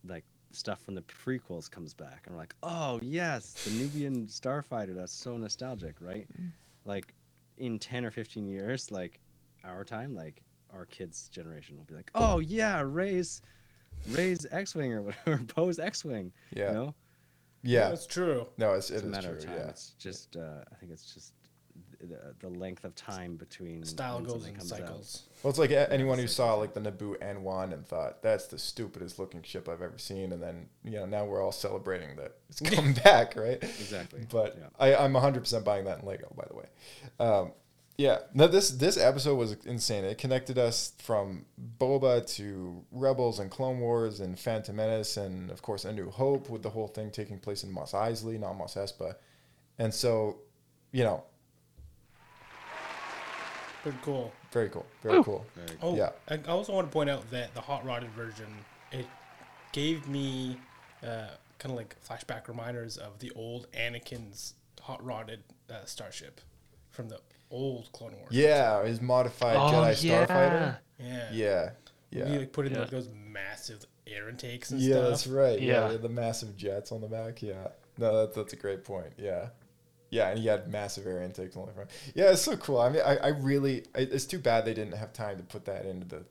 like 0.07 0.25
stuff 0.53 0.83
from 0.83 0.95
the 0.97 1.03
prequels 1.03 1.71
comes 1.71 1.95
back, 1.95 2.23
and 2.27 2.35
we're 2.35 2.41
like, 2.41 2.55
oh 2.63 2.99
yes, 3.03 3.53
the 3.65 3.71
Nubian 3.71 4.27
starfighter. 4.27 4.95
That's 4.95 5.13
so 5.13 5.37
nostalgic, 5.37 5.95
right? 6.01 6.27
Mm. 6.41 6.51
Like 6.85 7.15
in 7.59 7.79
ten 7.79 8.05
or 8.05 8.11
fifteen 8.11 8.47
years, 8.47 8.91
like 8.91 9.21
our 9.65 9.85
time, 9.85 10.15
like 10.15 10.43
our 10.73 10.87
kids' 10.87 11.29
generation 11.29 11.77
will 11.77 11.85
be 11.85 11.95
like, 11.95 12.11
oh 12.15 12.39
yeah, 12.39 12.83
Ray's 12.85 13.43
Ray's 14.09 14.47
X-wing 14.51 14.93
or 14.93 15.03
whatever, 15.03 15.43
Poe's 15.49 15.79
X-wing. 15.79 16.33
Yeah. 16.57 16.69
You 16.69 16.75
know, 16.75 16.95
Yeah. 17.63 17.89
That's 17.91 18.07
true. 18.07 18.47
No, 18.57 18.73
it's, 18.75 18.91
it 18.91 18.95
it's 18.95 19.03
a 19.03 19.07
is 19.07 19.11
matter 19.13 19.29
true. 19.29 19.39
of 19.39 19.45
time. 19.45 19.55
Yeah. 19.57 19.69
It's 19.69 19.91
just, 19.99 20.37
uh, 20.37 20.65
I 20.73 20.75
think 20.77 20.93
it's 20.93 21.13
just 21.13 21.35
the, 22.01 22.35
the 22.41 22.49
length 22.49 22.85
of 22.85 22.95
time 22.95 23.37
between 23.37 23.85
Style 23.85 24.17
when 24.17 24.25
goes 24.25 24.33
something 24.35 24.53
in 24.55 24.59
comes 24.59 24.73
out. 24.73 24.79
cycles. 24.79 25.23
Well, 25.43 25.51
it's 25.51 25.59
like 25.59 25.71
a- 25.71 25.93
anyone 25.93 26.19
who 26.19 26.27
saw 26.27 26.55
like 26.55 26.75
the 26.75 26.81
Naboo 26.81 27.19
N1 27.19 27.73
and 27.73 27.87
thought 27.87 28.23
that's 28.23 28.47
the 28.47 28.59
stupidest 28.59 29.19
looking 29.19 29.43
ship 29.43 29.69
I've 29.69 29.83
ever 29.83 29.99
seen, 29.99 30.33
and 30.33 30.43
then 30.43 30.69
you 30.85 30.93
know 30.93 31.07
now 31.07 31.25
we're 31.25 31.43
all 31.43 31.53
celebrating 31.53 32.17
that 32.17 32.37
it's 32.49 32.61
come 32.75 32.95
back, 32.95 33.37
right? 33.37 33.63
Exactly. 33.63 34.27
But 34.31 34.57
Yeah. 34.59 34.69
I, 34.79 34.97
I'm 35.05 35.13
100 35.13 35.41
percent 35.41 35.65
buying 35.65 35.85
that 35.85 36.01
in 36.01 36.07
Lego, 36.07 36.33
by 36.37 36.45
the 36.49 36.57
way. 36.57 36.67
Um, 37.19 37.53
yeah, 37.99 38.21
no, 38.33 38.47
this 38.47 38.71
this 38.71 38.97
episode 38.97 39.35
was 39.37 39.53
insane. 39.67 40.05
It 40.05 40.17
connected 40.17 40.57
us 40.57 40.95
from 41.03 41.45
Boba 41.79 42.27
to 42.37 42.83
Rebels 42.93 43.41
and 43.41 43.51
Clone 43.51 43.79
Wars 43.79 44.21
and 44.21 44.39
Phantom 44.39 44.75
Menace 44.75 45.19
and 45.19 45.51
of 45.51 45.61
course 45.61 45.85
A 45.85 45.93
New 45.93 46.09
Hope 46.09 46.49
with 46.49 46.63
the 46.63 46.71
whole 46.71 46.89
thing 46.89 47.11
taking 47.11 47.39
place 47.39 47.63
in 47.63 47.71
Mos 47.71 47.93
Eisley, 47.93 48.41
not 48.41 48.55
Mos 48.57 48.75
Espa, 48.77 49.17
and 49.79 49.93
so 49.93 50.39
you 50.93 51.05
know, 51.05 51.23
Pretty 53.83 53.99
cool. 54.03 54.33
very 54.53 54.69
cool, 54.69 54.87
very 55.03 55.21
cool. 55.23 55.47
Oh, 55.81 55.97
Yeah. 55.97 56.11
I 56.29 56.35
I 56.35 56.51
also 56.51 56.73
want 56.75 56.87
to 56.89 56.93
point 56.93 57.09
out 57.11 57.31
that 57.31 57.55
the 57.55 57.61
hot 57.61 57.85
rodded 57.85 58.11
version 58.11 58.47
it 58.93 59.07
gave 59.73 60.07
me 60.09 60.59
uh, 61.03 61.29
kind 61.59 61.73
of 61.73 61.77
like 61.77 61.97
flashback 62.07 62.49
reminders 62.49 62.97
of 62.97 63.19
the 63.21 63.31
old 63.33 63.67
Anakin's 63.73 64.55
hot 64.81 65.03
rodded 65.05 65.43
uh, 65.71 65.85
starship 65.85 66.41
from 66.91 67.09
the 67.09 67.21
old 67.51 67.91
Clone 67.93 68.13
Wars. 68.17 68.29
Yeah, 68.33 68.83
his 68.85 69.01
modified 69.01 69.57
Oh, 69.57 69.61
Jedi 69.73 70.03
yeah. 70.05 70.27
Starfighter. 70.27 70.77
yeah, 70.99 71.29
Yeah, 71.33 71.71
We 72.27 72.33
yeah, 72.33 72.39
like 72.39 72.53
put 72.53 72.67
in 72.67 72.73
Yeah. 72.73 72.81
like 72.81 72.91
those 72.91 73.09
massive 73.15 73.85
air 74.07 74.29
intakes 74.29 74.71
and 74.73 74.81
yeah. 74.81 74.97
stuff. 74.97 75.09
That's 75.11 75.27
right. 75.27 75.61
Yeah. 75.61 75.91
Yeah. 75.93 75.97
the 75.97 76.09
massive 76.09 76.57
jets 76.57 76.93
on 76.93 77.01
the 77.01 77.07
back. 77.09 77.43
Yeah, 77.43 77.69
no, 77.99 78.19
that's 78.27 78.37
that's 78.37 78.53
a 78.53 78.57
great 78.57 78.85
point. 78.85 79.13
Yeah, 79.17 79.49
yeah, 80.11 80.29
and 80.31 80.39
he 80.39 80.47
had 80.47 80.69
massive 80.69 81.07
air 81.07 81.23
intakes 81.23 81.57
on 81.57 81.67
the 81.67 81.73
front. 81.73 81.91
Yeah, 82.15 82.31
it's 82.33 82.43
so 82.43 82.57
cool. 82.57 82.79
I 82.81 82.89
mean, 82.91 83.03
I, 83.05 83.17
I 83.17 83.29
really, 83.29 83.85
I, 83.95 84.01
it's 84.01 84.27
too 84.27 84.39
bad 84.39 84.65
they 84.65 84.75
didn't 84.75 84.97
have 84.97 85.13
time 85.13 85.37
to 85.39 85.43
put 85.45 85.65
that 85.67 85.87
into 85.87 86.07
the 86.07 86.25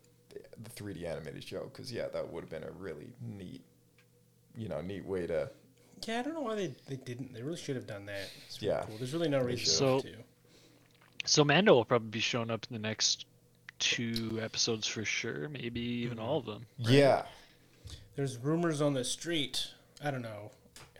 the 0.61 0.69
3D 0.71 1.05
animated 1.05 1.41
show 1.43 1.63
because 1.71 1.89
yeah, 1.91 2.07
that 2.11 2.31
would 2.33 2.41
have 2.43 2.49
been 2.49 2.63
a 2.65 2.71
really 2.71 3.07
neat, 3.21 3.61
you 4.57 4.67
know, 4.67 4.81
neat 4.81 5.05
way 5.05 5.25
to. 5.25 5.49
Yeah, 6.05 6.19
I 6.19 6.21
don't 6.23 6.33
know 6.33 6.41
why 6.41 6.55
they, 6.55 6.73
they 6.87 6.95
didn't. 6.97 7.33
They 7.33 7.41
really 7.41 7.57
should 7.57 7.75
have 7.77 7.87
done 7.87 8.05
that. 8.07 8.29
It's 8.45 8.61
really 8.61 8.73
Yeah. 8.73 8.83
cool. 8.85 8.97
There's 8.97 9.13
really 9.13 9.29
no 9.29 9.39
reason 9.41 9.65
So- 9.65 9.99
to. 10.01 10.13
So 11.25 11.43
Mando 11.43 11.73
will 11.73 11.85
probably 11.85 12.09
be 12.09 12.19
showing 12.21 12.49
up 12.49 12.65
in 12.69 12.73
the 12.73 12.81
next 12.87 13.25
two 13.77 14.39
episodes 14.41 14.87
for 14.87 15.05
sure, 15.05 15.47
maybe 15.49 15.79
even 15.79 16.17
Mm-hmm. 16.17 16.25
all 16.27 16.37
of 16.39 16.45
them. 16.45 16.65
Yeah, 16.77 17.23
There's 18.15 18.37
rumors 18.37 18.81
on 18.81 18.93
the 18.93 19.03
street. 19.05 19.67
I 20.03 20.11
don't 20.11 20.21
know 20.21 20.51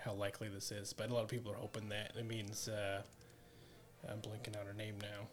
how 0.04 0.14
likely 0.14 0.48
this 0.50 0.72
is, 0.72 0.94
but 0.94 1.10
a 1.10 1.14
lot 1.14 1.24
of 1.24 1.30
people 1.30 1.52
are 1.52 1.56
hoping 1.56 1.90
that 1.90 2.12
it 2.18 2.26
means. 2.26 2.68
Uh, 2.68 3.02
I'm 4.10 4.20
blinking 4.20 4.56
out 4.56 4.66
her 4.66 4.74
name 4.74 4.96
now, 5.02 5.28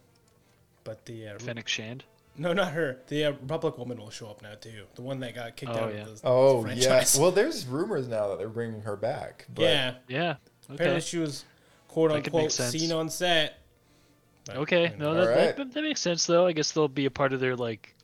but 0.83 1.05
the 1.05 1.29
uh, 1.29 1.39
Fennec 1.39 1.67
Shand. 1.69 2.03
no, 2.37 2.51
not 2.53 2.73
her. 2.73 2.97
The 3.07 3.25
uh, 3.25 3.31
Republic 3.31 3.77
woman 3.77 3.97
will 3.97 4.09
show 4.09 4.27
up 4.27 4.41
now 4.41 4.55
too. 4.59 4.83
The 4.95 5.01
one 5.01 5.19
that 5.21 5.35
got 5.35 5.55
kicked 5.55 5.71
Oh, 5.71 5.85
out 5.85 5.93
yeah. 5.93 6.01
of 6.01 6.21
the 6.21 6.27
Oh 6.27 6.57
yeah. 6.57 6.73
franchise. 6.73 7.17
Well, 7.17 7.31
there's 7.31 7.65
rumors 7.65 8.07
now 8.09 8.27
that 8.29 8.37
they're 8.39 8.49
bringing 8.49 8.81
her 8.81 8.95
back. 8.97 9.45
But 9.53 9.61
yeah. 9.63 9.93
Yeah. 10.09 10.35
Apparently, 10.69 10.99
she 11.01 11.17
was 11.17 11.45
quote 11.87 12.11
That 12.11 12.23
could 12.25 12.33
make 12.33 12.43
unquote 12.43 12.51
seen 12.51 12.91
on 12.91 13.09
set. 13.09 13.57
But, 14.45 14.57
Okay. 14.57 14.91
you 14.91 14.97
know, 14.97 15.13
No, 15.13 15.25
that, 15.25 15.29
Alright. 15.29 15.57
that, 15.57 15.73
that 15.73 15.81
makes 15.81 16.01
sense 16.01 16.25
though. 16.25 16.45
I 16.45 16.51
guess 16.51 16.71
they'll 16.73 16.87
be 16.89 17.05
a 17.05 17.11
part 17.11 17.31
of 17.31 17.39
their 17.39 17.55
like 17.55 17.95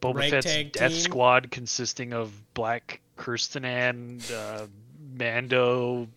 Boba 0.00 0.30
Fett's 0.30 0.46
death 0.72 0.92
team. 0.92 1.00
squad 1.00 1.50
consisting 1.50 2.14
of 2.14 2.32
Black 2.54 3.00
Kirsten 3.16 3.64
and 3.66 4.22
uh, 4.32 4.66
Mando, 5.12 6.08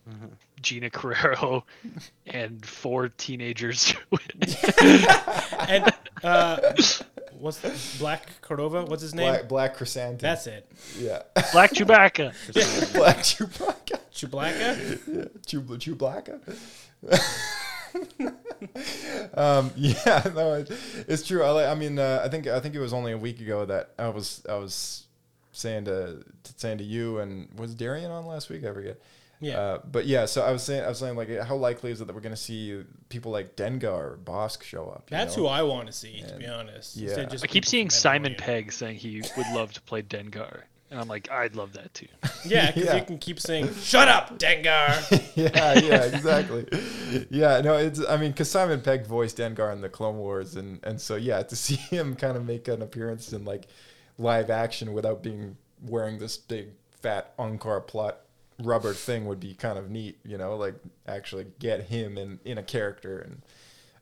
Gina 0.62 0.90
Carrero, 0.90 1.64
and 2.26 2.66
four 2.66 3.10
teenagers. 3.10 3.94
and 5.68 5.94
uh, 6.24 6.74
what's 7.38 7.98
Black 7.98 8.42
Cordova? 8.42 8.86
What's 8.86 9.02
his 9.02 9.14
name? 9.14 9.34
Black, 9.34 9.50
Black 9.50 9.76
Chrysanthemum. 9.76 10.20
That's 10.20 10.48
it. 10.48 10.72
yeah. 10.98 11.24
Black 11.52 11.72
Chewbacca. 11.72 12.34
Black 12.94 13.18
Chewbacca. 13.18 14.00
Chewbacca. 14.14 15.46
Chew 15.46 15.62
Chewbacca. 15.62 16.40
um, 19.38 19.72
yeah, 19.76 20.32
no, 20.34 20.54
it, 20.54 20.72
it's 21.08 21.28
true. 21.28 21.44
I, 21.44 21.72
I 21.72 21.76
mean, 21.76 22.00
uh, 22.00 22.22
I 22.24 22.30
think 22.30 22.48
I 22.48 22.60
think 22.60 22.76
it 22.76 22.80
was 22.80 22.94
only 22.94 23.12
a 23.12 23.18
week 23.18 23.42
ago 23.42 23.66
that 23.66 23.92
I 24.00 24.10
was 24.10 24.44
I 24.50 24.56
was 24.56 25.06
saying 25.54 25.86
to, 25.86 26.24
to 26.44 26.54
saying 26.58 26.80
to 26.80 26.84
you 26.84 27.20
and 27.20 27.48
was 27.58 27.74
Darian 27.74 28.12
on 28.12 28.26
last 28.26 28.50
week? 28.50 28.66
I 28.66 28.74
forget. 28.74 29.00
Yeah. 29.40 29.60
Uh, 29.60 29.80
but 29.92 30.06
yeah, 30.06 30.26
so 30.26 30.42
I 30.42 30.52
was 30.52 30.64
saying 30.64 30.84
I 30.84 30.88
was 30.88 31.00
saying 31.00 31.18
like 31.18 31.30
how 31.42 31.56
likely 31.56 31.92
is 31.92 32.00
it 32.00 32.08
that 32.08 32.14
we're 32.14 32.22
going 32.22 32.36
to 32.36 32.42
see 32.42 32.82
people 33.10 33.32
like 33.32 33.56
Dengar 33.56 33.84
or 33.84 34.20
Bossk 34.24 34.64
show 34.64 34.86
up? 34.86 35.10
That's 35.10 35.36
know? 35.36 35.44
who 35.44 35.50
I 35.50 35.64
want 35.64 35.88
to 35.88 35.94
see, 35.94 36.24
to 36.28 36.36
be 36.36 36.48
honest. 36.48 36.96
Yeah. 36.96 37.26
Just 37.26 37.44
I 37.44 37.48
keep 37.48 37.66
seeing 37.66 37.90
Simon 37.90 38.34
Mandalorian. 38.34 38.38
Pegg 38.38 38.72
saying 38.72 38.98
he 38.98 39.22
would 39.36 39.48
love 39.54 39.74
to 39.74 39.82
play 39.82 40.02
Dengar, 40.02 40.62
and 40.90 41.00
I'm 41.00 41.10
like, 41.10 41.30
I'd 41.30 41.56
love 41.56 41.74
that 41.74 41.94
too. 41.94 42.08
Yeah, 42.46 42.72
because 42.72 42.86
Yeah. 42.86 42.96
you 42.98 43.06
can 43.06 43.18
keep 43.20 43.40
saying, 43.40 43.74
"Shut 43.76 44.10
up, 44.10 44.38
Dengar." 44.38 45.00
yeah, 45.36 45.80
yeah, 45.80 46.04
exactly. 46.04 46.68
yeah, 47.30 47.62
no, 47.62 47.78
it's. 47.78 48.06
I 48.06 48.18
mean, 48.18 48.32
because 48.32 48.52
Simon 48.52 48.82
Pegg 48.82 49.06
voiced 49.06 49.38
Dengar 49.38 49.72
in 49.72 49.80
the 49.82 49.90
Clone 49.90 50.18
Wars, 50.18 50.56
and 50.56 50.80
and 50.84 51.00
so 51.00 51.16
yeah, 51.16 51.42
to 51.42 51.56
see 51.56 51.76
him 51.76 52.16
kind 52.16 52.36
of 52.38 52.46
make 52.46 52.68
an 52.68 52.82
appearance 52.82 53.32
in 53.34 53.46
like 53.46 53.68
live 54.18 54.50
action 54.50 54.94
without 54.94 55.24
being 55.24 55.58
wearing 55.82 56.20
this 56.20 56.38
big 56.38 56.70
fat 57.02 57.36
Unkar 57.38 57.86
Plutt 57.86 58.26
rubber 58.62 58.94
thing 58.94 59.26
would 59.26 59.40
be 59.40 59.54
kind 59.54 59.78
of 59.78 59.90
neat, 59.90 60.18
you 60.24 60.38
know, 60.38 60.56
like 60.56 60.76
actually 61.08 61.48
get 61.60 61.82
him 61.86 62.18
in 62.18 62.40
in 62.46 62.58
a 62.58 62.64
character 62.64 63.20
and. 63.20 63.42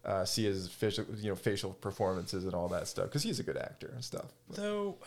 Uh, 0.04 0.26
see 0.26 0.46
his 0.46 0.68
facial, 0.68 1.06
you 1.18 1.30
know, 1.30 1.36
facial 1.36 1.74
performances 1.74 2.44
and 2.44 2.56
all 2.56 2.68
that 2.68 2.88
stuff 2.88 3.06
because 3.06 3.22
he's 3.22 3.40
a 3.40 3.44
good 3.44 3.56
actor 3.56 3.92
and 3.94 4.04
stuff. 4.04 4.26
Though 4.50 4.98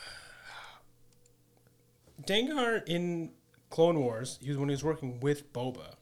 Dengar 2.23 2.87
in 2.87 3.31
Clone 3.71 3.99
Wars, 4.01 4.39
he 4.41 4.51
was 4.51 4.59
when 4.59 4.69
he 4.69 4.75
was 4.75 4.85
working 4.85 5.21
with 5.21 5.53
Boba. 5.53 5.97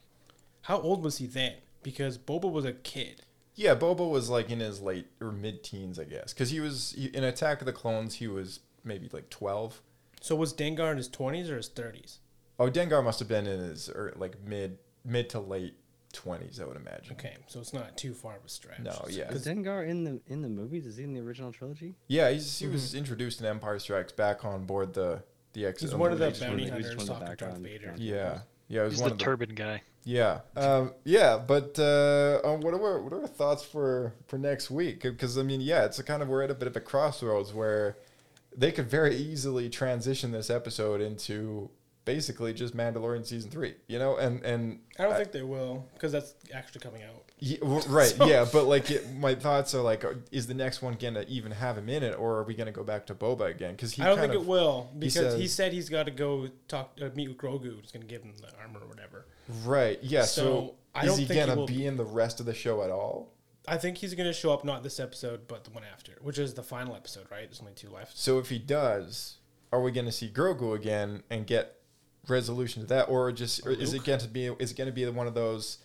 How 0.62 0.80
old 0.80 1.02
was 1.02 1.18
he 1.18 1.26
then? 1.26 1.54
Because 1.82 2.18
Boba 2.18 2.50
was 2.50 2.64
a 2.64 2.72
kid. 2.72 3.22
Yeah, 3.54 3.74
Boba 3.74 4.08
was 4.08 4.30
like 4.30 4.50
in 4.50 4.60
his 4.60 4.80
late 4.80 5.06
or 5.20 5.32
mid 5.32 5.62
teens, 5.64 5.98
I 5.98 6.04
guess, 6.04 6.32
because 6.32 6.50
he 6.50 6.60
was 6.60 6.94
in 6.94 7.24
Attack 7.24 7.60
of 7.60 7.66
the 7.66 7.72
Clones. 7.72 8.16
He 8.16 8.28
was 8.28 8.60
maybe 8.84 9.08
like 9.12 9.30
twelve. 9.30 9.80
So 10.20 10.36
was 10.36 10.52
Dengar 10.54 10.90
in 10.90 10.96
his 10.96 11.08
twenties 11.08 11.50
or 11.50 11.56
his 11.56 11.68
thirties? 11.68 12.18
Oh, 12.58 12.70
Dengar 12.70 13.02
must 13.02 13.18
have 13.18 13.28
been 13.28 13.46
in 13.46 13.60
his 13.60 13.88
or 13.88 14.12
like 14.16 14.36
mid 14.44 14.78
mid 15.04 15.28
to 15.30 15.40
late 15.40 15.74
twenties, 16.12 16.60
I 16.60 16.64
would 16.64 16.76
imagine. 16.76 17.14
Okay, 17.14 17.36
so 17.46 17.60
it's 17.60 17.72
not 17.72 17.96
too 17.96 18.14
far 18.14 18.36
of 18.36 18.44
a 18.44 18.48
stretch. 18.48 18.80
No, 18.80 19.04
yeah, 19.08 19.30
Is 19.30 19.46
Dengar 19.46 19.88
in 19.88 20.04
the 20.04 20.20
in 20.26 20.42
the 20.42 20.48
movies? 20.48 20.86
Is 20.86 20.96
he 20.96 21.04
in 21.04 21.14
the 21.14 21.20
original 21.20 21.52
trilogy? 21.52 21.94
yeah. 22.08 22.30
He's, 22.30 22.58
he 22.58 22.66
was 22.66 22.94
introduced 22.94 23.40
in 23.40 23.46
Empire 23.46 23.78
Strikes 23.78 24.12
Back 24.12 24.44
on 24.44 24.64
board 24.64 24.94
the 24.94 25.22
the 25.54 25.66
X. 25.66 25.82
He's 25.82 25.94
one 25.94 26.12
of 26.12 26.18
the 26.18 26.28
X- 26.28 26.40
bounty 26.40 26.62
he's 26.64 26.70
hunters 26.70 26.96
one 26.96 27.00
of 27.00 27.20
the 27.20 27.36
talking 27.36 27.36
Darth 27.36 27.58
Vader. 27.58 27.94
Yeah, 27.96 28.40
yeah. 28.68 28.88
He's 28.88 29.00
one 29.00 29.08
the 29.08 29.12
of 29.14 29.18
the 29.18 29.24
turban 29.24 29.54
guy. 29.54 29.82
Yeah, 30.04 30.40
um, 30.56 30.94
yeah, 31.04 31.38
but 31.38 31.78
uh, 31.78 32.40
um, 32.42 32.60
what 32.60 32.74
are 32.74 32.82
our, 32.82 33.02
what 33.02 33.12
are 33.12 33.20
our 33.20 33.28
thoughts 33.28 33.62
for 33.62 34.12
for 34.26 34.36
next 34.36 34.70
week? 34.70 35.02
Because 35.02 35.38
I 35.38 35.42
mean, 35.42 35.60
yeah, 35.60 35.84
it's 35.84 35.98
a 36.00 36.02
kind 36.02 36.22
of 36.22 36.28
we're 36.28 36.42
at 36.42 36.50
a 36.50 36.54
bit 36.54 36.66
of 36.66 36.76
a 36.76 36.80
crossroads 36.80 37.54
where 37.54 37.96
they 38.56 38.72
could 38.72 38.88
very 38.90 39.14
easily 39.16 39.68
transition 39.70 40.30
this 40.32 40.50
episode 40.50 41.00
into 41.00 41.70
basically 42.04 42.52
just 42.52 42.76
Mandalorian 42.76 43.24
season 43.24 43.50
three, 43.50 43.74
you 43.86 43.98
know, 43.98 44.16
and 44.16 44.42
and 44.44 44.80
I 44.98 45.04
don't 45.04 45.16
think 45.16 45.32
they 45.32 45.42
will 45.42 45.86
because 45.94 46.12
that's 46.12 46.34
actually 46.52 46.80
coming 46.80 47.02
out. 47.02 47.24
yeah, 47.38 47.58
right, 47.86 48.08
So- 48.16 48.26
yeah, 48.26 48.44
but 48.52 48.64
like 48.64 48.90
it, 48.90 49.14
my 49.14 49.34
thoughts 49.34 49.74
are 49.74 49.82
like, 49.82 50.04
is 50.32 50.46
the 50.46 50.54
next 50.54 50.82
one 50.82 50.94
gonna 51.00 51.24
even 51.28 51.52
have 51.52 51.78
him 51.78 51.88
in 51.88 52.02
it, 52.02 52.18
or 52.18 52.38
are 52.38 52.42
we 52.42 52.54
gonna 52.54 52.72
go 52.72 52.82
back 52.84 53.06
to 53.06 53.14
Boba 53.14 53.48
again? 53.50 53.72
Because 53.72 53.92
he 53.92 54.02
I 54.02 54.06
don't 54.06 54.18
think 54.18 54.34
of, 54.34 54.42
it 54.42 54.48
will 54.48 54.90
because 54.98 55.34
he, 55.34 55.42
says- 55.42 55.54
said 55.54 55.72
he's 55.72 55.88
got 55.88 56.04
to 56.06 56.12
go 56.12 56.48
talk 56.68 56.98
uh, 57.00 57.08
meet 57.14 57.28
with 57.28 57.38
Grogu. 57.38 57.80
He's 57.80 57.92
going 57.92 58.02
to 58.02 58.08
give 58.08 58.22
him 58.22 58.34
the 58.40 58.48
armor 58.60 58.80
or 58.80 58.88
whatever. 58.88 59.26
right, 59.64 59.98
yeah. 60.02 60.22
So, 60.24 60.42
So, 60.42 60.74
I 60.94 61.06
is 61.06 61.16
he 61.16 61.24
he 61.24 61.34
gonna 61.34 61.64
be 61.66 61.86
in 61.86 61.96
the 61.96 62.04
rest 62.04 62.38
of 62.40 62.46
the 62.46 62.54
show 62.54 62.82
at 62.82 62.90
all? 62.90 63.31
I 63.66 63.76
think 63.76 63.98
he's 63.98 64.14
going 64.14 64.26
to 64.26 64.32
show 64.32 64.52
up 64.52 64.64
not 64.64 64.82
this 64.82 64.98
episode, 64.98 65.46
but 65.46 65.64
the 65.64 65.70
one 65.70 65.84
after, 65.92 66.12
which 66.20 66.38
is 66.38 66.54
the 66.54 66.62
final 66.62 66.96
episode, 66.96 67.26
right? 67.30 67.44
There's 67.44 67.60
only 67.60 67.74
two 67.74 67.90
left. 67.90 68.18
So 68.18 68.38
if 68.38 68.48
he 68.48 68.58
does, 68.58 69.38
are 69.72 69.80
we 69.80 69.92
going 69.92 70.06
to 70.06 70.12
see 70.12 70.28
Grogu 70.28 70.74
again 70.74 71.22
and 71.30 71.46
get 71.46 71.76
resolution 72.28 72.82
to 72.82 72.88
that, 72.88 73.08
or 73.08 73.30
just 73.32 73.66
or 73.66 73.70
is 73.70 73.94
it 73.94 74.04
going 74.04 74.20
to 74.20 74.28
be 74.28 74.46
is 74.46 74.72
it 74.72 74.76
going 74.76 74.88
to 74.88 74.92
be 74.92 75.06
one 75.08 75.26
of 75.26 75.34
those 75.34 75.78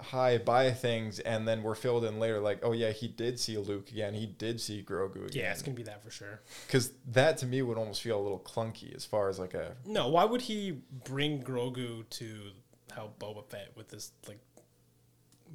high 0.00 0.36
buy 0.38 0.70
things, 0.70 1.18
and 1.20 1.46
then 1.46 1.62
we're 1.62 1.74
filled 1.74 2.04
in 2.04 2.18
later 2.18 2.40
like, 2.40 2.60
oh 2.62 2.72
yeah, 2.72 2.90
he 2.90 3.08
did 3.08 3.38
see 3.38 3.56
Luke 3.56 3.90
again, 3.90 4.14
he 4.14 4.26
did 4.26 4.60
see 4.60 4.82
Grogu 4.82 5.26
again. 5.26 5.30
Yeah, 5.32 5.52
it's 5.52 5.62
going 5.62 5.74
to 5.76 5.80
be 5.80 5.84
that 5.84 6.02
for 6.02 6.10
sure. 6.10 6.40
because 6.66 6.92
that 7.08 7.38
to 7.38 7.46
me 7.46 7.62
would 7.62 7.78
almost 7.78 8.02
feel 8.02 8.20
a 8.20 8.22
little 8.22 8.40
clunky 8.40 8.94
as 8.94 9.04
far 9.04 9.28
as 9.28 9.38
like 9.38 9.54
a 9.54 9.76
No, 9.86 10.08
why 10.08 10.24
would 10.24 10.42
he 10.42 10.78
bring 11.04 11.42
Grogu 11.42 12.08
to 12.10 12.50
help 12.94 13.18
Boba 13.18 13.44
Fett 13.48 13.72
with 13.76 13.88
this 13.88 14.12
like 14.28 14.40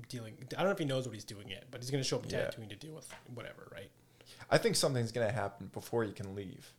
dealing? 0.09 0.35
I 0.53 0.57
don't 0.57 0.65
know 0.65 0.71
if 0.71 0.79
he 0.79 0.85
knows 0.85 1.05
what 1.05 1.13
he's 1.13 1.23
doing 1.23 1.49
yet, 1.49 1.65
but 1.71 1.81
he's 1.81 1.91
going 1.91 2.03
to 2.03 2.07
show 2.07 2.17
up 2.17 2.25
Yeah. 2.29 2.45
Tatooine 2.49 2.69
to 2.69 2.75
deal 2.75 2.93
with 2.93 3.11
whatever, 3.33 3.67
right? 3.71 3.89
I 4.49 4.57
think 4.57 4.75
something's 4.75 5.11
going 5.11 5.27
to 5.27 5.33
happen 5.33 5.69
before 5.73 6.03
he 6.03 6.11
can 6.11 6.35
leave. 6.35 6.73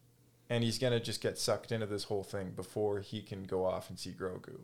And 0.51 0.65
he's 0.65 0.78
going 0.78 0.93
to 0.95 1.01
just 1.01 1.20
get 1.20 1.39
sucked 1.39 1.73
into 1.73 1.86
this 1.86 2.05
whole 2.05 2.23
thing 2.24 2.53
before 2.57 3.01
he 3.01 3.20
can 3.20 3.45
go 3.45 3.66
off 3.66 3.90
and 3.90 3.99
see 3.99 4.12
Grogu. 4.12 4.61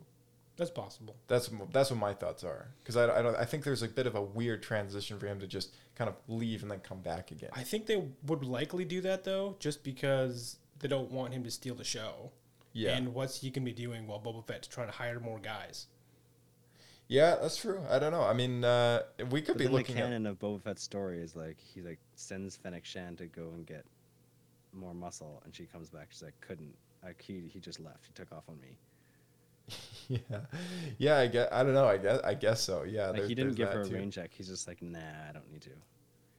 That's 0.57 0.71
possible. 0.71 1.15
That's 1.27 1.49
that's 1.73 1.91
what 1.91 1.99
my 1.99 2.13
thoughts 2.13 2.43
are 2.43 2.67
because 2.81 2.95
I, 2.95 3.19
I 3.19 3.21
don't 3.21 3.35
I 3.35 3.43
think 3.43 3.65
there's 3.65 3.83
a 3.83 3.89
bit 3.89 4.07
of 4.07 4.15
a 4.15 4.21
weird 4.21 4.63
transition 4.63 5.19
for 5.19 5.27
him 5.27 5.37
to 5.41 5.47
just 5.47 5.75
kind 5.95 6.09
of 6.09 6.15
leave 6.29 6.61
and 6.61 6.71
then 6.71 6.79
come 6.79 7.01
back 7.01 7.31
again. 7.31 7.49
I 7.53 7.63
think 7.63 7.87
they 7.87 8.05
would 8.25 8.45
likely 8.45 8.85
do 8.85 9.01
that 9.01 9.25
though, 9.25 9.57
just 9.59 9.83
because 9.83 10.57
they 10.79 10.87
don't 10.87 11.11
want 11.11 11.33
him 11.33 11.43
to 11.43 11.51
steal 11.51 11.75
the 11.75 11.83
show. 11.83 12.31
Yeah. 12.71 12.95
And 12.95 13.13
what's 13.13 13.41
he 13.41 13.49
gonna 13.49 13.65
be 13.65 13.73
doing 13.73 14.07
while 14.07 14.21
Boba 14.21 14.47
Fett's 14.47 14.67
trying 14.67 14.87
to 14.87 14.93
hire 14.93 15.19
more 15.19 15.39
guys? 15.39 15.87
Yeah, 17.07 17.35
that's 17.41 17.57
true. 17.57 17.81
I 17.89 17.99
don't 17.99 18.11
know. 18.11 18.23
I 18.23 18.33
mean, 18.33 18.63
uh, 18.63 19.03
we 19.29 19.41
could 19.41 19.53
But 19.53 19.57
be 19.59 19.63
then 19.65 19.71
the 19.73 19.77
looking 19.77 19.97
at. 19.97 20.03
canon 20.05 20.25
of 20.25 20.39
Boba 20.39 20.61
Fett's 20.61 20.81
story 20.83 21.21
is 21.21 21.35
like 21.35 21.57
he 21.59 21.81
like 21.81 21.99
sends 22.15 22.55
Fennec 22.57 22.83
Shand 22.85 23.19
to 23.19 23.25
go 23.27 23.49
and 23.53 23.65
get 23.65 23.85
more 24.73 24.93
muscle, 24.93 25.41
and 25.45 25.55
she 25.55 25.65
comes 25.65 25.89
back. 25.89 26.07
She's 26.09 26.23
like, 26.23 26.33
couldn't. 26.41 26.73
Like 27.03 27.21
he 27.21 27.41
he 27.51 27.59
just 27.59 27.79
left. 27.79 28.05
He 28.07 28.13
took 28.13 28.31
off 28.31 28.43
on 28.49 28.59
me. 28.59 28.77
yeah, 30.07 30.19
yeah. 30.97 31.17
I 31.17 31.27
guess 31.27 31.47
I 31.51 31.63
don't 31.63 31.73
know. 31.73 31.87
I 31.87 31.97
guess 31.97 32.19
I 32.23 32.33
guess 32.33 32.61
so. 32.61 32.83
Yeah, 32.83 33.07
Like 33.07 33.13
there's- 33.17 33.29
he 33.29 33.35
didn't 33.35 33.53
give 33.55 33.69
her 33.69 33.81
a 33.81 33.85
too. 33.87 33.95
rain 33.95 34.09
check. 34.11 34.31
He's 34.33 34.47
just 34.47 34.67
like, 34.67 34.81
nah, 34.81 34.99
I 35.29 35.31
don't 35.33 35.51
need 35.51 35.61
to. 35.61 35.69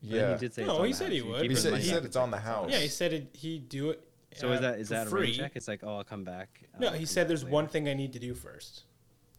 But 0.03 0.11
Yeah, 0.11 0.33
he 0.35 0.39
did 0.39 0.55
say. 0.55 0.65
No, 0.65 0.73
it's 0.73 0.79
on 0.81 0.85
he 0.87 0.93
the 0.93 0.97
said 0.97 1.05
house. 1.07 1.13
he 1.15 1.23
would. 1.23 1.41
keep 1.43 1.51
He 1.51 1.57
said- 1.57 1.75
he 1.79 1.83
said 1.85 2.05
it's 2.05 2.17
on 2.17 2.31
the 2.31 2.39
house. 2.39 2.71
Yeah, 2.73 2.79
he 2.79 2.89
said 2.89 3.13
it, 3.13 3.29
he'd 3.33 3.69
do 3.69 3.91
it. 3.91 4.03
So 4.35 4.51
is 4.53 4.59
uh, 4.59 4.63
that 4.63 4.79
is 4.81 4.89
for 4.89 4.95
that 4.95 5.07
a 5.07 5.11
free. 5.11 5.21
rain 5.23 5.35
check? 5.35 5.53
It's 5.55 5.69
like, 5.69 5.81
oh, 5.85 5.97
I'll 5.99 6.05
come 6.05 6.25
back. 6.25 6.61
No, 6.79 6.89
I'll 6.89 6.93
he 6.95 7.07
said 7.07 7.29
there's 7.29 7.43
later. 7.45 7.55
one 7.55 7.69
thing 7.69 7.89
I 7.89 7.95
need 7.95 8.13
to 8.15 8.19
do 8.19 8.35
first. 8.35 8.83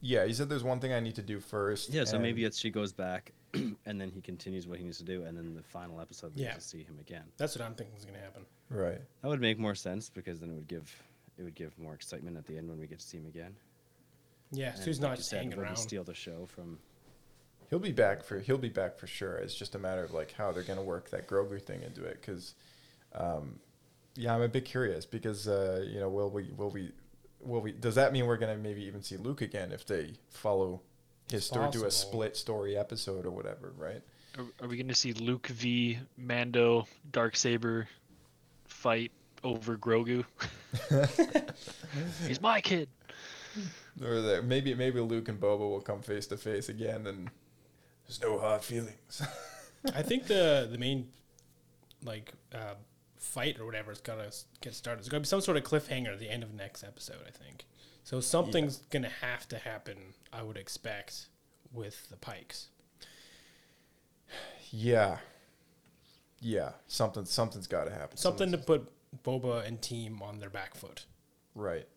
Yeah. 0.07 0.25
He 0.25 0.33
said 0.33 0.47
there's 0.49 0.63
one 0.63 0.79
thing 0.79 0.93
I 0.93 0.99
need 1.01 1.15
to 1.15 1.21
do 1.21 1.39
first. 1.39 1.89
Yeah, 1.89 2.05
so 2.05 2.17
maybe 2.17 2.45
it's 2.45 2.57
she 2.57 2.69
goes 2.69 2.93
back, 2.93 3.33
and 3.53 3.99
then 4.01 4.09
he 4.09 4.21
continues 4.21 4.65
what 4.67 4.77
he 4.79 4.85
needs 4.85 4.97
to 4.99 5.03
do, 5.03 5.23
and 5.23 5.37
then 5.37 5.53
the 5.53 5.61
final 5.63 5.99
episode 5.99 6.33
we 6.35 6.43
Yeah. 6.43 6.49
get 6.51 6.61
to 6.61 6.65
see 6.67 6.83
him 6.83 6.97
again. 6.99 7.23
That's 7.37 7.57
what 7.57 7.65
I'm 7.65 7.75
thinking 7.75 7.95
is 7.97 8.05
going 8.05 8.15
to 8.17 8.23
happen. 8.23 8.45
right. 8.69 9.01
That 9.21 9.27
would 9.27 9.41
make 9.41 9.59
more 9.59 9.75
sense 9.75 10.09
because 10.09 10.39
then 10.39 10.49
it 10.49 10.53
would 10.55 10.67
give 10.67 10.93
it 11.37 11.43
would 11.43 11.55
give 11.55 11.77
more 11.77 11.93
excitement 11.93 12.35
at 12.37 12.45
the 12.47 12.57
end 12.57 12.67
when 12.69 12.79
we 12.79 12.87
get 12.87 12.99
to 12.99 13.05
see 13.05 13.17
him 13.17 13.27
again. 13.27 13.55
Yeah, 14.51 14.73
so 14.75 14.85
he's 14.85 14.99
like 14.99 15.09
not 15.09 15.11
you 15.11 15.17
just 15.17 15.31
hanging 15.31 15.51
it 15.51 15.57
around. 15.59 15.75
Steal 15.75 16.03
the 16.05 16.13
show 16.13 16.45
from. 16.45 16.79
He'll 17.69 17.79
be 17.79 17.91
back 17.91 18.23
for 18.23 18.39
he'll 18.39 18.57
be 18.57 18.69
back 18.69 18.97
for 18.97 19.07
sure. 19.07 19.35
It's 19.35 19.53
just 19.53 19.75
a 19.75 19.79
matter 19.79 20.03
of 20.03 20.13
like 20.13 20.31
how 20.31 20.51
they're 20.53 20.63
gonna 20.63 20.81
work 20.83 21.09
that 21.09 21.27
Grogu 21.27 21.61
thing 21.61 21.83
into 21.83 22.05
it. 22.05 22.21
Because, 22.21 22.55
um, 23.13 23.59
yeah, 24.15 24.33
I'm 24.33 24.41
a 24.41 24.47
bit 24.47 24.63
curious 24.63 25.05
because 25.05 25.47
uh, 25.49 25.85
you 25.85 25.99
know 25.99 26.07
will 26.09 26.29
we 26.29 26.49
will 26.55 26.69
we 26.69 26.91
will 27.39 27.61
we 27.61 27.71
does 27.71 27.95
that 27.95 28.11
mean 28.13 28.25
we're 28.25 28.37
gonna 28.37 28.57
maybe 28.57 28.83
even 28.83 29.01
see 29.01 29.17
Luke 29.17 29.41
again 29.41 29.71
if 29.71 29.85
they 29.85 30.13
follow 30.29 30.81
his 31.31 31.41
It's 31.41 31.47
story 31.47 31.69
do 31.71 31.85
a 31.85 31.91
split 31.91 32.37
story 32.37 32.77
episode 32.77 33.25
or 33.25 33.31
whatever, 33.31 33.73
right? 33.77 34.01
Are, 34.37 34.45
are 34.61 34.67
we 34.67 34.77
going 34.77 34.87
to 34.87 34.95
see 34.95 35.13
Luke 35.13 35.47
v 35.47 35.99
Mando 36.17 36.87
Dark 37.11 37.35
Saber 37.35 37.87
fight 38.67 39.11
over 39.43 39.77
Grogu? 39.77 40.23
He's 42.27 42.41
my 42.41 42.61
kid. 42.61 42.87
Or 44.03 44.21
that 44.21 44.45
maybe 44.45 44.73
maybe 44.75 44.99
Luke 44.99 45.27
and 45.27 45.39
Boba 45.39 45.59
will 45.59 45.81
come 45.81 46.01
face 46.01 46.27
to 46.27 46.37
face 46.37 46.69
again 46.69 47.07
and 47.07 47.29
there's 48.05 48.21
no 48.21 48.39
hard 48.39 48.63
feelings. 48.63 49.21
I 49.95 50.01
think 50.01 50.27
the 50.27 50.67
the 50.71 50.77
main 50.77 51.09
like 52.05 52.31
uh, 52.53 52.75
fight 53.19 53.59
or 53.59 53.65
whatever 53.65 53.91
is 53.91 53.99
gonna 54.01 54.29
get 54.61 54.73
started. 54.75 54.99
There's 54.99 55.09
gonna 55.09 55.21
be 55.21 55.27
some 55.27 55.41
sort 55.41 55.57
of 55.57 55.63
cliffhanger 55.63 56.13
at 56.13 56.19
the 56.19 56.29
end 56.29 56.43
of 56.43 56.53
next 56.53 56.83
episode. 56.83 57.21
I 57.27 57.31
think 57.31 57.65
so. 58.03 58.19
Something's 58.19 58.77
gonna 58.89 59.09
have 59.21 59.47
to 59.49 59.57
happen. 59.57 59.97
I 60.31 60.41
would 60.43 60.57
expect 60.57 61.27
with 61.71 62.09
the 62.09 62.17
Pikes. 62.17 62.67
yeah. 64.71 65.17
Yeah, 66.39 66.73
something 66.87 67.25
something's 67.25 67.65
got 67.67 67.85
to 67.85 67.91
happen. 67.91 68.17
Something 68.17 68.51
to 68.51 68.57
Something's- 68.57 68.85
put 68.85 69.23
Boba 69.23 69.65
and 69.65 69.81
team 69.81 70.21
on 70.21 70.39
their 70.39 70.49
back 70.51 70.75
foot. 70.75 71.05
Right. 71.55 71.87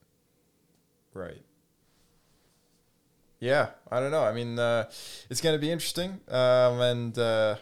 Right. 1.13 1.43
Yeah, 3.39 3.71
I 3.91 4.01
don't 4.01 4.11
know. 4.11 4.23
I 4.23 4.33
mean, 4.33 4.59
uh, 4.59 4.91
it's 5.31 5.41
going 5.41 5.55
to 5.55 5.59
be 5.59 5.71
interesting, 5.71 6.21
um, 6.29 6.81
and 6.81 7.19
uh, 7.19 7.57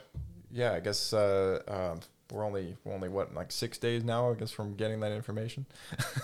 yeah, 0.50 0.72
I 0.72 0.80
guess 0.80 1.12
uh, 1.12 1.60
um, 1.68 2.00
we're 2.30 2.44
only 2.44 2.76
we're 2.84 2.94
only 2.94 3.08
what 3.08 3.34
like 3.34 3.50
six 3.52 3.78
days 3.78 4.04
now, 4.04 4.30
I 4.30 4.34
guess, 4.34 4.50
from 4.50 4.74
getting 4.74 5.00
that 5.00 5.12
information. 5.12 5.66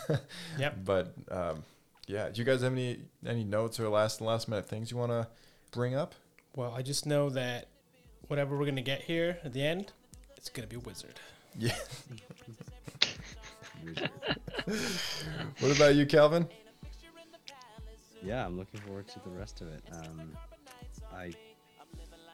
Yep. 0.59 0.77
But 0.85 1.15
um, 1.31 1.65
yeah, 2.07 2.29
do 2.29 2.39
you 2.41 2.45
guys 2.45 2.63
have 2.63 2.73
any 2.73 2.99
any 3.27 3.45
notes 3.45 3.81
or 3.81 3.89
last 3.89 4.21
last 4.21 4.49
minute 4.49 4.67
things 4.67 4.91
you 4.91 4.97
want 4.97 5.13
to 5.13 5.27
bring 5.73 5.95
up? 5.95 6.15
Well, 6.55 6.73
I 6.77 6.83
just 6.83 7.07
know 7.07 7.31
that 7.31 7.69
whatever 8.29 8.57
we're 8.57 8.67
gonna 8.67 8.83
get 8.83 9.03
here 9.03 9.39
at 9.45 9.53
the 9.53 9.65
end, 9.65 9.93
it's 10.37 10.49
gonna 10.49 10.69
be 10.69 10.77
a 10.77 10.81
wizard. 10.81 11.19
Yeah. 11.59 11.75
what 15.61 15.77
about 15.77 15.95
you, 15.95 16.07
Calvin? 16.07 16.49
Yeah, 18.23 18.47
I'm 18.47 18.57
looking 18.57 18.81
forward 18.81 19.07
to 19.09 19.21
the 19.21 19.31
rest 19.31 19.61
of 19.61 19.69
it. 19.69 19.83
Um, 19.93 20.33
I 21.15 21.33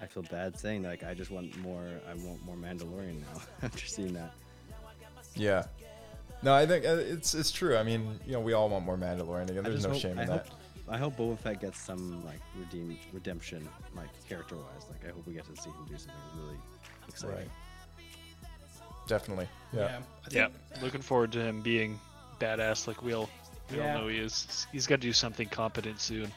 I 0.01 0.07
feel 0.07 0.23
bad 0.25 0.59
saying 0.59 0.83
like 0.83 1.03
I 1.05 1.15
just 1.15 1.31
want 1.31 1.57
more. 1.59 1.85
I 2.09 2.15
want 2.15 2.45
more 2.45 2.57
Mandalorian 2.57 3.21
now 3.21 3.43
after 3.63 3.87
seeing 3.87 4.13
that. 4.15 4.33
Yeah. 5.35 5.65
No, 6.43 6.55
I 6.55 6.65
think 6.67 6.87
uh, 6.87 6.97
it's 6.99 7.35
it's 7.35 7.51
true. 7.51 7.77
I 7.77 7.83
mean, 7.83 8.19
you 8.27 8.33
know, 8.33 8.41
we 8.41 8.55
all 8.55 8.69
want 8.71 8.85
more 8.85 8.97
Mandalorian. 8.97 9.51
Again, 9.51 9.63
there's 9.65 9.85
no 9.85 9.91
hope- 9.91 10.01
shame 10.01 10.19
I 10.19 10.23
in 10.23 10.29
hope, 10.29 10.45
that. 10.45 10.55
I 10.89 10.97
hope 10.99 11.17
Boba 11.17 11.39
Fett 11.39 11.61
gets 11.61 11.79
some 11.81 12.25
like 12.25 12.41
redeem 12.59 12.99
redemption, 13.13 13.69
like 13.95 14.09
character 14.29 14.57
wise. 14.57 14.87
Like 14.91 15.05
I 15.09 15.15
hope 15.15 15.27
we 15.27 15.35
get 15.35 15.45
to 15.55 15.61
see 15.61 15.69
him 15.71 15.85
do 15.89 15.97
something 15.99 16.17
really 16.43 16.57
exciting. 17.09 17.37
Right. 17.37 17.49
Definitely. 19.07 19.49
Yeah. 19.73 19.99
I 19.99 20.29
Yeah, 20.31 20.49
think- 20.71 20.83
looking 20.83 21.03
forward 21.03 21.33
to 21.33 21.41
him 21.43 21.61
being 21.63 21.99
badass 22.41 22.87
like 22.87 23.03
we 23.03 23.13
all, 23.13 23.29
we 23.71 23.77
Yeah. 23.79 23.95
all 23.97 24.03
know 24.03 24.09
he 24.09 24.19
is. 24.19 24.67
He's 24.73 24.87
got 24.87 24.97
to 24.97 25.01
do 25.03 25.13
something 25.13 25.49
competent 25.49 26.01
soon. 26.01 26.31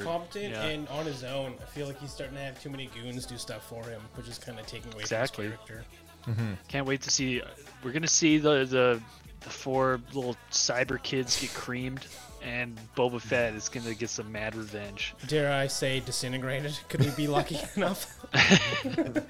Or- 0.00 0.04
competent 0.04 0.52
yeah. 0.52 0.64
and 0.64 0.88
on 0.88 1.06
his 1.06 1.24
own. 1.24 1.54
I 1.60 1.64
feel 1.66 1.86
like 1.86 2.00
he's 2.00 2.12
starting 2.12 2.36
to 2.36 2.42
have 2.42 2.60
too 2.62 2.70
many 2.70 2.88
goons 3.00 3.26
do 3.26 3.36
stuff 3.38 3.68
for 3.68 3.82
him, 3.84 4.00
which 4.14 4.28
is 4.28 4.38
kind 4.38 4.58
of 4.58 4.66
taking 4.66 4.92
away 4.92 5.02
Exactly. 5.02 5.48
from 5.48 5.58
his 5.58 5.66
character. 5.68 6.56
Can't 6.68 6.86
wait 6.86 7.02
to 7.02 7.10
see. 7.10 7.40
We're 7.84 7.92
gonna 7.92 8.08
see 8.08 8.38
the 8.38 8.64
the 8.64 9.00
the 9.40 9.50
four 9.50 10.00
little 10.12 10.34
cyber 10.50 11.00
kids 11.00 11.40
get 11.40 11.54
creamed, 11.54 12.04
and 12.42 12.76
Boba 12.96 13.20
Fett 13.20 13.54
is 13.54 13.68
gonna 13.68 13.94
get 13.94 14.10
some 14.10 14.32
mad 14.32 14.56
revenge. 14.56 15.14
Dare 15.28 15.52
I 15.52 15.68
say 15.68 16.00
disintegrated? 16.00 16.76
Could 16.88 17.00
we 17.04 17.10
be 17.10 17.28
lucky 17.28 17.58
enough? 17.76 18.12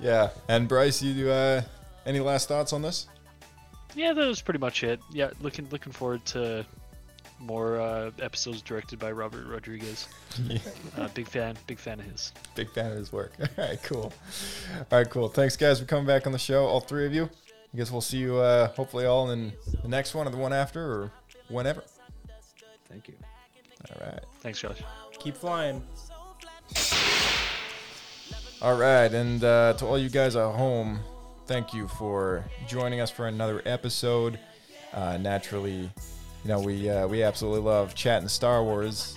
Yeah. 0.00 0.30
And 0.48 0.68
Bryce, 0.68 1.02
you 1.02 1.28
uh, 1.30 1.62
any 2.06 2.20
last 2.20 2.48
thoughts 2.48 2.72
on 2.72 2.82
this? 2.82 3.06
Yeah, 3.94 4.12
that 4.12 4.26
was 4.26 4.40
pretty 4.40 4.58
much 4.60 4.84
it. 4.84 5.00
Yeah, 5.12 5.30
looking 5.40 5.68
looking 5.70 5.92
forward 5.92 6.24
to 6.26 6.64
more 7.42 7.80
uh, 7.80 8.10
episodes 8.20 8.62
directed 8.62 8.98
by 8.98 9.12
Robert 9.12 9.46
Rodriguez. 9.46 10.08
Yeah. 10.46 10.58
Uh, 10.96 11.08
big 11.14 11.26
fan, 11.26 11.56
big 11.66 11.78
fan 11.78 11.98
of 12.00 12.04
his. 12.04 12.32
Big 12.54 12.70
fan 12.70 12.92
of 12.92 12.98
his 12.98 13.10
work. 13.12 13.32
All 13.40 13.46
right, 13.56 13.82
cool. 13.82 14.12
All 14.78 14.98
right, 14.98 15.08
cool. 15.08 15.28
Thanks, 15.28 15.56
guys, 15.56 15.80
for 15.80 15.86
coming 15.86 16.06
back 16.06 16.26
on 16.26 16.32
the 16.32 16.38
show. 16.38 16.66
All 16.66 16.80
three 16.80 17.06
of 17.06 17.14
you. 17.14 17.30
I 17.72 17.76
guess 17.78 17.90
we'll 17.90 18.02
see 18.02 18.18
you 18.18 18.36
uh, 18.36 18.68
hopefully 18.68 19.06
all 19.06 19.30
in 19.30 19.54
the 19.80 19.88
next 19.88 20.14
one 20.14 20.26
or 20.26 20.30
the 20.30 20.36
one 20.36 20.52
after 20.52 20.80
or 20.80 21.12
whenever. 21.48 21.82
Thank 22.90 23.08
you. 23.08 23.14
All 23.90 24.06
right. 24.06 24.20
Thanks, 24.40 24.60
Josh. 24.60 24.82
Keep 25.18 25.36
flying. 25.36 25.82
All 28.60 28.76
right, 28.76 29.12
and 29.12 29.42
uh, 29.42 29.72
to 29.78 29.86
all 29.86 29.98
you 29.98 30.10
guys 30.10 30.36
at 30.36 30.52
home, 30.54 31.00
thank 31.46 31.72
you 31.72 31.88
for 31.88 32.44
joining 32.68 33.00
us 33.00 33.10
for 33.10 33.26
another 33.26 33.62
episode. 33.64 34.38
Uh, 34.92 35.16
naturally, 35.16 35.90
you 36.42 36.48
know 36.48 36.60
we 36.60 36.88
uh, 36.88 37.06
we 37.06 37.22
absolutely 37.22 37.60
love 37.60 37.94
chatting 37.94 38.28
Star 38.28 38.62
Wars. 38.62 39.16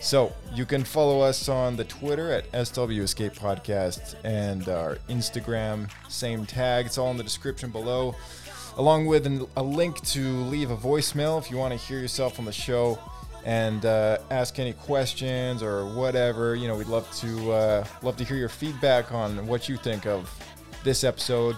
So 0.00 0.32
you 0.54 0.66
can 0.66 0.84
follow 0.84 1.20
us 1.20 1.48
on 1.48 1.76
the 1.76 1.84
Twitter 1.84 2.30
at 2.30 2.66
SW 2.66 3.00
Escape 3.00 3.32
Podcast 3.32 4.14
and 4.24 4.68
our 4.68 4.96
Instagram, 5.08 5.90
same 6.08 6.44
tag. 6.44 6.86
It's 6.86 6.98
all 6.98 7.10
in 7.10 7.16
the 7.16 7.24
description 7.24 7.70
below, 7.70 8.14
along 8.76 9.06
with 9.06 9.26
an, 9.26 9.46
a 9.56 9.62
link 9.62 10.00
to 10.08 10.20
leave 10.44 10.70
a 10.70 10.76
voicemail 10.76 11.38
if 11.38 11.50
you 11.50 11.56
want 11.56 11.72
to 11.72 11.78
hear 11.78 11.98
yourself 11.98 12.38
on 12.38 12.44
the 12.44 12.52
show 12.52 12.98
and 13.46 13.86
uh, 13.86 14.18
ask 14.30 14.58
any 14.58 14.74
questions 14.74 15.62
or 15.62 15.86
whatever. 15.86 16.54
You 16.54 16.68
know, 16.68 16.76
we'd 16.76 16.88
love 16.88 17.10
to 17.16 17.52
uh, 17.52 17.86
love 18.02 18.16
to 18.18 18.24
hear 18.24 18.36
your 18.36 18.48
feedback 18.50 19.12
on 19.12 19.46
what 19.46 19.68
you 19.68 19.76
think 19.76 20.04
of 20.04 20.30
this 20.84 21.04
episode, 21.04 21.56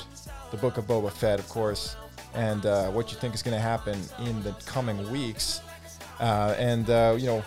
the 0.53 0.57
Book 0.59 0.78
of 0.78 0.86
Boba 0.86 1.11
Fett, 1.11 1.39
of 1.39 1.49
course, 1.49 1.97
and 2.35 2.67
uh, 2.67 2.89
what 2.91 3.11
you 3.13 3.19
think 3.19 3.35
is 3.35 3.43
going 3.43 3.57
to 3.57 3.61
happen 3.61 3.99
in 4.21 4.43
the 4.43 4.53
coming 4.67 5.11
weeks. 5.11 5.61
Uh, 6.21 6.55
and 6.59 6.91
uh, 6.91 7.17
you 7.19 7.27
know, 7.27 7.45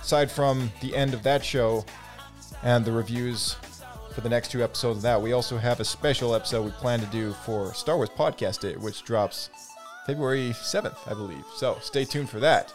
aside 0.00 0.30
from 0.30 0.70
the 0.80 0.94
end 0.94 1.14
of 1.14 1.22
that 1.22 1.44
show 1.44 1.84
and 2.62 2.84
the 2.84 2.92
reviews 2.92 3.56
for 4.14 4.20
the 4.20 4.28
next 4.28 4.50
two 4.50 4.62
episodes 4.62 4.98
of 4.98 5.02
that, 5.02 5.20
we 5.20 5.32
also 5.32 5.56
have 5.56 5.80
a 5.80 5.84
special 5.84 6.34
episode 6.34 6.64
we 6.64 6.70
plan 6.72 7.00
to 7.00 7.06
do 7.06 7.32
for 7.44 7.72
Star 7.74 7.96
Wars 7.96 8.10
Podcast 8.10 8.60
Day, 8.60 8.74
which 8.76 9.04
drops 9.04 9.50
February 10.06 10.50
7th, 10.50 10.98
I 11.06 11.14
believe. 11.14 11.44
So 11.56 11.78
stay 11.80 12.04
tuned 12.04 12.28
for 12.28 12.40
that 12.40 12.72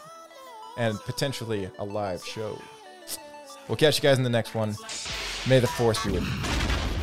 and 0.76 0.98
potentially 1.00 1.70
a 1.78 1.84
live 1.84 2.24
show. 2.24 2.60
We'll 3.68 3.76
catch 3.76 3.98
you 3.98 4.02
guys 4.02 4.16
in 4.16 4.24
the 4.24 4.30
next 4.30 4.54
one. 4.54 4.74
May 5.46 5.60
the 5.60 5.66
force 5.66 6.02
be 6.04 6.12
with 6.12 6.22
you. 6.24 6.97